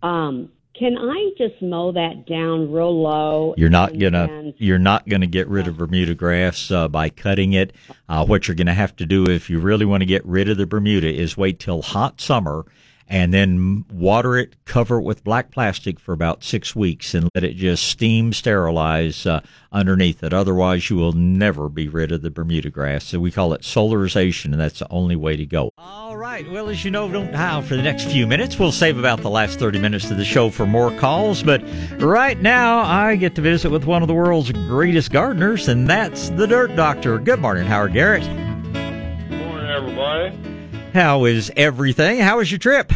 Um, 0.04 0.52
can 0.78 0.96
I 0.96 1.32
just 1.38 1.60
mow 1.60 1.92
that 1.94 2.28
down 2.28 2.72
real 2.72 3.02
low? 3.02 3.56
You're 3.58 3.70
not 3.70 3.94
and 3.94 4.02
gonna 4.02 4.54
you're 4.58 4.78
not 4.78 5.10
gonna 5.10 5.26
get 5.26 5.48
rid 5.48 5.68
of 5.68 5.78
Bermuda 5.78 6.14
grass 6.14 6.70
uh, 6.70 6.88
by 6.88 7.10
cutting 7.10 7.54
it. 7.54 7.74
Uh, 8.08 8.24
what 8.24 8.48
you're 8.48 8.56
gonna 8.56 8.76
have 8.76 8.96
to 8.98 9.06
do 9.06 9.28
if 9.28 9.50
you 9.50 9.60
really 9.60 9.86
want 9.86 10.02
to 10.02 10.06
get 10.06 10.24
rid 10.24 10.50
of 10.50 10.58
the 10.58 10.68
Bermuda 10.68 11.12
is 11.12 11.36
wait 11.36 11.60
till 11.60 11.82
hot 11.82 12.22
summer 12.22 12.66
and 13.10 13.34
then 13.34 13.86
water 13.92 14.38
it, 14.38 14.56
cover 14.66 14.98
it 14.98 15.04
with 15.04 15.24
black 15.24 15.52
plastic 15.52 16.00
for 16.00 16.14
about 16.14 16.44
six 16.44 16.76
weeks, 16.76 17.14
and 17.14 17.30
let 17.34 17.44
it 17.44 17.56
just 17.56 17.88
steam 17.88 18.34
sterilize 18.34 19.26
uh, 19.26 19.40
underneath 19.72 20.24
it. 20.24 20.34
Otherwise, 20.34 20.90
you 20.90 20.98
will 20.98 21.14
never 21.14 21.70
be 21.70 21.88
rid 21.88 22.12
of 22.12 22.22
the 22.22 22.30
Bermuda 22.30 22.70
grass. 22.70 23.06
So 23.06 23.20
we 23.20 23.32
call 23.32 23.54
it 23.54 23.62
solarization, 23.62 24.46
and 24.46 24.60
that's 24.60 24.80
the 24.80 24.88
only 24.90 25.16
way 25.16 25.38
to 25.38 25.46
go. 25.46 25.72
All 25.78 26.18
right. 26.18 26.50
Well, 26.52 26.68
as 26.68 26.84
you 26.84 26.92
know, 26.92 27.10
don't 27.10 27.34
how 27.34 27.62
for 27.62 27.76
the 27.76 27.82
next 27.84 28.06
few 28.06 28.28
minutes. 28.28 28.60
We'll 28.60 28.72
save 28.72 28.98
about 28.98 29.22
the 29.22 29.30
last 29.30 29.58
30 29.58 29.80
minutes 29.80 30.12
of 30.12 30.18
the 30.18 30.26
show 30.26 30.50
for 30.50 30.66
more 30.66 30.92
calls. 30.98 31.44
But 31.44 31.64
right 32.00 32.40
now, 32.42 32.80
I 32.80 33.16
get 33.16 33.36
to 33.36 33.42
visit 33.42 33.70
with 33.70 33.86
one 33.86 34.02
of 34.02 34.10
the 34.10 34.14
world's 34.14 34.52
greatest 34.52 35.12
gardeners, 35.12 35.68
and 35.68 35.88
that's 35.88 36.30
the 36.32 36.48
Dirt 36.48 36.76
Doctor. 36.76 37.20
Good 37.20 37.40
morning, 37.40 37.66
Howard 37.66 37.94
Garrett. 37.94 38.24
Good 38.24 39.40
Morning, 39.40 39.70
everybody. 39.70 40.57
How 40.98 41.26
is 41.26 41.52
everything? 41.56 42.18
How 42.18 42.40
was 42.40 42.52
your 42.52 42.58
trip? 42.58 42.92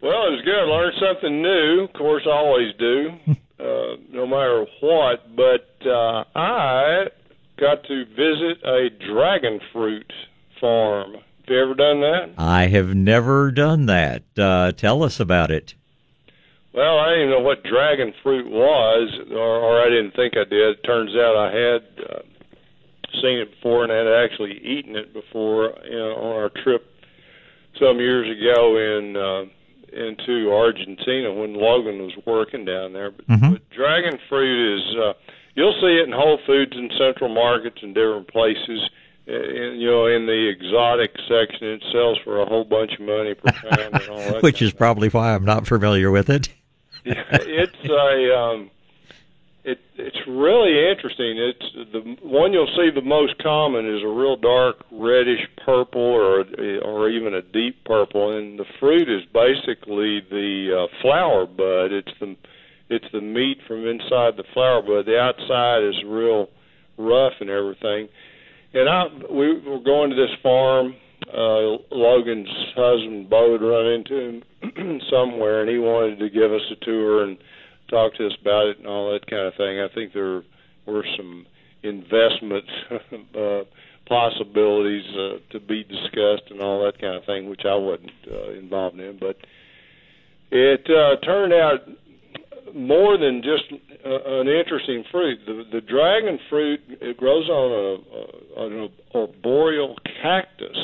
Well, 0.00 0.28
it 0.28 0.38
was 0.38 0.42
good. 0.44 0.54
I 0.54 0.62
learned 0.62 0.94
something 1.00 1.42
new. 1.42 1.80
Of 1.82 1.92
course, 1.94 2.22
I 2.26 2.30
always 2.30 2.72
do, 2.78 3.10
uh, 3.58 3.96
no 4.12 4.24
matter 4.24 4.64
what. 4.80 5.34
But 5.34 5.84
uh, 5.84 6.22
I 6.36 7.06
got 7.58 7.82
to 7.88 8.04
visit 8.04 8.62
a 8.64 8.88
dragon 9.04 9.58
fruit 9.72 10.12
farm. 10.60 11.14
Have 11.14 11.48
you 11.48 11.60
ever 11.60 11.74
done 11.74 12.00
that? 12.02 12.34
I 12.38 12.68
have 12.68 12.94
never 12.94 13.50
done 13.50 13.86
that. 13.86 14.22
Uh, 14.38 14.70
tell 14.70 15.02
us 15.02 15.18
about 15.18 15.50
it. 15.50 15.74
Well, 16.72 17.00
I 17.00 17.14
didn't 17.14 17.30
even 17.30 17.30
know 17.30 17.40
what 17.40 17.64
dragon 17.64 18.14
fruit 18.22 18.48
was, 18.48 19.12
or, 19.32 19.38
or 19.38 19.82
I 19.82 19.88
didn't 19.88 20.14
think 20.14 20.34
I 20.36 20.44
did. 20.48 20.84
Turns 20.84 21.16
out 21.16 21.34
I 21.36 21.50
had 21.52 21.82
uh, 22.08 22.18
seen 23.22 23.38
it 23.38 23.50
before 23.50 23.84
and 23.84 23.92
had 23.92 24.06
actually 24.06 24.58
eaten 24.64 24.96
it 24.96 25.12
before 25.12 25.74
you 25.84 25.98
know, 25.98 26.14
on 26.16 26.36
our 26.36 26.48
trip 26.50 26.90
some 27.78 27.98
years 27.98 28.26
ago 28.30 28.76
in 28.76 29.16
uh, 29.16 29.44
into 29.92 30.52
Argentina 30.52 31.32
when 31.32 31.54
Logan 31.54 31.98
was 32.02 32.12
working 32.26 32.64
down 32.64 32.92
there. 32.92 33.10
But, 33.10 33.26
but 33.52 33.70
dragon 33.70 34.18
fruit 34.28 34.76
is 34.76 34.96
uh, 34.96 35.12
you'll 35.54 35.78
see 35.80 35.98
it 36.00 36.06
in 36.06 36.12
Whole 36.12 36.38
Foods 36.46 36.72
and 36.76 36.92
Central 36.98 37.32
Markets 37.32 37.78
and 37.82 37.94
different 37.94 38.28
places. 38.28 38.90
uh, 39.28 39.32
In, 39.32 39.76
you 39.80 39.90
know, 39.90 40.06
in 40.06 40.26
the 40.26 40.48
exotic 40.48 41.12
section, 41.28 41.68
it 41.68 41.84
sells 41.92 42.18
for 42.24 42.40
a 42.40 42.46
whole 42.46 42.64
bunch 42.64 42.92
of 42.94 43.00
money 43.00 43.34
per 43.34 43.52
pound 43.52 43.94
and 43.94 44.08
all 44.08 44.18
that. 44.32 44.42
Which 44.42 44.62
is 44.62 44.72
probably 44.72 45.08
why 45.08 45.34
I'm 45.34 45.44
not 45.44 45.66
familiar 45.66 46.10
with 46.10 46.28
it. 46.30 46.48
Yeah, 47.04 47.22
it's 47.30 47.84
a 47.84 48.36
um 48.38 48.70
it 49.64 49.78
it's 49.96 50.18
really 50.28 50.90
interesting. 50.90 51.38
It's 51.38 51.92
the 51.92 52.28
one 52.28 52.52
you'll 52.52 52.70
see 52.76 52.90
the 52.94 53.00
most 53.00 53.38
common 53.42 53.86
is 53.86 54.02
a 54.04 54.08
real 54.08 54.36
dark 54.36 54.76
reddish 54.92 55.40
purple 55.64 56.00
or 56.00 56.44
or 56.84 57.08
even 57.08 57.34
a 57.34 57.42
deep 57.42 57.82
purple. 57.84 58.36
And 58.36 58.58
the 58.58 58.66
fruit 58.78 59.08
is 59.08 59.22
basically 59.32 60.20
the 60.30 60.84
uh, 60.84 61.02
flower 61.02 61.46
bud. 61.46 61.92
It's 61.92 62.12
the 62.20 62.36
it's 62.90 63.06
the 63.12 63.22
meat 63.22 63.58
from 63.66 63.86
inside 63.86 64.36
the 64.36 64.44
flower 64.52 64.82
bud. 64.82 65.06
The 65.06 65.18
outside 65.18 65.82
is 65.82 65.96
real 66.06 66.48
rough 66.98 67.32
and 67.40 67.48
everything. 67.48 68.08
And 68.74 68.88
I 68.88 69.04
we 69.32 69.60
were 69.60 69.80
going 69.80 70.10
to 70.10 70.16
this 70.16 70.36
farm 70.42 70.94
uh 71.32 71.80
Logan's 71.90 72.52
husband 72.76 73.30
Bo 73.30 73.52
had 73.52 73.62
run 73.62 73.86
into 73.86 74.14
him 74.14 75.00
somewhere 75.10 75.62
and 75.62 75.70
he 75.70 75.78
wanted 75.78 76.18
to 76.18 76.28
give 76.28 76.52
us 76.52 76.60
a 76.70 76.84
tour 76.84 77.24
and 77.24 77.38
talk 77.88 78.14
to 78.14 78.26
us 78.26 78.32
about 78.40 78.66
it 78.66 78.78
and 78.78 78.86
all 78.86 79.12
that 79.12 79.26
kind 79.26 79.46
of 79.46 79.54
thing. 79.56 79.80
I 79.80 79.88
think 79.94 80.12
there 80.12 80.42
were 80.86 81.04
some 81.16 81.46
investments 81.82 82.70
uh 83.38 83.64
possibilities 84.06 85.04
uh, 85.16 85.38
to 85.50 85.60
be 85.60 85.82
discussed 85.84 86.50
and 86.50 86.60
all 86.60 86.84
that 86.84 87.00
kind 87.00 87.14
of 87.16 87.24
thing, 87.24 87.48
which 87.48 87.62
I 87.64 87.74
wasn't 87.74 88.10
uh, 88.30 88.50
involved 88.52 88.98
in. 88.98 89.18
But 89.18 89.36
it 90.50 90.86
uh, 90.88 91.24
turned 91.24 91.52
out 91.52 91.80
more 92.74 93.16
than 93.18 93.42
just 93.42 93.72
uh, 94.04 94.40
an 94.40 94.48
interesting 94.48 95.04
fruit. 95.10 95.38
The, 95.46 95.64
the 95.72 95.80
dragon 95.80 96.38
fruit 96.50 96.80
it 96.88 97.16
grows 97.16 97.48
on 97.48 97.72
a, 97.72 98.60
a, 98.60 98.66
an 98.66 98.88
arboreal 99.14 99.96
cactus. 100.22 100.76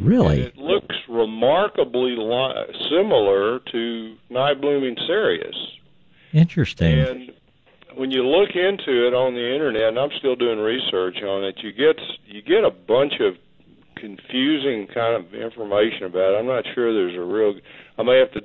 Really? 0.00 0.36
And 0.36 0.46
it 0.46 0.56
looks 0.56 0.96
remarkably 1.08 2.16
li- 2.16 2.88
similar 2.90 3.60
to 3.72 4.16
night 4.30 4.60
blooming 4.60 4.96
cereus. 5.06 5.56
Interesting. 6.34 6.98
And 6.98 7.32
when 7.94 8.10
you 8.10 8.26
look 8.26 8.50
into 8.50 9.06
it 9.06 9.14
on 9.14 9.34
the 9.34 9.54
internet, 9.54 9.90
and 9.90 9.98
I'm 9.98 10.10
still 10.18 10.34
doing 10.34 10.58
research 10.58 11.22
on 11.22 11.44
it, 11.44 11.54
you 11.62 11.72
get 11.72 11.96
you 12.26 12.42
get 12.42 12.64
a 12.64 12.70
bunch 12.70 13.14
of 13.20 13.34
confusing 13.94 14.88
kind 14.92 15.14
of 15.14 15.32
information 15.32 16.02
about 16.04 16.34
it. 16.34 16.38
I'm 16.38 16.46
not 16.46 16.64
sure 16.74 16.92
there's 16.92 17.16
a 17.16 17.22
real. 17.22 17.54
I 17.96 18.02
may 18.02 18.18
have 18.18 18.32
to 18.32 18.42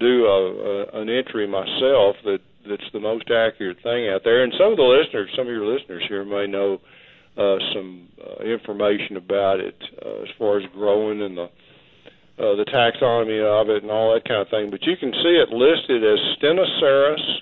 do 0.00 0.24
a, 0.24 0.96
a, 0.96 1.02
an 1.02 1.10
entry 1.10 1.46
myself 1.46 2.16
that 2.24 2.40
that's 2.66 2.90
the 2.94 3.00
most 3.00 3.30
accurate 3.30 3.82
thing 3.82 4.08
out 4.08 4.22
there. 4.24 4.42
And 4.42 4.52
some 4.58 4.72
of 4.72 4.78
the 4.78 4.88
listeners, 4.88 5.30
some 5.36 5.46
of 5.46 5.52
your 5.52 5.66
listeners 5.66 6.04
here 6.08 6.24
may 6.24 6.46
know 6.46 6.80
uh, 7.36 7.56
some 7.74 8.08
uh, 8.16 8.42
information 8.42 9.16
about 9.16 9.60
it 9.60 9.76
uh, 10.04 10.22
as 10.22 10.28
far 10.38 10.58
as 10.58 10.64
growing 10.72 11.20
and 11.20 11.36
the 11.36 11.50
uh, 12.38 12.54
the 12.56 12.64
taxonomy 12.64 13.42
of 13.42 13.68
it 13.68 13.82
and 13.82 13.90
all 13.90 14.14
that 14.14 14.24
kind 14.24 14.40
of 14.40 14.48
thing. 14.48 14.70
But 14.70 14.82
you 14.84 14.96
can 14.96 15.12
see 15.12 15.36
it 15.42 15.50
listed 15.50 16.02
as 16.04 16.18
Stenocereus, 16.38 17.40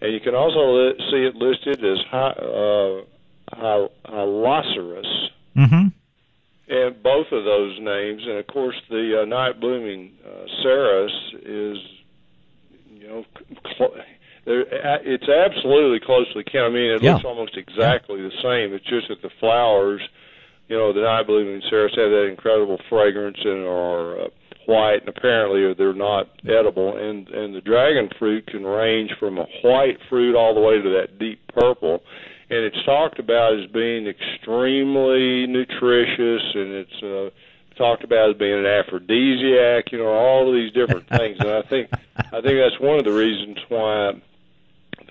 and 0.00 0.12
you 0.12 0.20
can 0.20 0.34
also 0.34 0.60
li- 0.72 0.98
see 1.10 1.24
it 1.26 1.36
listed 1.36 1.84
as 1.84 1.98
Hy- 2.10 2.36
uh. 2.38 3.04
Mm-hmm. 5.56 5.88
And 6.68 7.02
both 7.02 7.26
of 7.32 7.44
those 7.44 7.78
names, 7.80 8.22
and 8.26 8.38
of 8.38 8.46
course 8.46 8.76
the 8.88 9.22
uh, 9.22 9.24
night 9.24 9.60
blooming 9.60 10.12
uh, 10.24 10.46
cereus 10.62 11.12
is, 11.42 11.78
you 12.94 13.08
know, 13.08 13.24
cl- 13.76 13.94
there, 14.44 14.60
it's 15.04 15.28
absolutely 15.28 15.98
closely 16.00 16.44
kin. 16.44 16.62
I 16.62 16.68
mean, 16.68 16.92
it 16.92 17.02
Yeah. 17.02 17.14
looks 17.14 17.24
almost 17.24 17.56
exactly 17.56 18.22
the 18.22 18.30
same. 18.42 18.72
It's 18.72 18.86
just 18.86 19.08
that 19.08 19.20
the 19.20 19.30
flowers, 19.40 20.00
you 20.70 20.76
know, 20.78 20.92
the 20.92 21.02
night 21.02 21.26
blooming 21.26 21.60
cereus 21.68 21.92
have 21.96 22.10
that 22.10 22.28
incredible 22.30 22.78
fragrance 22.88 23.38
and 23.44 23.66
are 23.66 24.20
uh, 24.22 24.28
white, 24.66 25.00
and 25.00 25.08
apparently 25.08 25.74
they're 25.74 25.92
not 25.92 26.28
edible. 26.48 26.96
And 26.96 27.28
and 27.28 27.54
the 27.54 27.60
dragon 27.60 28.08
fruit 28.18 28.46
can 28.46 28.64
range 28.64 29.10
from 29.18 29.36
a 29.36 29.46
white 29.62 29.98
fruit 30.08 30.34
all 30.34 30.54
the 30.54 30.60
way 30.60 30.80
to 30.80 30.88
that 30.90 31.18
deep 31.18 31.40
purple 31.52 32.02
and 32.50 32.64
it's 32.64 32.84
talked 32.84 33.20
about 33.20 33.58
as 33.58 33.70
being 33.70 34.08
extremely 34.08 35.46
nutritious, 35.46 36.42
and 36.54 36.72
it's 36.72 37.02
uh, 37.02 37.30
talked 37.78 38.02
about 38.02 38.30
as 38.30 38.36
being 38.36 38.58
an 38.58 38.66
aphrodisiac. 38.66 39.92
You 39.92 39.98
know, 39.98 40.08
all 40.08 40.48
of 40.48 40.54
these 40.54 40.72
different 40.72 41.08
things, 41.16 41.38
and 41.38 41.50
I 41.50 41.62
think 41.62 41.88
I 42.16 42.40
think 42.40 42.58
that's 42.58 42.80
one 42.80 42.98
of 42.98 43.04
the 43.04 43.12
reasons 43.12 43.56
why 43.68 44.20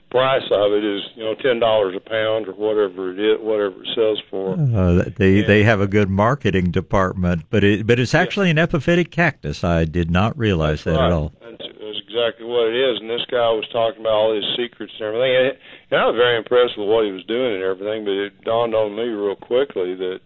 price 0.09 0.43
of 0.51 0.73
it 0.73 0.83
is 0.83 1.01
you 1.15 1.23
know 1.23 1.35
ten 1.35 1.59
dollars 1.59 1.95
a 1.95 1.99
pound 1.99 2.47
or 2.47 2.53
whatever 2.53 3.11
it 3.11 3.19
is, 3.19 3.39
whatever 3.41 3.81
it 3.83 3.89
sells 3.95 4.21
for. 4.29 4.53
Uh, 4.53 5.09
they 5.17 5.41
they 5.41 5.63
have 5.63 5.81
a 5.81 5.87
good 5.87 6.09
marketing 6.09 6.71
department, 6.71 7.43
but 7.49 7.63
it 7.63 7.85
but 7.85 7.99
it's 7.99 8.15
actually 8.15 8.49
an 8.49 8.57
epiphytic 8.57 9.11
cactus. 9.11 9.63
I 9.63 9.85
did 9.85 10.09
not 10.09 10.37
realize 10.37 10.83
that 10.83 10.95
right. 10.95 11.07
at 11.07 11.11
all. 11.11 11.33
That's, 11.41 11.57
that's 11.61 12.01
exactly 12.03 12.45
what 12.45 12.67
it 12.67 12.75
is. 12.75 12.99
And 13.01 13.09
this 13.09 13.25
guy 13.29 13.49
was 13.53 13.67
talking 13.71 14.01
about 14.01 14.13
all 14.13 14.35
his 14.35 14.45
secrets 14.57 14.93
and 14.99 15.07
everything. 15.07 15.35
And, 15.35 15.47
it, 15.47 15.59
and 15.91 15.99
I 15.99 16.05
was 16.05 16.15
very 16.17 16.37
impressed 16.37 16.77
with 16.77 16.87
what 16.87 17.05
he 17.05 17.11
was 17.11 17.25
doing 17.25 17.55
and 17.55 17.63
everything. 17.63 18.05
But 18.05 18.17
it 18.17 18.41
dawned 18.43 18.75
on 18.75 18.95
me 18.95 19.03
real 19.03 19.35
quickly 19.35 19.95
that 19.95 20.19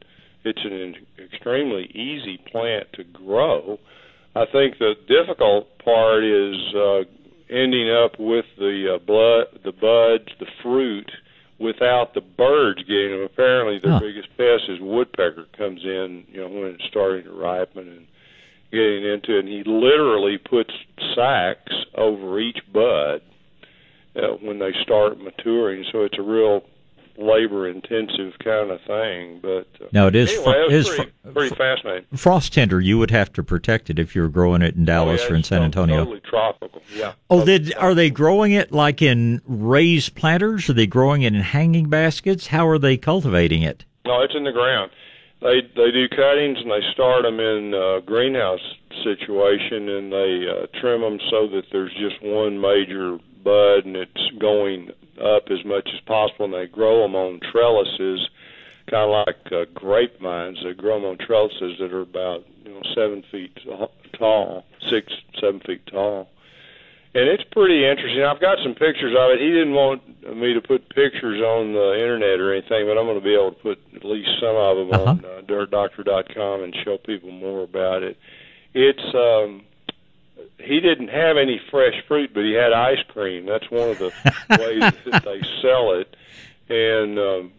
it's 0.44 0.64
an 0.64 0.96
extremely 1.20 1.86
easy 1.92 2.38
plant 2.52 2.88
to 2.94 3.04
grow. 3.04 3.80
I 4.36 4.46
think 4.52 4.80
the 4.80 4.96
difficult 5.08 5.78
part 5.80 6.24
is 6.24 6.58
uh, 6.74 7.04
ending 7.54 7.90
up 7.92 8.20
with 8.20 8.46
the 8.58 8.96
uh, 8.96 9.06
blood, 9.06 9.46
the 9.64 9.72
buds, 9.72 10.30
the 10.40 10.48
fruit, 10.64 11.10
without 11.60 12.14
the 12.14 12.22
birds 12.22 12.80
getting 12.84 13.12
them. 13.12 13.22
Apparently, 13.22 13.80
their 13.80 13.94
Huh. 13.94 14.00
biggest 14.00 14.28
pest 14.38 14.64
is 14.70 14.80
woodpecker 14.82 15.46
comes 15.58 15.82
in, 15.84 16.24
you 16.32 16.42
know, 16.42 16.48
when 16.50 16.72
it's 16.72 16.84
starting 16.90 17.24
to 17.26 17.32
ripen 17.32 17.88
and 17.88 18.08
getting 18.72 19.06
into 19.06 19.38
it. 19.38 19.46
And 19.46 19.48
he 19.48 19.64
literally 19.66 20.38
puts 20.38 20.74
sacks 21.16 21.74
over 21.96 22.40
each 22.40 22.60
bud 22.74 23.22
uh, 24.16 24.36
when 24.42 24.60
they 24.60 24.72
start 24.82 25.20
maturing. 25.22 25.86
So 25.92 26.04
it's 26.04 26.18
a 26.18 26.24
real 26.24 26.64
labor 27.18 27.68
intensive 27.68 28.34
kind 28.44 28.72
of 28.72 28.80
thing. 28.82 29.40
But 29.42 29.68
uh, 29.82 29.88
No, 29.92 30.08
it 30.08 30.16
is 30.16 30.32
Anyway, 30.32 30.44
fr- 30.46 30.58
it 30.58 30.72
was 30.72 30.74
is 30.74 30.96
pretty, 30.96 31.12
pretty 31.34 31.56
fascinating. 31.56 32.06
Frost 32.16 32.54
tender, 32.54 32.80
you 32.82 32.98
would 32.98 33.12
have 33.12 33.32
to 33.34 33.44
protect 33.44 33.90
it 33.90 34.00
if 34.00 34.16
you 34.16 34.22
were 34.22 34.30
growing 34.30 34.62
it 34.62 34.76
in 34.76 34.86
Dallas 34.86 35.22
Oh, 35.22 35.26
yeah, 35.26 35.32
or 35.34 35.36
in 35.36 35.44
San 35.44 35.62
Antonio. 35.64 35.98
Totally 36.00 36.22
tropical. 36.22 36.82
Yeah. 36.96 37.14
Oh, 37.30 37.46
did 37.46 37.74
are 37.76 37.94
they 37.94 38.10
growing 38.10 38.52
it 38.54 38.72
like 38.72 39.02
in 39.02 39.42
raised 39.46 40.16
planters? 40.16 40.70
Are 40.70 40.74
they 40.74 40.88
growing 40.88 41.22
it 41.24 41.34
in 41.34 41.42
hanging 41.42 41.90
baskets? 41.90 42.48
How 42.48 42.68
are 42.68 42.80
they 42.80 42.98
cultivating 42.98 43.62
it? 43.64 43.86
No, 44.06 44.22
it's 44.22 44.36
in 44.36 44.44
the 44.44 44.52
ground. 44.52 44.92
They 45.42 45.62
they 45.76 45.92
do 45.92 46.08
cuttings 46.10 46.58
and 46.60 46.72
they 46.72 46.82
start 46.94 47.24
them 47.24 47.40
in 47.40 47.74
uh, 47.74 48.00
greenhouse 48.06 48.62
situation 49.04 49.90
and 49.90 50.12
they 50.12 50.46
uh, 50.50 50.68
trim 50.80 51.02
them 51.02 51.20
so 51.30 51.48
that 51.48 51.64
there's 51.72 51.94
just 51.94 52.22
one 52.22 52.60
major 52.62 53.18
bud 53.44 53.86
and 53.86 53.96
it's 53.98 54.32
going 54.40 54.90
up 55.20 55.44
as 55.52 55.64
much 55.66 55.90
as 55.94 56.00
possible. 56.02 56.46
And 56.46 56.54
they 56.54 56.68
grow 56.68 57.02
them 57.02 57.16
on 57.16 57.40
trellises, 57.52 58.30
kind 58.90 59.10
of 59.12 59.26
like 59.28 59.52
uh, 59.52 59.66
grapevines. 59.74 60.60
They 60.64 60.74
grow 60.74 61.00
them 61.00 61.10
on 61.10 61.18
trellises 61.18 61.78
that 61.80 61.92
are 61.94 62.02
about 62.02 62.46
you 62.66 62.72
know 62.74 62.82
seven 62.96 63.24
feet 63.32 63.58
tall, 64.18 64.66
six 64.90 65.12
seven 65.40 65.60
feet 65.62 65.86
tall. 65.88 66.30
And 67.16 67.30
it's 67.30 67.44
pretty 67.52 67.86
interesting. 67.86 68.24
I've 68.24 68.42
got 68.42 68.58
some 68.64 68.74
pictures 68.74 69.14
of 69.16 69.30
it. 69.30 69.40
He 69.40 69.50
didn't 69.50 69.74
want 69.76 70.02
me 70.36 70.56
to 70.56 70.62
put 70.62 70.90
pictures 70.90 71.42
on 71.42 71.74
the 71.74 71.94
internet 71.94 72.40
or 72.40 72.52
anything, 72.54 72.88
but 72.88 72.98
I'm 72.98 73.06
going 73.06 73.20
to 73.20 73.24
be 73.24 73.36
able 73.36 73.52
to 73.52 73.60
put 73.62 73.80
at 73.96 74.04
least 74.04 74.30
some 74.42 74.56
of 74.56 74.78
them 74.78 74.90
Uh-huh. 74.92 75.12
on 75.12 75.20
uh, 75.26 75.42
dirtdoctor.com 75.46 76.64
and 76.64 76.76
show 76.84 76.98
people 76.98 77.30
more 77.32 77.62
about 77.64 78.02
it. 78.02 78.18
It's 78.74 79.14
um 79.14 79.62
he 80.60 80.80
didn't 80.80 81.10
have 81.10 81.38
any 81.38 81.60
fresh 81.72 81.94
fruit, 82.08 82.32
but 82.34 82.44
he 82.44 82.54
had 82.54 82.74
ice 82.74 83.04
cream. 83.10 83.46
That's 83.46 83.70
one 83.70 83.90
of 83.90 84.00
the 84.00 84.12
ways 84.50 84.94
that 85.12 85.24
they 85.24 85.42
sell 85.62 85.94
it, 85.94 86.16
and 86.70 87.20
um, 87.20 87.52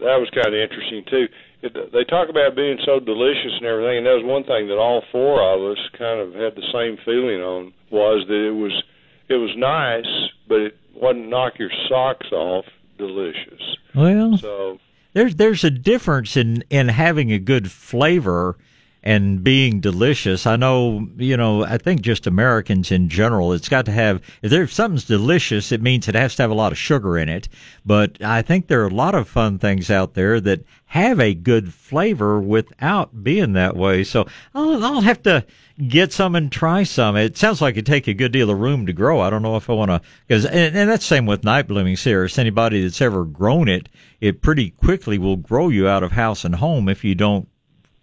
that 0.00 0.16
was 0.18 0.30
kind 0.34 0.48
of 0.48 0.54
interesting 0.54 1.04
too. 1.08 1.28
It, 1.62 1.92
they 1.92 2.04
talk 2.04 2.28
about 2.28 2.56
being 2.56 2.78
so 2.84 2.98
delicious 2.98 3.52
and 3.56 3.64
everything, 3.66 3.98
and 3.98 4.06
that 4.06 4.14
was 4.14 4.24
one 4.24 4.44
thing 4.44 4.66
that 4.68 4.78
all 4.78 5.04
four 5.12 5.40
of 5.42 5.60
us 5.72 5.78
kind 5.96 6.20
of 6.20 6.34
had 6.34 6.56
the 6.56 6.66
same 6.72 6.98
feeling 7.04 7.40
on 7.40 7.72
was 7.90 8.26
that 8.26 8.48
it 8.48 8.54
was 8.54 8.82
it 9.28 9.36
was 9.36 9.56
nice, 9.56 10.30
but 10.48 10.60
it 10.60 10.76
wasn't 10.94 11.28
knock 11.28 11.58
your 11.58 11.70
socks 11.88 12.32
off 12.32 12.64
delicious. 12.98 13.76
Well, 13.94 14.36
So 14.38 14.78
there's 15.12 15.36
there's 15.36 15.64
a 15.64 15.70
difference 15.70 16.36
in 16.36 16.64
in 16.70 16.88
having 16.88 17.32
a 17.32 17.38
good 17.38 17.70
flavor 17.70 18.56
and 19.02 19.42
being 19.42 19.80
delicious. 19.80 20.46
I 20.46 20.56
know, 20.56 21.08
you 21.16 21.36
know, 21.36 21.64
I 21.64 21.78
think 21.78 22.02
just 22.02 22.26
Americans 22.26 22.92
in 22.92 23.08
general, 23.08 23.52
it's 23.52 23.68
got 23.68 23.86
to 23.86 23.92
have 23.92 24.22
if 24.42 24.50
there's 24.50 24.72
something's 24.72 25.04
delicious, 25.04 25.72
it 25.72 25.82
means 25.82 26.06
it 26.06 26.14
has 26.14 26.36
to 26.36 26.42
have 26.42 26.50
a 26.50 26.54
lot 26.54 26.72
of 26.72 26.78
sugar 26.78 27.18
in 27.18 27.28
it. 27.28 27.48
But 27.84 28.22
I 28.22 28.42
think 28.42 28.68
there 28.68 28.82
are 28.82 28.88
a 28.88 28.94
lot 28.94 29.14
of 29.14 29.28
fun 29.28 29.58
things 29.58 29.90
out 29.90 30.14
there 30.14 30.40
that 30.40 30.64
have 30.86 31.18
a 31.18 31.34
good 31.34 31.72
flavor 31.72 32.40
without 32.40 33.24
being 33.24 33.54
that 33.54 33.76
way. 33.76 34.04
So 34.04 34.26
I'll 34.54 34.84
I'll 34.84 35.00
have 35.00 35.22
to 35.22 35.44
get 35.88 36.12
some 36.12 36.36
and 36.36 36.52
try 36.52 36.84
some. 36.84 37.16
It 37.16 37.36
sounds 37.36 37.60
like 37.60 37.76
it 37.76 37.86
take 37.86 38.06
a 38.06 38.14
good 38.14 38.30
deal 38.30 38.50
of 38.50 38.60
room 38.60 38.86
to 38.86 38.92
grow. 38.92 39.20
I 39.20 39.30
don't 39.30 39.42
know 39.42 39.56
if 39.56 39.68
I 39.68 39.72
want 39.72 39.90
to 39.90 40.00
because 40.28 40.44
and, 40.44 40.76
and 40.76 40.88
that's 40.88 41.04
same 41.04 41.26
with 41.26 41.42
night 41.42 41.66
blooming 41.66 41.96
cereus. 41.96 42.38
Anybody 42.38 42.82
that's 42.82 43.00
ever 43.00 43.24
grown 43.24 43.68
it, 43.68 43.88
it 44.20 44.42
pretty 44.42 44.70
quickly 44.70 45.18
will 45.18 45.36
grow 45.36 45.70
you 45.70 45.88
out 45.88 46.04
of 46.04 46.12
house 46.12 46.44
and 46.44 46.54
home 46.54 46.88
if 46.88 47.02
you 47.02 47.16
don't 47.16 47.48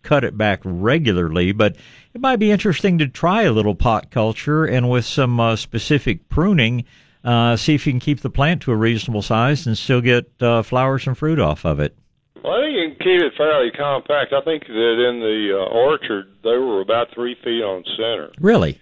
cut 0.09 0.23
it 0.23 0.35
back 0.35 0.59
regularly. 0.63 1.51
But 1.51 1.75
it 2.15 2.21
might 2.21 2.37
be 2.37 2.49
interesting 2.51 2.97
to 2.97 3.07
try 3.07 3.43
a 3.43 3.51
little 3.51 3.75
pot 3.75 4.09
culture 4.09 4.65
and 4.65 4.89
with 4.89 5.05
some 5.05 5.39
uh, 5.39 5.55
specific 5.55 6.27
pruning, 6.29 6.83
uh, 7.23 7.55
see 7.55 7.75
if 7.75 7.85
you 7.85 7.93
can 7.93 7.99
keep 7.99 8.21
the 8.21 8.29
plant 8.31 8.63
to 8.63 8.71
a 8.71 8.75
reasonable 8.75 9.21
size 9.21 9.67
and 9.67 9.77
still 9.77 10.01
get 10.01 10.29
uh, 10.41 10.63
flowers 10.63 11.05
and 11.05 11.15
fruit 11.15 11.39
off 11.39 11.63
of 11.63 11.79
it. 11.79 11.95
Well, 12.43 12.53
I 12.53 12.61
think 12.61 12.75
you 12.75 12.89
can 12.89 12.97
keep 12.97 13.21
it 13.21 13.33
fairly 13.37 13.69
compact. 13.69 14.33
I 14.33 14.41
think 14.41 14.65
that 14.65 15.09
in 15.09 15.19
the 15.19 15.59
uh, 15.61 15.65
orchard 15.65 16.33
they 16.43 16.57
were 16.57 16.81
about 16.81 17.13
three 17.13 17.35
feet 17.43 17.61
on 17.61 17.83
center. 17.95 18.31
Really? 18.39 18.79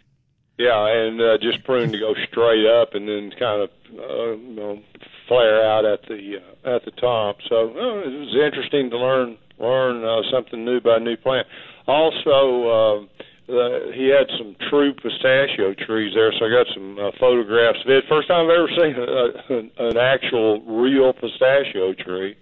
Yeah, 0.58 0.88
and 0.88 1.22
uh, 1.22 1.38
just 1.40 1.64
prune 1.66 1.92
to 1.92 2.00
go 2.00 2.16
straight 2.32 2.66
up, 2.66 2.96
and 2.96 3.08
then 3.08 3.32
kind 3.38 3.62
of 3.62 3.70
uh, 3.94 4.32
you 4.32 4.56
know 4.56 4.82
flare 5.28 5.64
out 5.64 5.86
at 5.86 6.04
the 6.08 6.38
uh, 6.38 6.76
at 6.76 6.86
the 6.86 6.92
top. 6.92 7.38
So 7.50 7.70
uh, 7.70 8.08
it 8.08 8.20
was 8.20 8.36
interesting 8.36 8.90
to 8.92 8.98
learn 8.98 9.38
learn 9.60 10.04
uh, 10.04 10.22
something 10.32 10.64
new 10.64 10.78
about 10.78 11.02
a 11.02 11.04
new 11.04 11.18
plant. 11.18 11.48
Also, 11.88 12.28
uh, 12.68 13.06
the, 13.48 13.92
he 13.96 14.08
had 14.10 14.28
some 14.38 14.56
true 14.70 14.94
pistachio 14.94 15.74
trees 15.74 16.14
there, 16.14 16.34
so 16.38 16.46
I 16.46 16.50
got 16.50 16.68
some 16.74 17.00
uh, 17.00 17.12
photographs 17.20 17.80
of 17.86 17.90
it. 17.90 18.04
First 18.10 18.28
time 18.28 18.46
I've 18.46 18.58
ever 18.58 18.70
seen 18.76 18.96
a, 19.00 19.08
a, 19.54 19.90
an 19.90 19.98
actual 19.98 20.62
real 20.68 21.14
pistachio 21.14 21.94
tree. 21.94 22.36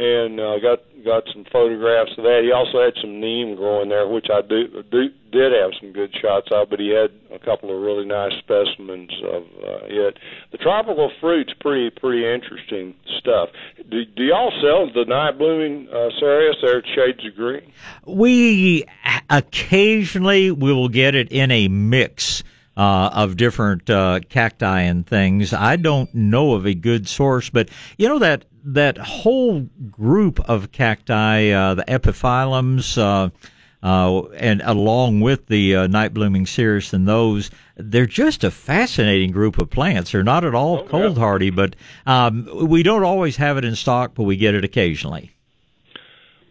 And 0.00 0.40
uh, 0.40 0.58
got 0.60 0.80
got 1.04 1.24
some 1.30 1.44
photographs 1.52 2.12
of 2.16 2.24
that. 2.24 2.40
He 2.42 2.50
also 2.52 2.80
had 2.82 2.94
some 3.00 3.20
neem 3.20 3.54
growing 3.54 3.90
there, 3.90 4.08
which 4.08 4.28
I 4.32 4.40
do, 4.40 4.82
do 4.90 5.10
did 5.30 5.52
have 5.52 5.72
some 5.78 5.92
good 5.92 6.10
shots 6.20 6.48
of, 6.50 6.70
but 6.70 6.80
he 6.80 6.88
had 6.88 7.10
a 7.30 7.38
couple 7.38 7.74
of 7.74 7.82
really 7.82 8.06
nice 8.06 8.32
specimens 8.38 9.12
of 9.22 9.42
uh, 9.42 9.84
it. 9.84 10.18
The 10.52 10.58
tropical 10.58 11.12
fruit's 11.20 11.52
pretty 11.60 11.90
pretty 11.90 12.24
interesting 12.24 12.94
stuff. 13.18 13.50
Do, 13.90 14.06
do 14.06 14.24
y'all 14.24 14.52
sell 14.62 14.90
the 14.90 15.04
night 15.06 15.36
blooming 15.36 15.88
uh, 15.92 16.08
cereus 16.18 16.56
there 16.62 16.78
at 16.78 16.84
Shades 16.86 17.26
of 17.26 17.36
Green? 17.36 17.70
We 18.06 18.86
occasionally 19.28 20.50
we 20.50 20.72
will 20.72 20.88
get 20.88 21.14
it 21.14 21.30
in 21.30 21.50
a 21.50 21.68
mix. 21.68 22.42
Uh, 22.80 23.10
of 23.12 23.36
different 23.36 23.90
uh, 23.90 24.20
cacti 24.30 24.80
and 24.80 25.06
things. 25.06 25.52
I 25.52 25.76
don't 25.76 26.14
know 26.14 26.54
of 26.54 26.64
a 26.64 26.72
good 26.72 27.06
source, 27.06 27.50
but 27.50 27.68
you 27.98 28.08
know 28.08 28.18
that 28.20 28.46
that 28.64 28.96
whole 28.96 29.68
group 29.90 30.40
of 30.48 30.72
cacti, 30.72 31.50
uh, 31.50 31.74
the 31.74 31.84
epiphyllums, 31.84 32.96
uh, 32.96 33.28
uh, 33.82 34.22
and 34.28 34.62
along 34.64 35.20
with 35.20 35.46
the 35.48 35.76
uh, 35.76 35.86
night 35.88 36.14
blooming 36.14 36.46
cereus 36.46 36.94
and 36.94 37.06
those, 37.06 37.50
they're 37.76 38.06
just 38.06 38.44
a 38.44 38.50
fascinating 38.50 39.30
group 39.30 39.58
of 39.58 39.68
plants. 39.68 40.12
They're 40.12 40.22
not 40.22 40.46
at 40.46 40.54
all 40.54 40.78
Oh, 40.78 40.84
cold 40.84 41.18
hardy, 41.18 41.50
but 41.50 41.76
um, 42.06 42.48
we 42.66 42.82
don't 42.82 43.04
always 43.04 43.36
have 43.36 43.58
it 43.58 43.64
in 43.66 43.76
stock, 43.76 44.12
but 44.14 44.22
we 44.22 44.36
get 44.38 44.54
it 44.54 44.64
occasionally. 44.64 45.32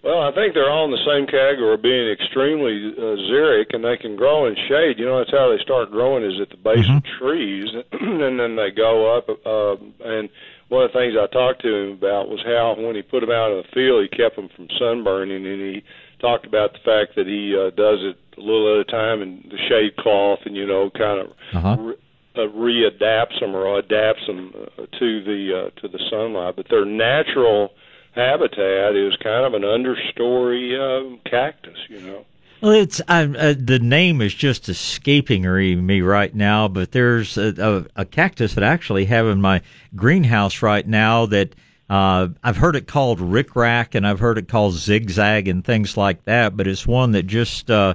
Well, 0.01 0.21
I 0.21 0.31
think 0.33 0.53
they're 0.53 0.69
all 0.71 0.85
in 0.85 0.91
the 0.91 1.03
same 1.05 1.27
category 1.27 1.73
of 1.73 1.81
being 1.81 2.09
extremely 2.09 2.93
uh, 2.97 3.19
xeric, 3.27 3.73
and 3.75 3.83
they 3.83 3.97
can 3.97 4.15
grow 4.15 4.47
in 4.47 4.55
shade. 4.67 4.97
You 4.97 5.05
know, 5.05 5.17
that's 5.19 5.31
how 5.31 5.49
they 5.51 5.61
start 5.61 5.91
growing 5.91 6.23
is 6.23 6.39
at 6.41 6.49
the 6.49 6.57
base 6.57 6.87
of 6.97 7.03
trees, 7.19 7.67
and 7.91 8.39
then 8.39 8.55
they 8.55 8.71
go 8.71 9.11
up. 9.17 9.27
Uh, 9.27 9.75
and 10.07 10.29
one 10.69 10.85
of 10.85 10.93
the 10.93 10.99
things 10.99 11.15
I 11.19 11.27
talked 11.27 11.61
to 11.63 11.75
him 11.75 11.91
about 11.97 12.29
was 12.29 12.39
how 12.45 12.75
when 12.79 12.95
he 12.95 13.01
put 13.01 13.19
them 13.19 13.31
out 13.31 13.51
in 13.51 13.57
the 13.57 13.67
field, 13.73 14.07
he 14.09 14.15
kept 14.15 14.37
them 14.37 14.47
from 14.55 14.67
sunburning, 14.79 15.45
and 15.45 15.61
he 15.75 15.83
talked 16.21 16.45
about 16.45 16.71
the 16.73 16.79
fact 16.85 17.15
that 17.17 17.27
he 17.27 17.51
uh, 17.57 17.71
does 17.75 17.99
it 17.99 18.15
a 18.37 18.41
little 18.41 18.79
at 18.79 18.87
a 18.87 18.91
time 18.91 19.21
in 19.21 19.43
the 19.51 19.57
shade 19.67 19.97
cloth, 19.97 20.39
and 20.45 20.55
you 20.55 20.65
know, 20.65 20.89
kind 20.91 21.19
of 21.19 21.27
Uh-huh. 21.53 21.75
re- 21.77 21.95
uh, 22.37 22.47
readapts 22.55 23.37
them 23.41 23.53
or 23.53 23.79
adapts 23.79 24.25
them 24.27 24.53
uh, 24.55 24.85
to 24.97 25.23
the 25.23 25.41
uh, 25.75 25.81
to 25.81 25.87
the 25.89 25.99
sunlight. 26.09 26.55
But 26.55 26.67
their 26.69 26.85
natural 26.85 27.71
habitat 28.15 28.95
is 28.95 29.15
kind 29.17 29.45
of 29.45 29.53
an 29.53 29.63
understory 29.63 30.75
uh, 30.75 31.17
cactus, 31.29 31.77
you 31.89 32.01
know. 32.01 32.25
Well, 32.61 32.73
it's 32.73 32.99
I, 33.07 33.23
uh, 33.23 33.53
the 33.57 33.79
name 33.79 34.21
is 34.21 34.33
just 34.33 34.67
escaping 34.67 35.43
me 35.85 36.01
right 36.01 36.35
now, 36.35 36.67
but 36.67 36.91
there's 36.91 37.37
a, 37.37 37.53
a, 37.95 38.01
a 38.01 38.05
cactus 38.05 38.55
that 38.55 38.63
I 38.65 38.67
actually 38.67 39.05
have 39.05 39.27
in 39.27 39.39
my 39.39 39.61
greenhouse 39.95 40.61
right 40.61 40.85
now 40.85 41.25
that 41.27 41.55
uh, 41.89 42.27
I've 42.43 42.57
heard 42.57 42.75
it 42.75 42.85
called 42.85 43.19
rickrack 43.19 43.95
and 43.95 44.05
I've 44.05 44.19
heard 44.19 44.37
it 44.37 44.49
called 44.49 44.73
zigzag 44.73 45.47
and 45.47 45.63
things 45.63 45.95
like 45.95 46.25
that, 46.25 46.57
but 46.57 46.67
it's 46.67 46.85
one 46.85 47.13
that 47.13 47.27
just 47.27 47.71
uh, 47.71 47.93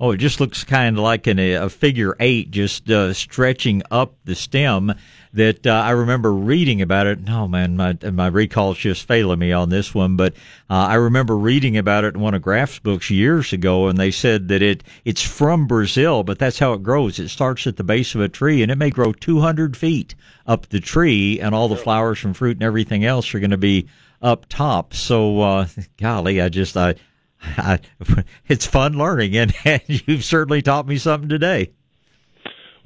oh, 0.00 0.12
it 0.12 0.18
just 0.18 0.40
looks 0.40 0.64
kind 0.64 0.96
of 0.96 1.02
like 1.02 1.26
an, 1.26 1.38
a 1.38 1.68
figure 1.68 2.16
eight, 2.18 2.50
just 2.50 2.90
uh, 2.90 3.12
stretching 3.12 3.82
up 3.90 4.14
the 4.24 4.34
stem. 4.34 4.94
That 5.36 5.66
uh, 5.66 5.70
I 5.70 5.90
remember 5.90 6.32
reading 6.32 6.80
about 6.80 7.06
it. 7.06 7.20
No, 7.20 7.46
man, 7.46 7.76
my 7.76 7.98
my 8.10 8.28
recall's 8.28 8.78
just 8.78 9.06
failing 9.06 9.38
me 9.38 9.52
on 9.52 9.68
this 9.68 9.94
one, 9.94 10.16
but 10.16 10.32
uh, 10.70 10.86
I 10.88 10.94
remember 10.94 11.36
reading 11.36 11.76
about 11.76 12.04
it 12.04 12.14
in 12.14 12.20
one 12.22 12.32
of 12.32 12.40
Graf's 12.40 12.78
books 12.78 13.10
years 13.10 13.52
ago, 13.52 13.88
and 13.88 13.98
they 13.98 14.10
said 14.10 14.48
that 14.48 14.62
it 14.62 14.82
it's 15.04 15.20
from 15.20 15.66
Brazil, 15.66 16.22
but 16.22 16.38
that's 16.38 16.58
how 16.58 16.72
it 16.72 16.82
grows. 16.82 17.18
It 17.18 17.28
starts 17.28 17.66
at 17.66 17.76
the 17.76 17.84
base 17.84 18.14
of 18.14 18.22
a 18.22 18.30
tree, 18.30 18.62
and 18.62 18.72
it 18.72 18.78
may 18.78 18.88
grow 18.88 19.12
200 19.12 19.76
feet 19.76 20.14
up 20.46 20.70
the 20.70 20.80
tree, 20.80 21.38
and 21.38 21.54
all 21.54 21.68
the 21.68 21.76
flowers 21.76 22.24
and 22.24 22.34
fruit 22.34 22.56
and 22.56 22.64
everything 22.64 23.04
else 23.04 23.34
are 23.34 23.40
going 23.40 23.50
to 23.50 23.58
be 23.58 23.88
up 24.22 24.46
top. 24.48 24.94
So, 24.94 25.42
uh, 25.42 25.66
golly, 25.98 26.40
I 26.40 26.48
just 26.48 26.78
I, 26.78 26.94
I 27.58 27.80
it's 28.48 28.64
fun 28.64 28.94
learning, 28.94 29.36
and, 29.36 29.54
and 29.66 29.82
you've 29.86 30.24
certainly 30.24 30.62
taught 30.62 30.88
me 30.88 30.96
something 30.96 31.28
today. 31.28 31.72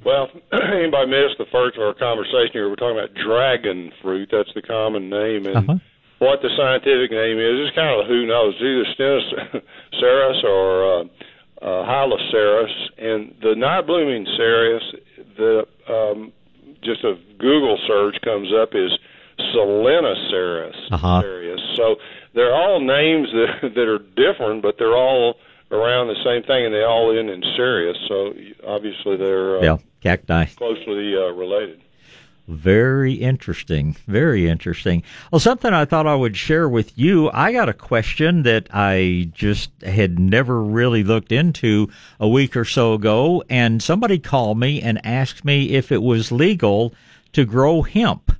Well, 0.05 0.29
anybody 0.51 1.11
missed 1.11 1.37
the 1.37 1.45
first 1.51 1.77
of 1.77 1.83
our 1.83 1.93
conversation 1.93 2.51
here? 2.53 2.69
We're 2.69 2.75
talking 2.75 2.97
about 2.97 3.13
dragon 3.13 3.91
fruit. 4.01 4.29
That's 4.31 4.49
the 4.55 4.61
common 4.61 5.09
name, 5.09 5.45
and 5.45 5.57
Uh-huh. 5.69 5.75
what 6.19 6.41
the 6.41 6.49
scientific 6.57 7.11
name 7.11 7.37
is 7.37 7.69
is 7.69 7.75
kind 7.75 7.99
of 8.01 8.07
who 8.07 8.25
knows. 8.25 8.55
It's 8.59 8.97
either 8.97 9.61
Stenocereus 9.93 10.43
or 10.43 10.67
uh, 10.85 11.03
uh, 11.61 11.85
Hylocereus, 11.85 12.71
and 12.97 13.35
the 13.41 13.53
night 13.55 13.85
blooming 13.85 14.25
cereus. 14.37 14.83
The 15.37 15.65
um, 15.89 16.31
just 16.83 17.03
a 17.03 17.13
Google 17.37 17.77
search 17.87 18.17
comes 18.23 18.49
up 18.59 18.69
is 18.73 18.91
Selenicereus. 19.53 20.75
Uh-huh. 20.91 21.21
cereus. 21.21 21.61
So 21.77 21.95
they're 22.33 22.53
all 22.55 22.79
names 22.79 23.27
that 23.33 23.69
that 23.75 23.87
are 23.87 23.99
different, 24.17 24.61
but 24.63 24.75
they're 24.79 24.97
all 24.97 25.35
around 25.71 26.07
the 26.07 26.21
same 26.23 26.43
thing, 26.43 26.65
and 26.65 26.73
they 26.73 26.83
all 26.83 27.17
end 27.17 27.29
in 27.29 27.41
cereus. 27.55 27.97
So 28.07 28.33
obviously 28.67 29.17
they're 29.17 29.57
uh, 29.57 29.61
Yeah, 29.61 29.77
cacti. 30.01 30.45
closely 30.55 31.15
uh, 31.15 31.31
related. 31.33 31.81
Very 32.47 33.13
interesting. 33.13 33.95
Very 34.07 34.49
interesting. 34.49 35.03
Well, 35.31 35.39
something 35.39 35.73
I 35.73 35.85
thought 35.85 36.07
I 36.07 36.15
would 36.15 36.35
share 36.35 36.67
with 36.67 36.97
you. 36.97 37.29
I 37.31 37.53
got 37.53 37.69
a 37.69 37.73
question 37.73 38.43
that 38.43 38.67
I 38.73 39.29
just 39.33 39.69
had 39.83 40.19
never 40.19 40.61
really 40.61 41.03
looked 41.03 41.31
into 41.31 41.89
a 42.19 42.27
week 42.27 42.57
or 42.57 42.65
so 42.65 42.93
ago, 42.93 43.43
and 43.49 43.81
somebody 43.81 44.19
called 44.19 44.59
me 44.59 44.81
and 44.81 45.05
asked 45.05 45.45
me 45.45 45.69
if 45.69 45.91
it 45.91 46.01
was 46.01 46.31
legal 46.31 46.93
to 47.33 47.45
grow 47.45 47.83
hemp. 47.83 48.33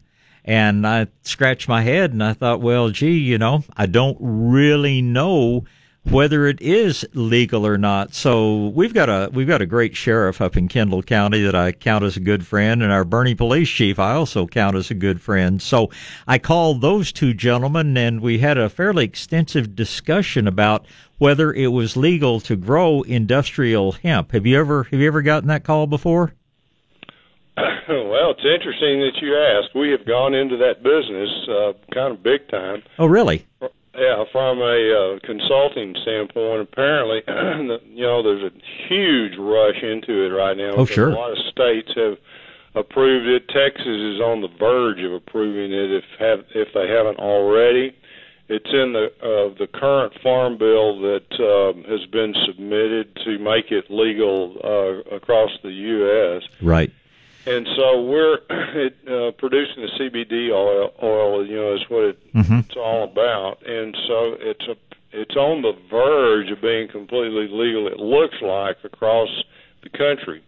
And 0.43 0.85
I 0.85 1.07
scratched 1.21 1.69
my 1.69 1.83
head 1.83 2.11
and 2.11 2.23
I 2.23 2.33
thought, 2.33 2.61
well, 2.61 2.89
gee, 2.89 3.19
you 3.19 3.37
know, 3.37 3.63
I 3.77 3.85
don't 3.85 4.17
really 4.19 5.01
know 5.01 5.65
whether 6.09 6.47
it 6.47 6.61
is 6.61 7.05
legal 7.13 7.65
or 7.65 7.77
not. 7.77 8.13
So 8.13 8.67
we've 8.67 8.93
got 8.93 9.09
a 9.09 9.29
we've 9.33 9.47
got 9.47 9.61
a 9.61 9.65
great 9.65 9.95
sheriff 9.95 10.41
up 10.41 10.57
in 10.57 10.67
Kendall 10.67 11.03
County 11.03 11.41
that 11.43 11.55
I 11.55 11.71
count 11.71 12.03
as 12.03 12.17
a 12.17 12.21
good 12.21 12.45
friend, 12.45 12.81
and 12.81 12.91
our 12.91 13.05
Boerne 13.05 13.37
police 13.37 13.69
chief 13.69 13.99
I 13.99 14.13
also 14.13 14.47
count 14.47 14.75
as 14.75 14.89
a 14.89 14.95
good 14.95 15.21
friend. 15.21 15.61
So 15.61 15.91
I 16.27 16.37
called 16.37 16.81
those 16.81 17.11
two 17.11 17.33
gentlemen, 17.33 17.95
and 17.97 18.21
we 18.21 18.39
had 18.39 18.57
a 18.57 18.69
fairly 18.69 19.05
extensive 19.05 19.75
discussion 19.75 20.47
about 20.47 20.85
whether 21.19 21.53
it 21.53 21.67
was 21.67 21.95
legal 21.95 22.39
to 22.41 22.55
grow 22.55 23.03
industrial 23.03 23.91
hemp. 23.91 24.31
Have 24.31 24.45
you 24.45 24.59
ever 24.59 24.83
have 24.85 24.99
you 24.99 25.07
ever 25.07 25.21
gotten 25.21 25.47
that 25.49 25.63
call 25.63 25.87
before? 25.87 26.33
well, 27.57 28.31
it's 28.31 28.45
interesting 28.45 29.01
that 29.01 29.17
you 29.21 29.37
asked. 29.37 29.75
We 29.75 29.91
have 29.91 30.05
gone 30.05 30.33
into 30.33 30.57
that 30.57 30.81
business 30.81 31.29
uh, 31.47 31.73
kind 31.93 32.13
of 32.13 32.23
big 32.23 32.47
time. 32.49 32.81
Oh, 32.97 33.05
really? 33.05 33.45
Yeah, 33.97 34.23
from 34.31 34.59
a 34.59 35.17
uh, 35.17 35.19
consulting 35.25 35.95
standpoint, 36.01 36.61
apparently, 36.61 37.23
you 37.89 38.03
know, 38.03 38.23
there's 38.23 38.43
a 38.43 38.51
huge 38.87 39.33
rush 39.37 39.83
into 39.83 40.25
it 40.25 40.29
right 40.29 40.55
now. 40.55 40.71
Oh, 40.77 40.85
sure. 40.85 41.09
A 41.09 41.13
lot 41.13 41.31
of 41.31 41.37
states 41.51 41.91
have 41.95 42.17
approved 42.73 43.27
it. 43.27 43.49
Texas 43.49 43.85
is 43.85 44.21
on 44.21 44.41
the 44.41 44.47
verge 44.59 45.01
of 45.01 45.13
approving 45.13 45.73
it 45.73 45.91
if 45.91 46.05
have 46.19 46.45
if 46.55 46.69
they 46.73 46.87
haven't 46.87 47.19
already. 47.19 47.95
It's 48.47 48.69
in 48.71 48.93
the 48.93 49.07
uh, 49.21 49.55
the 49.59 49.67
current 49.73 50.13
farm 50.23 50.57
bill 50.57 50.99
that 51.01 51.31
um, 51.39 51.83
has 51.83 52.05
been 52.09 52.33
submitted 52.45 53.15
to 53.25 53.39
make 53.39 53.71
it 53.71 53.85
legal 53.89 54.57
uh, 54.63 55.15
across 55.15 55.51
the 55.63 55.71
U.S. 55.71 56.43
Right. 56.61 56.91
And 57.45 57.67
so 57.75 58.01
we're 58.03 58.39
it, 58.49 58.95
uh, 59.07 59.31
producing 59.37 59.81
the 59.83 59.89
CBD 59.99 60.51
oil, 60.51 60.91
oil, 61.01 61.45
you 61.45 61.55
know, 61.55 61.73
is 61.75 61.81
what 61.89 62.03
it, 62.03 62.33
Mhm. 62.33 62.65
it's 62.65 62.77
all 62.77 63.03
about. 63.03 63.65
And 63.65 63.95
so 64.07 64.35
it's 64.39 64.65
a 64.67 64.75
it's 65.13 65.35
on 65.35 65.61
the 65.61 65.73
verge 65.89 66.49
of 66.51 66.61
being 66.61 66.87
completely 66.87 67.47
legal. 67.51 67.87
It 67.87 67.97
looks 67.99 68.35
like 68.41 68.77
across 68.85 69.27
the 69.83 69.89
country. 69.89 70.41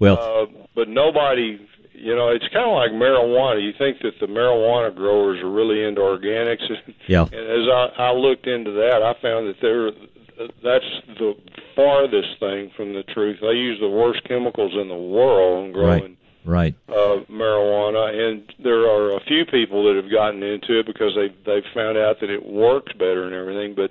Well, 0.00 0.18
uh, 0.20 0.46
but 0.74 0.88
nobody, 0.88 1.60
you 1.94 2.16
know, 2.16 2.28
it's 2.30 2.48
kind 2.48 2.66
of 2.68 2.74
like 2.74 2.90
marijuana. 2.90 3.62
You 3.62 3.72
think 3.78 4.00
that 4.02 4.18
the 4.18 4.26
marijuana 4.26 4.92
growers 4.92 5.40
are 5.40 5.48
really 5.50 5.84
into 5.84 6.00
organics, 6.00 6.66
Yeah. 7.06 7.26
and 7.30 7.34
as 7.34 7.68
I, 7.68 7.90
I 8.08 8.12
looked 8.12 8.48
into 8.48 8.72
that, 8.72 9.02
I 9.04 9.14
found 9.22 9.46
that 9.48 9.60
they're 9.60 9.92
that's 10.62 10.84
the 11.18 11.34
farthest 11.76 12.38
thing 12.40 12.70
from 12.76 12.94
the 12.94 13.02
truth. 13.04 13.38
They 13.40 13.48
use 13.54 13.78
the 13.80 13.88
worst 13.88 14.22
chemicals 14.24 14.72
in 14.80 14.88
the 14.88 14.94
world 14.96 15.66
in 15.66 15.72
growing 15.72 16.00
Right. 16.02 16.16
Uh, 16.88 17.24
marijuana, 17.30 18.04
and 18.12 18.42
there 18.62 18.88
are 18.88 19.16
a 19.16 19.20
few 19.26 19.44
people 19.44 19.84
that 19.86 20.02
have 20.02 20.10
gotten 20.10 20.42
into 20.42 20.80
it 20.80 20.86
because 20.86 21.12
they 21.14 21.28
they've 21.46 21.70
found 21.74 21.98
out 21.98 22.20
that 22.20 22.30
it 22.30 22.44
works 22.44 22.92
better 22.94 23.24
and 23.24 23.34
everything. 23.34 23.74
But 23.74 23.90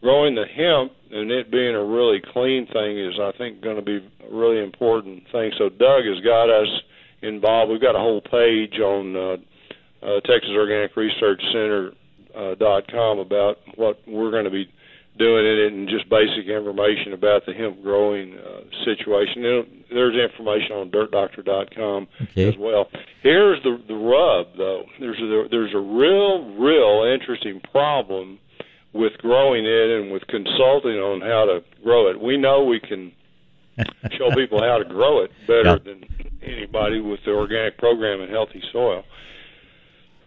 growing 0.00 0.34
the 0.34 0.46
hemp 0.46 0.92
and 1.10 1.30
it 1.30 1.50
being 1.50 1.74
a 1.74 1.84
really 1.84 2.20
clean 2.32 2.66
thing 2.66 2.98
is, 2.98 3.14
I 3.20 3.32
think, 3.36 3.60
going 3.60 3.76
to 3.76 3.82
be 3.82 3.98
a 3.98 4.34
really 4.34 4.62
important 4.62 5.24
thing. 5.32 5.52
So 5.58 5.68
Doug 5.68 6.04
has 6.04 6.20
got 6.24 6.50
us 6.50 6.68
involved. 7.22 7.70
We've 7.70 7.80
got 7.80 7.96
a 7.96 7.98
whole 7.98 8.20
page 8.20 8.78
on 8.80 9.16
uh, 9.16 9.36
uh, 10.02 10.20
Texas 10.20 10.50
Organic 10.54 10.96
Research 10.96 11.42
Center 11.52 11.92
uh, 12.36 12.54
dot 12.54 12.90
com 12.90 13.18
about 13.18 13.58
what 13.76 13.98
we're 14.06 14.30
going 14.30 14.44
to 14.44 14.50
be 14.50 14.70
doing 15.18 15.44
it 15.44 15.72
and 15.72 15.88
just 15.88 16.08
basic 16.08 16.46
information 16.46 17.12
about 17.12 17.44
the 17.46 17.52
hemp 17.52 17.82
growing 17.82 18.34
uh, 18.38 18.60
situation. 18.84 19.44
And 19.44 19.84
there's 19.90 20.14
information 20.16 20.72
on 20.72 20.90
dirtdoctor.com 20.90 22.08
Okay. 22.22 22.48
as 22.48 22.54
well. 22.58 22.88
Here's 23.22 23.62
the 23.62 23.80
the 23.88 23.94
rub, 23.94 24.56
though. 24.56 24.84
There's 25.00 25.18
a, 25.20 25.48
there's 25.50 25.74
a 25.74 25.78
real, 25.78 26.54
real 26.58 27.10
interesting 27.12 27.60
problem 27.72 28.38
with 28.92 29.12
growing 29.18 29.66
it 29.66 29.90
and 30.00 30.10
with 30.12 30.26
consulting 30.28 30.96
on 30.98 31.20
how 31.20 31.44
to 31.44 31.62
grow 31.82 32.08
it. 32.10 32.20
We 32.20 32.36
know 32.36 32.64
we 32.64 32.80
can 32.80 33.12
show 34.18 34.30
people 34.34 34.60
how 34.60 34.78
to 34.78 34.84
grow 34.84 35.22
it 35.22 35.30
better 35.46 35.78
than 35.78 36.04
anybody 36.42 37.00
with 37.00 37.20
the 37.24 37.32
organic 37.32 37.78
program 37.78 38.20
and 38.20 38.30
healthy 38.30 38.62
soil. 38.72 39.04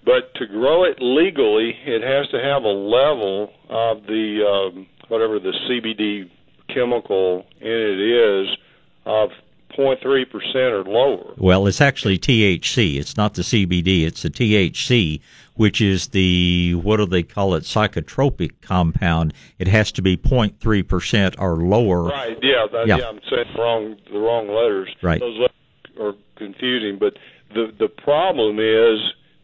But 0.03 0.33
to 0.35 0.47
grow 0.47 0.83
it 0.83 0.97
legally, 0.99 1.75
it 1.85 2.01
has 2.01 2.27
to 2.29 2.41
have 2.41 2.63
a 2.63 2.67
level 2.67 3.53
of 3.69 4.03
the 4.07 4.43
um, 4.73 4.87
whatever 5.09 5.39
the 5.39 5.53
CBD 5.69 6.29
chemical 6.73 7.45
in 7.59 7.67
it 7.67 7.99
is 7.99 8.57
of 9.05 9.29
0.3 9.77 10.29
percent 10.29 10.55
or 10.73 10.83
lower. 10.83 11.33
Well, 11.37 11.67
it's 11.67 11.81
actually 11.81 12.17
THC. 12.17 12.97
It's 12.97 13.15
not 13.15 13.35
the 13.35 13.41
CBD. 13.43 14.05
It's 14.05 14.23
the 14.23 14.29
THC, 14.29 15.21
which 15.55 15.81
is 15.81 16.07
the 16.07 16.75
what 16.75 16.97
do 16.97 17.05
they 17.05 17.23
call 17.23 17.53
it? 17.53 17.63
Psychotropic 17.63 18.53
compound. 18.61 19.33
It 19.59 19.67
has 19.67 19.91
to 19.93 20.01
be 20.01 20.17
0.3 20.17 20.87
percent 20.87 21.35
or 21.37 21.57
lower. 21.57 22.03
Right? 22.05 22.37
Yeah, 22.41 22.65
that, 22.71 22.87
Yeah. 22.87 22.97
yeah. 22.97 23.07
I'm 23.07 23.19
saying 23.29 23.45
the 23.55 23.61
wrong 23.61 23.95
the 24.11 24.19
wrong 24.19 24.47
letters. 24.47 24.89
Right. 25.03 25.19
Those 25.19 25.37
letters 25.37 25.55
are 25.99 26.13
confusing, 26.37 26.97
but 26.99 27.13
the 27.53 27.71
the 27.77 27.87
problem 27.87 28.57
is 28.59 28.99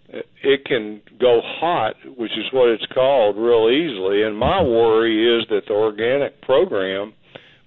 it 0.10 0.66
can 0.66 1.02
go 1.20 1.42
hot, 1.44 1.96
which 2.18 2.32
is 2.38 2.46
what 2.52 2.70
it's 2.70 2.86
called, 2.94 3.36
real 3.38 3.70
easily. 3.70 4.24
And 4.24 4.38
my 4.38 4.62
worry 4.62 5.40
is 5.40 5.48
that 5.50 5.64
the 5.68 5.74
organic 5.74 6.42
program 6.42 7.14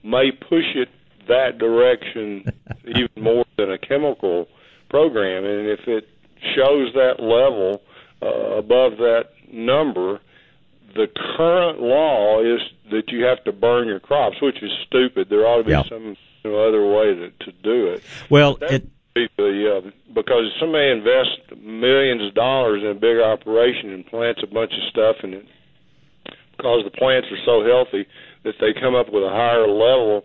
may 0.03 0.31
push 0.33 0.65
it 0.75 0.89
that 1.29 1.59
direction 1.59 2.45
even 2.87 3.23
more 3.23 3.45
than 3.57 3.71
a 3.71 3.79
chemical 3.79 4.49
program. 4.89 5.45
And 5.45 5.69
if 5.69 5.81
it 5.87 6.09
shows 6.57 6.93
that 6.95 7.17
level 7.21 7.83
uh, 8.23 8.57
above 8.59 8.97
that 8.99 9.31
number, 9.53 10.21
the 10.95 11.07
current 11.37 11.81
law 11.81 12.41
is 12.41 12.61
that 12.91 13.11
you 13.12 13.25
have 13.25 13.45
to 13.45 13.53
burn 13.53 13.87
your 13.87 14.01
crops, 14.01 14.37
which 14.43 14.62
is 14.62 14.71
stupid. 14.87 15.29
There 15.29 15.47
ought 15.47 15.59
to 15.59 15.65
be 15.65 15.71
Yeah. 15.73 15.85
some 15.85 16.17
you 16.43 16.51
know, 16.51 16.67
other 16.67 16.85
way 16.87 17.15
to, 17.15 17.31
to 17.45 17.53
do 17.62 17.87
it. 17.89 18.03
Well, 18.29 18.55
That 18.57 18.73
it 18.73 18.89
the, 19.15 19.27
uh, 19.37 19.91
because 20.15 20.45
somebody 20.59 20.91
invests 20.91 21.39
millions 21.61 22.23
of 22.27 22.35
dollars 22.35 22.82
in 22.82 22.91
a 22.91 22.95
big 22.95 23.19
operation 23.19 23.93
and 23.93 24.07
plants 24.07 24.41
a 24.43 24.47
bunch 24.47 24.73
of 24.73 24.89
stuff, 24.91 25.16
and 25.23 25.35
it, 25.35 25.47
because 26.57 26.85
the 26.85 26.91
plants 26.91 27.28
are 27.31 27.45
so 27.45 27.65
healthy 27.65 28.07
that 28.45 28.55
they 28.61 28.73
come 28.78 28.95
up 28.95 29.12
with 29.12 29.23
a 29.23 29.31
higher 29.31 29.66
level 29.66 30.23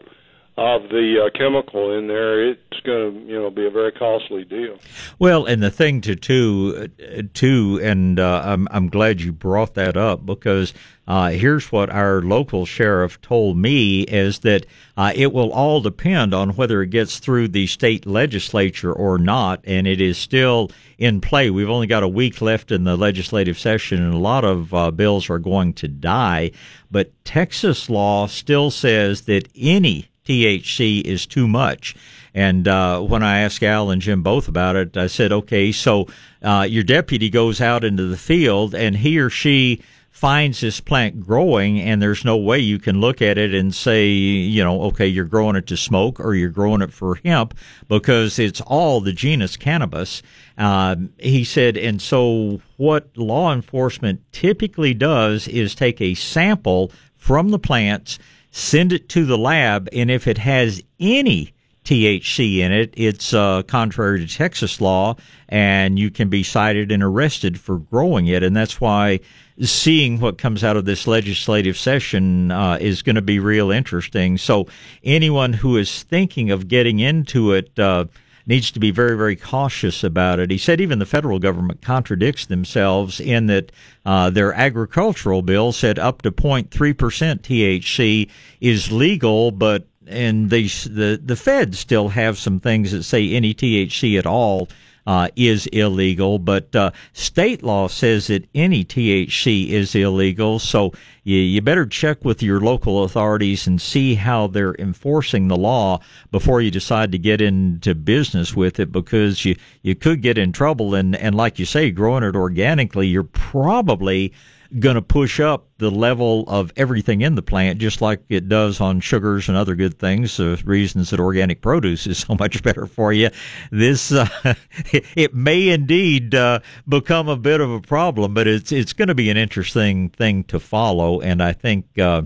of 0.58 0.84
the 0.84 1.18
uh, 1.26 1.38
chemical 1.38 1.98
in 1.98 2.08
there, 2.08 2.52
it's 2.52 2.80
going 2.86 3.14
to 3.14 3.28
you 3.28 3.36
know 3.36 3.50
be 3.50 3.66
a 3.66 3.70
very 3.70 3.92
costly 3.92 4.46
deal. 4.46 4.80
Well, 5.20 5.46
and 5.46 5.62
the 5.62 5.70
thing 5.70 6.00
to 6.02 6.16
too, 6.16 6.88
too, 7.34 7.80
and 7.84 8.20
uh, 8.20 8.42
I'm 8.46 8.68
I'm 8.72 8.88
glad 8.88 9.20
you 9.20 9.34
brought 9.34 9.74
that 9.74 9.98
up 9.98 10.26
because 10.26 10.74
uh, 11.08 11.32
here's 11.32 11.74
what 11.74 11.90
our 11.90 12.22
local 12.22 12.66
sheriff 12.66 13.20
told 13.22 13.58
me 13.58 14.04
is 14.04 14.40
that 14.40 14.66
uh, 14.96 15.12
it 15.14 15.34
will 15.34 15.52
all 15.52 15.82
depend 15.82 16.34
on 16.34 16.56
whether 16.56 16.82
it 16.82 16.90
gets 16.90 17.20
through 17.20 17.50
the 17.50 17.68
state 17.68 18.06
legislature 18.06 18.94
or 18.94 19.18
not, 19.18 19.60
and 19.66 19.88
it 19.88 20.00
is 20.00 20.18
still 20.18 20.72
in 20.98 21.20
play. 21.20 21.50
We've 21.50 21.70
only 21.70 21.88
got 21.88 22.04
a 22.04 22.08
week 22.08 22.42
left 22.42 22.72
in 22.72 22.86
the 22.86 22.96
legislative 22.96 23.60
session, 23.60 24.02
and 24.02 24.14
a 24.14 24.20
lot 24.20 24.46
of 24.46 24.74
uh, 24.74 24.92
bills 24.92 25.30
are 25.30 25.40
going 25.40 25.74
to 25.74 25.90
die. 25.90 26.52
But 26.90 27.12
Texas 27.26 27.90
law 27.90 28.28
still 28.28 28.72
says 28.72 29.24
that 29.24 29.50
any 29.54 30.08
THC 30.26 31.02
is 31.02 31.26
too 31.26 31.48
much. 31.48 31.96
And 32.34 32.68
uh, 32.68 33.00
when 33.00 33.24
I 33.24 33.40
asked 33.40 33.64
Al 33.64 33.90
and 33.92 34.02
Jim 34.02 34.22
both 34.22 34.48
about 34.48 34.76
it, 34.76 34.98
I 34.98 35.08
said, 35.08 35.32
okay, 35.32 35.72
so 35.72 36.08
uh, 36.42 36.68
your 36.70 36.84
deputy 36.84 37.30
goes 37.30 37.62
out 37.62 37.84
into 37.84 38.08
the 38.08 38.18
field 38.18 38.76
and 38.76 38.96
he 38.96 39.20
or 39.20 39.30
she 39.30 39.82
finds 40.16 40.62
this 40.62 40.80
plant 40.80 41.20
growing, 41.20 41.78
and 41.82 42.02
there's 42.02 42.24
no 42.24 42.38
way 42.38 42.58
you 42.58 42.80
can 42.80 43.02
look 43.02 43.22
at 43.22 43.38
it 43.38 43.54
and 43.54 43.76
say, 43.76 44.08
you 44.08 44.64
know, 44.64 44.84
okay, 44.84 45.06
you're 45.06 45.26
growing 45.26 45.58
it 45.58 45.68
to 45.68 45.76
smoke 45.76 46.22
or 46.22 46.34
you're 46.34 46.50
growing 46.50 46.82
it 46.82 46.94
for 46.94 47.20
hemp 47.26 47.54
because 47.90 48.40
it's 48.40 48.62
all 48.62 49.02
the 49.02 49.12
genus 49.12 49.58
cannabis. 49.58 50.24
Um, 50.58 51.12
he 51.20 51.44
said, 51.44 51.76
and 51.76 52.02
so 52.02 52.62
what 52.78 53.10
law 53.18 53.52
enforcement 53.52 54.22
typically 54.32 54.94
does 54.94 55.50
is 55.50 55.76
take 55.76 56.00
a 56.00 56.14
sample 56.14 56.94
from 57.18 57.50
the 57.50 57.60
plants 57.60 58.18
send 58.56 58.94
it 58.94 59.10
to 59.10 59.26
the 59.26 59.38
lab, 59.38 59.90
and 59.92 60.10
if 60.10 60.28
it 60.28 60.38
has 60.38 60.82
any 60.98 61.54
THC 61.84 62.60
in 62.60 62.72
it, 62.72 62.94
it's 62.96 63.34
uh, 63.34 63.64
contrary 63.64 64.26
to 64.26 64.34
Texas 64.34 64.80
law, 64.80 65.18
and 65.50 66.00
you 66.00 66.10
can 66.10 66.30
be 66.30 66.42
cited 66.42 66.90
and 66.90 67.04
arrested 67.04 67.60
for 67.60 67.80
growing 67.80 68.28
it. 68.28 68.44
And 68.44 68.56
that's 68.56 68.80
why 68.80 69.20
seeing 69.62 70.22
what 70.22 70.38
comes 70.38 70.64
out 70.64 70.78
of 70.78 70.86
this 70.86 71.06
legislative 71.06 71.78
session 71.78 72.50
uh, 72.50 72.78
is 72.80 73.02
going 73.02 73.18
to 73.18 73.22
be 73.22 73.40
real 73.40 73.72
interesting. 73.72 74.38
So 74.38 74.68
anyone 75.04 75.52
who 75.52 75.76
is 75.76 76.04
thinking 76.04 76.50
of 76.50 76.70
getting 76.70 77.00
into 77.00 77.52
it. 77.52 77.78
Uh, 77.78 78.06
needs 78.48 78.72
to 78.72 78.80
be 78.80 78.92
very, 78.92 79.18
very 79.18 79.36
cautious 79.36 80.04
about 80.04 80.40
it. 80.40 80.52
He 80.52 80.58
said 80.58 80.80
even 80.80 81.00
the 81.00 81.06
federal 81.06 81.40
government 81.40 81.82
contradicts 81.82 82.46
themselves 82.46 83.20
in 83.20 83.48
that 83.48 83.72
uh, 84.06 84.30
their 84.30 84.54
agricultural 84.54 85.42
bill 85.42 85.72
said 85.72 85.98
up 85.98 86.22
to 86.22 86.32
0.3% 86.32 86.70
THC 86.70 88.30
is 88.62 88.92
legal, 88.92 89.52
but 89.52 89.88
and 90.08 90.52
they, 90.52 90.64
the 90.64 91.20
the 91.24 91.36
feds 91.36 91.80
still 91.80 92.10
have 92.10 92.38
some 92.38 92.60
things 92.60 92.92
that 92.92 93.04
say 93.04 93.32
any 93.32 93.56
THC 93.56 94.20
at 94.20 94.28
all 94.28 94.70
uh, 95.08 95.30
is 95.36 95.68
illegal, 95.68 96.40
but 96.40 96.76
uh, 96.76 96.92
state 97.14 97.64
law 97.64 97.88
says 97.88 98.28
that 98.28 98.48
any 98.56 98.84
THC 98.84 99.70
is 99.70 99.94
illegal. 99.94 100.58
So 100.60 100.94
you, 101.24 101.38
you 101.38 101.62
better 101.62 101.86
check 101.86 102.26
with 102.26 102.42
your 102.42 102.60
local 102.60 103.04
authorities 103.04 103.68
and 103.68 103.80
see 103.80 104.16
how 104.16 104.48
they're 104.48 104.76
enforcing 104.76 105.48
the 105.48 105.58
law 105.58 106.00
before 106.32 106.62
you 106.62 106.72
decide 106.72 107.12
to 107.12 107.20
get 107.20 107.42
into 107.42 107.94
business 107.94 108.56
with 108.56 108.80
it, 108.80 108.92
because 108.92 109.46
you 109.46 109.56
you 109.84 109.96
could 109.96 110.22
get 110.22 110.38
in 110.38 110.52
trouble. 110.52 110.96
And 110.96 111.16
and 111.16 111.36
like 111.36 111.60
you 111.60 111.66
say, 111.66 111.92
growing 111.92 112.24
it 112.24 112.36
organically, 112.36 113.08
you're 113.08 113.24
probably 113.24 114.34
going 114.80 114.96
to 114.96 115.02
push 115.02 115.40
up 115.40 115.68
the 115.78 115.92
level 115.92 116.46
of 116.48 116.72
everything 116.76 117.22
in 117.22 117.36
the 117.36 117.42
plant, 117.42 117.80
just 117.80 118.02
like 118.02 118.22
it 118.30 118.50
does 118.50 118.82
on 118.82 119.00
sugars 119.00 119.48
and 119.48 119.58
other 119.58 119.76
good 119.76 120.00
things. 120.00 120.38
The 120.38 120.62
reasons 120.66 121.10
that 121.10 121.20
organic 121.20 121.62
produce 121.62 122.08
is 122.08 122.20
so 122.20 122.36
much 122.40 122.64
better 122.64 122.88
for 122.88 123.14
you. 123.14 123.30
This 123.72 124.12
uh, 124.12 124.28
it 124.92 125.34
may 125.34 125.70
indeed 125.70 126.36
uh, 126.36 126.60
become 126.88 127.28
a 127.28 127.38
bit 127.38 127.62
of 127.62 127.72
a 127.72 127.82
problem, 127.82 128.34
but 128.34 128.48
it's 128.48 128.72
it's 128.72 128.94
going 128.94 129.10
to 129.10 129.16
be 129.16 129.30
an 129.30 129.38
interesting 129.38 130.10
thing 130.10 130.44
to 130.46 130.60
follow. 130.60 131.22
And 131.22 131.42
I 131.42 131.54
think 131.54 131.98
uh, 131.98 132.24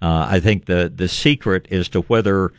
uh, 0.00 0.26
I 0.28 0.40
think 0.40 0.66
the 0.66 0.92
the 0.94 1.08
secret 1.08 1.68
as 1.70 1.88
to 1.90 2.02
whether 2.02 2.52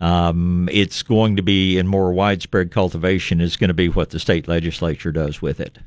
um, 0.00 0.68
it's 0.72 1.02
going 1.02 1.36
to 1.36 1.42
be 1.42 1.78
in 1.78 1.86
more 1.86 2.12
widespread 2.12 2.72
cultivation 2.72 3.40
is 3.40 3.56
going 3.56 3.68
to 3.68 3.74
be 3.74 3.88
what 3.88 4.10
the 4.10 4.18
state 4.18 4.48
legislature 4.48 5.12
does 5.12 5.40
with 5.40 5.60
it. 5.60 5.78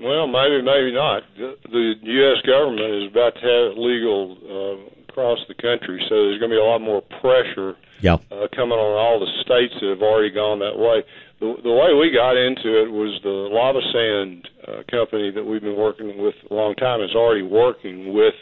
Well, 0.00 0.26
maybe, 0.26 0.62
maybe 0.62 0.92
not. 0.92 1.22
The 1.36 1.94
U.S. 2.02 2.42
government 2.46 2.94
is 3.02 3.10
about 3.10 3.34
to 3.36 3.40
have 3.40 3.64
it 3.72 3.78
legal 3.78 4.36
uh, 4.42 4.90
across 5.08 5.38
the 5.48 5.54
country, 5.54 6.04
so 6.08 6.14
there's 6.26 6.38
going 6.38 6.50
to 6.50 6.56
be 6.56 6.60
a 6.60 6.64
lot 6.64 6.80
more 6.80 7.00
pressure 7.20 7.76
Yeah. 8.00 8.18
uh, 8.32 8.48
coming 8.54 8.78
on 8.78 8.92
all 8.98 9.20
the 9.20 9.30
states 9.42 9.74
that 9.80 9.88
have 9.88 10.02
already 10.02 10.30
gone 10.30 10.58
that 10.60 10.76
way. 10.78 11.04
The, 11.40 11.54
the 11.62 11.72
way 11.72 11.94
we 11.94 12.10
got 12.10 12.36
into 12.36 12.82
it 12.82 12.90
was 12.90 13.20
the 13.22 13.28
Lava 13.52 13.80
Sand 13.92 14.48
uh, 14.66 14.82
company 14.90 15.30
that 15.30 15.44
we've 15.44 15.62
been 15.62 15.76
working 15.76 16.18
with 16.18 16.34
a 16.50 16.54
long 16.54 16.74
time 16.74 17.00
is 17.00 17.14
already 17.14 17.42
working 17.42 18.12
with 18.12 18.34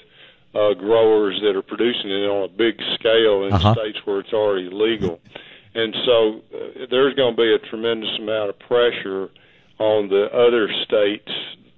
uh, 0.55 0.74
growers 0.74 1.41
that 1.43 1.57
are 1.57 1.62
producing 1.62 2.11
it 2.11 2.29
on 2.29 2.45
a 2.45 2.49
big 2.49 2.81
scale 2.95 3.45
in 3.45 3.53
Uh-huh. 3.53 3.74
states 3.74 3.99
where 4.05 4.20
it's 4.20 4.33
already 4.33 4.69
legal. 4.70 5.20
And 5.74 5.95
so 6.05 6.41
uh, 6.55 6.87
there's 6.91 7.15
going 7.15 7.35
to 7.37 7.43
be 7.43 7.53
a 7.55 7.59
tremendous 7.70 8.11
amount 8.19 8.51
of 8.51 8.59
pressure 8.59 9.29
on 9.83 10.09
the 10.09 10.25
other 10.33 10.71
states 10.87 11.29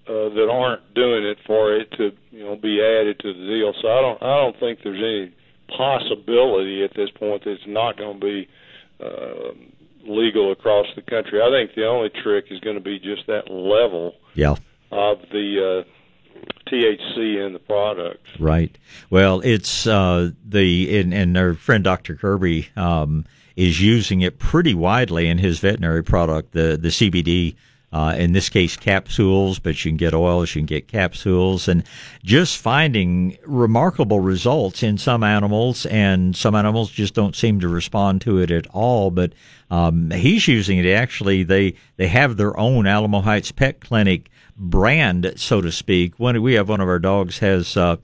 uh, 0.07 0.29
that 0.37 0.49
aren't 0.53 0.83
doing 0.95 1.25
it 1.25 1.39
for 1.47 1.75
it 1.75 1.91
to 1.97 2.13
you 2.31 2.45
know 2.45 2.57
be 2.57 2.81
added 2.83 3.19
to 3.21 3.33
the 3.33 3.47
deal. 3.47 3.73
So 3.81 3.89
I 3.89 4.01
don't 4.03 4.23
I 4.23 4.37
don't 4.43 4.59
think 4.61 4.81
there's 4.85 5.01
any 5.01 5.33
possibility 5.77 6.85
at 6.85 6.93
this 6.95 7.11
point 7.11 7.45
that 7.45 7.53
it's 7.53 7.67
not 7.67 7.97
going 7.97 8.21
to 8.21 8.25
be 8.27 8.49
uh, 9.01 9.53
legal 10.07 10.53
across 10.53 10.87
the 10.97 11.03
country. 11.03 11.41
I 11.41 11.49
think 11.51 11.75
the 11.75 11.87
only 11.87 12.11
trick 12.23 12.47
is 12.51 12.61
going 12.61 12.77
to 12.77 12.83
be 12.83 12.99
just 12.99 13.27
that 13.27 13.51
level 13.51 14.15
Yeah. 14.35 14.57
of 14.91 15.19
the 15.33 15.85
uh, 15.87 16.41
THC 16.71 17.45
in 17.47 17.53
the 17.53 17.59
product. 17.59 18.27
Right. 18.39 18.77
Well, 19.11 19.41
it's 19.41 19.87
uh, 19.87 20.31
the 20.47 20.99
and, 21.01 21.15
and 21.15 21.37
our 21.39 21.55
friend 21.55 21.83
Dr. 21.85 22.15
Kirby 22.17 22.69
um, 22.77 23.25
is 23.57 23.81
using 23.81 24.21
it 24.21 24.39
pretty 24.39 24.75
widely 24.75 25.29
in 25.29 25.39
his 25.39 25.59
veterinary 25.61 26.03
product, 26.05 26.53
the 26.53 26.77
the 26.81 26.89
CBD 26.89 27.55
uh, 27.95 28.13
in 28.19 28.33
this 28.33 28.49
case 28.49 28.77
capsules, 28.77 29.61
but 29.61 29.85
you 29.85 29.93
can 29.93 29.97
get 29.97 30.13
oils, 30.13 30.53
you 30.53 30.61
can 30.61 30.67
get 30.67 30.89
capsules, 30.89 31.69
and 31.69 31.85
just 32.25 32.59
finding 32.59 33.39
remarkable 33.47 34.19
results 34.19 34.83
in 34.83 34.99
some 34.99 35.23
animals, 35.23 35.87
and 35.87 36.35
some 36.35 36.57
animals 36.57 36.91
just 36.91 37.15
don't 37.15 37.37
seem 37.37 37.61
to 37.61 37.69
respond 37.69 38.21
to 38.21 38.39
it 38.39 38.51
at 38.51 38.67
all. 38.73 39.13
But 39.13 39.33
um, 39.71 40.11
he's 40.11 40.49
using 40.49 40.79
it 40.79 40.91
actually. 40.91 41.45
They 41.45 41.75
they 41.97 42.09
have 42.09 42.37
their 42.37 42.59
own 42.59 42.89
Alamo 42.89 43.21
Heights 43.21 43.53
Pet 43.53 43.79
Clinic 43.79 44.29
brand, 44.57 45.33
so 45.37 45.61
to 45.61 45.71
speak. 45.71 46.15
When 46.19 46.43
we 46.43 46.55
have 46.55 46.69
one 46.69 46.81
of 46.81 46.89
our 46.89 46.99
dogs 46.99 47.39
has. 47.39 47.77
Uh, 47.77 47.97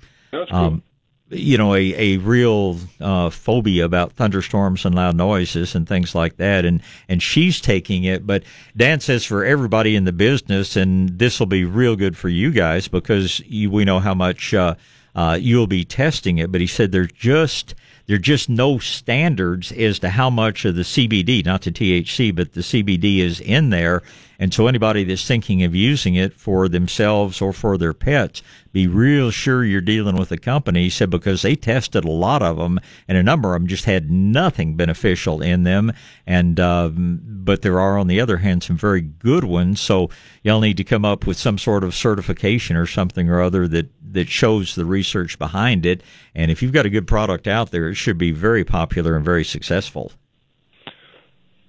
um, 0.53 0.85
you 1.31 1.57
know, 1.57 1.75
a, 1.75 1.95
a 1.95 2.17
real 2.19 2.77
uh, 3.01 3.31
phobia 3.31 3.85
about 3.85 4.13
thunderstorms 4.13 4.85
and 4.85 4.95
loud 4.95 5.17
noises 5.17 5.75
and 5.75 5.89
things 5.89 6.15
like 6.15 6.37
that. 6.37 6.65
And, 6.65 6.83
and 7.09 7.23
she's 7.23 7.61
taking 7.61 8.05
it. 8.05 8.27
But 8.27 8.43
Dan 8.77 9.01
says 9.01 9.25
for 9.25 9.45
everybody 9.45 9.95
in 9.95 10.05
the 10.05 10.13
business, 10.13 10.77
and 10.77 11.19
this 11.19 11.39
will 11.39 11.47
be 11.47 11.65
real 11.65 11.97
good 11.97 12.17
for 12.17 12.29
you 12.29 12.51
guys 12.51 12.89
because 12.89 13.41
you, 13.41 13.71
we 13.71 13.85
know 13.85 14.01
how 14.01 14.15
much 14.15 14.53
uh, 14.53 14.75
uh, 15.15 15.39
you'll 15.41 15.69
be 15.69 15.85
testing 15.85 16.39
it. 16.39 16.51
But 16.51 16.61
he 16.61 16.67
said 16.67 16.91
there's 16.91 17.13
just 17.13 17.75
there 18.11 18.17
are 18.17 18.19
just 18.19 18.49
no 18.49 18.77
standards 18.81 19.71
as 19.71 20.01
to 20.01 20.09
how 20.09 20.29
much 20.29 20.65
of 20.65 20.75
the 20.75 20.83
CBD, 20.83 21.47
not 21.47 21.63
the 21.63 21.71
THC, 21.71 22.35
but 22.35 22.55
the 22.55 22.61
CBD 22.61 23.19
is 23.19 23.39
in 23.39 23.71
there. 23.71 24.03
And 24.41 24.53
so 24.53 24.67
anybody 24.67 25.05
that's 25.05 25.25
thinking 25.25 25.63
of 25.63 25.77
using 25.77 26.17
it 26.17 26.33
for 26.33 26.69
themselves 26.69 27.41
or 27.41 27.53
for 27.53 27.79
their 27.79 27.95
pets, 27.95 28.43
be 28.73 28.89
real 28.89 29.31
sure 29.31 29.65
you're 29.65 29.81
dealing 29.81 30.17
with 30.17 30.33
a 30.33 30.39
company. 30.39 30.83
He 30.85 30.91
said 30.91 31.09
because 31.09 31.43
they 31.43 31.55
tested 31.55 32.05
a 32.05 32.11
lot 32.11 32.43
of 32.43 32.57
them, 32.57 32.81
and 33.07 33.17
a 33.17 33.23
number 33.23 33.55
of 33.55 33.61
them 33.61 33.69
just 33.69 33.85
had 33.85 34.11
nothing 34.11 34.75
beneficial 34.75 35.41
in 35.41 35.63
them. 35.63 35.93
And 36.27 36.59
um, 36.59 37.21
but 37.23 37.63
there 37.63 37.79
are, 37.79 37.97
on 37.97 38.09
the 38.09 38.21
other 38.21 38.39
hand, 38.39 38.65
some 38.65 38.77
very 38.77 39.03
good 39.03 39.45
ones. 39.45 39.81
So 39.81 40.11
you'll 40.43 40.61
need 40.61 40.79
to 40.79 40.85
come 40.85 41.05
up 41.05 41.27
with 41.27 41.37
some 41.37 41.59
sort 41.59 41.85
of 41.85 41.95
certification 41.95 42.77
or 42.77 42.87
something 42.87 43.29
or 43.29 43.41
other 43.41 43.69
that 43.69 43.89
that 44.13 44.29
shows 44.29 44.75
the 44.75 44.85
research 44.85 45.39
behind 45.39 45.87
it. 45.87 46.03
And 46.35 46.51
if 46.51 46.63
you've 46.63 46.73
got 46.73 46.87
a 46.87 46.91
good 46.91 47.07
product 47.07 47.47
out 47.47 47.71
there, 47.71 47.89
it 47.89 47.95
should 47.95 48.19
be 48.19 48.33
very 48.33 48.65
popular 48.65 49.17
and 49.17 49.25
very 49.25 49.45
successful. 49.45 50.13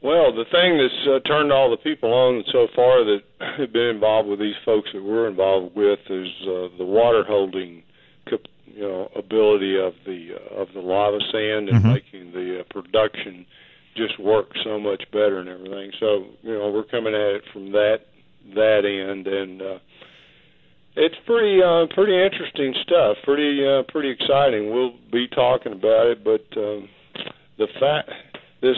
Well, 0.01 0.34
the 0.34 0.45
thing 0.45 0.77
that's 0.80 1.07
uh, 1.07 1.19
turned 1.27 1.51
all 1.51 1.69
the 1.69 1.77
people 1.77 2.11
on 2.11 2.43
so 2.51 2.68
far 2.76 3.03
that 3.03 3.19
have 3.57 3.72
been 3.72 3.88
involved 3.88 4.27
with 4.27 4.39
these 4.39 4.55
folks 4.65 4.89
that 4.93 5.03
we're 5.03 5.27
involved 5.27 5.76
with 5.76 5.99
is 6.09 6.30
uh, 6.43 6.69
the 6.77 6.85
water 6.85 7.23
holding, 7.23 7.84
you 8.65 8.81
know, 8.81 9.11
ability 9.15 9.77
of 9.77 9.93
the 10.05 10.35
uh, 10.35 10.61
of 10.61 10.69
the 10.73 10.80
lava 10.80 11.19
sand 11.31 11.69
and 11.69 11.84
Mm-hmm. 11.84 11.93
making 11.93 12.31
the 12.31 12.61
uh, 12.61 12.63
production 12.69 13.45
just 13.95 14.18
work 14.19 14.51
so 14.63 14.80
much 14.80 15.03
better 15.11 15.39
and 15.39 15.49
everything. 15.49 15.91
So 15.99 16.26
you 16.41 16.53
know, 16.57 16.72
we're 16.72 16.84
coming 16.84 17.13
at 17.13 17.35
it 17.35 17.43
from 17.51 17.72
that 17.73 18.07
that 18.55 18.85
end, 18.85 19.27
and 19.27 19.61
uh, 19.61 19.80
it's 20.95 21.15
pretty 21.26 21.61
uh, 21.61 21.88
pretty 21.93 22.22
interesting 22.22 22.73
stuff. 22.84 23.18
Pretty 23.23 23.65
uh, 23.65 23.84
pretty 23.89 24.09
exciting. 24.09 24.73
We'll 24.73 24.93
be 25.11 25.27
talking 25.27 25.73
about 25.73 26.07
it, 26.07 26.23
but 26.23 26.45
um, 26.57 26.89
the 27.57 27.68
fact 27.80 28.09
this 28.61 28.77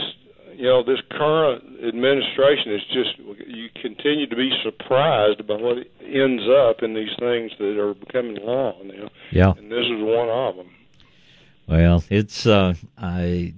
you 0.55 0.65
know 0.65 0.83
this 0.83 0.99
current 1.11 1.63
administration 1.83 2.73
is 2.73 2.81
just 2.91 3.17
you 3.47 3.69
continue 3.81 4.27
to 4.27 4.35
be 4.35 4.51
surprised 4.63 5.45
by 5.47 5.55
what 5.55 5.77
ends 6.05 6.43
up 6.49 6.83
in 6.83 6.93
these 6.93 7.13
things 7.19 7.51
that 7.57 7.79
are 7.79 7.93
becoming 7.93 8.37
law 8.43 8.75
now. 8.83 9.09
Yeah. 9.31 9.53
And 9.57 9.71
this 9.71 9.85
is 9.85 10.01
one 10.01 10.29
of 10.29 10.55
them. 10.55 10.69
Well, 11.67 12.03
it's 12.09 12.45
uh, 12.45 12.73
I, 12.97 13.53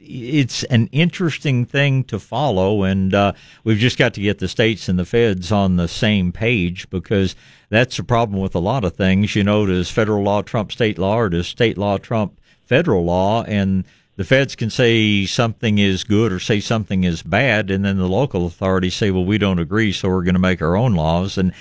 it's 0.00 0.64
an 0.64 0.88
interesting 0.92 1.64
thing 1.64 2.04
to 2.04 2.18
follow, 2.18 2.82
and 2.82 3.14
uh, 3.14 3.32
we've 3.64 3.78
just 3.78 3.98
got 3.98 4.14
to 4.14 4.20
get 4.20 4.38
the 4.38 4.48
states 4.48 4.88
and 4.88 4.98
the 4.98 5.04
feds 5.04 5.50
on 5.50 5.76
the 5.76 5.88
same 5.88 6.32
page 6.32 6.88
because 6.90 7.34
that's 7.70 7.96
the 7.96 8.04
problem 8.04 8.40
with 8.40 8.54
a 8.54 8.60
lot 8.60 8.84
of 8.84 8.94
things. 8.94 9.34
You 9.34 9.44
know, 9.44 9.66
does 9.66 9.90
federal 9.90 10.22
law 10.22 10.42
trump 10.42 10.72
state 10.72 10.98
law, 10.98 11.16
or 11.16 11.28
does 11.28 11.46
state 11.46 11.78
law 11.78 11.98
trump 11.98 12.40
federal 12.66 13.04
law? 13.04 13.42
And 13.44 13.84
the 14.16 14.24
feds 14.24 14.54
can 14.54 14.68
say 14.68 15.24
something 15.24 15.78
is 15.78 16.04
good 16.04 16.32
or 16.32 16.38
say 16.38 16.60
something 16.60 17.04
is 17.04 17.22
bad, 17.22 17.70
and 17.70 17.84
then 17.84 17.96
the 17.96 18.08
local 18.08 18.46
authorities 18.46 18.94
say, 18.94 19.10
"Well, 19.10 19.24
we 19.24 19.38
don't 19.38 19.58
agree, 19.58 19.92
so 19.92 20.10
we're 20.10 20.24
going 20.24 20.34
to 20.34 20.40
make 20.40 20.60
our 20.60 20.76
own 20.76 20.94
laws." 20.94 21.38
And 21.38 21.52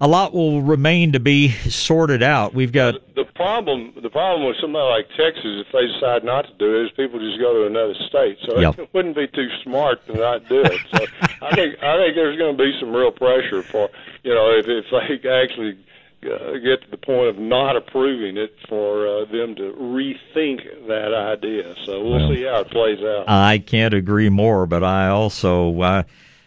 a 0.00 0.08
lot 0.08 0.32
will 0.32 0.62
remain 0.62 1.12
to 1.12 1.20
be 1.20 1.50
sorted 1.68 2.22
out. 2.22 2.54
We've 2.54 2.72
got 2.72 2.94
The 3.14 3.24
problem, 3.34 3.92
the 4.02 4.08
problem 4.10 4.46
with 4.46 4.56
somebody 4.60 4.88
like 4.88 5.08
Texas, 5.16 5.64
if 5.66 5.66
they 5.72 5.86
decide 5.86 6.24
not 6.24 6.46
to 6.46 6.54
do 6.58 6.80
it, 6.80 6.86
is 6.86 6.90
people 6.92 7.18
just 7.18 7.38
go 7.38 7.52
to 7.54 7.66
another 7.66 7.94
state. 8.08 8.38
So 8.46 8.58
Yep. 8.60 8.78
it 8.78 8.88
wouldn't 8.94 9.16
be 9.16 9.26
too 9.28 9.48
smart 9.62 10.04
to 10.06 10.14
not 10.14 10.48
do 10.48 10.62
it. 10.62 10.80
So 10.92 11.04
I 11.42 11.54
think 11.54 11.76
I 11.82 11.96
think 11.98 12.14
there's 12.16 12.38
going 12.38 12.56
to 12.56 12.62
be 12.62 12.72
some 12.80 12.92
real 12.94 13.12
pressure 13.12 13.62
for 13.62 13.90
you 14.22 14.34
know 14.34 14.50
if 14.56 14.66
if 14.66 14.86
they 14.90 15.28
actually 15.42 15.78
uh, 16.22 16.52
get 16.62 16.82
to 16.82 16.90
the 16.90 16.98
point 16.98 17.28
of 17.28 17.38
not 17.38 17.76
approving 17.76 18.36
it 18.36 18.54
for 18.68 19.06
uh, 19.06 19.24
them 19.26 19.54
to 19.56 19.72
rethink 19.80 20.60
that 20.86 21.14
idea. 21.14 21.74
So 21.86 22.02
we'll 22.02 22.18
Well, 22.20 22.34
see 22.34 22.42
how 22.44 22.60
it 22.60 22.70
plays 22.70 23.00
out. 23.00 23.24
I 23.26 23.58
can't 23.58 23.94
agree 23.94 24.28
more, 24.28 24.66
but 24.66 24.84
I 24.84 25.08
also, 25.08 25.80
uh, 25.80 26.02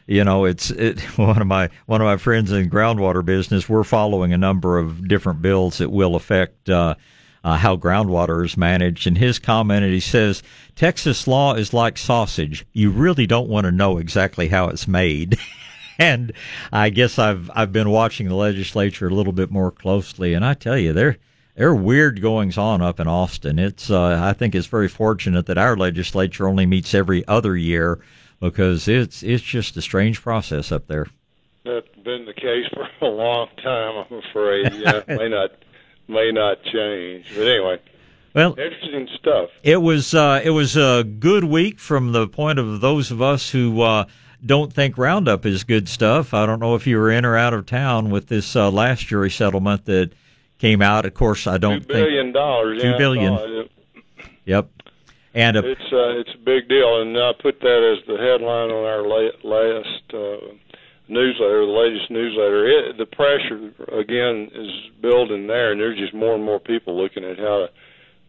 you 0.07 0.23
know, 0.23 0.45
it's 0.45 0.69
it, 0.71 0.99
one 1.17 1.41
of 1.41 1.47
my 1.47 1.69
one 1.85 2.01
of 2.01 2.05
my 2.05 2.17
friends 2.17 2.51
in 2.51 2.69
groundwater 2.69 3.23
business. 3.23 3.69
We're 3.69 3.83
following 3.83 4.33
a 4.33 4.37
number 4.37 4.77
of 4.77 5.07
different 5.07 5.41
bills 5.41 5.77
that 5.77 5.91
will 5.91 6.15
affect 6.15 6.69
uh, 6.69 6.95
uh, 7.43 7.57
how 7.57 7.75
groundwater 7.75 8.45
is 8.45 8.57
managed. 8.57 9.07
And 9.07 9.17
his 9.17 9.39
comment, 9.39 9.85
he 9.85 9.99
says, 9.99 10.43
Texas 10.75 11.27
law 11.27 11.53
is 11.55 11.73
like 11.73 11.97
sausage. 11.97 12.65
You 12.73 12.89
really 12.89 13.27
don't 13.27 13.49
want 13.49 13.65
to 13.65 13.71
know 13.71 13.97
exactly 13.97 14.47
how 14.47 14.69
it's 14.69 14.87
made. 14.87 15.37
and 15.99 16.31
I 16.71 16.89
guess 16.89 17.19
I've 17.19 17.49
I've 17.53 17.71
been 17.71 17.89
watching 17.89 18.27
the 18.27 18.35
legislature 18.35 19.07
a 19.07 19.13
little 19.13 19.33
bit 19.33 19.51
more 19.51 19.71
closely, 19.71 20.33
and 20.33 20.45
I 20.45 20.53
tell 20.53 20.77
you, 20.77 20.93
there 20.93 21.17
there 21.55 21.69
are 21.69 21.75
weird 21.75 22.21
goings 22.21 22.57
on 22.57 22.81
up 22.81 22.99
in 22.99 23.07
Austin. 23.07 23.59
It's 23.59 23.89
uh, 23.89 24.19
I 24.21 24.33
think 24.33 24.55
it's 24.55 24.67
very 24.67 24.87
fortunate 24.87 25.45
that 25.47 25.57
our 25.57 25.77
legislature 25.77 26.47
only 26.47 26.65
meets 26.65 26.93
every 26.93 27.27
other 27.27 27.55
year 27.55 27.99
because 28.43 28.89
it's 28.89 29.23
it's 29.23 29.41
just 29.41 29.77
a 29.77 29.81
strange 29.81 30.21
process 30.21 30.71
up 30.71 30.87
there. 30.87 31.07
That's 31.63 31.87
been 32.03 32.25
the 32.25 32.33
case 32.33 32.67
for 32.73 32.87
a 33.05 33.09
long 33.09 33.47
time. 33.63 34.05
I'm 34.11 34.17
afraid. 34.29 34.73
Yeah, 34.73 35.01
may 35.07 35.29
not 35.29 35.51
may 36.09 36.31
not 36.31 36.61
change. 36.63 37.25
But 37.33 37.47
anyway, 37.47 37.79
Well, 38.35 38.59
interesting 38.59 39.07
stuff. 39.17 39.49
It 39.63 39.81
was 39.81 40.13
uh, 40.13 40.41
it 40.43 40.49
was 40.49 40.75
a 40.75 41.03
good 41.03 41.45
week 41.45 41.79
from 41.79 42.11
the 42.11 42.27
point 42.27 42.59
of 42.59 42.81
those 42.81 43.11
of 43.11 43.21
us 43.21 43.49
who 43.49 43.81
uh, 43.81 44.05
don't 44.45 44.73
think 44.73 44.97
Roundup 44.97 45.45
is 45.45 45.63
good 45.63 45.87
stuff. 45.87 46.33
I 46.33 46.45
don't 46.45 46.59
know 46.59 46.75
if 46.75 46.85
you 46.85 46.97
were 46.97 47.11
in 47.11 47.23
or 47.23 47.37
out 47.37 47.53
of 47.53 47.65
town 47.65 48.09
with 48.09 48.27
this 48.27 48.57
uh, 48.57 48.69
last 48.69 49.07
jury 49.07 49.31
settlement 49.31 49.85
that 49.85 50.11
came 50.59 50.81
out. 50.81 51.05
Of 51.05 51.13
course, 51.13 51.47
I 51.47 51.57
don't 51.57 51.79
Two 51.81 51.87
billion 51.87 52.25
think 52.25 52.33
dollars. 52.33 52.81
Two 52.81 52.89
yeah, 52.89 52.97
billion. 52.97 53.69
Yep, 54.45 54.69
and 55.33 55.57
uh, 55.57 55.61
It's 55.65 55.89
uh, 55.91 56.19
it's 56.19 56.33
a 56.35 56.43
big 56.43 56.69
deal, 56.69 57.01
and 57.01 57.17
I 57.17 57.31
put 57.41 57.59
that 57.61 57.81
as 57.81 58.05
the 58.07 58.17
headline 58.17 58.69
on 58.69 58.85
our 58.85 59.01
la- 59.01 59.39
last 59.43 60.03
uh, 60.13 60.53
newsletter, 61.07 61.65
the 61.65 61.71
latest 61.71 62.11
newsletter. 62.11 62.65
It, 62.65 62.97
the 62.97 63.05
pressure 63.05 63.73
again 63.97 64.49
is 64.53 64.71
building 65.01 65.47
there, 65.47 65.71
and 65.71 65.81
there's 65.81 65.99
just 65.99 66.13
more 66.13 66.35
and 66.35 66.43
more 66.43 66.59
people 66.59 66.95
looking 66.95 67.23
at 67.23 67.37
how 67.37 67.65
to 67.65 67.69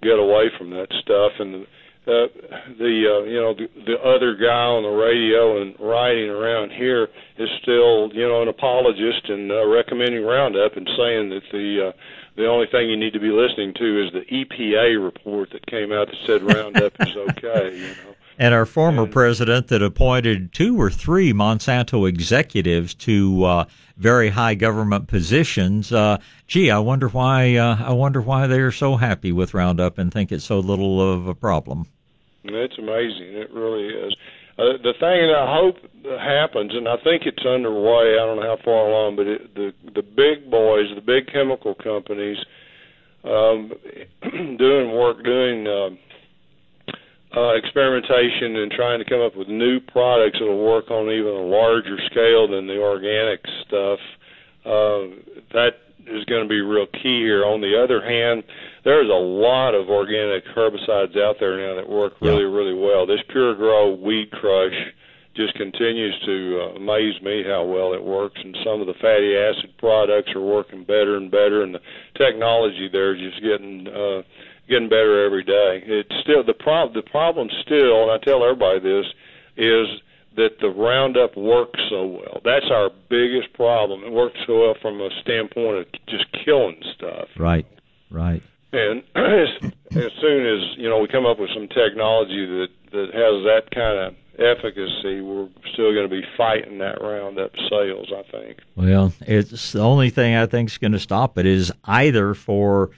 get 0.02 0.18
away 0.18 0.51
from 0.59 0.70
that 0.70 0.89
stuff. 1.02 1.32
And 1.39 1.64
uh, 1.64 1.66
the 2.05 3.05
uh, 3.09 3.24
you 3.24 3.40
know 3.40 3.55
the, 3.55 3.68
the 3.86 3.97
other 4.01 4.36
guy 4.36 4.68
on 4.68 4.82
the 4.82 4.89
radio 4.89 5.62
and 5.62 5.74
writing 5.81 6.28
around 6.28 6.70
here 6.70 7.09
is 7.39 7.48
still 7.62 8.12
you 8.12 8.26
know 8.26 8.43
an 8.43 8.48
apologist 8.48 9.28
and 9.28 9.51
uh, 9.51 9.66
recommending 9.66 10.24
Roundup 10.24 10.76
and 10.76 10.89
saying 10.97 11.31
that 11.31 11.43
the 11.51 11.89
uh, 11.89 11.93
the 12.36 12.47
only 12.47 12.66
thing 12.66 12.90
you 12.90 12.97
need 12.97 13.12
to 13.12 13.20
be 13.20 13.31
listening 13.31 13.72
to 13.74 14.06
is 14.06 14.12
the 14.12 14.24
EPA 14.31 15.02
report 15.02 15.51
that 15.52 15.64
came 15.66 15.93
out 15.93 16.09
that 16.09 16.16
said 16.26 16.43
Roundup 16.43 16.93
is 17.01 17.16
okay. 17.16 17.76
You 17.76 17.89
know. 17.89 18.14
And 18.39 18.55
our 18.55 18.66
former 18.66 19.06
president 19.06 19.69
that 19.69 19.82
appointed 19.82 20.52
two 20.52 20.81
or 20.81 20.90
three 20.90 21.32
Monsanto 21.32 22.09
executives 22.09 22.94
to 22.94 23.44
uh, 23.44 23.65
very 23.97 24.28
high 24.28 24.55
government 24.55 25.09
positions. 25.09 25.93
Uh, 25.93 26.19
gee, 26.47 26.70
I 26.70 26.78
wonder 26.78 27.09
why. 27.09 27.56
Uh, 27.56 27.77
I 27.81 27.93
wonder 27.93 28.20
why 28.20 28.47
they 28.47 28.61
are 28.61 28.73
so 28.73 28.97
happy 28.97 29.32
with 29.32 29.55
Roundup 29.55 29.98
and 29.98 30.12
think 30.12 30.32
it's 30.32 30.44
so 30.44 30.59
little 30.59 31.01
of 31.01 31.28
a 31.28 31.35
problem. 31.35 31.86
It's 32.44 32.78
amazing. 32.78 33.35
It 33.35 33.51
really 33.52 33.86
is. 33.86 34.15
Uh, 34.56 34.78
the 34.82 34.93
thing 35.01 35.27
that 35.27 35.35
I 35.36 35.52
hope 35.52 35.77
happens, 36.20 36.74
and 36.74 36.86
I 36.89 36.97
think 37.02 37.23
it's 37.27 37.44
underway. 37.44 38.15
I 38.15 38.27
don't 38.27 38.36
know 38.36 38.56
how 38.56 38.62
far 38.65 38.89
along, 38.89 39.16
but 39.16 39.27
it, 39.27 39.55
the 39.55 39.73
the 39.94 40.02
big 40.02 40.51
boys, 40.51 40.86
the 40.94 41.01
big 41.01 41.27
chemical 41.32 41.74
companies, 41.74 42.39
um, 43.24 43.73
doing 44.23 44.93
work, 44.93 45.24
doing 45.24 45.66
uh, 47.36 47.55
experimentation, 47.55 48.56
and 48.56 48.70
trying 48.70 48.98
to 48.98 49.05
come 49.05 49.20
up 49.20 49.36
with 49.36 49.48
new 49.48 49.81
products 49.81 50.39
that'll 50.39 50.65
work 50.65 50.90
on 50.90 51.11
even 51.11 51.32
a 51.32 51.47
larger 51.47 51.98
scale 52.06 52.48
than 52.48 52.66
the 52.66 52.78
organic 52.78 53.40
stuff. 53.66 53.98
Uh, 54.65 55.19
that 55.52 55.85
is 56.06 56.24
going 56.27 56.43
to 56.43 56.48
be 56.48 56.61
real 56.61 56.86
key 56.86 57.20
here. 57.20 57.44
On 57.44 57.61
the 57.61 57.74
other 57.82 58.05
hand, 58.05 58.44
there's 58.85 59.09
a 59.09 59.12
lot 59.12 59.74
of 59.74 59.89
organic 59.89 60.44
herbicides 60.55 61.16
out 61.19 61.36
there 61.40 61.56
now 61.56 61.74
that 61.77 61.89
work 61.89 62.15
really, 62.20 62.44
really 62.44 62.74
well. 62.74 63.06
This 63.06 63.20
Pure 63.31 63.56
Grow 63.56 63.94
Weed 63.94 64.31
Crush 64.31 64.74
just 65.35 65.55
continues 65.55 66.15
to 66.27 66.61
uh, 66.61 66.77
amaze 66.77 67.20
me 67.23 67.43
how 67.47 67.65
well 67.65 67.93
it 67.93 68.02
works, 68.02 68.40
and 68.44 68.56
some 68.65 68.81
of 68.81 68.86
the 68.86 68.94
fatty 69.01 69.35
acid 69.35 69.77
products 69.78 70.31
are 70.35 70.40
working 70.40 70.85
better 70.85 71.16
and 71.16 71.31
better, 71.31 71.62
and 71.62 71.74
the 71.74 71.81
technology 72.16 72.89
there 72.93 73.15
is 73.15 73.20
just 73.20 73.43
getting 73.43 73.89
uh, 73.89 74.23
getting 74.69 74.89
better 74.89 75.24
every 75.24 75.45
day. 75.45 75.82
It's 75.85 76.15
still 76.23 76.45
the 76.45 76.55
prob 76.55 76.95
the 76.95 77.03
problem 77.03 77.49
still, 77.65 78.03
and 78.03 78.11
I 78.11 78.19
tell 78.19 78.45
everybody 78.45 78.81
this 78.81 79.07
is 79.57 79.86
that 80.36 80.59
the 80.61 80.69
Roundup 80.69 81.36
works 81.36 81.81
so 81.89 82.07
well. 82.07 82.41
That's 82.45 82.66
our 82.70 82.91
biggest 83.09 83.53
problem. 83.55 84.03
It 84.03 84.12
works 84.12 84.36
so 84.47 84.61
well 84.61 84.74
from 84.81 85.01
a 85.01 85.11
standpoint 85.23 85.78
of 85.78 85.86
just 86.09 86.27
killing 86.45 86.81
stuff. 86.97 87.28
Right, 87.39 87.66
right. 88.11 88.43
And 88.73 89.03
as, 89.15 89.49
as 89.93 90.12
soon 90.20 90.47
as 90.47 90.77
you 90.77 90.89
know 90.89 90.99
we 90.99 91.09
come 91.09 91.27
up 91.27 91.39
with 91.39 91.51
some 91.55 91.69
technology 91.69 92.47
that 92.47 92.69
that 92.93 93.07
has 93.12 93.45
that 93.45 93.70
kind 93.73 93.99
of 93.99 94.15
efficacy, 94.39 95.20
we're 95.20 95.49
still 95.73 95.93
going 95.93 96.09
to 96.09 96.15
be 96.15 96.23
fighting 96.36 96.78
that 96.78 97.01
Roundup 97.01 97.53
sales. 97.70 98.12
I 98.12 98.23
think. 98.31 98.59
Well, 98.74 99.12
it's 99.20 99.73
the 99.73 99.81
only 99.81 100.11
thing 100.11 100.35
I 100.35 100.47
think 100.47 100.70
is 100.70 100.78
going 100.78 100.93
to 100.93 100.99
stop 100.99 101.39
it 101.39 101.47
is 101.47 101.73
either 101.85 102.35
for 102.35 102.91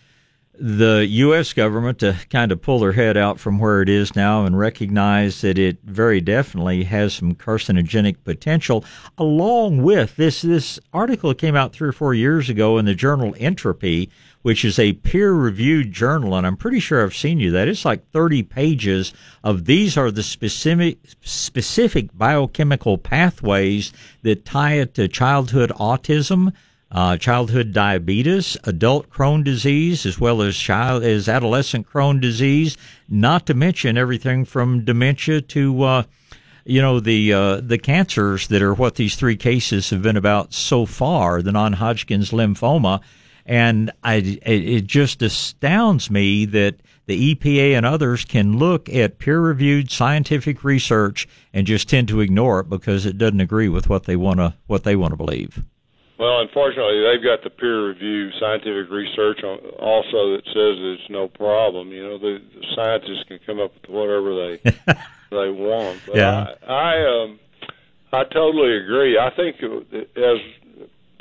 the 0.59 1.07
U.S. 1.09 1.53
government 1.53 1.99
to 1.99 2.17
kind 2.31 2.51
of 2.51 2.63
pull 2.63 2.79
their 2.79 2.93
head 2.93 3.17
out 3.17 3.39
from 3.39 3.59
where 3.59 3.83
it 3.83 3.89
is 3.89 4.17
now 4.17 4.45
and 4.45 4.59
recognize 4.59 5.41
that 5.43 5.59
it 5.59 5.79
very 5.85 6.21
definitely 6.21 6.85
has 6.85 7.15
some 7.15 7.35
carcinogenic 7.35 8.17
potential, 8.25 8.85
along 9.19 9.83
with 9.83 10.17
this. 10.17 10.43
This 10.43 10.79
article 10.93 11.35
came 11.35 11.57
out 11.57 11.73
three 11.73 11.89
or 11.89 11.93
four 11.93 12.15
years 12.15 12.49
ago 12.49 12.79
in 12.79 12.85
the 12.85 12.95
journal 12.95 13.35
Entropy, 13.39 14.11
which 14.43 14.65
is 14.65 14.79
a 14.79 14.93
peer 14.93 15.33
reviewed 15.33 15.93
journal, 15.93 16.37
and 16.37 16.47
I'm 16.47 16.57
pretty 16.57 16.81
sure 16.81 17.03
I've 17.03 17.17
seen 17.17 17.41
you 17.41 17.51
that. 17.51 17.69
It's 17.69 17.85
like 17.85 18.11
30 18.13 18.45
pages 18.45 19.13
of 19.43 19.65
these 19.65 19.97
are 19.97 20.11
the 20.11 20.23
specific, 20.23 20.99
specific 21.21 22.17
biochemical 22.17 22.97
pathways 22.97 23.93
that 24.23 24.45
tie 24.45 24.75
it 24.75 24.95
to 24.95 25.09
childhood 25.09 25.71
autism 25.71 26.53
uh, 26.93 27.17
childhood 27.17 27.73
diabetes, 27.73 28.57
adult 28.65 29.11
Crohn 29.11 29.43
disease, 29.43 30.07
as 30.07 30.21
well 30.21 30.41
as 30.41 30.57
child 30.57 31.03
as 31.03 31.29
adolescent 31.29 31.87
Crohn 31.89 32.21
disease. 32.21 32.77
Not 33.09 33.47
to 33.47 33.55
mention 33.55 33.99
everything 33.99 34.45
from 34.45 34.85
dementia 34.85 35.41
to 35.41 35.83
uh, 35.83 36.03
you 36.65 36.81
know 36.81 37.01
the 37.01 37.33
uh, 37.33 37.61
the 37.61 37.79
cancers 37.79 38.49
that 38.49 38.63
are 38.63 38.75
what 38.75 38.95
these 38.95 39.17
three 39.17 39.37
cases 39.37 39.91
have 39.91 40.03
been 40.03 40.17
about 40.17 40.53
so 40.53 40.87
far, 40.87 41.43
the 41.43 41.53
non-Hodgkin's 41.53 42.31
lymphoma, 42.31 43.01
and 43.45 43.91
I 44.05 44.39
it 44.45 44.87
just 44.87 45.23
astounds 45.23 46.11
me 46.11 46.45
that 46.47 46.77
the 47.07 47.35
EPA 47.35 47.77
and 47.77 47.87
others 47.87 48.25
can 48.25 48.59
look 48.59 48.89
at 48.89 49.21
peer-reviewed 49.21 49.91
scientific 49.91 50.65
research 50.65 51.29
and 51.53 51.67
just 51.67 51.89
tend 51.89 52.09
to 52.09 52.21
ignore 52.21 52.61
it 52.61 52.69
because 52.69 53.07
it 53.07 53.17
doesn't 53.17 53.41
agree 53.41 53.69
with 53.69 53.89
what 53.89 54.05
they 54.05 54.17
want 54.17 54.39
to 54.39 54.55
what 54.67 54.85
they 54.85 54.97
want 54.97 55.13
to 55.13 55.17
believe. 55.17 55.65
Well, 56.19 56.41
unfortunately, 56.41 57.03
they've 57.03 57.23
got 57.23 57.45
the 57.45 57.51
peer-reviewed 57.51 58.33
scientific 58.41 58.91
research 58.91 59.45
on, 59.45 59.59
also 59.79 60.33
that 60.37 60.43
says 60.47 60.77
it's 60.81 61.11
no 61.11 61.29
problem. 61.29 61.89
You 61.93 62.03
know, 62.09 62.19
the, 62.19 62.39
the 62.55 62.67
scientists 62.75 63.25
can 63.29 63.39
come 63.45 63.61
up 63.61 63.73
with 63.75 63.91
whatever 63.91 64.35
they 64.35 64.57
they 65.31 65.51
want. 65.51 66.01
But 66.07 66.17
Yeah. 66.17 66.47
I, 66.67 66.73
I 66.73 67.23
um, 67.23 67.39
I 68.13 68.25
totally 68.25 68.77
agree. 68.79 69.19
I 69.19 69.31
think 69.37 69.57
as 69.61 70.39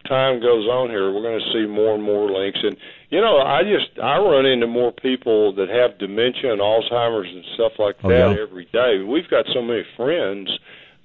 time 0.08 0.40
goes 0.40 0.68
on 0.68 0.90
here, 0.90 1.12
we're 1.12 1.22
going 1.24 1.40
to 1.42 1.52
see 1.52 1.66
more 1.68 1.96
and 1.96 2.04
more 2.04 2.32
links. 2.32 2.60
And 2.64 2.78
you 3.10 3.20
know, 3.20 3.40
I 3.40 3.64
just 3.64 4.00
I 4.02 4.18
run 4.20 4.46
into 4.46 4.68
more 4.68 4.94
people 4.94 5.54
that 5.56 5.68
have 5.68 5.98
dementia 6.00 6.54
and 6.54 6.62
Alzheimer's 6.62 7.28
and 7.34 7.44
stuff 7.56 7.74
like 7.80 7.96
Oh, 8.04 8.10
that 8.10 8.36
yeah. 8.36 8.42
every 8.42 8.66
day. 8.72 9.04
We've 9.04 9.28
got 9.30 9.46
so 9.54 9.62
many 9.62 9.84
friends 9.98 10.50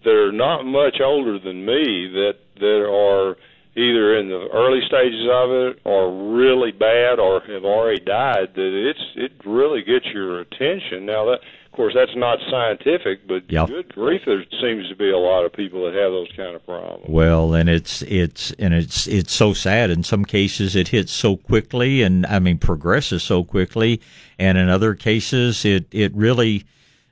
that 0.05 0.15
are 0.15 0.33
not 0.33 0.65
much 0.65 1.01
older 1.03 1.39
than 1.41 1.65
me 1.67 2.07
that 2.13 2.35
that 2.61 2.87
are 2.87 3.37
either 3.77 4.17
in 4.19 4.29
the 4.29 4.49
early 4.53 4.81
stages 4.87 5.27
of 5.31 5.51
it 5.51 5.81
or 5.85 6.35
really 6.35 6.73
bad 6.73 7.19
or 7.19 7.41
have 7.41 7.65
already 7.65 8.01
died 8.01 8.49
that 8.55 8.89
it's 8.91 9.01
it 9.17 9.33
really 9.45 9.83
gets 9.83 10.07
your 10.07 10.41
attention 10.41 11.07
now 11.07 11.25
that 11.25 11.39
of 11.67 11.73
course 11.73 11.95
that's 11.95 12.17
not 12.17 12.39
scientific 12.51 13.27
but 13.29 13.45
Yeah. 13.49 13.67
good 13.67 13.95
grief 13.95 14.23
there 14.27 14.45
seems 14.61 14.89
to 14.89 14.97
be 14.97 15.11
a 15.11 15.17
lot 15.19 15.45
of 15.45 15.53
people 15.53 15.85
that 15.85 15.95
have 15.95 16.11
those 16.11 16.33
kind 16.37 16.57
of 16.57 16.67
problems 16.67 17.05
Well, 17.09 17.55
and 17.55 17.69
it's 17.69 18.03
it's 18.03 18.51
and 18.59 18.75
it's 18.75 19.07
it's 19.07 19.33
so 19.33 19.53
sad. 19.53 19.91
In 19.91 20.03
some 20.03 20.25
cases, 20.25 20.75
it 20.75 20.89
hits 20.89 21.13
so 21.13 21.37
quickly, 21.37 22.03
and 22.03 22.27
I 22.27 22.39
mean 22.41 22.59
progresses 22.59 23.23
so 23.23 23.45
quickly, 23.45 24.01
and 24.39 24.59
in 24.59 24.69
other 24.69 24.95
cases, 24.97 25.65
it 25.65 25.87
it 25.93 26.13
really, 26.15 26.65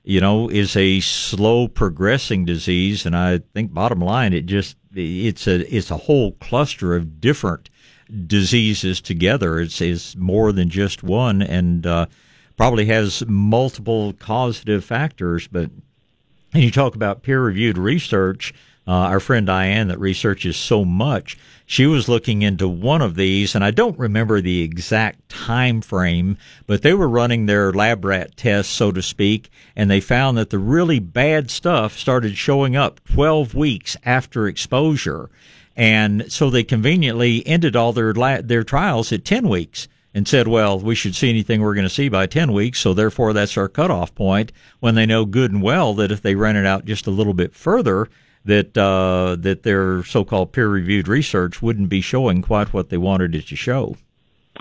you 0.03 0.21
know, 0.21 0.49
is 0.49 0.77
a 0.77 1.01
slow 1.01 1.69
progressing 1.69 2.45
disease. 2.45 3.07
And 3.07 3.15
I 3.17 3.39
think 3.55 3.73
bottom 3.73 4.01
line, 4.01 4.33
it 4.33 4.47
just 4.47 4.77
it's 4.95 5.47
a 5.47 5.75
it's 5.75 5.91
a 5.91 5.97
whole 5.97 6.33
cluster 6.33 6.95
of 6.95 7.21
different 7.21 7.71
diseases 8.27 9.01
together. 9.01 9.61
It's 9.61 9.81
is 9.81 10.17
more 10.17 10.53
than 10.53 10.71
just 10.71 11.03
one, 11.03 11.43
and 11.43 11.87
uh, 11.87 12.07
probably 12.57 12.87
has 12.87 13.25
multiple 13.27 14.13
causative 14.15 14.85
factors, 14.85 15.47
but 15.49 15.71
and 16.55 16.63
you 16.63 16.71
talk 16.71 16.95
about 16.95 17.23
peer 17.23 17.41
reviewed 17.43 17.79
research. 17.79 18.55
Uh, 18.87 18.93
our 18.93 19.21
friend 19.21 19.47
Diane, 19.47 19.89
that 19.89 20.01
researches 20.01 20.57
so 20.57 20.83
much, 20.83 21.37
she 21.71 21.85
was 21.85 22.09
looking 22.09 22.41
into 22.41 22.67
one 22.67 23.03
of 23.03 23.15
these, 23.15 23.55
and 23.55 23.63
I 23.63 23.73
don't 23.73 23.99
remember 23.99 24.41
the 24.41 24.63
exact 24.63 25.29
time 25.29 25.83
frame, 25.83 26.39
but 26.67 26.81
they 26.81 26.95
were 26.95 27.11
running 27.11 27.45
their 27.45 27.75
lab 27.75 28.07
rat 28.07 28.39
tests, 28.39 28.73
so 28.73 28.91
to 28.91 29.03
speak, 29.03 29.51
and 29.77 29.91
they 29.91 30.01
found 30.01 30.39
that 30.39 30.49
the 30.49 30.59
really 30.59 30.99
bad 30.99 31.51
stuff 31.51 31.99
started 31.99 32.39
showing 32.39 32.75
up 32.75 33.05
12 33.13 33.55
weeks 33.55 33.99
after 34.07 34.49
exposure. 34.49 35.29
And 35.77 36.33
so 36.33 36.49
they 36.49 36.65
conveniently 36.65 37.47
ended 37.47 37.77
all 37.77 37.93
their 37.93 38.15
la- 38.15 38.41
their 38.41 38.65
trials 38.65 39.13
at 39.13 39.27
10 39.27 39.47
weeks 39.47 39.89
and 40.15 40.27
said, 40.27 40.49
well, 40.49 40.81
we 40.81 40.95
should 40.95 41.15
see 41.15 41.29
anything 41.29 41.61
we're 41.61 41.75
going 41.75 41.87
to 41.87 41.95
see 41.95 42.09
by 42.09 42.25
10 42.25 42.55
weeks, 42.55 42.81
so 42.81 42.95
therefore 42.95 43.35
that's 43.35 43.59
our 43.59 43.69
cutoff 43.69 44.15
point 44.15 44.53
when 44.81 44.95
they 44.95 45.05
know 45.05 45.27
good 45.27 45.53
and 45.53 45.63
well 45.63 45.93
that 45.93 46.11
if 46.11 46.23
they 46.23 46.35
ran 46.35 46.57
it 46.57 46.65
out 46.65 46.87
just 46.87 47.07
a 47.07 47.11
little 47.11 47.35
bit 47.35 47.55
further, 47.55 48.09
that 48.49 48.77
uh, 48.77 49.37
that 49.39 49.63
their 49.63 50.03
so-called 50.05 50.53
peer-reviewed 50.53 51.07
research 51.09 51.63
wouldn't 51.63 51.89
be 51.89 52.01
showing 52.01 52.43
quite 52.43 52.73
what 52.73 52.89
they 52.91 52.99
wanted 52.99 53.35
it 53.35 53.47
to 53.49 53.57
show. 53.57 53.97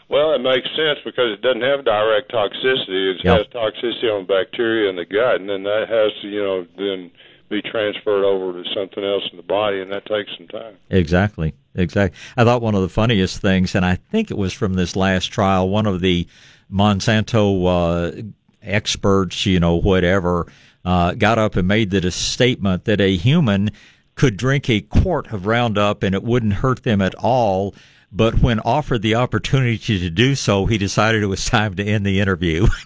well 0.10 0.34
it 0.36 0.42
makes 0.42 0.68
sense 0.76 1.00
because 1.04 1.30
it 1.34 1.42
doesn't 1.42 1.62
have 1.72 1.84
direct 1.84 2.32
toxicity 2.32 3.16
it 3.16 3.26
Yep. 3.26 3.38
has 3.38 3.48
toxicity 3.48 4.10
on 4.16 4.26
bacteria 4.26 4.90
in 4.90 4.96
the 4.96 5.06
gut 5.06 5.42
and 5.42 5.50
then 5.50 5.64
that 5.64 5.86
has 5.90 6.12
to 6.22 6.28
you 6.30 6.44
know 6.44 6.66
then 6.78 7.10
be 7.50 7.62
transferred 7.62 8.26
over 8.26 8.62
to 8.62 8.70
something 8.76 9.04
else 9.04 9.24
in 9.32 9.38
the 9.38 9.44
body 9.44 9.82
and 9.82 9.92
that 9.92 10.06
takes 10.06 10.30
some 10.38 10.48
time 10.50 10.76
Exactly. 10.90 11.54
Exactly. 11.76 12.18
I 12.36 12.44
thought 12.44 12.62
one 12.64 12.74
of 12.76 12.82
the 12.82 12.90
funniest 12.90 13.40
things, 13.40 13.76
and 13.76 13.86
I 13.86 13.96
think 14.12 14.32
it 14.32 14.38
was 14.38 14.52
from 14.52 14.74
this 14.74 14.96
last 14.96 15.28
trial, 15.28 15.70
one 15.70 15.86
of 15.86 16.02
the 16.02 16.28
Monsanto 16.74 17.44
uh, 17.68 18.22
experts, 18.64 19.46
you 19.46 19.60
know, 19.60 19.76
whatever, 19.76 20.48
uh, 20.88 21.14
got 21.16 21.38
up 21.38 21.58
and 21.58 21.68
made 21.68 21.90
the 21.90 22.10
statement 22.10 22.86
that 22.86 23.02
a 23.02 23.18
human 23.18 23.70
could 24.16 24.38
drink 24.38 24.70
a 24.70 24.80
quart 24.80 25.34
of 25.34 25.46
Roundup 25.46 26.02
and 26.02 26.16
it 26.16 26.24
wouldn't 26.24 26.54
hurt 26.54 26.84
them 26.84 27.02
at 27.02 27.14
all. 27.16 27.76
But 28.10 28.40
when 28.40 28.62
offered 28.62 29.02
the 29.02 29.16
opportunity 29.16 30.00
to 30.00 30.10
do 30.10 30.34
so, 30.34 30.66
he 30.66 30.78
decided 30.78 31.22
it 31.22 31.28
was 31.28 31.44
time 31.44 31.76
to 31.76 31.84
end 31.84 32.06
the 32.06 32.20
interview. 32.22 32.68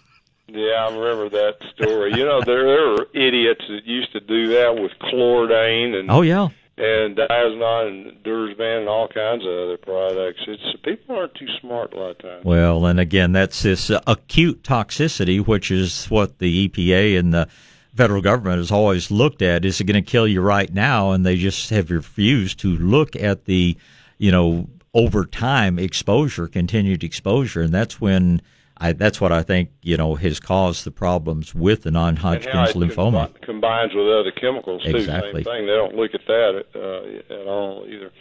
Yeah, 0.54 0.86
I 0.86 0.94
remember 0.94 1.30
that 1.30 1.56
story. 1.74 2.12
you 2.14 2.26
know, 2.26 2.42
there, 2.46 2.66
there 2.66 2.90
were 2.90 3.08
idiots 3.14 3.64
that 3.70 3.86
used 3.86 4.12
to 4.12 4.20
do 4.20 4.48
that 4.48 4.76
with 4.76 4.92
chlordane 5.02 5.98
and 5.98 6.12
oh 6.12 6.24
yeah. 6.24 6.50
and 6.76 7.16
Diazinon 7.16 7.88
and 7.88 8.22
Dursban 8.22 8.80
and 8.80 8.90
all 8.90 9.08
kinds 9.08 9.46
of 9.46 9.50
other 9.50 9.78
products. 9.78 10.42
It's 10.46 10.62
people 10.84 11.16
aren't 11.16 11.36
too 11.36 11.48
smart 11.62 11.94
a 11.94 11.98
lot 11.98 12.10
of 12.10 12.18
times. 12.18 12.44
Well, 12.44 12.86
and 12.86 13.00
again, 13.00 13.32
that's 13.32 13.64
this 13.64 13.90
acute 14.06 14.62
toxicity, 14.62 15.40
which 15.40 15.72
is 15.72 16.08
what 16.08 16.40
the 16.40 16.68
EPA 16.68 17.18
and 17.18 17.34
the 17.34 17.48
federal 17.96 18.22
government 18.22 18.58
has 18.58 18.72
always 18.72 19.12
looked 19.12 19.42
at. 19.42 19.66
Is 19.66 19.80
it 19.80 19.86
going 19.86 20.04
to 20.04 20.10
kill 20.10 20.28
you 20.28 20.42
right 20.42 20.74
now? 20.74 21.12
And 21.12 21.26
they 21.26 21.36
just 21.36 21.70
have 21.70 21.92
refused 21.92 22.60
to 22.60 22.76
look 22.78 23.16
at 23.16 23.46
the, 23.46 23.78
you 24.18 24.32
know, 24.32 24.68
over 24.94 25.26
time 25.26 25.80
exposure, 25.80 26.48
continued 26.48 27.04
exposure, 27.04 27.62
and 27.62 27.74
that's 27.74 28.00
when. 28.02 28.42
I, 28.84 28.94
that's 28.94 29.22
what 29.22 29.32
I 29.32 29.44
think 29.44 29.70
you 29.84 29.96
know 29.96 30.16
has 30.16 30.40
caused 30.40 30.86
the 30.86 30.92
problems 30.92 31.54
with 31.54 31.84
the 31.84 31.92
non-Hodgkin's 31.92 32.74
lymphoma. 32.74 33.30
combi- 33.30 33.42
combines 33.44 33.94
with 33.94 34.08
other 34.08 34.32
chemicals 34.32 34.82
too. 34.82 34.96
Exactly. 34.96 35.44
Same 35.44 35.54
thing. 35.54 35.66
They 35.68 35.74
don't 35.74 35.94
look 35.94 36.16
at 36.16 36.26
that 36.26 36.66
uh, 36.74 37.34
at 37.34 37.48
all 37.48 37.86
either. 37.88 38.12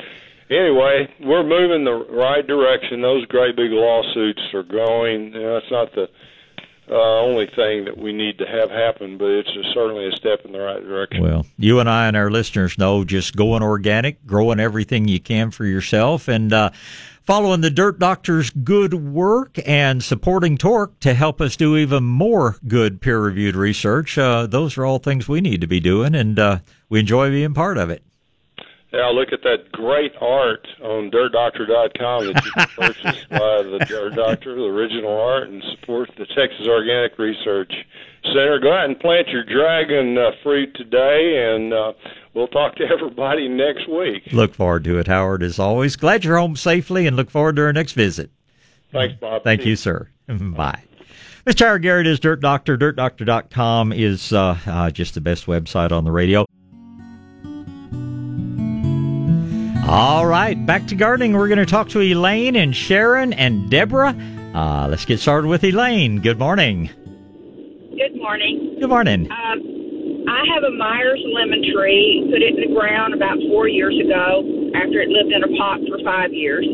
Anyway, 0.51 1.09
we're 1.21 1.45
moving 1.45 1.85
the 1.85 1.95
right 1.95 2.47
direction. 2.47 3.01
Those 3.01 3.25
great 3.25 3.57
big 3.57 3.71
lawsuits 3.71 4.43
are 4.53 4.63
going. 4.63 5.33
You 5.33 5.41
know, 5.41 5.57
it's 5.57 5.71
not 5.71 5.95
the 5.95 6.11
uh, 6.91 7.21
only 7.21 7.47
thing 7.47 7.85
that 7.85 7.97
we 7.97 8.13
need 8.13 8.39
to 8.39 8.47
have 8.47 8.71
happen, 8.71 9.17
but 9.17 9.29
it's 9.29 9.51
a, 9.51 9.63
certainly 9.73 10.09
a 10.09 10.13
step 10.13 10.45
in 10.45 10.53
the 10.53 10.59
right 10.59 10.83
direction. 10.83 11.23
Well, 11.23 11.47
you 11.57 11.79
and 11.79 11.89
I 11.89 12.09
and 12.09 12.17
our 12.17 12.31
listeners 12.31 12.77
know 12.79 13.05
just 13.05 13.37
going 13.37 13.63
organic, 13.63 14.27
growing 14.27 14.59
everything 14.59 15.07
you 15.07 15.21
can 15.21 15.51
for 15.51 15.65
yourself, 15.65 16.27
and 16.27 16.53
uh, 16.53 16.71
following 17.25 17.61
the 17.61 17.71
Dirt 17.71 18.01
Doctor's 18.01 18.51
good 18.51 18.95
work 18.95 19.57
and 19.67 20.03
supporting 20.03 20.59
TORC 20.59 20.99
to 21.01 21.15
help 21.15 21.41
us 21.41 21.57
do 21.57 21.77
even 21.77 22.03
more 22.03 22.57
good 22.67 23.01
peer 23.01 23.21
reviewed 23.21 23.55
research. 23.55 24.19
Uh, 24.19 24.47
those 24.47 24.77
are 24.77 24.85
all 24.85 24.99
things 24.99 25.29
we 25.29 25.41
need 25.41 25.61
to 25.61 25.69
be 25.69 25.79
doing, 25.79 26.17
and 26.17 26.39
uh, 26.39 26.59
we 26.89 26.99
enjoy 26.99 27.31
being 27.31 27.55
part 27.55 27.79
of 27.79 27.91
it. 27.91 28.03
Yeah, 28.93 29.07
look 29.07 29.33
at 29.33 29.43
that 29.45 29.71
great 29.71 30.13
art 30.21 30.67
on 30.83 31.13
dirtdoctor.com 31.13 32.27
that 32.27 32.45
you 32.45 32.51
can 32.51 32.67
purchase 32.77 33.25
by 33.31 33.63
the 33.63 33.85
Dirt 33.89 34.17
Doctor, 34.17 34.57
the 34.57 34.65
original 34.65 35.17
art, 35.17 35.49
and 35.49 35.63
support 35.71 36.11
the 36.19 36.27
Texas 36.27 36.67
Organic 36.67 37.17
Research 37.17 37.73
Center. 38.25 38.59
Go 38.59 38.73
out 38.73 38.87
and 38.87 38.99
plant 38.99 39.29
your 39.29 39.45
dragon 39.45 40.19
uh, 40.19 40.33
fruit 40.43 40.75
today, 40.75 41.55
and 41.55 41.73
uh, 41.73 41.93
we'll 42.35 42.49
talk 42.49 42.75
to 42.77 42.85
everybody 42.85 43.47
next 43.47 43.89
week. 43.89 44.25
Look 44.33 44.55
forward 44.55 44.83
to 44.85 44.99
it, 44.99 45.07
Howard, 45.07 45.45
as 45.45 45.61
always. 45.61 45.95
Glad 45.95 46.25
you're 46.25 46.39
home 46.39 46.57
safely 46.57 47.07
and 47.07 47.17
look 47.17 47.31
forward 47.31 47.57
to 47.57 47.63
our 47.63 47.73
next 47.73 47.93
visit. 47.93 48.31
Thanks, 48.91 49.15
Bob. 49.21 49.45
Thank 49.45 49.65
you, 49.65 49.77
sir. 49.77 50.09
Bye. 50.27 50.83
Mr. 51.47 51.65
Howard 51.67 51.83
Garrett 51.83 52.09
is 52.09 52.19
Dirt 52.19 52.41
Doctor. 52.41 52.77
DirtDoctor.com 52.77 53.93
is 53.93 54.33
uh, 54.33 54.59
uh, 54.67 54.91
just 54.91 55.15
the 55.15 55.21
best 55.21 55.47
website 55.47 55.93
on 55.93 56.05
the 56.05 56.11
radio. 56.11 56.45
All 59.89 60.27
right, 60.27 60.55
back 60.67 60.87
to 60.89 60.95
gardening. 60.95 61.33
We're 61.33 61.49
going 61.49 61.59
to 61.59 61.67
talk 61.67 61.89
to 61.91 62.01
Elaine 62.01 62.55
and 62.55 62.77
Sharon 62.77 63.33
and 63.33 63.69
Deborah. 63.71 64.15
Uh, 64.55 64.87
let's 64.89 65.05
get 65.05 65.19
started 65.19 65.49
with 65.49 65.65
Elaine. 65.65 66.21
Good 66.21 66.39
morning. 66.39 66.91
Good 67.97 68.17
morning. 68.17 68.77
Good 68.79 68.89
morning. 68.89 69.29
Um, 69.31 69.59
I 70.29 70.45
have 70.55 70.63
a 70.63 70.71
Myers 70.71 71.21
lemon 71.35 71.65
tree. 71.75 72.29
Put 72.31 72.41
it 72.41 72.55
in 72.55 72.71
the 72.71 72.75
ground 72.75 73.15
about 73.15 73.39
four 73.51 73.67
years 73.69 73.99
ago 73.99 74.43
after 74.75 75.01
it 75.01 75.09
lived 75.09 75.33
in 75.33 75.43
a 75.43 75.49
pot 75.59 75.81
for 75.89 75.99
five 76.05 76.33
years. 76.33 76.67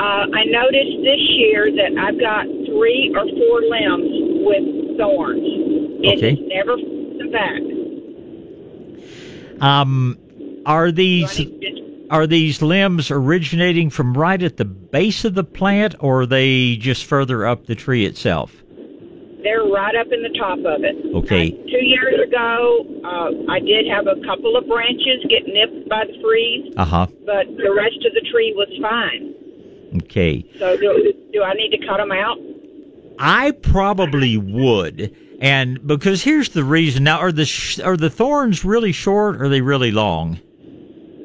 Uh, 0.00 0.24
I 0.32 0.44
noticed 0.48 1.04
this 1.04 1.20
year 1.36 1.68
that 1.68 2.00
I've 2.00 2.18
got 2.18 2.46
three 2.64 3.12
or 3.14 3.28
four 3.28 3.60
limbs 3.68 4.08
with 4.46 4.96
thorns. 4.96 5.44
Okay. 6.00 6.32
It's 6.32 6.40
never 6.48 6.76
them 7.18 7.30
back. 7.30 7.60
Um, 9.60 10.16
are 10.64 10.92
these 10.92 11.36
are 12.10 12.26
these 12.26 12.62
limbs 12.62 13.10
originating 13.10 13.90
from 13.90 14.14
right 14.16 14.42
at 14.42 14.56
the 14.56 14.64
base 14.64 15.24
of 15.24 15.34
the 15.34 15.44
plant, 15.44 15.94
or 16.00 16.22
are 16.22 16.26
they 16.26 16.76
just 16.76 17.04
further 17.04 17.46
up 17.46 17.66
the 17.66 17.74
tree 17.74 18.04
itself? 18.06 18.52
They're 19.42 19.64
right 19.64 19.94
up 19.94 20.08
in 20.10 20.22
the 20.22 20.36
top 20.38 20.58
of 20.58 20.82
it. 20.84 20.96
Okay. 21.14 21.50
Two 21.50 21.84
years 21.84 22.20
ago, 22.26 22.84
uh, 23.04 23.52
I 23.52 23.60
did 23.60 23.86
have 23.86 24.06
a 24.06 24.16
couple 24.26 24.56
of 24.56 24.66
branches 24.66 25.24
get 25.30 25.46
nipped 25.46 25.88
by 25.88 26.04
the 26.06 26.20
freeze, 26.22 26.72
Uh 26.76 26.84
huh. 26.84 27.06
but 27.24 27.46
the 27.56 27.72
rest 27.76 28.04
of 28.04 28.12
the 28.14 28.28
tree 28.32 28.52
was 28.56 28.68
fine. 28.82 29.34
Okay. 30.04 30.44
So 30.58 30.76
do, 30.76 31.12
do 31.32 31.42
I 31.42 31.54
need 31.54 31.70
to 31.70 31.86
cut 31.86 31.98
them 31.98 32.12
out? 32.12 32.36
I 33.20 33.52
probably 33.52 34.36
would, 34.36 35.14
and 35.40 35.84
because 35.86 36.22
here's 36.22 36.50
the 36.50 36.62
reason. 36.64 37.04
Now, 37.04 37.18
are 37.18 37.32
the 37.32 37.44
sh- 37.46 37.80
are 37.80 37.96
the 37.96 38.10
thorns 38.10 38.64
really 38.64 38.92
short? 38.92 39.36
Or 39.40 39.44
are 39.44 39.48
they 39.48 39.60
really 39.60 39.90
long? 39.92 40.38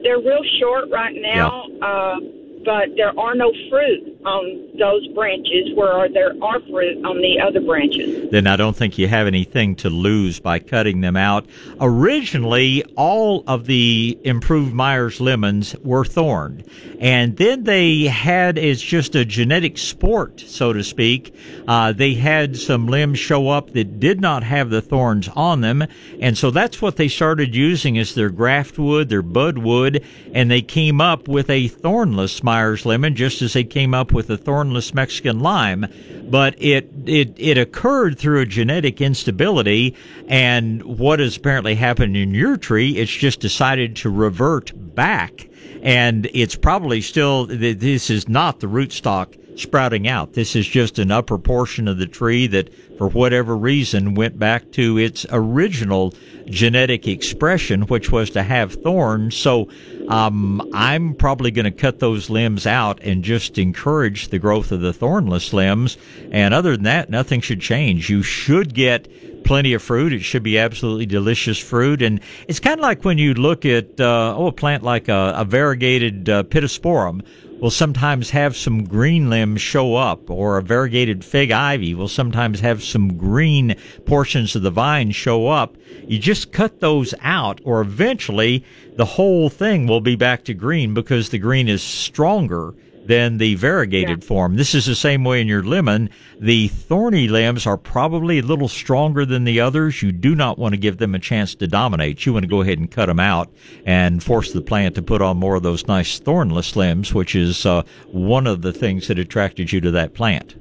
They're 0.03 0.19
real 0.19 0.43
short 0.59 0.89
right 0.91 1.15
now, 1.15 1.63
uh, 1.81 2.19
but 2.65 2.95
there 2.97 3.17
are 3.17 3.35
no 3.35 3.51
fruit 3.69 4.19
on 4.25 4.72
those 4.77 5.07
branches 5.09 5.71
where 5.75 6.09
there 6.09 6.33
are 6.41 6.59
fruit 6.61 7.03
on 7.05 7.17
the 7.17 7.39
other 7.39 7.61
branches. 7.61 8.29
then 8.31 8.47
I 8.47 8.55
don't 8.55 8.75
think 8.75 8.97
you 8.97 9.07
have 9.07 9.27
anything 9.27 9.75
to 9.77 9.89
lose 9.89 10.39
by 10.39 10.59
cutting 10.59 11.01
them 11.01 11.15
out. 11.15 11.45
Originally, 11.79 12.83
all 12.95 13.43
of 13.47 13.65
the 13.65 14.17
improved 14.23 14.73
Myers 14.73 15.21
lemons 15.21 15.75
were 15.83 16.05
thorned, 16.05 16.63
and 16.99 17.37
then 17.37 17.63
they 17.63 18.03
had 18.03 18.57
as 18.57 18.81
just 18.81 19.15
a 19.15 19.25
genetic 19.25 19.77
sport, 19.77 20.39
so 20.39 20.73
to 20.73 20.83
speak. 20.83 21.35
Uh, 21.67 21.91
they 21.91 22.13
had 22.13 22.57
some 22.57 22.87
limbs 22.87 23.19
show 23.19 23.49
up 23.49 23.71
that 23.73 23.99
did 23.99 24.21
not 24.21 24.43
have 24.43 24.69
the 24.69 24.81
thorns 24.81 25.29
on 25.35 25.61
them, 25.61 25.85
and 26.19 26.37
so 26.37 26.51
that's 26.51 26.81
what 26.81 26.95
they 26.95 27.07
started 27.07 27.55
using 27.55 27.97
as 27.97 28.15
their 28.15 28.29
graft 28.29 28.77
wood, 28.79 29.09
their 29.09 29.21
bud 29.21 29.57
wood, 29.57 30.03
and 30.33 30.49
they 30.49 30.61
came 30.61 30.99
up 30.99 31.27
with 31.27 31.49
a 31.49 31.67
thornless 31.67 32.43
Myers 32.43 32.85
lemon, 32.85 33.15
just 33.15 33.41
as 33.41 33.53
they 33.53 33.63
came 33.63 33.93
up 33.93 34.11
with 34.11 34.29
a 34.29 34.37
thornless 34.63 34.93
Mexican 34.93 35.41
lime. 35.41 35.85
But 36.29 36.55
it 36.57 36.89
it 37.05 37.33
it 37.37 37.57
occurred 37.57 38.17
through 38.17 38.39
a 38.39 38.45
genetic 38.45 39.01
instability, 39.01 39.93
and 40.29 40.81
what 40.83 41.19
has 41.19 41.35
apparently 41.35 41.75
happened 41.75 42.15
in 42.15 42.33
your 42.33 42.55
tree, 42.55 42.97
it's 42.97 43.11
just 43.11 43.41
decided 43.41 43.95
to 43.97 44.09
revert 44.09 44.71
back, 44.95 45.49
and 45.81 46.29
it's 46.33 46.55
probably 46.55 47.01
still 47.01 47.45
this 47.45 48.09
is 48.09 48.29
not 48.29 48.61
the 48.61 48.67
rootstock 48.67 49.37
sprouting 49.55 50.07
out. 50.07 50.33
This 50.33 50.55
is 50.55 50.67
just 50.67 50.99
an 50.99 51.11
upper 51.11 51.37
portion 51.37 51.87
of 51.87 51.97
the 51.97 52.07
tree 52.07 52.47
that, 52.47 52.73
for 52.97 53.07
whatever 53.09 53.55
reason, 53.55 54.15
went 54.15 54.37
back 54.39 54.71
to 54.73 54.97
its 54.97 55.25
original 55.31 56.13
genetic 56.45 57.07
expression, 57.07 57.83
which 57.83 58.11
was 58.11 58.29
to 58.31 58.43
have 58.43 58.73
thorns. 58.73 59.35
So, 59.35 59.69
um, 60.07 60.69
I'm 60.73 61.13
probably 61.13 61.51
going 61.51 61.65
to 61.65 61.71
cut 61.71 61.99
those 61.99 62.29
limbs 62.29 62.67
out 62.67 62.99
and 63.01 63.23
just 63.23 63.57
encourage 63.57 64.29
the 64.29 64.39
growth 64.39 64.71
of 64.71 64.81
the 64.81 64.93
thornless 64.93 65.53
limbs. 65.53 65.97
And 66.31 66.53
other 66.53 66.75
than 66.75 66.83
that, 66.83 67.09
nothing 67.09 67.41
should 67.41 67.61
change. 67.61 68.09
You 68.09 68.23
should 68.23 68.73
get 68.73 69.07
plenty 69.43 69.73
of 69.73 69.81
fruit. 69.81 70.13
It 70.13 70.21
should 70.21 70.43
be 70.43 70.57
absolutely 70.57 71.05
delicious 71.05 71.57
fruit. 71.57 72.01
And 72.01 72.19
it's 72.47 72.59
kind 72.59 72.79
of 72.79 72.83
like 72.83 73.03
when 73.03 73.17
you 73.17 73.33
look 73.33 73.65
at, 73.65 73.99
uh, 73.99 74.35
oh, 74.37 74.47
a 74.47 74.51
plant 74.51 74.83
like 74.83 75.07
a, 75.09 75.33
a 75.37 75.45
variegated 75.45 76.29
uh, 76.29 76.43
pittosporum 76.43 77.23
will 77.63 77.71
sometimes 77.71 78.29
have 78.29 78.57
some 78.57 78.83
green 78.83 79.29
limbs 79.29 79.61
show 79.61 79.95
up, 79.95 80.29
or 80.29 80.57
a 80.57 80.61
variegated 80.61 81.23
fig 81.23 81.49
ivy 81.49 81.93
will 81.93 82.09
sometimes 82.09 82.59
have 82.59 82.83
some 82.83 83.15
green 83.15 83.73
portions 84.05 84.53
of 84.53 84.63
the 84.63 84.69
vine 84.69 85.11
show 85.11 85.47
up. 85.47 85.77
You 86.05 86.19
just 86.19 86.51
cut 86.51 86.81
those 86.81 87.13
out, 87.21 87.61
or 87.63 87.79
eventually 87.79 88.65
the 88.97 89.05
whole 89.05 89.47
thing 89.47 89.87
will 89.87 90.01
be 90.01 90.17
back 90.17 90.43
to 90.43 90.53
green 90.53 90.93
because 90.93 91.29
the 91.29 91.37
green 91.37 91.69
is 91.69 91.81
stronger 91.81 92.75
than 93.05 93.37
the 93.37 93.55
variegated 93.55 94.23
form. 94.23 94.55
This 94.55 94.73
is 94.73 94.85
the 94.85 94.95
same 94.95 95.23
way 95.23 95.41
in 95.41 95.47
your 95.47 95.63
lemon. 95.63 96.09
The 96.39 96.69
thorny 96.69 97.27
limbs 97.27 97.67
are 97.67 97.77
probably 97.77 98.39
a 98.39 98.43
little 98.43 98.67
stronger 98.67 99.25
than 99.25 99.43
the 99.43 99.59
others. 99.59 100.01
You 100.01 100.11
do 100.11 100.35
not 100.35 100.57
want 100.57 100.73
to 100.73 100.79
give 100.79 100.97
them 100.97 101.15
a 101.15 101.19
chance 101.19 101.55
to 101.55 101.67
dominate. 101.67 102.25
You 102.25 102.33
want 102.33 102.43
to 102.43 102.49
go 102.49 102.61
ahead 102.61 102.79
and 102.79 102.89
cut 102.89 103.07
them 103.07 103.19
out 103.19 103.51
and 103.85 104.23
force 104.23 104.53
the 104.53 104.61
plant 104.61 104.95
to 104.95 105.01
put 105.01 105.21
on 105.21 105.37
more 105.37 105.55
of 105.55 105.63
those 105.63 105.87
nice 105.87 106.19
thornless 106.19 106.75
limbs, 106.75 107.13
which 107.13 107.35
is 107.35 107.65
uh, 107.65 107.83
one 108.07 108.47
of 108.47 108.61
the 108.61 108.73
things 108.73 109.07
that 109.07 109.19
attracted 109.19 109.71
you 109.71 109.81
to 109.81 109.91
that 109.91 110.13
plant. 110.13 110.55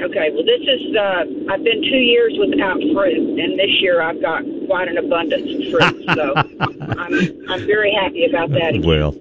Okay, 0.00 0.30
well, 0.32 0.44
this 0.44 0.60
is, 0.62 0.96
uh, 0.96 1.24
I've 1.52 1.62
been 1.62 1.82
two 1.82 1.98
years 1.98 2.32
without 2.38 2.80
fruit, 2.94 3.38
and 3.38 3.58
this 3.58 3.70
year 3.80 4.00
I've 4.00 4.20
got 4.22 4.44
quite 4.66 4.88
an 4.88 4.96
abundance 4.96 5.50
of 5.50 5.70
fruit. 5.70 6.04
So 6.14 6.32
I'm, 6.98 7.50
I'm 7.50 7.66
very 7.66 7.92
happy 7.92 8.24
about 8.24 8.50
that. 8.50 8.82
Well, 8.82 9.12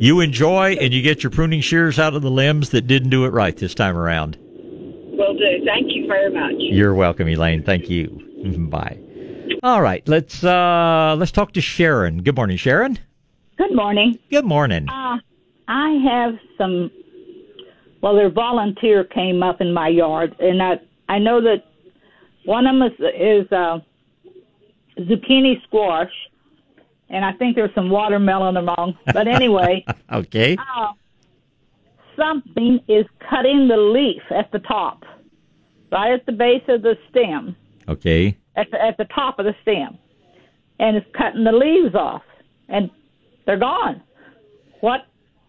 you 0.00 0.20
enjoy 0.20 0.74
and 0.74 0.92
you 0.92 1.02
get 1.02 1.22
your 1.22 1.30
pruning 1.30 1.60
shears 1.60 1.98
out 1.98 2.14
of 2.14 2.22
the 2.22 2.30
limbs 2.30 2.70
that 2.70 2.86
didn't 2.86 3.10
do 3.10 3.24
it 3.24 3.30
right 3.30 3.56
this 3.56 3.74
time 3.74 3.96
around. 3.96 4.36
Will 4.40 5.34
do. 5.34 5.64
Thank 5.64 5.94
you 5.94 6.06
very 6.06 6.32
much. 6.32 6.54
You're 6.58 6.94
welcome, 6.94 7.28
Elaine. 7.28 7.62
Thank 7.62 7.90
you. 7.90 8.06
Bye. 8.70 8.98
All 9.62 9.82
right, 9.82 10.06
let's 10.06 10.44
uh 10.44 11.16
let's 11.18 11.32
talk 11.32 11.52
to 11.52 11.60
Sharon. 11.60 12.22
Good 12.22 12.36
morning, 12.36 12.56
Sharon. 12.56 12.98
Good 13.56 13.74
morning. 13.74 14.18
Good 14.30 14.44
morning. 14.44 14.88
Uh, 14.88 15.16
I 15.66 15.90
have 16.04 16.38
some. 16.56 16.90
Well, 18.00 18.14
their 18.14 18.30
volunteer 18.30 19.02
came 19.02 19.42
up 19.42 19.60
in 19.60 19.72
my 19.72 19.88
yard, 19.88 20.36
and 20.38 20.62
I 20.62 20.74
I 21.08 21.18
know 21.18 21.40
that 21.40 21.64
one 22.44 22.66
of 22.66 22.74
them 22.74 22.82
is, 22.82 23.46
is 23.46 23.52
uh, 23.52 23.78
zucchini 25.00 25.62
squash, 25.64 26.12
and 27.10 27.24
I 27.24 27.32
think 27.32 27.56
there's 27.56 27.74
some 27.74 27.90
watermelon 27.90 28.56
among. 28.56 28.96
But 29.12 29.26
anyway, 29.28 29.84
okay. 30.12 30.56
uh, 30.76 30.92
something 32.16 32.80
is 32.88 33.06
cutting 33.30 33.68
the 33.68 33.76
leaf 33.76 34.22
at 34.30 34.50
the 34.52 34.58
top, 34.60 35.04
right 35.92 36.12
at 36.12 36.26
the 36.26 36.32
base 36.32 36.62
of 36.68 36.82
the 36.82 36.96
stem, 37.10 37.56
Okay. 37.88 38.36
at 38.56 38.70
the, 38.70 38.82
at 38.82 38.96
the 38.96 39.06
top 39.06 39.38
of 39.38 39.44
the 39.46 39.54
stem, 39.62 39.98
and 40.78 40.96
it's 40.96 41.06
cutting 41.16 41.44
the 41.44 41.52
leaves 41.52 41.94
off, 41.94 42.22
and 42.68 42.90
they're 43.46 43.58
gone. 43.58 44.02
What 44.80 45.06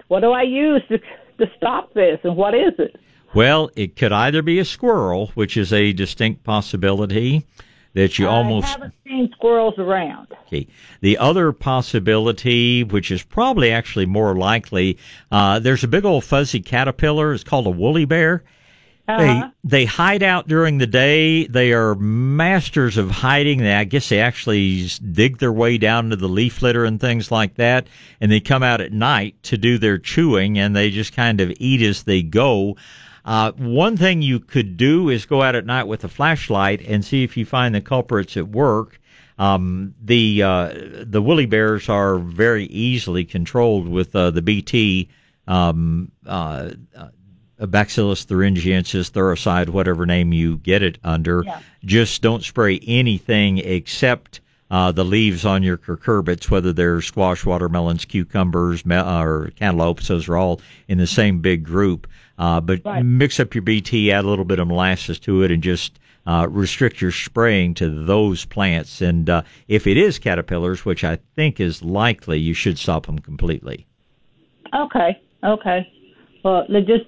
what 0.08 0.22
do 0.22 0.32
I 0.32 0.42
use 0.44 0.82
to 0.90 0.98
to 0.98 1.52
stop 1.58 1.94
this, 1.94 2.20
and 2.24 2.36
what 2.36 2.54
is 2.56 2.74
it? 2.80 2.96
Well, 3.36 3.70
it 3.76 3.96
could 3.96 4.12
either 4.12 4.42
be 4.42 4.58
a 4.58 4.66
squirrel, 4.66 5.28
which 5.36 5.56
is 5.56 5.72
a 5.72 5.94
distinct 5.94 6.44
possibility 6.44 7.46
that 7.94 8.20
you 8.20 8.28
almost 8.28 8.68
I 8.68 8.72
haven't 8.72 8.94
seen 9.06 9.32
squirrels 9.32 9.76
around. 9.78 10.28
Okay. 10.48 10.68
The 11.02 11.18
other 11.18 11.52
possibility, 11.52 12.84
which 12.84 13.12
is 13.12 13.24
probably 13.24 13.72
actually 13.72 14.06
more 14.06 14.36
likely, 14.36 14.98
uh, 15.32 15.60
there's 15.60 15.84
a 15.84 15.88
big 15.88 16.06
old 16.06 16.24
fuzzy 16.24 16.60
caterpillar. 16.60 17.34
It's 17.34 17.44
called 17.44 17.68
a 17.68 17.72
woolly 17.72 18.06
bear. 18.06 18.44
They 19.18 19.42
they 19.64 19.86
hide 19.86 20.22
out 20.22 20.48
during 20.48 20.78
the 20.78 20.86
day. 20.86 21.48
They 21.48 21.74
are 21.74 21.96
masters 21.96 22.96
of 22.98 23.10
hiding. 23.10 23.58
They, 23.58 23.74
I 23.74 23.84
guess 23.84 24.10
they 24.10 24.20
actually 24.20 24.88
dig 25.12 25.40
their 25.40 25.52
way 25.52 25.80
down 25.80 26.06
into 26.06 26.16
the 26.16 26.30
leaf 26.30 26.62
litter 26.62 26.86
and 26.86 27.02
things 27.02 27.32
like 27.32 27.56
that, 27.56 27.88
and 28.22 28.32
they 28.32 28.40
come 28.40 28.62
out 28.62 28.82
at 28.82 28.94
night 28.94 29.42
to 29.44 29.58
do 29.58 29.80
their 29.80 29.98
chewing, 29.98 30.60
and 30.60 30.76
they 30.76 30.92
just 30.92 31.16
kind 31.16 31.42
of 31.42 31.52
eat 31.58 31.82
as 31.82 32.04
they 32.04 32.22
go. 32.22 32.76
Uh, 33.26 33.52
one 33.54 33.98
thing 33.98 34.22
you 34.22 34.40
could 34.40 34.78
do 34.78 35.10
is 35.10 35.26
go 35.26 35.42
out 35.42 35.56
at 35.56 35.66
night 35.66 35.84
with 35.84 36.04
a 36.04 36.08
flashlight 36.08 36.82
and 36.88 37.04
see 37.04 37.24
if 37.24 37.38
you 37.38 37.46
find 37.46 37.76
the 37.76 37.82
culprits 37.82 38.38
at 38.38 38.48
work. 38.48 39.00
Um, 39.38 39.94
the 40.04 40.44
uh, 40.44 40.74
the 41.06 41.22
woolly 41.22 41.46
bears 41.46 41.88
are 41.88 42.18
very 42.20 42.66
easily 42.66 43.24
controlled 43.24 43.88
with 43.88 44.14
uh, 44.16 44.32
the 44.32 44.42
BT 44.42 45.10
um, 45.48 46.12
uh, 46.26 46.72
uh, 46.96 47.66
Bacillus 47.66 48.26
thuringiensis, 48.26 49.12
thuricide, 49.12 49.70
whatever 49.70 50.06
name 50.06 50.34
you 50.34 50.58
get 50.58 50.82
it 50.84 50.98
under. 51.04 51.44
Just 51.86 52.22
don't 52.22 52.44
spray 52.44 52.80
anything 52.86 53.58
except 53.60 54.42
uh, 54.72 54.92
the 54.92 55.04
leaves 55.04 55.46
on 55.46 55.64
your 55.64 55.78
cucurbits, 55.78 56.50
whether 56.50 56.72
they're 56.72 57.02
squash, 57.02 57.44
watermelons, 57.46 58.06
cucumbers, 58.06 58.86
me- 58.86 58.96
uh, 58.96 59.24
or 59.24 59.52
cantaloupes. 59.56 60.08
Those 60.08 60.30
are 60.30 60.38
all 60.38 60.62
in 60.88 60.98
the 61.00 61.08
same 61.08 61.40
big 61.42 61.64
group. 61.64 62.08
Uh, 62.40 62.62
but 62.62 62.82
mix 63.04 63.40
up 63.40 63.54
your 63.54 63.62
BT, 63.62 64.12
add 64.12 64.24
a 64.24 64.28
little 64.28 64.46
bit 64.46 64.60
of 64.60 64.68
molasses 64.68 65.20
to 65.20 65.44
it, 65.44 65.52
and 65.52 65.62
just 65.62 66.00
uh, 66.26 66.48
restrict 66.50 67.02
your 67.02 67.12
spraying 67.12 67.74
to 67.74 67.90
those 68.06 68.46
plants. 68.46 69.02
And 69.02 69.30
uh, 69.30 69.44
if 69.68 69.86
it 69.86 69.98
is 69.98 70.18
caterpillars, 70.18 70.86
which 70.86 71.04
I 71.04 71.20
think 71.36 71.60
is 71.60 71.84
likely, 71.84 72.40
you 72.40 72.54
should 72.54 72.78
stop 72.80 73.06
them 73.06 73.20
completely. 73.20 73.86
Okay, 74.74 75.22
okay. 75.44 75.92
Well, 76.44 76.66
they're 76.70 76.82
just 76.82 77.06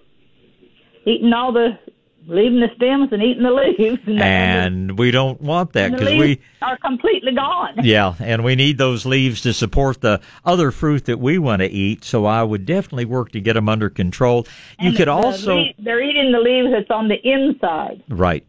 eating 1.06 1.32
all 1.32 1.54
the, 1.54 1.80
leaving 2.28 2.60
the 2.60 2.70
stems 2.76 3.10
and 3.12 3.22
eating 3.24 3.44
the 3.44 3.52
leaves, 3.78 4.00
and, 4.06 4.22
And 4.22 5.00
we 5.00 5.12
don't 5.12 5.42
want 5.42 5.74
that 5.74 5.92
because 5.92 6.10
we 6.10 6.40
are 6.62 6.78
completely 6.78 7.34
gone. 7.34 7.74
Yeah, 7.84 8.14
and 8.20 8.44
we 8.44 8.56
need 8.56 8.78
those 8.78 9.06
leaves 9.06 9.42
to 9.42 9.54
support 9.54 10.02
the 10.02 10.22
other 10.46 10.72
fruit 10.72 11.06
that 11.06 11.20
we 11.20 11.38
want 11.40 11.62
to 11.62 11.68
eat. 11.68 12.04
So 12.04 12.26
I 12.26 12.44
would 12.44 12.66
definitely 12.66 13.06
work 13.06 13.32
to 13.32 13.42
get 13.42 13.54
them 13.54 13.68
under 13.70 13.90
control. 13.90 14.46
You 14.80 14.90
And 14.90 14.98
could 14.98 15.08
the 15.08 15.14
also 15.14 15.58
lea- 15.58 15.76
they're 15.80 16.02
eating 16.04 16.32
the 16.32 16.40
leaves 16.40 16.70
that's 16.72 16.92
on 16.92 17.08
the 17.08 17.20
inside. 17.28 18.04
right, 18.10 18.46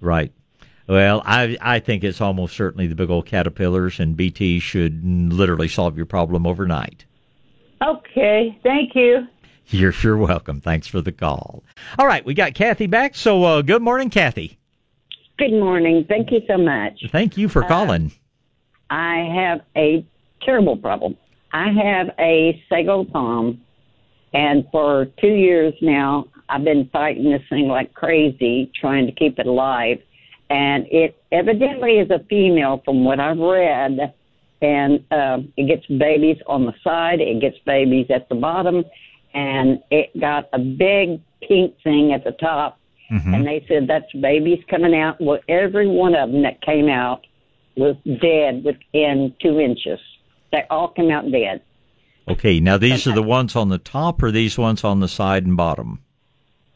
right. 0.00 0.32
Well, 0.88 1.22
I 1.24 1.56
I 1.60 1.78
think 1.78 2.02
it's 2.04 2.20
almost 2.20 2.56
certainly 2.56 2.88
the 2.88 2.96
big 2.96 3.08
old 3.08 3.24
caterpillars, 3.26 4.00
and 4.00 4.16
BT 4.16 4.58
should 4.58 5.00
literally 5.32 5.68
solve 5.68 5.96
your 5.96 6.06
problem 6.06 6.44
overnight. 6.46 7.04
Okay, 7.80 8.58
thank 8.62 8.94
you. 8.94 9.26
You're 9.68 9.92
sure 9.92 10.16
welcome. 10.16 10.60
Thanks 10.60 10.86
for 10.86 11.00
the 11.00 11.12
call. 11.12 11.62
All 11.98 12.06
right, 12.06 12.24
we 12.24 12.34
got 12.34 12.54
Kathy 12.54 12.86
back. 12.86 13.14
So 13.14 13.42
uh, 13.44 13.62
good 13.62 13.82
morning, 13.82 14.10
Kathy. 14.10 14.58
Good 15.38 15.52
morning. 15.52 16.04
Thank 16.08 16.30
you 16.30 16.40
so 16.46 16.58
much. 16.58 17.04
Thank 17.10 17.38
you 17.38 17.48
for 17.48 17.64
Uh, 17.64 17.68
calling. 17.68 18.12
I 18.90 19.20
have 19.34 19.62
a 19.76 20.04
terrible 20.42 20.76
problem. 20.76 21.16
I 21.52 21.70
have 21.70 22.10
a 22.18 22.62
sago 22.68 23.04
palm, 23.04 23.60
and 24.34 24.66
for 24.70 25.06
two 25.20 25.34
years 25.34 25.74
now, 25.80 26.26
I've 26.48 26.64
been 26.64 26.88
fighting 26.92 27.30
this 27.30 27.42
thing 27.48 27.68
like 27.68 27.94
crazy, 27.94 28.70
trying 28.78 29.06
to 29.06 29.12
keep 29.12 29.38
it 29.38 29.46
alive. 29.46 29.98
And 30.50 30.86
it 30.90 31.16
evidently 31.32 31.92
is 31.92 32.10
a 32.10 32.18
female, 32.28 32.82
from 32.84 33.04
what 33.04 33.20
I've 33.20 33.38
read. 33.38 34.12
And 34.60 35.04
uh, 35.10 35.38
it 35.56 35.66
gets 35.66 35.86
babies 35.86 36.36
on 36.46 36.66
the 36.66 36.74
side, 36.84 37.20
it 37.20 37.40
gets 37.40 37.56
babies 37.64 38.06
at 38.10 38.28
the 38.28 38.34
bottom, 38.34 38.84
and 39.34 39.82
it 39.90 40.10
got 40.20 40.48
a 40.52 40.58
big 40.58 41.20
pink 41.46 41.74
thing 41.82 42.12
at 42.12 42.24
the 42.24 42.32
top. 42.32 42.78
Mm-hmm. 43.10 43.34
And 43.34 43.46
they 43.46 43.64
said 43.68 43.86
that's 43.88 44.10
babies 44.20 44.62
coming 44.70 44.94
out. 44.94 45.20
Well, 45.20 45.38
every 45.48 45.86
one 45.86 46.14
of 46.14 46.30
them 46.32 46.42
that 46.42 46.62
came 46.62 46.88
out 46.88 47.26
was 47.76 47.96
dead 48.04 48.64
within 48.64 49.34
two 49.40 49.60
inches. 49.60 49.98
They 50.50 50.64
all 50.70 50.88
came 50.88 51.10
out 51.10 51.30
dead. 51.30 51.62
Okay, 52.28 52.60
now 52.60 52.78
these 52.78 53.06
are 53.06 53.12
the 53.14 53.22
ones 53.22 53.56
on 53.56 53.68
the 53.68 53.78
top, 53.78 54.22
or 54.22 54.30
these 54.30 54.56
ones 54.56 54.84
on 54.84 55.00
the 55.00 55.08
side 55.08 55.44
and 55.44 55.56
bottom. 55.56 56.02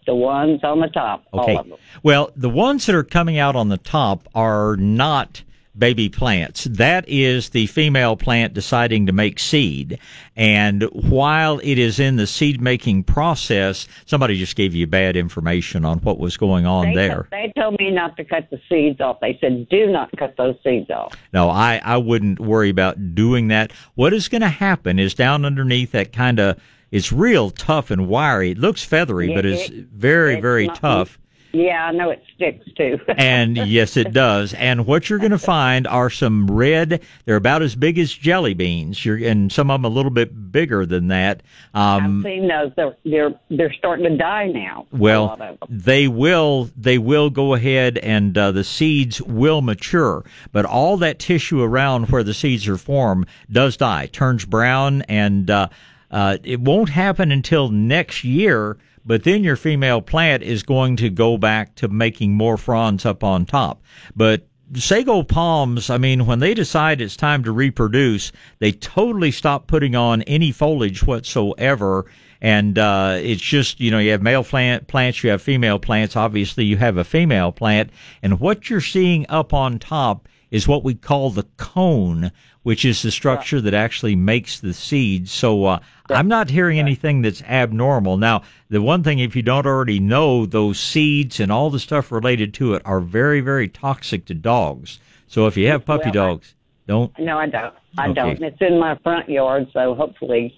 The 0.07 0.15
ones 0.15 0.61
on 0.62 0.81
the 0.81 0.89
top, 0.89 1.24
Okay. 1.33 1.53
all 1.55 1.61
of 1.61 1.69
them. 1.69 1.78
Well, 2.03 2.31
the 2.37 2.51
ones 2.51 2.87
that 2.87 2.95
are 2.95 3.05
coming 3.05 3.39
out 3.39 3.57
on 3.57 3.69
the 3.69 3.78
top 3.78 4.28
are 4.35 4.77
not 4.77 5.43
baby 5.78 6.09
plants. 6.09 6.65
That 6.65 7.05
is 7.09 7.51
the 7.51 7.66
female 7.66 8.16
plant 8.16 8.55
deciding 8.55 9.07
to 9.07 9.12
make 9.12 9.39
seed. 9.39 9.98
And 10.36 10.82
while 10.93 11.61
it 11.62 11.78
is 11.78 11.98
in 11.98 12.16
the 12.16 12.27
seed 12.27 12.61
making 12.61 13.05
process, 13.05 13.86
somebody 14.07 14.39
just 14.39 14.57
gave 14.57 14.74
you 14.74 14.86
bad 14.86 15.16
information 15.16 15.85
on 15.85 15.98
what 15.98 16.19
was 16.19 16.36
going 16.36 16.66
on 16.66 16.89
they, 16.89 16.94
there. 16.94 17.28
They 17.31 17.53
told 17.57 17.78
me 17.78 17.90
not 17.90 18.16
to 18.16 18.24
cut 18.24 18.48
the 18.51 18.61
seeds 18.69 19.01
off. 19.01 19.20
They 19.20 19.39
said, 19.40 19.69
do 19.69 19.86
not 19.86 20.11
cut 20.16 20.36
those 20.36 20.57
seeds 20.65 20.90
off. 20.90 21.15
No, 21.32 21.51
I, 21.51 21.81
I 21.85 21.97
wouldn't 21.97 22.40
worry 22.40 22.70
about 22.70 23.15
doing 23.15 23.48
that. 23.48 23.73
What 23.94 24.12
is 24.12 24.28
going 24.28 24.43
to 24.43 24.48
happen 24.48 24.98
is 24.98 25.15
down 25.15 25.44
underneath 25.44 25.93
that 25.93 26.12
kind 26.12 26.39
of, 26.39 26.61
it's 26.90 27.12
real 27.12 27.51
tough 27.51 27.90
and 27.90 28.09
wiry. 28.09 28.53
It 28.53 28.59
looks 28.59 28.85
feathery, 28.85 29.28
Yeah, 29.31 29.35
but 29.35 29.47
it's 29.47 29.69
it- 29.70 29.86
very, 29.86 30.35
it's 30.35 30.43
very 30.43 30.69
tough. 30.69 31.19
Yeah, 31.57 31.87
I 31.87 31.93
know 31.93 32.11
it 32.11 32.23
sticks 32.35 32.66
too. 32.77 33.01
and 33.09 33.57
yes, 33.57 33.97
it 33.97 34.12
does. 34.12 34.53
And 34.55 34.87
what 34.87 35.09
you're 35.09 35.19
going 35.19 35.31
to 35.31 35.39
find 35.39 35.87
are 35.87 36.11
some 36.11 36.51
red. 36.51 37.03
They're 37.24 37.37
about 37.37 37.62
as 37.62 37.74
big 37.74 37.99
as 37.99 38.12
jelly 38.12 38.53
beans. 38.53 39.03
You're, 39.05 39.16
and 39.16 39.51
some 39.51 39.70
of 39.70 39.81
them 39.81 39.91
a 39.91 39.95
little 39.95 40.11
bit 40.11 40.53
bigger 40.53 40.85
than 40.85 41.09
that. 41.09 41.43
Um, 41.73 42.19
I've 42.19 42.24
seen 42.24 42.49
those. 42.49 42.73
They're, 42.77 42.97
they're 43.05 43.41
they're 43.49 43.73
starting 43.73 44.05
to 44.05 44.16
die 44.16 44.49
now. 44.49 44.87
well, 44.93 45.59
they 45.69 46.09
will 46.09 46.70
they 46.77 46.99
will 46.99 47.31
go 47.31 47.55
ahead 47.55 47.97
and 47.99 48.37
uh, 48.37 48.53
the 48.53 48.65
seeds 48.65 49.23
will 49.23 49.62
mature, 49.62 50.24
but 50.53 50.66
all 50.66 50.99
that 50.99 51.19
tissue 51.19 51.62
around 51.62 52.11
where 52.11 52.23
the 52.23 52.35
seeds 52.35 52.69
are 52.69 52.77
formed 52.77 53.27
does 53.51 53.77
die, 53.77 54.07
turns 54.07 54.45
brown, 54.45 55.03
and 55.03 55.51
uh, 55.51 55.69
uh, 56.11 56.37
it 56.45 56.61
won't 56.61 56.91
happen 56.91 57.33
until 57.33 57.70
next 57.70 58.24
year. 58.24 58.77
But 59.07 59.23
then 59.23 59.45
your 59.45 59.57
female 59.57 60.03
plant 60.03 60.43
is 60.43 60.65
going 60.65 60.97
to 60.97 61.11
go 61.11 61.39
back 61.39 61.77
to 61.77 61.89
making 61.89 62.35
more 62.35 62.57
fronds 62.57 63.07
up 63.07 63.23
on 63.23 63.47
top. 63.47 63.83
But 64.16 64.49
sago 64.74 65.23
palms, 65.23 65.91
I 65.91 65.99
mean, 65.99 66.27
when 66.27 66.41
they 66.41 66.53
decide 66.53 67.01
it's 67.01 67.16
time 67.16 67.45
to 67.45 67.53
reproduce, 67.53 68.33
they 68.59 68.73
totally 68.73 69.31
stop 69.31 69.69
putting 69.69 69.95
on 69.95 70.23
any 70.23 70.51
foliage 70.51 71.05
whatsoever. 71.05 72.07
And 72.41 72.78
uh, 72.78 73.19
it's 73.20 73.41
just, 73.43 73.81
you 73.81 73.91
know, 73.91 73.99
you 73.99 74.11
have 74.11 74.23
male 74.23 74.45
plant, 74.45 74.89
plants, 74.89 75.23
you 75.23 75.31
have 75.31 75.41
female 75.41 75.78
plants. 75.78 76.16
Obviously, 76.16 76.65
you 76.65 76.77
have 76.77 76.97
a 76.97 77.05
female 77.05 77.53
plant. 77.53 77.91
And 78.23 78.41
what 78.41 78.69
you're 78.69 78.81
seeing 78.81 79.24
up 79.28 79.55
on 79.55 79.78
top 79.78 80.28
is 80.51 80.69
what 80.69 80.85
we 80.85 80.95
call 80.95 81.31
the 81.31 81.47
cone, 81.57 82.31
which 82.62 82.85
is 82.85 83.03
the 83.03 83.11
structure 83.11 83.61
that 83.61 83.74
actually 83.74 84.16
makes 84.16 84.61
the 84.61 84.74
seeds. 84.74 85.33
So 85.33 85.65
uh, 85.65 85.81
I'm 86.11 86.28
not 86.28 86.51
hearing 86.51 86.78
anything 86.78 87.23
that's 87.23 87.43
abnormal. 87.43 88.16
Now, 88.16 88.43
the 88.69 88.83
one 88.83 89.03
thing, 89.03 89.19
if 89.19 89.35
you 89.35 89.43
don't 89.43 89.66
already 89.66 89.99
know, 90.01 90.47
those 90.47 90.78
seeds 90.78 91.41
and 91.41 91.51
all 91.51 91.70
the 91.70 91.78
stuff 91.81 92.12
related 92.12 92.55
to 92.55 92.74
it 92.74 92.83
are 92.85 93.01
very, 93.01 93.41
very 93.41 93.69
toxic 93.69 94.24
to 94.27 94.35
dogs. 94.35 95.01
So 95.27 95.47
if 95.47 95.57
you 95.57 95.69
have 95.69 95.85
puppy 95.85 96.05
Well, 96.07 96.12
dogs, 96.12 96.55
don't. 96.87 97.19
No, 97.19 97.39
I 97.39 97.47
don't. 97.47 97.74
I 97.99 98.09
Okay. 98.09 98.15
don't. 98.15 98.43
It's 98.43 98.61
in 98.61 98.78
my 98.78 98.97
front 99.03 99.28
yard, 99.28 99.69
so 99.73 99.95
hopefully 99.95 100.55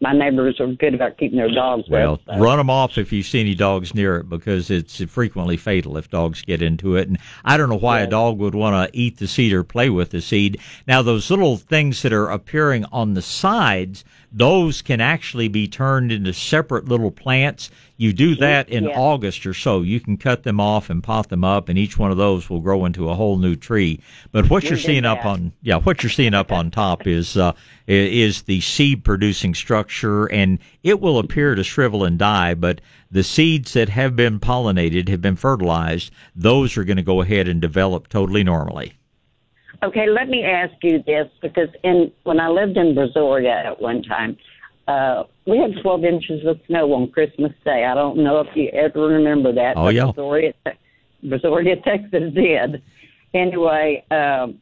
my 0.00 0.12
neighbors 0.12 0.60
are 0.60 0.66
good 0.66 0.94
about 0.94 1.16
keeping 1.18 1.38
their 1.38 1.50
dogs 1.52 1.84
Well, 1.88 2.20
there. 2.26 2.38
run 2.38 2.58
them 2.58 2.68
off 2.70 2.98
if 2.98 3.12
you 3.12 3.22
see 3.22 3.40
any 3.40 3.54
dogs 3.54 3.94
near 3.94 4.18
it 4.18 4.28
because 4.28 4.70
it's 4.70 5.02
frequently 5.04 5.56
fatal 5.56 5.96
if 5.96 6.10
dogs 6.10 6.42
get 6.42 6.60
into 6.62 6.96
it. 6.96 7.08
And 7.08 7.18
I 7.44 7.56
don't 7.56 7.68
know 7.68 7.76
why 7.76 8.00
a 8.00 8.06
dog 8.06 8.38
would 8.38 8.54
want 8.54 8.92
to 8.92 8.98
eat 8.98 9.18
the 9.18 9.26
seed 9.26 9.52
or 9.52 9.64
play 9.64 9.88
with 9.90 10.10
the 10.10 10.20
seed. 10.20 10.58
Now, 10.86 11.02
those 11.02 11.30
little 11.30 11.56
things 11.56 12.02
that 12.02 12.12
are 12.12 12.28
appearing 12.30 12.84
on 12.92 13.14
the 13.14 13.22
sides, 13.22 14.04
those 14.32 14.82
can 14.82 15.00
actually 15.00 15.48
be 15.48 15.66
turned 15.68 16.12
into 16.12 16.32
separate 16.32 16.88
little 16.88 17.10
plants. 17.10 17.70
You 17.98 18.12
do 18.12 18.34
that 18.36 18.68
in. 18.68 18.86
August 18.86 19.46
or 19.46 19.54
so. 19.54 19.80
You 19.82 20.00
can 20.00 20.16
cut 20.18 20.42
them 20.42 20.60
off 20.60 20.90
and 20.90 21.02
pot 21.02 21.28
them 21.28 21.44
up, 21.44 21.68
and 21.68 21.78
each 21.78 21.98
one 21.98 22.10
of 22.10 22.16
those 22.18 22.48
will 22.50 22.60
grow 22.60 22.84
into 22.84 23.08
a 23.08 23.14
whole 23.14 23.36
new 23.38 23.56
tree. 23.56 24.00
But 24.32 24.50
what 24.50 24.62
We 24.62 24.68
you're 24.70 24.78
seeing 24.78 25.04
up 25.06 25.24
on 25.24 25.52
yeah, 25.62 25.76
what 25.76 26.02
you're 26.02 26.10
seeing 26.10 26.34
up 26.34 26.52
on 26.52 26.70
top 26.70 27.06
is 27.06 27.36
uh, 27.36 27.52
is 27.86 28.42
the 28.42 28.60
seed 28.60 29.04
producing 29.04 29.54
structure, 29.54 29.85
and 30.26 30.58
it 30.82 31.00
will 31.00 31.18
appear 31.18 31.54
to 31.54 31.64
shrivel 31.64 32.04
and 32.04 32.18
die. 32.18 32.54
But 32.54 32.80
the 33.10 33.22
seeds 33.22 33.72
that 33.74 33.88
have 33.88 34.16
been 34.16 34.40
pollinated, 34.40 35.08
have 35.08 35.20
been 35.20 35.36
fertilized, 35.36 36.12
those 36.34 36.76
are 36.76 36.84
going 36.84 36.96
to 36.96 37.02
go 37.02 37.20
ahead 37.20 37.48
and 37.48 37.60
develop 37.60 38.08
totally 38.08 38.44
normally. 38.44 38.94
Okay, 39.82 40.08
let 40.08 40.28
me 40.28 40.42
ask 40.42 40.74
you 40.82 41.02
this 41.06 41.28
because 41.42 41.68
in 41.84 42.10
when 42.24 42.40
I 42.40 42.48
lived 42.48 42.76
in 42.76 42.94
Brazoria 42.94 43.66
at 43.66 43.80
one 43.80 44.02
time, 44.02 44.36
uh, 44.88 45.24
we 45.46 45.58
had 45.58 45.82
12 45.82 46.04
inches 46.04 46.46
of 46.46 46.60
snow 46.66 46.92
on 46.94 47.10
Christmas 47.10 47.52
Day. 47.64 47.84
I 47.84 47.94
don't 47.94 48.18
know 48.18 48.40
if 48.40 48.48
you 48.54 48.68
ever 48.70 49.00
remember 49.00 49.52
that. 49.52 49.74
Oh, 49.76 49.88
yeah. 49.88 50.04
Brazoria, 50.04 50.54
Brazoria, 51.24 51.82
Texas 51.84 52.32
did. 52.34 52.82
Anyway, 53.34 54.04
um, 54.10 54.60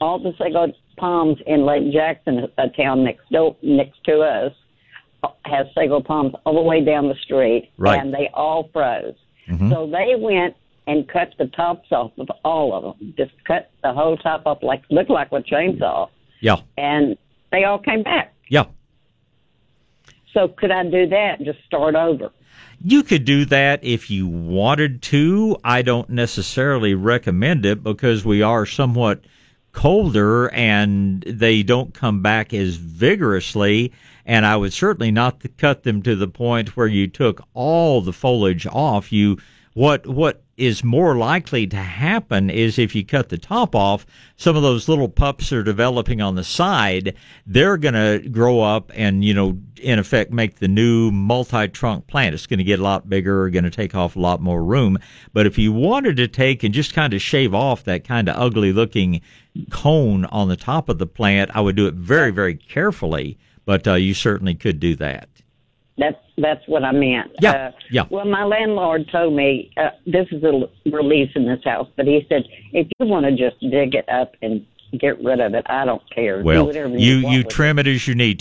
all 0.00 0.18
the 0.18 0.32
sago 0.38 0.72
palms 0.96 1.38
in 1.46 1.64
Lake 1.64 1.92
Jackson, 1.92 2.48
a 2.58 2.68
town 2.70 3.04
next 3.04 3.30
door, 3.30 3.56
next 3.62 4.02
to 4.04 4.20
us, 4.20 4.52
has 5.44 5.66
sago 5.74 6.00
palms 6.00 6.34
all 6.44 6.54
the 6.54 6.60
way 6.62 6.84
down 6.84 7.08
the 7.08 7.14
street, 7.16 7.70
Right. 7.76 8.00
and 8.00 8.12
they 8.12 8.28
all 8.34 8.68
froze. 8.72 9.14
Mhm. 9.48 9.70
So 9.70 9.86
they 9.86 10.14
went 10.18 10.54
and 10.86 11.08
cut 11.08 11.34
the 11.38 11.46
tops 11.46 11.90
off 11.92 12.12
of 12.18 12.28
all 12.44 12.72
of 12.74 12.82
them. 12.98 13.14
Just 13.16 13.32
cut 13.44 13.70
the 13.82 13.92
whole 13.92 14.16
top 14.16 14.42
off, 14.46 14.62
like 14.62 14.82
looked 14.90 15.10
like 15.10 15.32
a 15.32 15.42
chainsaw, 15.42 16.08
Yeah. 16.40 16.56
and 16.78 17.16
they 17.52 17.64
all 17.64 17.78
came 17.78 18.02
back. 18.02 18.32
Yeah. 18.48 18.64
So 20.32 20.48
could 20.48 20.70
I 20.70 20.84
do 20.84 21.06
that? 21.06 21.38
and 21.38 21.46
Just 21.46 21.64
start 21.64 21.94
over. 21.94 22.30
You 22.84 23.02
could 23.02 23.24
do 23.24 23.44
that 23.46 23.82
if 23.82 24.10
you 24.10 24.26
wanted 24.26 25.00
to. 25.02 25.56
I 25.64 25.82
don't 25.82 26.10
necessarily 26.10 26.94
recommend 26.94 27.64
it 27.64 27.82
because 27.82 28.24
we 28.24 28.42
are 28.42 28.66
somewhat 28.66 29.20
colder 29.72 30.52
and 30.52 31.22
they 31.22 31.62
don't 31.62 31.94
come 31.94 32.22
back 32.22 32.52
as 32.52 32.76
vigorously. 32.76 33.92
And 34.26 34.44
I 34.44 34.56
would 34.56 34.72
certainly 34.72 35.10
not 35.10 35.42
cut 35.56 35.84
them 35.84 36.02
to 36.02 36.14
the 36.14 36.28
point 36.28 36.76
where 36.76 36.88
you 36.88 37.06
took 37.06 37.42
all 37.54 38.02
the 38.02 38.12
foliage 38.12 38.66
off. 38.66 39.12
You 39.12 39.38
what 39.72 40.06
what 40.06 40.42
is 40.56 40.82
more 40.82 41.16
likely 41.16 41.66
to 41.66 41.76
happen 41.76 42.48
is 42.48 42.78
if 42.78 42.94
you 42.94 43.04
cut 43.04 43.28
the 43.28 43.38
top 43.38 43.74
off, 43.74 44.06
some 44.36 44.56
of 44.56 44.62
those 44.62 44.88
little 44.88 45.08
pups 45.08 45.52
are 45.52 45.62
developing 45.62 46.20
on 46.22 46.34
the 46.34 46.44
side. 46.44 47.14
They're 47.46 47.76
going 47.76 47.94
to 47.94 48.26
grow 48.30 48.62
up 48.62 48.90
and, 48.94 49.22
you 49.22 49.34
know, 49.34 49.58
in 49.82 49.98
effect 49.98 50.32
make 50.32 50.56
the 50.56 50.68
new 50.68 51.10
multi 51.10 51.68
trunk 51.68 52.06
plant. 52.06 52.34
It's 52.34 52.46
going 52.46 52.58
to 52.58 52.64
get 52.64 52.80
a 52.80 52.82
lot 52.82 53.08
bigger, 53.08 53.50
going 53.50 53.64
to 53.64 53.70
take 53.70 53.94
off 53.94 54.16
a 54.16 54.20
lot 54.20 54.40
more 54.40 54.64
room. 54.64 54.98
But 55.34 55.46
if 55.46 55.58
you 55.58 55.72
wanted 55.72 56.16
to 56.16 56.28
take 56.28 56.64
and 56.64 56.72
just 56.72 56.94
kind 56.94 57.12
of 57.12 57.20
shave 57.20 57.54
off 57.54 57.84
that 57.84 58.04
kind 58.04 58.28
of 58.28 58.36
ugly 58.36 58.72
looking 58.72 59.20
cone 59.70 60.24
on 60.26 60.48
the 60.48 60.56
top 60.56 60.88
of 60.88 60.98
the 60.98 61.06
plant, 61.06 61.50
I 61.54 61.60
would 61.60 61.76
do 61.76 61.86
it 61.86 61.94
very, 61.94 62.30
very 62.30 62.54
carefully. 62.54 63.36
But 63.66 63.86
uh, 63.86 63.94
you 63.94 64.14
certainly 64.14 64.54
could 64.54 64.80
do 64.80 64.96
that. 64.96 65.28
That's 65.98 66.16
that's 66.38 66.66
what 66.66 66.84
I 66.84 66.92
meant. 66.92 67.32
Yeah, 67.40 67.52
Uh, 67.52 67.72
yeah. 67.90 68.04
Well, 68.10 68.26
my 68.26 68.44
landlord 68.44 69.08
told 69.10 69.34
me 69.34 69.70
uh, 69.76 69.90
this 70.06 70.26
is 70.30 70.42
a 70.44 70.68
release 70.90 71.30
in 71.34 71.46
this 71.46 71.64
house, 71.64 71.88
but 71.96 72.06
he 72.06 72.24
said 72.28 72.44
if 72.72 72.86
you 72.98 73.06
want 73.06 73.26
to 73.26 73.32
just 73.32 73.58
dig 73.60 73.94
it 73.94 74.08
up 74.08 74.34
and 74.42 74.64
get 74.98 75.22
rid 75.22 75.40
of 75.40 75.54
it, 75.54 75.64
I 75.68 75.84
don't 75.84 76.02
care. 76.14 76.38
do 76.38 76.44
Well, 76.44 76.66
whatever 76.66 76.88
you 76.88 77.16
you, 77.16 77.24
want 77.24 77.36
you 77.36 77.44
trim 77.44 77.78
it 77.78 77.86
as 77.86 78.06
you 78.06 78.14
need 78.14 78.28
to. 78.28 78.34